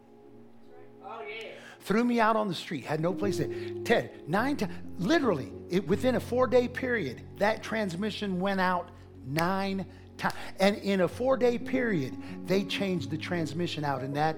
Threw 1.81 2.05
me 2.05 2.21
out 2.21 2.37
on 2.37 2.47
the 2.47 2.55
street, 2.55 2.85
had 2.85 3.01
no 3.01 3.13
place 3.13 3.37
to. 3.37 3.83
Ted, 3.83 4.27
nine 4.27 4.55
times, 4.55 4.73
literally, 4.99 5.51
it, 5.69 5.85
within 5.85 6.15
a 6.15 6.19
four 6.19 6.47
day 6.47 6.67
period, 6.67 7.21
that 7.37 7.61
transmission 7.61 8.39
went 8.39 8.61
out 8.61 8.89
nine 9.25 9.85
times. 10.17 10.33
And 10.59 10.77
in 10.77 11.01
a 11.01 11.07
four 11.07 11.35
day 11.35 11.57
period, 11.57 12.15
they 12.45 12.63
changed 12.63 13.09
the 13.11 13.17
transmission 13.17 13.83
out 13.83 14.01
in 14.01 14.13
that 14.13 14.37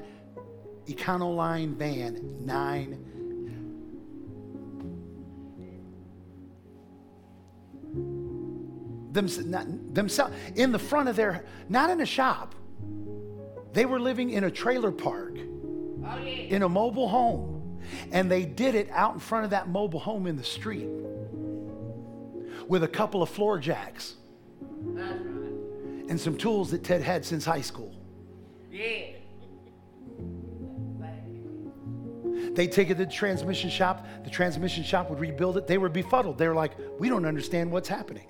Econoline 0.88 1.76
van 1.76 2.46
nine 2.46 3.04
them, 9.16 9.94
themselves 9.94 10.36
in 10.56 10.72
the 10.72 10.80
front 10.80 11.10
of 11.10 11.16
their, 11.16 11.46
not 11.70 11.90
in 11.90 12.02
a 12.02 12.06
shop. 12.06 12.54
They 13.74 13.86
were 13.86 14.00
living 14.00 14.30
in 14.30 14.44
a 14.44 14.52
trailer 14.52 14.92
park, 14.92 15.38
in 15.38 16.62
a 16.62 16.70
mobile 16.70 17.10
home. 17.10 17.82
And 18.12 18.32
they 18.32 18.46
did 18.46 18.76
it 18.76 18.90
out 18.92 19.14
in 19.14 19.20
front 19.20 19.46
of 19.46 19.52
that 19.52 19.70
mobile 19.70 20.00
home 20.00 20.28
in 20.28 20.36
the 20.36 20.44
street 20.44 20.88
with 22.68 22.84
a 22.84 22.88
couple 22.88 23.22
of 23.22 23.30
floor 23.30 23.60
jacks 23.60 24.16
and 26.10 26.20
some 26.20 26.36
tools 26.38 26.72
that 26.72 26.84
Ted 26.84 27.02
had 27.02 27.24
since 27.26 27.46
high 27.46 27.62
school. 27.62 27.94
Yeah. 28.72 29.08
They 32.54 32.68
take 32.68 32.90
it 32.90 32.98
to 32.98 33.06
the 33.06 33.12
transmission 33.12 33.70
shop. 33.70 34.08
The 34.24 34.30
transmission 34.30 34.84
shop 34.84 35.10
would 35.10 35.20
rebuild 35.20 35.58
it. 35.58 35.68
They 35.68 35.78
were 35.78 35.90
befuddled. 35.90 36.38
They 36.38 36.48
were 36.48 36.56
like, 36.56 36.72
we 36.98 37.10
don't 37.10 37.26
understand 37.26 37.72
what's 37.72 37.90
happening. 37.90 38.28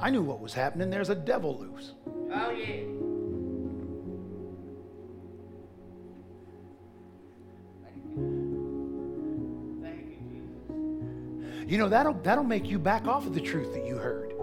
I 0.00 0.10
knew 0.10 0.22
what 0.22 0.40
was 0.40 0.54
happening. 0.54 0.90
There's 0.90 1.10
a 1.10 1.14
devil 1.14 1.58
loose. 1.58 1.94
Oh, 2.32 2.50
yeah. 2.50 2.66
You. 8.16 9.80
Thank 9.82 10.06
you, 10.06 10.16
Jesus. 10.68 11.70
You 11.70 11.78
know, 11.78 11.88
that'll, 11.88 12.14
that'll 12.14 12.44
make 12.44 12.66
you 12.66 12.78
back 12.78 13.06
off 13.06 13.26
of 13.26 13.34
the 13.34 13.40
truth 13.40 13.72
that 13.74 13.86
you 13.86 13.96
heard. 13.96 14.34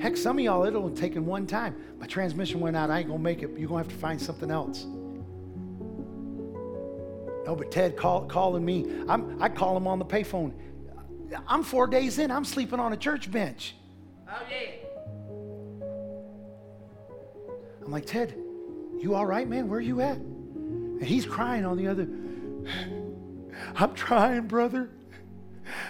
Heck, 0.00 0.16
some 0.16 0.38
of 0.38 0.44
y'all, 0.44 0.64
it'll 0.64 0.88
have 0.88 0.96
taken 0.96 1.26
one 1.26 1.46
time. 1.46 1.76
My 1.98 2.06
transmission 2.06 2.60
went 2.60 2.76
out. 2.76 2.90
I 2.90 3.00
ain't 3.00 3.08
going 3.08 3.18
to 3.18 3.22
make 3.22 3.42
it. 3.42 3.50
You're 3.58 3.68
going 3.68 3.84
to 3.84 3.88
have 3.88 3.92
to 3.92 4.00
find 4.00 4.20
something 4.20 4.50
else. 4.50 4.86
No, 7.46 7.54
but 7.56 7.70
Ted 7.70 7.96
call, 7.96 8.26
calling 8.26 8.64
me. 8.64 8.86
I'm, 9.08 9.42
I 9.42 9.48
call 9.48 9.76
him 9.76 9.86
on 9.86 9.98
the 9.98 10.04
payphone. 10.04 10.52
I'm 11.46 11.62
four 11.62 11.86
days 11.86 12.18
in. 12.18 12.30
I'm 12.30 12.44
sleeping 12.44 12.80
on 12.80 12.92
a 12.92 12.96
church 12.96 13.30
bench. 13.30 13.74
I'm 17.90 17.90
like, 17.90 18.06
Ted, 18.06 18.36
you 19.00 19.14
all 19.16 19.26
right, 19.26 19.48
man? 19.48 19.68
Where 19.68 19.78
are 19.78 19.82
you 19.82 20.00
at? 20.00 20.16
And 20.16 21.02
he's 21.02 21.26
crying 21.26 21.64
on 21.64 21.76
the 21.76 21.88
other. 21.88 22.06
I'm 23.74 23.94
trying, 23.94 24.46
brother. 24.46 24.90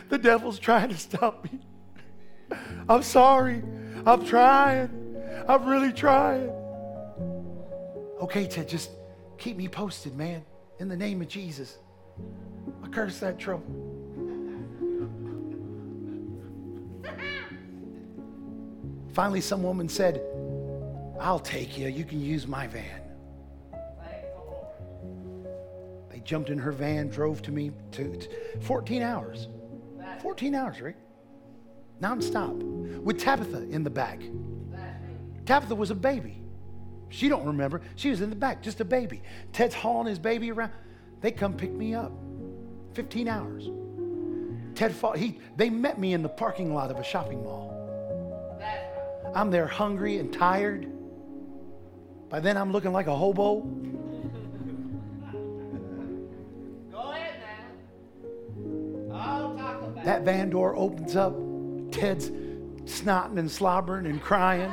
The 0.09 0.17
devil's 0.17 0.59
trying 0.59 0.89
to 0.89 0.97
stop 0.97 1.45
me. 1.45 1.61
I'm 2.89 3.03
sorry. 3.03 3.63
I'm 4.07 4.25
trying. 4.25 5.17
I'm 5.47 5.67
really 5.67 5.93
trying. 5.93 6.51
Okay, 8.21 8.47
Ted, 8.47 8.69
just 8.69 8.91
keep 9.37 9.57
me 9.57 9.69
posted, 9.69 10.17
man. 10.17 10.43
In 10.79 10.89
the 10.89 10.97
name 10.97 11.21
of 11.21 11.29
Jesus. 11.29 11.77
I 12.83 12.89
curse 12.89 13.19
that 13.21 13.39
trouble. 13.39 13.90
Finally, 19.21 19.43
some 19.43 19.63
woman 19.63 19.87
said, 19.87 20.23
I'll 21.21 21.39
take 21.39 21.77
you. 21.77 21.89
You 21.89 22.05
can 22.05 22.23
use 22.23 22.47
my 22.47 22.67
van. 22.67 23.03
They 26.09 26.21
jumped 26.21 26.49
in 26.49 26.57
her 26.57 26.73
van, 26.73 27.11
drove 27.11 27.43
to 27.43 27.53
me 27.53 27.71
to, 27.93 28.17
to 28.17 28.29
14 28.63 29.03
hours. 29.03 29.49
14 30.23 30.55
hours, 30.55 30.81
Rick. 30.81 30.97
Nonstop. 32.01 32.63
With 33.03 33.21
Tabitha 33.21 33.69
in 33.69 33.85
the 33.85 33.91
back. 33.91 34.23
Tabitha 35.45 35.75
was 35.75 35.91
a 35.91 35.95
baby. 35.95 36.41
She 37.11 37.29
don't 37.29 37.45
remember. 37.45 37.83
She 37.97 38.09
was 38.09 38.23
in 38.23 38.31
the 38.31 38.37
back, 38.37 38.63
just 38.63 38.81
a 38.81 38.87
baby. 38.87 39.23
Ted's 39.53 39.75
hauling 39.75 40.07
his 40.07 40.19
baby 40.19 40.51
around. 40.51 40.73
They 41.21 41.31
come 41.31 41.53
pick 41.59 41.73
me 41.73 41.95
up. 41.95 42.11
15 42.95 43.29
hours. 43.29 43.69
Ted 44.75 44.95
fought, 44.95 45.19
he, 45.19 45.41
they 45.57 45.69
met 45.69 45.99
me 45.99 46.15
in 46.15 46.23
the 46.23 46.29
parking 46.31 46.73
lot 46.73 46.91
of 46.91 46.97
a 46.97 47.05
shopping 47.05 47.45
mall. 47.45 47.80
I'm 49.35 49.51
there 49.51 49.67
hungry 49.67 50.19
and 50.19 50.33
tired. 50.33 50.91
By 52.29 52.41
then, 52.41 52.57
I'm 52.57 52.73
looking 52.73 52.93
like 52.93 53.07
a 53.07 53.17
hobo. 53.17 53.61
Go 56.91 56.99
ahead 56.99 57.35
now. 58.61 59.15
I'll 59.17 59.57
talk 59.57 59.83
about 59.83 60.05
That 60.05 60.23
van 60.23 60.51
door 60.51 60.77
opens 60.77 61.17
up. 61.17 61.35
Ted's 61.91 62.31
snotting 62.85 63.39
and 63.39 63.51
slobbering 63.51 64.07
and 64.07 64.21
crying. 64.21 64.73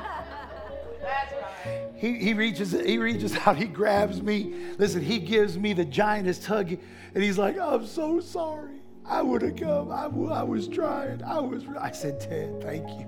That's 1.01 1.33
right. 1.33 1.89
He, 1.95 2.13
he 2.19 2.33
reaches 2.33 2.71
he 2.71 2.97
reaches 2.97 3.35
out. 3.45 3.57
He 3.57 3.65
grabs 3.65 4.21
me. 4.21 4.53
Listen, 4.77 5.01
he 5.01 5.19
gives 5.19 5.57
me 5.57 5.73
the 5.73 5.85
giantest 5.85 6.45
hug, 6.45 6.71
and 6.71 7.23
he's 7.23 7.37
like, 7.37 7.57
"I'm 7.57 7.85
so 7.87 8.19
sorry. 8.19 8.81
I 9.05 9.21
would 9.21 9.41
have 9.41 9.55
come. 9.55 9.91
I, 9.91 10.05
I 10.05 10.43
was 10.43 10.67
trying. 10.67 11.23
I 11.23 11.39
was." 11.39 11.63
I 11.79 11.91
said, 11.91 12.19
"Ted, 12.19 12.61
thank 12.61 12.87
you, 12.99 13.07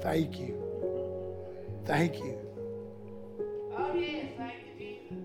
thank 0.00 0.38
you, 0.38 0.54
thank 1.84 2.16
you." 2.16 2.38
Oh, 3.76 3.94
yes, 3.94 4.32
thank 4.36 4.54
you, 4.78 4.98
Jesus. 5.08 5.24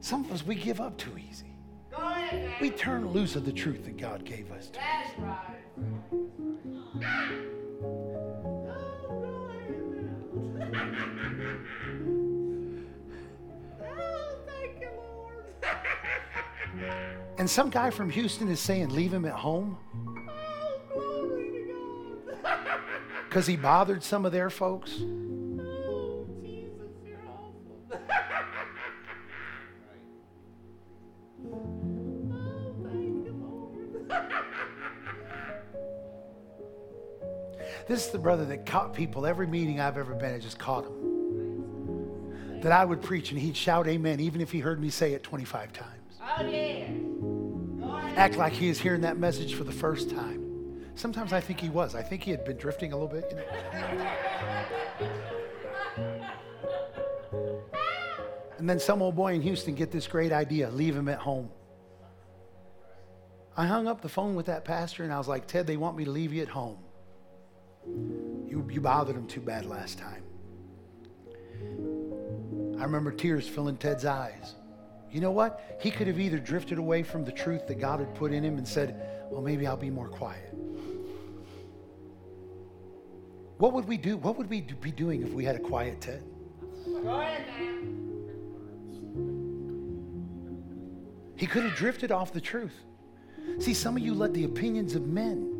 Some 0.00 0.24
of 0.24 0.32
us 0.32 0.44
we 0.44 0.54
give 0.54 0.80
up 0.80 0.96
too 0.98 1.16
easy. 1.18 1.56
Go 1.90 1.98
ahead. 1.98 2.60
We 2.60 2.70
turn 2.70 3.08
loose 3.08 3.36
of 3.36 3.44
the 3.44 3.52
truth 3.52 3.84
that 3.84 3.96
God 3.96 4.24
gave 4.24 4.50
us. 4.50 4.68
To. 4.68 4.78
That's 4.78 5.18
right. 5.18 5.60
Oh, 13.80 14.36
thank 14.46 14.80
you, 14.80 14.90
Lord. 14.96 15.44
And 17.38 17.48
some 17.48 17.70
guy 17.70 17.90
from 17.90 18.10
Houston 18.10 18.48
is 18.48 18.60
saying, 18.60 18.90
"Leave 18.90 19.12
him 19.12 19.24
at 19.24 19.34
home," 19.34 19.78
because 23.28 23.46
he 23.46 23.56
bothered 23.56 24.02
some 24.02 24.24
of 24.24 24.32
their 24.32 24.48
folks. 24.50 24.92
Oh, 25.00 26.26
Jesus, 26.40 26.90
you're 27.04 27.18
awful. 27.28 27.52
Oh, 32.32 32.74
thank 32.84 33.24
you, 33.26 33.32
Lord. 33.42 33.72
This 37.88 38.06
is 38.06 38.12
the 38.12 38.18
brother 38.18 38.44
that 38.46 38.66
caught 38.66 38.94
people 38.94 39.26
every 39.26 39.46
meeting 39.46 39.80
I've 39.80 39.98
ever 39.98 40.14
been 40.14 40.32
at, 40.34 40.40
just 40.40 40.58
caught 40.58 40.84
him. 40.84 42.60
That 42.62 42.72
I 42.72 42.84
would 42.84 43.02
preach 43.02 43.30
and 43.30 43.40
he'd 43.40 43.56
shout 43.56 43.88
amen, 43.88 44.20
even 44.20 44.40
if 44.40 44.52
he 44.52 44.60
heard 44.60 44.80
me 44.80 44.90
say 44.90 45.12
it 45.12 45.22
25 45.22 45.72
times. 45.72 45.90
Oh, 46.22 46.46
ahead. 47.96 48.18
Act 48.18 48.36
like 48.36 48.52
he 48.52 48.68
is 48.68 48.80
hearing 48.80 49.00
that 49.00 49.18
message 49.18 49.54
for 49.54 49.64
the 49.64 49.72
first 49.72 50.08
time. 50.08 50.43
Sometimes 50.94 51.32
I 51.32 51.40
think 51.40 51.60
he 51.60 51.68
was. 51.68 51.94
I 51.94 52.02
think 52.02 52.22
he 52.22 52.30
had 52.30 52.44
been 52.44 52.56
drifting 52.56 52.92
a 52.92 52.96
little 52.96 53.08
bit. 53.08 53.24
You 53.30 53.36
know? 53.36 53.44
And 58.58 58.70
then 58.70 58.78
some 58.78 59.02
old 59.02 59.16
boy 59.16 59.34
in 59.34 59.42
Houston 59.42 59.74
get 59.74 59.90
this 59.90 60.06
great 60.06 60.32
idea 60.32 60.70
leave 60.70 60.96
him 60.96 61.08
at 61.08 61.18
home. 61.18 61.50
I 63.56 63.66
hung 63.66 63.86
up 63.86 64.00
the 64.00 64.08
phone 64.08 64.34
with 64.34 64.46
that 64.46 64.64
pastor 64.64 65.04
and 65.04 65.12
I 65.12 65.18
was 65.18 65.28
like, 65.28 65.46
Ted, 65.46 65.66
they 65.66 65.76
want 65.76 65.96
me 65.96 66.04
to 66.04 66.10
leave 66.10 66.32
you 66.32 66.42
at 66.42 66.48
home. 66.48 66.78
You, 67.86 68.66
you 68.70 68.80
bothered 68.80 69.16
him 69.16 69.26
too 69.26 69.40
bad 69.40 69.66
last 69.66 69.98
time. 69.98 70.22
I 72.78 72.84
remember 72.84 73.12
tears 73.12 73.46
filling 73.46 73.76
Ted's 73.76 74.04
eyes. 74.04 74.54
You 75.10 75.20
know 75.20 75.30
what? 75.30 75.78
He 75.80 75.90
could 75.90 76.06
have 76.06 76.18
either 76.18 76.38
drifted 76.38 76.78
away 76.78 77.02
from 77.02 77.24
the 77.24 77.32
truth 77.32 77.68
that 77.68 77.78
God 77.78 78.00
had 78.00 78.14
put 78.14 78.32
in 78.32 78.42
him 78.42 78.58
and 78.58 78.66
said, 78.66 79.28
Well, 79.30 79.42
maybe 79.42 79.66
I'll 79.66 79.76
be 79.76 79.90
more 79.90 80.08
quiet. 80.08 80.52
What 83.58 83.72
would 83.72 83.86
we 83.86 83.96
do? 83.96 84.16
What 84.16 84.36
would 84.36 84.50
we 84.50 84.60
be 84.62 84.90
doing 84.90 85.22
if 85.22 85.32
we 85.32 85.44
had 85.44 85.56
a 85.56 85.60
quiet 85.60 86.00
tent? 86.00 86.22
Go 86.84 87.02
now. 87.02 88.04
He 91.36 91.46
could 91.46 91.64
have 91.64 91.74
drifted 91.74 92.10
off 92.10 92.32
the 92.32 92.40
truth. 92.40 92.74
See, 93.58 93.74
some 93.74 93.96
of 93.96 94.02
you 94.02 94.14
let 94.14 94.32
the 94.34 94.44
opinions 94.44 94.94
of 94.94 95.06
men, 95.06 95.50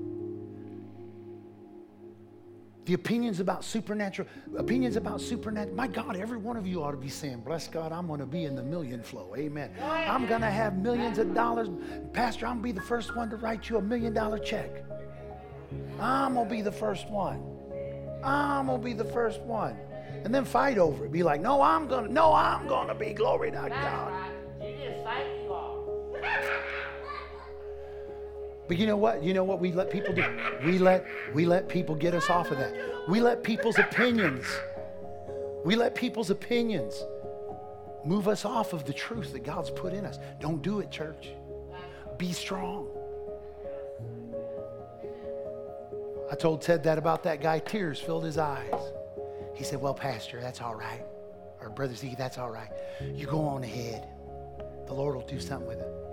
the 2.86 2.94
opinions 2.94 3.40
about 3.40 3.64
supernatural, 3.64 4.28
opinions 4.56 4.96
about 4.96 5.20
supernatural. 5.20 5.76
My 5.76 5.86
God, 5.86 6.16
every 6.16 6.38
one 6.38 6.56
of 6.56 6.66
you 6.66 6.82
ought 6.82 6.92
to 6.92 6.96
be 6.96 7.08
saying, 7.08 7.40
Bless 7.40 7.68
God, 7.68 7.92
I'm 7.92 8.06
going 8.06 8.20
to 8.20 8.26
be 8.26 8.44
in 8.44 8.54
the 8.54 8.62
million 8.62 9.02
flow. 9.02 9.34
Amen. 9.36 9.70
I'm 9.80 10.26
going 10.26 10.40
to 10.40 10.50
have 10.50 10.78
millions 10.78 11.18
of 11.18 11.34
dollars. 11.34 11.68
Pastor, 12.12 12.46
I'm 12.46 12.60
going 12.60 12.74
to 12.74 12.74
be 12.74 12.80
the 12.80 12.86
first 12.86 13.16
one 13.16 13.30
to 13.30 13.36
write 13.36 13.68
you 13.68 13.78
a 13.78 13.82
million 13.82 14.12
dollar 14.12 14.38
check. 14.38 14.84
I'm 16.00 16.34
going 16.34 16.48
to 16.48 16.54
be 16.54 16.62
the 16.62 16.72
first 16.72 17.08
one. 17.08 17.53
I'm 18.24 18.66
going 18.66 18.80
to 18.80 18.84
be 18.84 18.92
the 18.92 19.04
first 19.04 19.40
one. 19.42 19.76
And 20.24 20.34
then 20.34 20.44
fight 20.44 20.78
over 20.78 21.04
it. 21.04 21.12
Be 21.12 21.22
like, 21.22 21.40
No, 21.40 21.60
I'm 21.60 21.86
going 21.86 22.06
to, 22.06 22.12
no, 22.12 22.32
I'm 22.32 22.66
going 22.66 22.88
to 22.88 22.94
be. 22.94 23.12
Glory 23.12 23.50
to 23.50 23.56
God. 23.56 23.70
right. 23.70 24.30
You 24.60 24.74
just 24.76 25.04
think 25.04 25.44
you. 25.44 25.50
But 28.66 28.78
you 28.78 28.86
know 28.86 28.96
what? 28.96 29.22
You 29.22 29.34
know 29.34 29.44
what 29.44 29.60
we 29.60 29.72
let 29.72 29.90
people 29.90 30.14
do? 30.14 30.24
We 30.64 30.78
let 30.78 31.04
we 31.34 31.44
let 31.44 31.68
people 31.68 31.94
get 31.94 32.14
us 32.14 32.30
off 32.30 32.50
of 32.50 32.56
that. 32.58 32.74
We 33.08 33.20
let 33.20 33.42
people's 33.42 33.78
opinions. 33.78 34.46
We 35.66 35.76
let 35.76 35.94
people's 35.94 36.30
opinions 36.30 37.04
move 38.06 38.26
us 38.26 38.46
off 38.46 38.72
of 38.72 38.86
the 38.86 38.92
truth 38.94 39.32
that 39.32 39.44
God's 39.44 39.68
put 39.70 39.92
in 39.92 40.06
us. 40.06 40.18
Don't 40.40 40.62
do 40.62 40.80
it, 40.80 40.90
church. 40.90 41.32
Be 42.16 42.32
strong. 42.32 42.88
I 46.30 46.34
told 46.34 46.62
Ted 46.62 46.82
that 46.84 46.98
about 46.98 47.22
that 47.24 47.40
guy. 47.40 47.58
Tears 47.58 48.00
filled 48.00 48.24
his 48.24 48.38
eyes. 48.38 48.72
He 49.54 49.64
said, 49.64 49.80
Well, 49.80 49.94
Pastor, 49.94 50.40
that's 50.40 50.60
all 50.60 50.74
right. 50.74 51.04
Or 51.60 51.70
Brother 51.70 51.94
Zeke, 51.94 52.18
that's 52.18 52.38
all 52.38 52.50
right. 52.50 52.70
You 53.14 53.26
go 53.26 53.46
on 53.46 53.64
ahead. 53.64 54.06
The 54.86 54.92
Lord 54.92 55.16
will 55.16 55.26
do 55.26 55.40
something 55.40 55.66
with 55.66 55.78
it. 55.78 56.04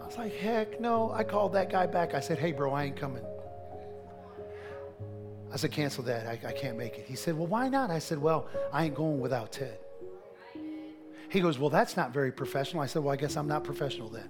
I 0.00 0.06
was 0.06 0.16
like, 0.16 0.34
heck 0.34 0.80
no. 0.80 1.12
I 1.12 1.22
called 1.22 1.52
that 1.52 1.70
guy 1.70 1.86
back. 1.86 2.14
I 2.14 2.20
said, 2.20 2.38
hey, 2.38 2.52
bro, 2.52 2.72
I 2.72 2.84
ain't 2.84 2.96
coming. 2.96 3.24
I 5.52 5.56
said, 5.56 5.70
cancel 5.70 6.02
that. 6.04 6.26
I, 6.26 6.48
I 6.48 6.52
can't 6.52 6.78
make 6.78 6.98
it. 6.98 7.04
He 7.06 7.14
said, 7.14 7.36
well, 7.36 7.46
why 7.46 7.68
not? 7.68 7.90
I 7.90 7.98
said, 7.98 8.18
well, 8.18 8.48
I 8.72 8.86
ain't 8.86 8.94
going 8.94 9.20
without 9.20 9.52
Ted. 9.52 9.78
He 11.28 11.40
goes, 11.40 11.58
well, 11.58 11.70
that's 11.70 11.96
not 11.96 12.12
very 12.12 12.32
professional. 12.32 12.82
I 12.82 12.86
said, 12.86 13.02
well, 13.02 13.12
I 13.12 13.16
guess 13.16 13.36
I'm 13.36 13.48
not 13.48 13.64
professional 13.64 14.08
then. 14.08 14.28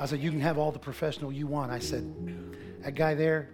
I 0.00 0.06
said, 0.06 0.20
you 0.20 0.30
can 0.30 0.40
have 0.40 0.58
all 0.58 0.70
the 0.70 0.78
professional 0.78 1.32
you 1.32 1.46
want. 1.46 1.72
I 1.72 1.78
said, 1.78 2.04
that 2.82 2.94
guy 2.94 3.14
there, 3.14 3.50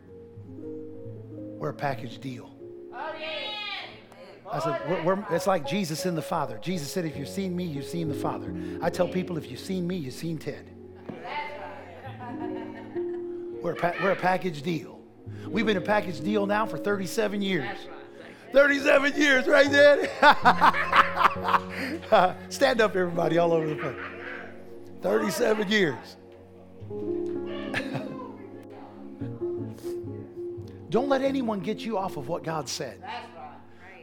we're 0.56 1.70
a 1.70 1.74
package 1.74 2.18
deal. 2.18 2.50
I 4.52 4.58
said, 4.60 4.80
we're, 4.88 5.02
we're, 5.02 5.26
it's 5.30 5.46
like 5.46 5.66
Jesus 5.66 6.04
and 6.04 6.16
the 6.16 6.22
Father. 6.22 6.58
Jesus 6.62 6.90
said, 6.90 7.04
if 7.04 7.16
you've 7.16 7.28
seen 7.28 7.56
me, 7.56 7.64
you've 7.64 7.86
seen 7.86 8.08
the 8.08 8.14
Father. 8.14 8.54
I 8.82 8.90
tell 8.90 9.08
people, 9.08 9.36
if 9.38 9.50
you've 9.50 9.58
seen 9.58 9.86
me, 9.86 9.96
you've 9.96 10.14
seen 10.14 10.38
Ted. 10.38 10.70
We're 13.62 13.72
a, 13.72 13.76
pa- 13.76 13.94
we're 14.02 14.10
a 14.12 14.16
package 14.16 14.62
deal. 14.62 15.00
We've 15.48 15.64
been 15.64 15.78
a 15.78 15.80
package 15.80 16.20
deal 16.20 16.44
now 16.44 16.66
for 16.66 16.76
37 16.76 17.40
years. 17.40 17.64
That's 17.64 17.86
right. 17.86 17.96
Thank 18.52 18.82
you. 18.82 19.10
37 19.10 19.20
years, 19.20 19.46
right 19.46 19.70
there. 19.70 20.10
Stand 22.50 22.82
up, 22.82 22.94
everybody, 22.94 23.38
all 23.38 23.52
over 23.52 23.66
the 23.66 23.76
place. 23.76 23.96
37 25.00 25.70
years. 25.70 26.16
Don't 30.90 31.08
let 31.08 31.22
anyone 31.22 31.60
get 31.60 31.80
you 31.80 31.96
off 31.98 32.16
of 32.16 32.28
what 32.28 32.44
God 32.44 32.68
said. 32.68 33.02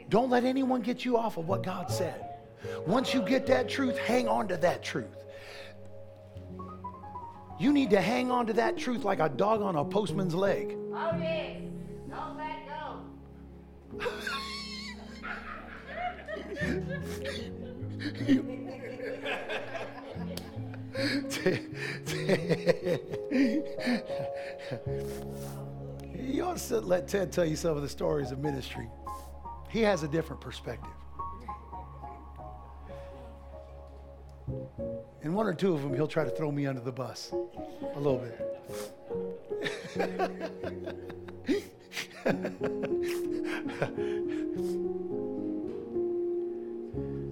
Don't 0.10 0.30
let 0.30 0.44
anyone 0.44 0.82
get 0.82 1.06
you 1.06 1.18
off 1.18 1.38
of 1.38 1.48
what 1.48 1.64
God 1.64 1.90
said. 1.90 2.26
Once 2.86 3.14
you 3.14 3.22
get 3.22 3.46
that 3.48 3.70
truth, 3.70 3.98
hang 3.98 4.28
on 4.28 4.50
to 4.50 4.58
that 4.58 4.84
truth. 4.84 5.24
You 7.60 7.72
need 7.72 7.92
to 7.92 8.02
hang 8.02 8.32
on 8.32 8.48
to 8.48 8.54
that 8.54 8.78
truth 8.78 9.04
like 9.04 9.20
a 9.20 9.30
dog 9.30 9.62
on 9.62 9.76
a 9.76 9.86
postman's 9.86 10.34
leg. 10.34 10.76
Oh, 10.94 11.12
yes. 11.20 11.62
Don't 12.10 12.38
let 12.38 12.68
go. 12.68 13.02
you 26.16 26.44
ought 26.44 26.58
to 26.58 26.80
let 26.80 27.08
Ted 27.08 27.32
tell 27.32 27.46
you 27.46 27.56
some 27.56 27.76
of 27.76 27.82
the 27.82 27.90
stories 27.90 28.32
of 28.32 28.40
ministry. 28.40 28.88
He 29.70 29.82
has 29.82 30.04
a 30.04 30.08
different 30.08 30.42
perspective. 30.42 30.92
And 35.24 35.34
one 35.34 35.46
or 35.48 35.54
two 35.54 35.74
of 35.74 35.82
them, 35.82 35.94
he'll 35.94 36.08
try 36.08 36.24
to 36.24 36.30
throw 36.30 36.52
me 36.52 36.66
under 36.66 36.82
the 36.82 36.92
bus 36.92 37.32
a 37.96 38.00
little 38.00 38.18
bit. 38.18 38.38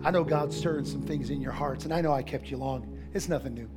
I 0.01 0.11
know 0.11 0.23
God's 0.23 0.57
stirring 0.57 0.85
some 0.85 1.01
things 1.01 1.29
in 1.29 1.41
your 1.41 1.51
hearts, 1.51 1.83
and 1.83 1.93
I 1.93 2.01
know 2.01 2.13
I 2.13 2.23
kept 2.23 2.49
you 2.49 2.57
long. 2.57 2.98
It's 3.13 3.27
nothing 3.27 3.55
new. 3.55 3.69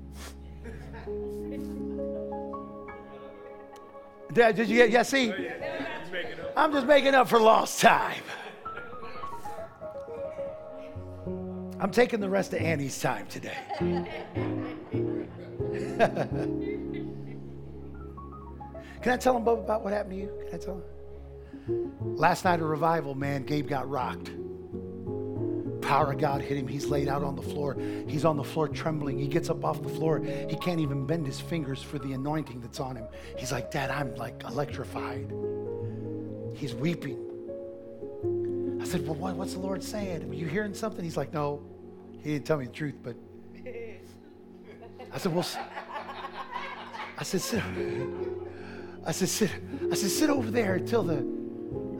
Dad, 4.33 4.57
did 4.57 4.69
you 4.69 4.77
get, 4.77 4.91
yeah, 4.91 5.03
see? 5.03 5.33
I'm 6.57 6.73
just 6.73 6.87
making 6.87 7.15
up 7.15 7.29
for 7.29 7.41
lost 7.41 7.81
time. 7.81 8.23
I'm 11.81 11.91
taking 11.91 12.21
the 12.21 12.29
rest 12.29 12.53
of 12.53 12.61
Annie's 12.61 13.01
time 13.01 13.27
today. 13.27 13.57
Can 19.03 19.13
I 19.13 19.17
tell 19.17 19.35
them 19.35 19.47
about 19.49 19.83
what 19.83 19.93
happened 19.93 20.13
to 20.13 20.19
you? 20.19 20.31
Can 20.47 20.55
I 20.55 20.63
tell 20.63 20.77
them? 20.77 22.17
Last 22.17 22.45
night 22.45 22.61
at 22.61 22.63
revival, 22.63 23.15
man, 23.15 23.45
Gabe 23.45 23.69
got 23.69 23.89
rocked. 23.89 24.31
Power 25.83 26.13
of 26.13 26.19
God 26.19 26.41
hit 26.41 26.57
him. 26.57 26.67
He's 26.67 26.87
laid 26.87 27.09
out 27.09 27.23
on 27.23 27.37
the 27.37 27.43
floor. 27.43 27.77
He's 28.07 28.25
on 28.25 28.37
the 28.37 28.45
floor 28.45 28.69
trembling. 28.69 29.19
He 29.19 29.27
gets 29.27 29.51
up 29.51 29.65
off 29.65 29.83
the 29.83 29.89
floor. 29.89 30.21
He 30.21 30.57
can't 30.57 30.81
even 30.81 31.07
bend 31.07 31.27
his 31.27 31.41
fingers 31.41 31.83
for 31.83 31.99
the 31.99 32.13
anointing 32.13 32.61
that's 32.61 32.81
on 32.81 32.97
him. 32.97 33.07
He's 33.37 33.53
like, 33.53 33.71
Dad, 33.71 33.91
I'm 33.91 34.15
like 34.15 34.43
electrified. 34.45 35.33
He's 36.55 36.75
weeping. 36.75 37.19
I 38.81 38.85
said, 38.85 39.07
Well, 39.07 39.17
what, 39.17 39.35
what's 39.35 39.55
the 39.55 39.61
Lord 39.61 39.83
saying? 39.83 40.31
Are 40.31 40.35
you 40.35 40.47
hearing 40.47 40.75
something? 40.75 41.05
He's 41.05 41.17
like, 41.17 41.33
No. 41.33 41.63
He 42.23 42.33
didn't 42.33 42.47
tell 42.47 42.57
me 42.57 42.67
the 42.67 42.73
truth, 42.73 42.95
but 43.03 43.17
I 45.13 45.19
said, 45.19 45.35
Well, 45.35 45.47
I 47.19 47.25
said, 47.25 47.41
sit. 47.41 47.63
I 49.05 49.13
said, 49.13 49.29
sit. 49.29 49.51
I 49.91 49.95
said, 49.95 50.11
sit 50.11 50.31
over 50.31 50.51
there 50.51 50.75
until 50.75 51.03
the. 51.03 51.25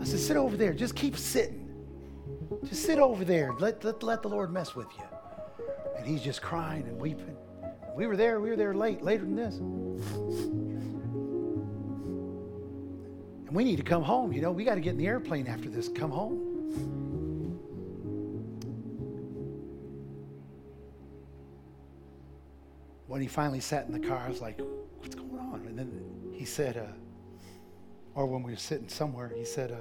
I 0.01 0.05
said, 0.05 0.19
sit 0.19 0.37
over 0.37 0.57
there. 0.57 0.73
Just 0.73 0.95
keep 0.97 1.17
sitting. 1.17 1.62
Just 2.65 2.85
sit 2.85 2.99
over 2.99 3.25
there. 3.25 3.53
Let, 3.59 3.83
let, 3.85 4.03
let 4.03 4.23
the 4.23 4.29
Lord 4.29 4.53
mess 4.53 4.75
with 4.75 4.89
you. 4.97 5.05
And 5.97 6.07
he's 6.07 6.23
just 6.23 6.41
crying 6.43 6.85
and 6.85 6.99
weeping. 6.99 7.37
We 7.95 8.07
were 8.07 8.17
there. 8.17 8.41
We 8.41 8.51
were 8.51 8.57
there 8.57 8.75
late, 8.75 9.03
later 9.03 9.25
than 9.25 9.37
this. 9.37 9.57
And 13.47 13.57
we 13.57 13.65
need 13.65 13.77
to 13.77 13.83
come 13.83 14.03
home. 14.03 14.33
You 14.33 14.41
know, 14.41 14.53
we 14.53 14.65
got 14.65 14.77
to 14.77 14.81
get 14.81 14.91
in 14.91 14.99
the 14.99 15.07
airplane 15.07 15.47
after 15.47 15.69
this. 15.69 15.89
Come 15.89 16.11
home. 16.11 16.49
When 23.07 23.21
he 23.21 23.27
finally 23.29 23.61
sat 23.61 23.87
in 23.87 23.93
the 23.93 24.01
car, 24.01 24.23
I 24.25 24.29
was 24.29 24.41
like, 24.41 24.59
what's 24.99 25.15
going 25.15 25.39
on? 25.39 25.67
And 25.67 25.79
then 25.79 26.03
he 26.33 26.47
said, 26.47 26.79
uh, 26.79 26.87
or 28.15 28.25
when 28.27 28.43
we 28.43 28.53
were 28.53 28.57
sitting 28.57 28.89
somewhere, 28.89 29.31
he 29.37 29.45
said, 29.45 29.71
uh, 29.71 29.77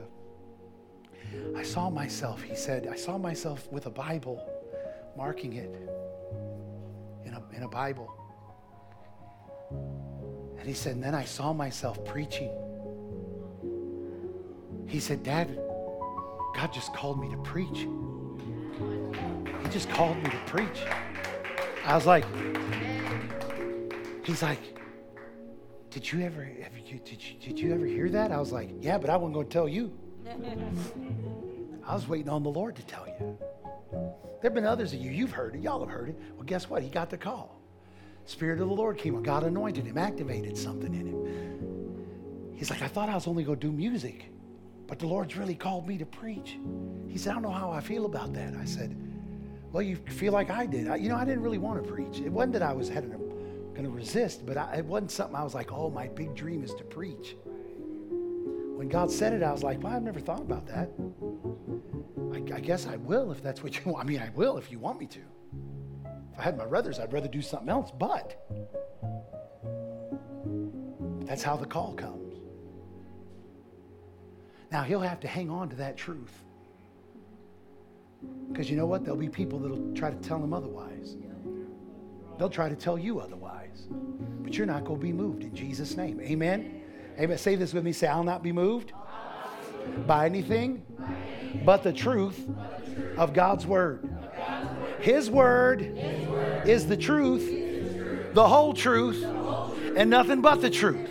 I 1.55 1.63
saw 1.63 1.89
myself, 1.89 2.41
he 2.41 2.55
said, 2.55 2.87
I 2.91 2.95
saw 2.95 3.17
myself 3.17 3.71
with 3.71 3.85
a 3.85 3.89
Bible, 3.89 4.47
marking 5.17 5.53
it 5.53 5.75
in 7.25 7.33
a, 7.33 7.43
in 7.55 7.63
a 7.63 7.67
Bible. 7.67 8.11
And 10.59 10.67
he 10.67 10.73
said, 10.73 10.95
and 10.95 11.03
then 11.03 11.15
I 11.15 11.25
saw 11.25 11.53
myself 11.53 12.03
preaching. 12.05 12.51
He 14.87 14.99
said, 14.99 15.23
Dad, 15.23 15.57
God 16.55 16.73
just 16.73 16.93
called 16.93 17.19
me 17.19 17.29
to 17.29 17.37
preach. 17.37 17.87
He 19.63 19.69
just 19.69 19.89
called 19.89 20.17
me 20.17 20.29
to 20.29 20.39
preach. 20.45 20.83
I 21.85 21.95
was 21.95 22.05
like, 22.05 22.25
he's 24.23 24.43
like, 24.43 24.59
did 25.89 26.11
you 26.11 26.21
ever, 26.21 26.47
you, 26.85 26.99
did, 26.99 27.23
you, 27.23 27.39
did 27.39 27.59
you 27.59 27.73
ever 27.73 27.85
hear 27.85 28.09
that? 28.09 28.31
I 28.31 28.39
was 28.39 28.51
like, 28.51 28.69
yeah, 28.79 28.97
but 28.97 29.09
I 29.09 29.15
wasn't 29.15 29.33
going 29.33 29.47
to 29.47 29.53
tell 29.53 29.67
you. 29.67 29.91
I 31.87 31.93
was 31.93 32.07
waiting 32.07 32.29
on 32.29 32.43
the 32.43 32.49
Lord 32.49 32.75
to 32.75 32.83
tell 32.83 33.05
you. 33.07 33.37
There 33.91 34.49
have 34.49 34.53
been 34.53 34.65
others 34.65 34.93
of 34.93 34.99
you, 34.99 35.11
you've 35.11 35.31
heard 35.31 35.55
it, 35.55 35.61
y'all 35.61 35.79
have 35.79 35.89
heard 35.89 36.09
it. 36.09 36.19
Well, 36.35 36.43
guess 36.45 36.69
what? 36.69 36.81
He 36.81 36.89
got 36.89 37.09
the 37.09 37.17
call. 37.17 37.61
Spirit 38.25 38.61
of 38.61 38.69
the 38.69 38.73
Lord 38.73 38.97
came 38.97 39.15
on. 39.15 39.23
God 39.23 39.43
anointed 39.43 39.85
him, 39.85 39.97
activated 39.97 40.57
something 40.57 40.93
in 40.93 41.07
him. 41.07 42.55
He's 42.55 42.69
like, 42.69 42.81
I 42.81 42.87
thought 42.87 43.09
I 43.09 43.15
was 43.15 43.27
only 43.27 43.43
going 43.43 43.59
to 43.59 43.67
do 43.67 43.71
music, 43.71 44.31
but 44.87 44.99
the 44.99 45.07
Lord's 45.07 45.35
really 45.35 45.55
called 45.55 45.87
me 45.87 45.97
to 45.97 46.05
preach. 46.05 46.57
He 47.07 47.17
said, 47.17 47.31
I 47.31 47.33
don't 47.33 47.43
know 47.43 47.51
how 47.51 47.71
I 47.71 47.81
feel 47.81 48.05
about 48.05 48.33
that. 48.33 48.53
I 48.55 48.65
said, 48.65 48.95
Well, 49.71 49.83
you 49.83 49.95
feel 49.95 50.33
like 50.33 50.49
I 50.49 50.65
did. 50.65 50.87
I, 50.87 50.95
you 50.97 51.09
know, 51.09 51.15
I 51.15 51.25
didn't 51.25 51.41
really 51.41 51.57
want 51.57 51.83
to 51.83 51.91
preach. 51.91 52.19
It 52.19 52.29
wasn't 52.29 52.53
that 52.53 52.61
I 52.61 52.73
was 52.73 52.89
going 52.89 53.83
to 53.83 53.89
resist, 53.89 54.45
but 54.45 54.57
I, 54.57 54.77
it 54.77 54.85
wasn't 54.85 55.11
something 55.11 55.35
I 55.35 55.43
was 55.43 55.55
like, 55.55 55.71
oh, 55.71 55.89
my 55.89 56.07
big 56.07 56.35
dream 56.35 56.63
is 56.63 56.73
to 56.75 56.83
preach. 56.83 57.35
When 58.75 58.89
God 58.89 59.11
said 59.11 59.33
it, 59.33 59.43
I 59.43 59.51
was 59.51 59.63
like, 59.63 59.81
well, 59.83 59.93
I've 59.93 60.03
never 60.03 60.19
thought 60.19 60.41
about 60.41 60.65
that. 60.67 60.89
I, 62.33 62.55
I 62.55 62.59
guess 62.59 62.87
I 62.87 62.95
will 62.97 63.31
if 63.31 63.41
that's 63.43 63.63
what 63.63 63.75
you 63.77 63.91
want. 63.91 64.05
I 64.05 64.07
mean, 64.07 64.19
I 64.19 64.29
will 64.35 64.57
if 64.57 64.71
you 64.71 64.79
want 64.79 64.99
me 64.99 65.05
to. 65.07 65.19
If 66.33 66.39
I 66.39 66.43
had 66.43 66.57
my 66.57 66.65
brothers, 66.65 66.99
I'd 66.99 67.13
rather 67.13 67.27
do 67.27 67.41
something 67.41 67.69
else, 67.69 67.91
but 67.91 68.47
that's 71.25 71.43
how 71.43 71.55
the 71.55 71.65
call 71.65 71.93
comes. 71.93 72.39
Now, 74.71 74.83
he'll 74.83 75.01
have 75.01 75.19
to 75.19 75.27
hang 75.27 75.49
on 75.49 75.69
to 75.69 75.75
that 75.77 75.97
truth. 75.97 76.33
Because 78.49 78.69
you 78.69 78.77
know 78.77 78.85
what? 78.85 79.03
There'll 79.03 79.19
be 79.19 79.29
people 79.29 79.59
that'll 79.59 79.93
try 79.93 80.09
to 80.09 80.17
tell 80.17 80.41
him 80.41 80.53
otherwise. 80.53 81.17
They'll 82.37 82.49
try 82.49 82.69
to 82.69 82.75
tell 82.75 82.97
you 82.97 83.19
otherwise. 83.19 83.87
But 84.41 84.57
you're 84.57 84.65
not 84.65 84.85
going 84.85 84.99
to 84.99 85.05
be 85.05 85.13
moved 85.13 85.43
in 85.43 85.53
Jesus' 85.53 85.95
name. 85.95 86.19
Amen? 86.21 86.80
Amen. 87.19 87.37
Say 87.37 87.55
this 87.55 87.73
with 87.73 87.83
me. 87.83 87.91
Say, 87.91 88.07
I'll 88.07 88.23
not 88.23 88.43
be 88.43 88.51
moved 88.51 88.93
by 90.05 90.25
anything 90.25 90.83
but 91.65 91.83
the 91.83 91.93
truth 91.93 92.47
of 93.17 93.33
God's 93.33 93.65
word. 93.65 94.09
His 94.99 95.29
word 95.29 95.81
is 96.65 96.87
the 96.87 96.97
truth, 96.97 98.33
the 98.33 98.47
whole 98.47 98.73
truth, 98.73 99.23
and 99.95 100.09
nothing 100.09 100.41
but 100.41 100.61
the 100.61 100.69
truth. 100.69 101.09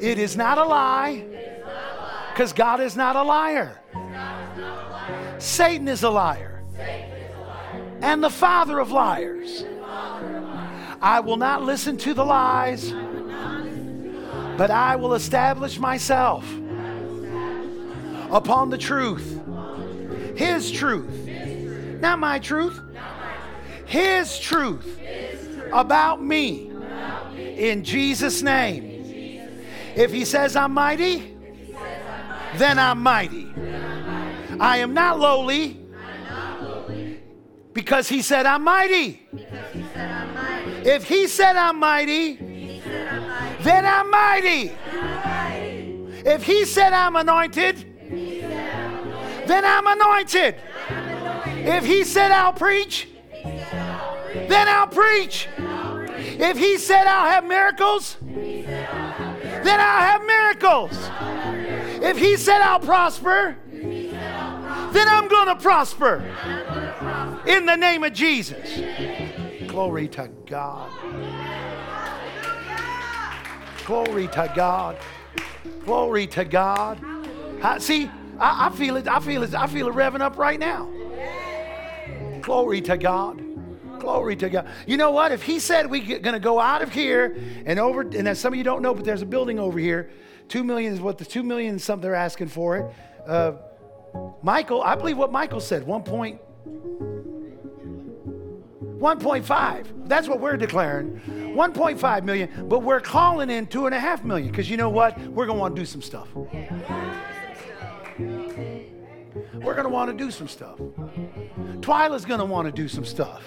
It 0.00 0.18
is 0.18 0.36
not 0.36 0.58
a 0.58 0.64
lie 0.64 1.24
because 2.32 2.52
God 2.52 2.80
is 2.80 2.96
not 2.96 3.16
a 3.16 3.22
liar. 3.22 3.80
Satan 5.38 5.88
is 5.88 6.02
a 6.02 6.10
liar 6.10 6.62
and 8.02 8.22
the 8.22 8.30
father 8.30 8.78
of 8.78 8.90
liars. 8.90 9.64
I 11.02 11.20
will 11.20 11.36
not 11.36 11.62
listen 11.62 11.96
to 11.98 12.14
the 12.14 12.24
lies, 12.24 12.92
but 14.60 14.70
I 14.70 14.94
will 14.94 15.14
establish 15.14 15.78
myself 15.78 16.44
upon 18.30 18.68
the 18.68 18.76
truth, 18.76 19.40
His 20.36 20.70
truth, 20.70 21.26
not 22.02 22.18
my 22.18 22.38
truth, 22.38 22.78
His 23.86 24.38
truth 24.38 25.00
about 25.72 26.22
me 26.22 26.70
in 27.38 27.84
Jesus' 27.84 28.42
name. 28.42 28.84
If 29.96 30.12
He 30.12 30.26
says 30.26 30.54
I'm 30.54 30.74
mighty, 30.74 31.34
then 32.56 32.78
I'm 32.78 33.02
mighty. 33.02 33.50
I 34.60 34.76
am 34.76 34.92
not 34.92 35.18
lowly 35.18 35.80
because 37.72 38.10
He 38.10 38.20
said 38.20 38.44
I'm 38.44 38.62
mighty. 38.62 39.26
If 40.84 41.04
He 41.08 41.26
said 41.28 41.56
I'm 41.56 41.78
mighty, 41.78 42.50
then 43.62 43.86
I'm 43.86 44.10
mighty. 44.10 44.72
If 46.24 46.42
He 46.42 46.64
said 46.64 46.92
I'm 46.92 47.16
anointed, 47.16 47.86
then 49.46 49.64
I'm 49.64 49.86
anointed. 49.86 50.56
If 51.46 51.84
He 51.84 52.04
said 52.04 52.30
I'll 52.32 52.52
preach, 52.52 53.08
then 53.42 54.68
I'll 54.68 54.86
preach. 54.86 55.48
If 55.58 56.56
He 56.56 56.78
said 56.78 57.06
I'll 57.06 57.30
have 57.30 57.44
miracles, 57.44 58.16
then 58.20 59.80
I'll 59.80 60.00
have 60.00 60.24
miracles. 60.26 60.92
If 62.02 62.18
He 62.18 62.36
said 62.36 62.60
I'll 62.62 62.80
prosper, 62.80 63.56
then 63.70 65.08
I'm 65.08 65.28
going 65.28 65.48
to 65.48 65.56
prosper. 65.56 66.24
In 67.46 67.66
the 67.66 67.76
name 67.76 68.04
of 68.04 68.12
Jesus. 68.12 68.80
Glory 69.66 70.08
to 70.08 70.28
God. 70.46 70.90
Glory 73.90 74.28
to 74.28 74.52
God. 74.54 74.96
Glory 75.84 76.28
to 76.28 76.44
God. 76.44 77.04
I, 77.60 77.78
see, 77.80 78.08
I, 78.38 78.68
I 78.68 78.70
feel 78.70 78.94
it. 78.94 79.08
I 79.08 79.18
feel 79.18 79.42
it. 79.42 79.52
I 79.52 79.66
feel 79.66 79.88
it 79.88 79.94
revving 79.94 80.20
up 80.20 80.38
right 80.38 80.60
now. 80.60 80.88
Glory 82.40 82.82
to 82.82 82.96
God. 82.96 83.42
Glory 83.98 84.36
to 84.36 84.48
God. 84.48 84.68
You 84.86 84.96
know 84.96 85.10
what? 85.10 85.32
If 85.32 85.42
he 85.42 85.58
said 85.58 85.90
we're 85.90 86.20
going 86.20 86.34
to 86.34 86.38
go 86.38 86.60
out 86.60 86.82
of 86.82 86.92
here 86.92 87.36
and 87.66 87.80
over, 87.80 88.02
and 88.02 88.28
as 88.28 88.38
some 88.38 88.52
of 88.52 88.56
you 88.56 88.62
don't 88.62 88.80
know, 88.80 88.94
but 88.94 89.04
there's 89.04 89.22
a 89.22 89.26
building 89.26 89.58
over 89.58 89.80
here. 89.80 90.08
Two 90.46 90.62
million 90.62 90.92
is 90.92 91.00
what 91.00 91.18
the 91.18 91.24
two 91.24 91.42
million 91.42 91.74
is 91.74 91.82
something 91.82 92.02
they're 92.02 92.14
asking 92.14 92.46
for 92.46 92.76
it. 92.76 92.94
Uh, 93.26 93.54
Michael, 94.40 94.84
I 94.84 94.94
believe 94.94 95.18
what 95.18 95.32
Michael 95.32 95.58
said. 95.58 95.84
One 95.84 96.04
point. 96.04 96.40
1.5. 99.00 100.08
That's 100.08 100.28
what 100.28 100.40
we're 100.40 100.58
declaring. 100.58 101.20
1.5 101.56 102.24
million, 102.24 102.68
but 102.68 102.80
we're 102.82 103.00
calling 103.00 103.48
in 103.48 103.66
two 103.66 103.86
and 103.86 103.94
a 103.94 103.98
half 103.98 104.24
million 104.24 104.50
because 104.50 104.68
you 104.68 104.76
know 104.76 104.90
what? 104.90 105.18
We're 105.18 105.46
going 105.46 105.56
to 105.56 105.60
want 105.60 105.74
to 105.74 105.80
do 105.80 105.86
some 105.86 106.02
stuff. 106.02 106.28
We're 109.54 109.74
going 109.74 109.84
to 109.84 109.88
want 109.88 110.10
to 110.10 110.24
do 110.24 110.30
some 110.30 110.48
stuff. 110.48 110.78
Twyla's 111.80 112.26
going 112.26 112.40
to 112.40 112.44
want 112.44 112.66
to 112.66 112.72
do 112.72 112.88
some 112.88 113.06
stuff. 113.06 113.42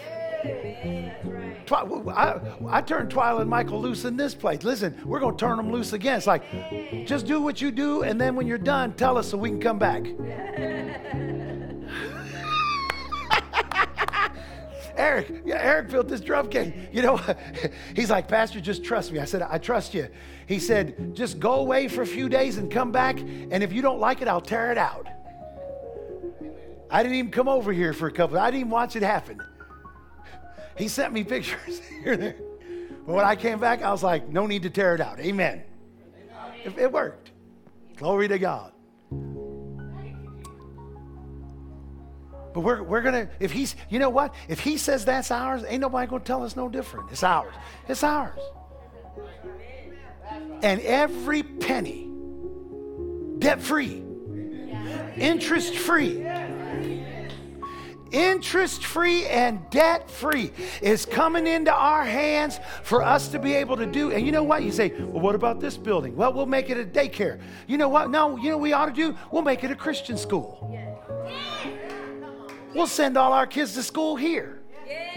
Twi- 1.66 2.12
I, 2.12 2.40
I 2.68 2.82
turned 2.82 3.12
Twyla 3.12 3.42
and 3.42 3.50
Michael 3.50 3.80
loose 3.80 4.06
in 4.06 4.18
this 4.18 4.34
place. 4.34 4.64
Listen, 4.64 5.00
we're 5.06 5.20
going 5.20 5.38
to 5.38 5.40
turn 5.40 5.58
them 5.58 5.72
loose 5.72 5.94
again. 5.94 6.18
It's 6.18 6.28
like, 6.28 6.44
just 7.06 7.28
do 7.28 7.40
what 7.42 7.62
you 7.62 7.72
do, 7.72 8.02
and 8.02 8.20
then 8.20 8.36
when 8.36 8.48
you're 8.48 8.58
done, 8.58 8.94
tell 8.94 9.18
us 9.20 9.30
so 9.30 9.38
we 9.38 9.50
can 9.50 9.62
come 9.62 9.78
back. 9.80 10.04
Eric, 14.96 15.42
yeah, 15.46 15.58
Eric 15.60 15.90
built 15.90 16.08
this 16.08 16.22
drum 16.22 16.50
kit. 16.50 16.74
You 16.92 17.02
know, 17.02 17.20
he's 17.96 18.10
like, 18.10 18.28
Pastor, 18.28 18.62
just 18.62 18.84
trust 18.84 19.12
me. 19.12 19.20
I 19.20 19.26
said, 19.26 19.42
I 19.42 19.58
trust 19.58 19.94
you. 19.94 20.08
He 20.48 20.60
said, 20.60 21.16
just 21.16 21.40
go 21.40 21.56
away 21.56 21.88
for 21.88 22.02
a 22.02 22.08
few 22.08 22.30
days 22.30 22.58
and 22.58 22.72
come 22.72 22.92
back. 22.92 23.20
And 23.20 23.64
if 23.64 23.74
you 23.74 23.82
don't 23.82 24.00
like 24.00 24.22
it, 24.22 24.28
I'll 24.28 24.42
tear 24.42 24.72
it 24.72 24.78
out. 24.78 25.08
I 26.92 27.02
didn't 27.02 27.18
even 27.18 27.32
come 27.32 27.48
over 27.48 27.74
here 27.74 27.92
for 27.94 28.08
a 28.08 28.12
couple. 28.12 28.38
I 28.38 28.52
didn't 28.52 28.62
even 28.62 28.72
watch 28.72 28.96
it 28.96 29.02
happen. 29.02 29.42
He 30.78 30.88
sent 30.88 31.12
me 31.12 31.24
pictures 31.24 31.82
here 32.04 32.16
there. 32.16 32.36
But 33.06 33.16
when 33.16 33.26
I 33.26 33.36
came 33.36 33.60
back, 33.60 33.82
I 33.82 33.92
was 33.92 34.04
like, 34.04 34.30
no 34.30 34.46
need 34.46 34.64
to 34.64 34.70
tear 34.70 34.96
it 34.96 35.02
out. 35.02 35.20
Amen. 35.20 35.64
It, 36.64 36.78
it 36.78 36.92
worked. 36.92 37.32
Glory 37.98 38.28
to 38.28 38.40
God. 38.40 38.72
But 42.54 42.62
we're, 42.62 42.84
we're 42.84 43.02
going 43.02 43.28
to, 43.28 43.34
if 43.40 43.52
he's, 43.52 43.76
you 43.90 44.00
know 44.00 44.10
what? 44.10 44.34
If 44.48 44.60
he 44.60 44.78
says 44.78 45.06
that's 45.06 45.32
ours, 45.32 45.64
ain't 45.68 45.82
nobody 45.82 46.08
going 46.08 46.22
to 46.22 46.28
tell 46.28 46.44
us 46.44 46.56
no 46.56 46.70
different. 46.70 47.12
It's 47.12 47.24
ours. 47.24 47.54
It's 47.88 48.04
ours. 48.04 48.40
And 50.62 50.80
every 50.82 51.44
penny, 51.44 52.10
debt 53.40 53.62
free, 53.62 54.04
interest 55.18 55.76
free, 55.76 56.26
interest 58.12 58.86
free 58.86 59.26
and 59.26 59.60
debt 59.72 60.10
free 60.10 60.52
is 60.82 61.06
coming 61.06 61.48
into 61.48 61.74
our 61.74 62.06
hands 62.06 62.60
for 62.84 63.04
us 63.04 63.30
to 63.30 63.40
be 63.40 63.56
able 63.56 63.76
to 63.76 63.88
do. 63.88 64.12
And 64.12 64.26
you 64.26 64.32
know 64.32 64.44
what? 64.44 64.64
You 64.64 64.72
say, 64.72 64.94
well, 65.00 65.20
what 65.20 65.36
about 65.36 65.60
this 65.60 65.76
building? 65.76 66.16
Well, 66.16 66.32
we'll 66.32 66.46
make 66.46 66.70
it 66.70 66.78
a 66.78 66.86
daycare. 66.86 67.42
You 67.68 67.78
know 67.78 67.90
what? 67.90 68.10
No, 68.12 68.38
you 68.38 68.52
know 68.52 68.58
what 68.58 68.64
we 68.64 68.74
ought 68.74 68.86
to 68.86 68.94
do? 68.94 69.18
We'll 69.32 69.42
make 69.42 69.64
it 69.64 69.72
a 69.72 69.76
Christian 69.76 70.18
school. 70.18 70.70
We'll 72.74 72.88
send 72.88 73.18
all 73.18 73.34
our 73.34 73.46
kids 73.46 73.76
to 73.76 73.84
school 73.84 74.16
here. 74.16 74.62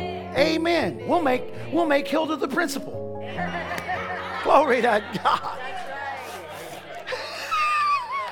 Amen. 0.00 1.06
We'll 1.06 1.22
make 1.22 1.42
we'll 1.72 1.86
make 1.86 2.06
Hilda 2.06 2.36
the 2.36 2.48
principal. 2.48 3.22
Glory 4.42 4.82
to 4.82 5.02
God. 5.22 5.58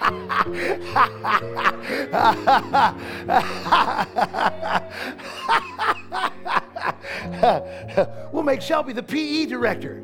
we'll 8.33 8.43
make 8.43 8.61
Shelby 8.61 8.93
the 8.93 9.03
PE 9.03 9.47
director. 9.47 10.03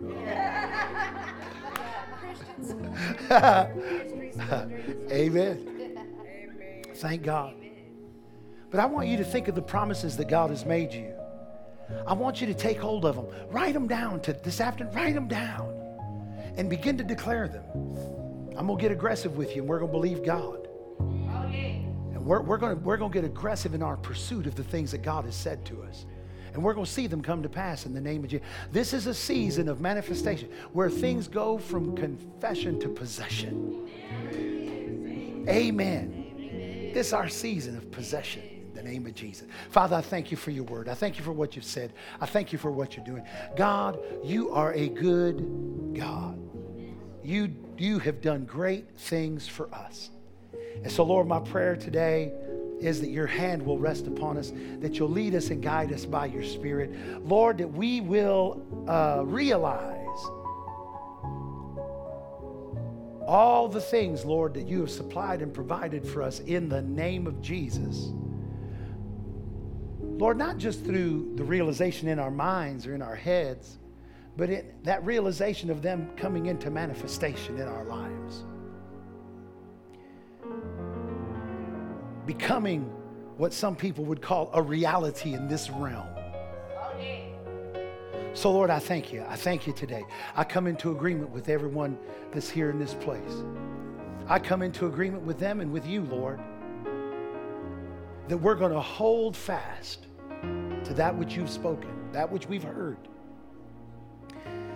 Amen. 5.12 5.96
Thank 6.94 7.22
God. 7.22 7.59
But 8.70 8.80
I 8.80 8.86
want 8.86 9.08
you 9.08 9.16
to 9.16 9.24
think 9.24 9.48
of 9.48 9.54
the 9.54 9.62
promises 9.62 10.16
that 10.16 10.28
God 10.28 10.50
has 10.50 10.64
made 10.64 10.92
you. 10.92 11.12
I 12.06 12.12
want 12.12 12.40
you 12.40 12.46
to 12.46 12.54
take 12.54 12.78
hold 12.78 13.04
of 13.04 13.16
them. 13.16 13.26
Write 13.50 13.74
them 13.74 13.88
down 13.88 14.20
to 14.20 14.32
this 14.32 14.60
afternoon. 14.60 14.94
Write 14.94 15.14
them 15.14 15.26
down 15.26 15.74
and 16.56 16.70
begin 16.70 16.96
to 16.98 17.04
declare 17.04 17.48
them. 17.48 17.64
I'm 18.56 18.66
going 18.66 18.78
to 18.78 18.82
get 18.82 18.92
aggressive 18.92 19.36
with 19.36 19.56
you 19.56 19.62
and 19.62 19.68
we're 19.68 19.78
going 19.78 19.90
to 19.90 19.98
believe 19.98 20.24
God. 20.24 20.68
Okay. 21.46 21.84
And 22.12 22.24
we're, 22.24 22.42
we're 22.42 22.58
going 22.58 22.76
to, 22.76 22.82
we're 22.82 22.96
going 22.96 23.10
to 23.10 23.14
get 23.14 23.24
aggressive 23.24 23.74
in 23.74 23.82
our 23.82 23.96
pursuit 23.96 24.46
of 24.46 24.54
the 24.54 24.62
things 24.62 24.92
that 24.92 25.02
God 25.02 25.24
has 25.24 25.34
said 25.34 25.64
to 25.66 25.82
us. 25.82 26.06
And 26.52 26.62
we're 26.62 26.74
going 26.74 26.86
to 26.86 26.90
see 26.92 27.06
them 27.06 27.22
come 27.22 27.42
to 27.42 27.48
pass 27.48 27.86
in 27.86 27.94
the 27.94 28.00
name 28.00 28.22
of 28.22 28.30
Jesus. 28.30 28.46
This 28.70 28.92
is 28.92 29.06
a 29.06 29.14
season 29.14 29.68
of 29.68 29.80
manifestation 29.80 30.48
where 30.72 30.90
things 30.90 31.26
go 31.26 31.58
from 31.58 31.96
confession 31.96 32.78
to 32.80 32.88
possession. 32.88 33.88
Amen. 35.48 36.90
This 36.92 37.08
is 37.08 37.12
our 37.12 37.28
season 37.28 37.76
of 37.76 37.90
possession 37.90 38.59
name 38.90 39.06
of 39.06 39.14
Jesus. 39.14 39.46
Father, 39.70 39.96
I 39.96 40.00
thank 40.00 40.30
you 40.30 40.36
for 40.36 40.50
your 40.50 40.64
word. 40.64 40.88
I 40.88 40.94
thank 40.94 41.16
you 41.18 41.24
for 41.24 41.32
what 41.32 41.54
you've 41.54 41.64
said. 41.64 41.92
I 42.20 42.26
thank 42.26 42.52
you 42.52 42.58
for 42.58 42.70
what 42.70 42.96
you're 42.96 43.04
doing. 43.04 43.24
God, 43.56 43.98
you 44.24 44.50
are 44.50 44.72
a 44.72 44.88
good 44.88 45.94
God. 45.94 46.38
You, 47.22 47.54
you 47.78 47.98
have 48.00 48.20
done 48.20 48.44
great 48.44 48.98
things 48.98 49.46
for 49.46 49.72
us. 49.72 50.10
And 50.82 50.90
so, 50.90 51.04
Lord, 51.04 51.28
my 51.28 51.40
prayer 51.40 51.76
today 51.76 52.32
is 52.80 53.00
that 53.02 53.10
your 53.10 53.26
hand 53.26 53.62
will 53.62 53.78
rest 53.78 54.06
upon 54.06 54.38
us, 54.38 54.52
that 54.80 54.98
you'll 54.98 55.10
lead 55.10 55.34
us 55.34 55.50
and 55.50 55.62
guide 55.62 55.92
us 55.92 56.06
by 56.06 56.26
your 56.26 56.42
Spirit. 56.42 56.90
Lord, 57.24 57.58
that 57.58 57.70
we 57.70 58.00
will 58.00 58.62
uh, 58.88 59.22
realize 59.24 59.96
all 63.26 63.68
the 63.68 63.80
things, 63.80 64.24
Lord, 64.24 64.54
that 64.54 64.66
you 64.66 64.80
have 64.80 64.90
supplied 64.90 65.42
and 65.42 65.54
provided 65.54 66.04
for 66.04 66.22
us 66.22 66.40
in 66.40 66.68
the 66.68 66.82
name 66.82 67.28
of 67.28 67.40
Jesus. 67.40 68.12
Lord, 70.20 70.36
not 70.36 70.58
just 70.58 70.84
through 70.84 71.32
the 71.36 71.42
realization 71.42 72.06
in 72.06 72.18
our 72.18 72.30
minds 72.30 72.86
or 72.86 72.94
in 72.94 73.00
our 73.00 73.16
heads, 73.16 73.78
but 74.36 74.50
it, 74.50 74.84
that 74.84 75.02
realization 75.02 75.70
of 75.70 75.80
them 75.80 76.10
coming 76.14 76.44
into 76.44 76.70
manifestation 76.70 77.58
in 77.58 77.66
our 77.66 77.84
lives. 77.84 78.44
Becoming 82.26 82.82
what 83.38 83.54
some 83.54 83.74
people 83.74 84.04
would 84.04 84.20
call 84.20 84.50
a 84.52 84.60
reality 84.60 85.32
in 85.32 85.48
this 85.48 85.70
realm. 85.70 86.06
So, 88.34 88.52
Lord, 88.52 88.68
I 88.68 88.78
thank 88.78 89.14
you. 89.14 89.24
I 89.26 89.36
thank 89.36 89.66
you 89.66 89.72
today. 89.72 90.04
I 90.36 90.44
come 90.44 90.66
into 90.66 90.90
agreement 90.90 91.30
with 91.30 91.48
everyone 91.48 91.98
that's 92.30 92.50
here 92.50 92.68
in 92.68 92.78
this 92.78 92.92
place. 92.92 93.42
I 94.28 94.38
come 94.38 94.60
into 94.60 94.86
agreement 94.86 95.22
with 95.22 95.38
them 95.38 95.60
and 95.60 95.72
with 95.72 95.86
you, 95.86 96.02
Lord, 96.02 96.40
that 98.28 98.36
we're 98.36 98.54
going 98.54 98.72
to 98.72 98.80
hold 98.80 99.34
fast 99.34 100.06
to 100.84 100.94
that 100.94 101.16
which 101.16 101.36
you've 101.36 101.50
spoken, 101.50 101.90
that 102.12 102.30
which 102.30 102.48
we've 102.48 102.62
heard, 102.62 102.96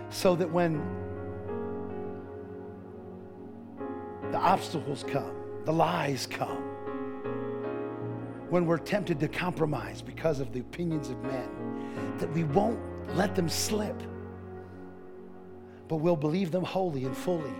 so 0.09 0.35
that 0.35 0.49
when 0.49 0.81
the 4.31 4.37
obstacles 4.37 5.03
come, 5.07 5.35
the 5.65 5.73
lies 5.73 6.27
come, 6.27 6.63
when 8.49 8.65
we're 8.65 8.77
tempted 8.77 9.19
to 9.19 9.27
compromise 9.27 10.01
because 10.01 10.39
of 10.39 10.53
the 10.53 10.59
opinions 10.59 11.09
of 11.09 11.21
men, 11.23 12.15
that 12.19 12.31
we 12.33 12.43
won't 12.43 12.79
let 13.15 13.35
them 13.35 13.49
slip, 13.49 14.01
but 15.87 15.97
we'll 15.97 16.15
believe 16.15 16.51
them 16.51 16.63
wholly 16.63 17.05
and 17.05 17.15
fully 17.15 17.53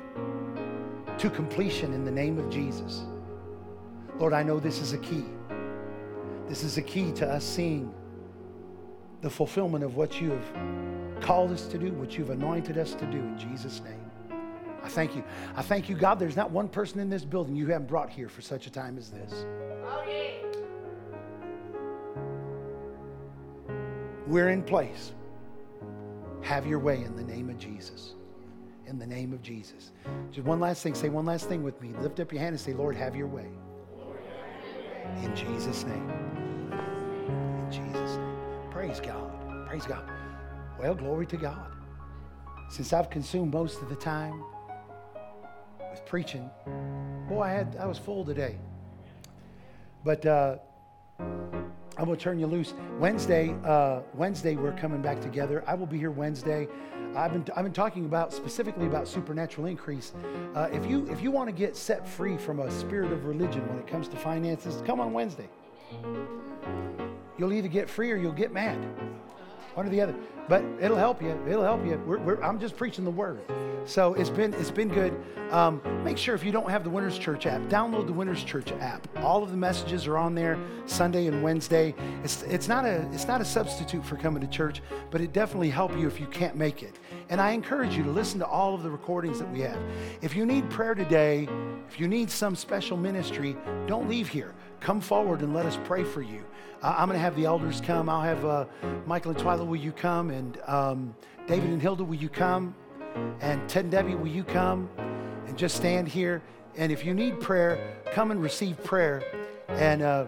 to 1.18 1.30
completion 1.30 1.94
in 1.94 2.04
the 2.04 2.12
name 2.12 2.38
of 2.38 2.50
Jesus. 2.50 3.06
Lord, 4.18 4.34
I 4.34 4.44
know 4.44 4.60
this 4.60 4.80
is 4.80 4.94
a 4.94 4.98
key. 4.98 5.26
This 6.48 6.64
is 6.64 6.78
a 6.78 6.82
key 6.82 7.12
to 7.14 7.28
us 7.28 7.44
seeing 7.44 7.94
the 9.26 9.30
fulfillment 9.32 9.84
of 9.84 9.96
what 9.96 10.22
you 10.22 10.30
have 10.30 11.20
called 11.20 11.50
us 11.50 11.66
to 11.66 11.80
do, 11.80 11.92
what 11.94 12.16
you've 12.16 12.30
anointed 12.30 12.78
us 12.78 12.94
to 12.94 13.08
do 13.08 13.18
in 13.18 13.36
Jesus' 13.40 13.82
name. 13.82 14.40
I 14.84 14.88
thank 14.88 15.16
you. 15.16 15.24
I 15.56 15.64
thank 15.64 15.90
you, 15.90 15.96
God. 15.96 16.20
There's 16.20 16.36
not 16.36 16.52
one 16.52 16.68
person 16.68 17.00
in 17.00 17.10
this 17.10 17.26
building 17.26 17.56
you 17.56 17.66
haven't 17.66 17.88
brought 17.88 18.08
here 18.08 18.30
for 18.30 18.44
such 18.44 18.68
a 18.68 18.70
time 18.70 19.00
as 19.00 19.10
this. 19.10 19.48
We're 24.28 24.50
in 24.50 24.62
place. 24.62 25.12
Have 26.44 26.68
your 26.68 26.78
way 26.78 27.02
in 27.02 27.16
the 27.16 27.24
name 27.24 27.50
of 27.50 27.58
Jesus. 27.58 28.14
In 28.86 29.00
the 29.00 29.08
name 29.08 29.34
of 29.34 29.42
Jesus. 29.42 29.92
Just 30.32 30.46
one 30.46 30.60
last 30.60 30.84
thing. 30.84 30.94
Say 30.94 31.10
one 31.10 31.26
last 31.26 31.50
thing 31.50 31.64
with 31.64 31.82
me. 31.82 31.94
Lift 32.00 32.20
up 32.20 32.32
your 32.32 32.42
hand 32.42 32.54
and 32.54 32.62
say, 32.62 32.74
Lord, 32.74 32.96
have 32.96 33.16
your 33.16 33.26
way. 33.26 33.48
In 35.24 35.36
Jesus' 35.36 35.84
name. 35.84 36.12
In 36.72 37.72
Jesus' 37.72 38.18
name. 38.18 38.35
Praise 38.86 39.00
God. 39.00 39.68
Praise 39.68 39.86
God. 39.88 40.04
Well, 40.80 40.94
glory 40.94 41.26
to 41.26 41.38
God. 41.38 41.72
Since 42.70 42.94
I've 42.94 43.10
consumed 43.10 43.52
most 43.52 43.82
of 43.82 43.90
the 43.90 43.96
time 43.96 44.44
with 45.90 46.06
preaching, 46.06 46.52
boy, 47.28 47.42
I 47.42 47.50
had 47.50 47.76
I 47.80 47.88
was 47.88 47.98
full 47.98 48.24
today. 48.24 48.60
But 50.04 50.24
uh, 50.28 50.58
I'm 51.20 52.06
going 52.06 52.16
to 52.16 52.24
turn 52.24 52.38
you 52.38 52.46
loose. 52.46 52.76
Wednesday, 53.00 53.56
uh, 53.66 54.02
Wednesday, 54.14 54.56
we're 54.56 54.78
coming 54.78 55.02
back 55.02 55.20
together. 55.20 55.64
I 55.66 55.74
will 55.74 55.88
be 55.88 55.98
here 55.98 56.12
Wednesday. 56.12 56.68
I've 57.16 57.34
been, 57.34 57.44
I've 57.56 57.64
been 57.64 57.74
talking 57.74 58.06
about 58.06 58.32
specifically 58.32 58.86
about 58.86 59.08
supernatural 59.08 59.66
increase. 59.66 60.14
Uh, 60.54 60.70
if 60.72 60.86
you 60.86 61.08
if 61.10 61.24
you 61.24 61.32
want 61.32 61.50
to 61.50 61.56
get 61.56 61.76
set 61.76 62.08
free 62.08 62.38
from 62.38 62.60
a 62.60 62.70
spirit 62.70 63.12
of 63.12 63.26
religion 63.26 63.68
when 63.68 63.80
it 63.80 63.88
comes 63.88 64.08
to 64.10 64.16
finances, 64.16 64.84
come 64.86 65.00
on 65.00 65.12
Wednesday. 65.12 65.50
You'll 67.38 67.54
either 67.54 67.68
get 67.68 67.90
free 67.90 68.12
or 68.12 68.16
you'll 68.16 68.32
get 68.32 68.52
mad. 68.52 68.78
One 69.74 69.86
or 69.86 69.90
the 69.90 70.02
other. 70.02 70.16
But 70.48 70.64
it'll 70.80 70.98
help 70.98 71.22
you. 71.22 71.38
It'll 71.48 71.64
help 71.64 71.86
you. 71.86 72.02
We're, 72.06 72.20
we're, 72.20 72.42
I'm 72.42 72.60
just 72.60 72.78
preaching 72.78 73.04
the 73.04 73.12
word. 73.12 73.42
So 73.86 74.16
it's 74.16 74.32
been 74.32 74.54
it's 74.56 74.72
been 74.72 74.90
good. 74.90 75.14
Um, 75.52 75.80
make 76.04 76.18
sure 76.18 76.34
if 76.34 76.44
you 76.44 76.52
don't 76.52 76.70
have 76.70 76.84
the 76.84 76.90
Winners 76.90 77.20
Church 77.20 77.46
app, 77.46 77.62
download 77.64 78.08
the 78.08 78.14
Winners 78.14 78.44
Church 78.44 78.72
app. 78.72 79.08
All 79.18 79.44
of 79.44 79.52
the 79.52 79.58
messages 79.58 80.08
are 80.08 80.18
on 80.18 80.34
there 80.34 80.58
Sunday 80.88 81.28
and 81.28 81.44
Wednesday. 81.44 81.94
It's 82.24 82.42
it's 82.44 82.68
not 82.68 82.86
a 82.86 83.08
it's 83.12 83.28
not 83.28 83.42
a 83.42 83.46
substitute 83.46 84.04
for 84.04 84.16
coming 84.16 84.42
to 84.42 84.48
church, 84.48 84.82
but 85.12 85.22
it 85.22 85.34
definitely 85.34 85.70
help 85.70 85.96
you 85.98 86.08
if 86.08 86.20
you 86.20 86.26
can't 86.28 86.56
make 86.56 86.82
it. 86.82 86.96
And 87.30 87.40
I 87.40 87.52
encourage 87.52 87.96
you 87.96 88.04
to 88.04 88.10
listen 88.10 88.40
to 88.40 88.48
all 88.48 88.74
of 88.74 88.82
the 88.82 88.90
recordings 88.90 89.38
that 89.38 89.52
we 89.52 89.62
have. 89.62 89.80
If 90.22 90.36
you 90.36 90.48
need 90.48 90.68
prayer 90.72 90.96
today, 90.96 91.48
if 91.88 92.00
you 92.00 92.08
need 92.08 92.32
some 92.32 92.56
special 92.56 92.98
ministry, 92.98 93.56
don't 93.86 94.10
leave 94.10 94.28
here 94.28 94.56
come 94.86 95.02
forward 95.02 95.42
and 95.42 95.52
let 95.52 95.66
us 95.66 95.80
pray 95.84 96.04
for 96.04 96.22
you. 96.22 96.44
I- 96.84 97.02
I'm 97.02 97.08
going 97.08 97.18
to 97.18 97.24
have 97.24 97.36
the 97.36 97.46
elders 97.46 97.82
come. 97.82 98.08
I'll 98.08 98.22
have 98.22 98.46
uh, 98.46 98.66
Michael 99.08 99.32
and 99.32 99.40
Twyla, 99.40 99.66
will 99.66 99.76
you 99.76 99.92
come? 99.92 100.30
And 100.30 100.60
um, 100.68 101.16
David 101.48 101.72
and 101.72 101.82
Hilda, 101.82 102.04
will 102.04 102.14
you 102.14 102.30
come? 102.30 102.76
And 103.42 103.68
Ted 103.68 103.86
and 103.86 103.92
Debbie, 103.92 104.14
will 104.14 104.28
you 104.28 104.44
come? 104.44 104.88
And 105.48 105.58
just 105.58 105.76
stand 105.76 106.08
here. 106.08 106.44
And 106.76 106.92
if 106.92 107.04
you 107.04 107.16
need 107.16 107.42
prayer, 107.42 107.98
come 108.12 108.30
and 108.30 108.40
receive 108.40 108.82
prayer. 108.84 109.24
And 109.70 110.04
uh, 110.04 110.28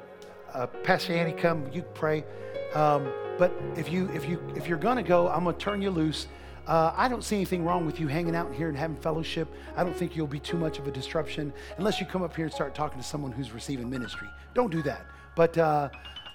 uh, 0.56 0.66
Pastor 0.66 1.14
Annie, 1.14 1.34
come, 1.34 1.70
you 1.72 1.84
pray. 1.94 2.26
Um, 2.74 3.08
but 3.38 3.54
if 3.76 3.92
you 3.92 4.10
if 4.16 4.28
you 4.28 4.42
if 4.56 4.68
you're 4.68 4.80
gonna 4.80 5.04
go, 5.04 5.28
I'm 5.30 5.44
gonna 5.44 5.56
turn 5.58 5.84
you 5.84 5.92
loose. 5.92 6.28
Uh, 6.68 6.94
I 6.98 7.08
don't 7.08 7.24
see 7.24 7.38
anything 7.38 7.64
wrong 7.64 7.86
with 7.86 8.00
you 8.00 8.08
hanging 8.08 8.36
out 8.36 8.54
here 8.54 8.68
and 8.68 8.78
having 8.78 8.98
fellowship. 8.98 9.48
I 9.78 9.86
don't 9.86 9.96
think 9.96 10.18
you'll 10.18 10.28
be 10.28 10.40
too 10.40 10.58
much 10.58 10.80
of 10.80 10.88
a 10.88 10.92
disruption 10.92 11.54
unless 11.78 12.02
you 12.02 12.06
come 12.06 12.24
up 12.24 12.36
here 12.36 12.46
and 12.46 12.54
start 12.54 12.76
talking 12.76 13.00
to 13.00 13.08
someone 13.08 13.32
who's 13.32 13.52
receiving 13.52 13.90
ministry. 13.90 14.28
Don't 14.54 14.72
do 14.72 14.82
that. 14.84 15.06
But 15.36 15.58
uh, 15.58 15.90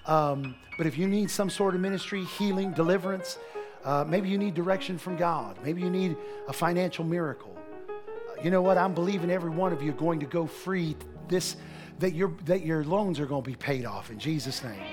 um, 0.07 0.55
but 0.77 0.87
if 0.87 0.97
you 0.97 1.07
need 1.07 1.29
some 1.29 1.49
sort 1.49 1.75
of 1.75 1.81
ministry, 1.81 2.23
healing, 2.23 2.71
deliverance, 2.71 3.37
uh, 3.85 4.03
maybe 4.07 4.27
you 4.27 4.37
need 4.37 4.55
direction 4.55 4.97
from 4.97 5.17
God. 5.17 5.57
Maybe 5.63 5.81
you 5.81 5.89
need 5.89 6.17
a 6.47 6.53
financial 6.53 7.05
miracle. 7.05 7.55
You 8.43 8.49
know 8.49 8.61
what? 8.61 8.77
I'm 8.77 8.93
believing 8.93 9.29
every 9.29 9.51
one 9.51 9.71
of 9.71 9.81
you 9.81 9.91
are 9.91 9.95
going 9.95 10.19
to 10.19 10.25
go 10.25 10.47
free. 10.47 10.95
This 11.27 11.57
that 11.99 12.13
your 12.13 12.33
that 12.45 12.65
your 12.65 12.83
loans 12.83 13.19
are 13.19 13.27
going 13.27 13.43
to 13.43 13.49
be 13.49 13.55
paid 13.55 13.85
off 13.85 14.09
in 14.09 14.17
Jesus' 14.17 14.63
name. 14.63 14.83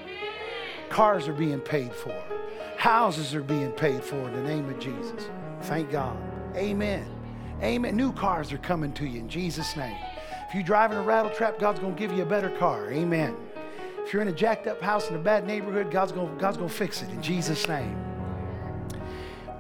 Cars 0.91 1.29
are 1.29 1.33
being 1.33 1.61
paid 1.61 1.95
for. 1.95 2.40
Houses 2.81 3.35
are 3.35 3.43
being 3.43 3.73
paid 3.73 4.03
for 4.03 4.17
in 4.17 4.33
the 4.33 4.41
name 4.41 4.67
of 4.71 4.79
Jesus. 4.79 5.29
Thank 5.65 5.91
God. 5.91 6.17
Amen. 6.57 7.07
Amen. 7.63 7.95
New 7.95 8.11
cars 8.11 8.55
are 8.55 8.59
coming 8.59 8.91
to 8.95 9.05
you 9.05 9.21
in 9.21 9.29
Jesus' 9.29 9.77
name. 9.77 9.99
If 10.49 10.55
you're 10.55 10.63
driving 10.63 10.97
a 10.97 11.03
rattle 11.03 11.31
trap, 11.31 11.59
God's 11.59 11.79
going 11.79 11.95
to 11.95 11.99
give 11.99 12.11
you 12.11 12.23
a 12.23 12.27
better 12.27 12.49
car. 12.49 12.91
Amen. 12.91 13.37
If 13.99 14.15
you're 14.15 14.23
in 14.23 14.29
a 14.29 14.33
jacked 14.33 14.67
up 14.67 14.81
house 14.81 15.11
in 15.11 15.15
a 15.15 15.19
bad 15.19 15.47
neighborhood, 15.47 15.91
God's 15.91 16.11
going, 16.11 16.39
God's 16.39 16.57
to 16.57 16.71
fix 16.71 17.03
it 17.03 17.11
in 17.11 17.21
Jesus' 17.21 17.69
name. 17.69 18.03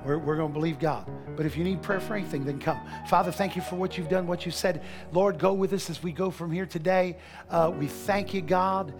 We're, 0.02 0.16
we're 0.16 0.36
going 0.36 0.48
to 0.48 0.54
believe 0.54 0.78
God. 0.78 1.06
But 1.36 1.44
if 1.44 1.58
you 1.58 1.62
need 1.62 1.82
prayer 1.82 2.00
for 2.00 2.16
anything, 2.16 2.46
then 2.46 2.58
come. 2.58 2.80
Father, 3.06 3.30
thank 3.30 3.54
you 3.54 3.60
for 3.60 3.76
what 3.76 3.98
you've 3.98 4.08
done, 4.08 4.26
what 4.26 4.46
you 4.46 4.50
said. 4.50 4.82
Lord, 5.12 5.38
go 5.38 5.52
with 5.52 5.74
us 5.74 5.90
as 5.90 6.02
we 6.02 6.12
go 6.12 6.30
from 6.30 6.50
here 6.50 6.64
today. 6.64 7.18
Uh, 7.50 7.70
we 7.78 7.86
thank 7.86 8.32
you, 8.32 8.40
God. 8.40 8.94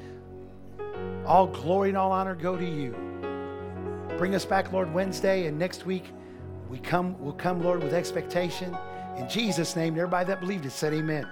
All 1.25 1.47
glory 1.47 1.89
and 1.89 1.97
all 1.97 2.13
honor 2.13 2.35
go 2.35 2.55
to 2.55 2.67
you. 2.67 3.10
Bring 4.21 4.35
us 4.35 4.45
back, 4.45 4.71
Lord, 4.71 4.93
Wednesday 4.93 5.47
and 5.47 5.59
next 5.59 5.87
week. 5.87 6.05
We 6.69 6.79
come, 6.79 7.19
we'll 7.19 7.33
come, 7.33 7.63
Lord, 7.63 7.83
with 7.83 7.95
expectation. 7.95 8.77
In 9.17 9.27
Jesus' 9.31 9.77
name, 9.77 9.95
everybody 9.95 10.27
that 10.27 10.41
believed 10.41 10.67
it 10.67 10.73
said 10.73 10.93
amen. 10.93 11.27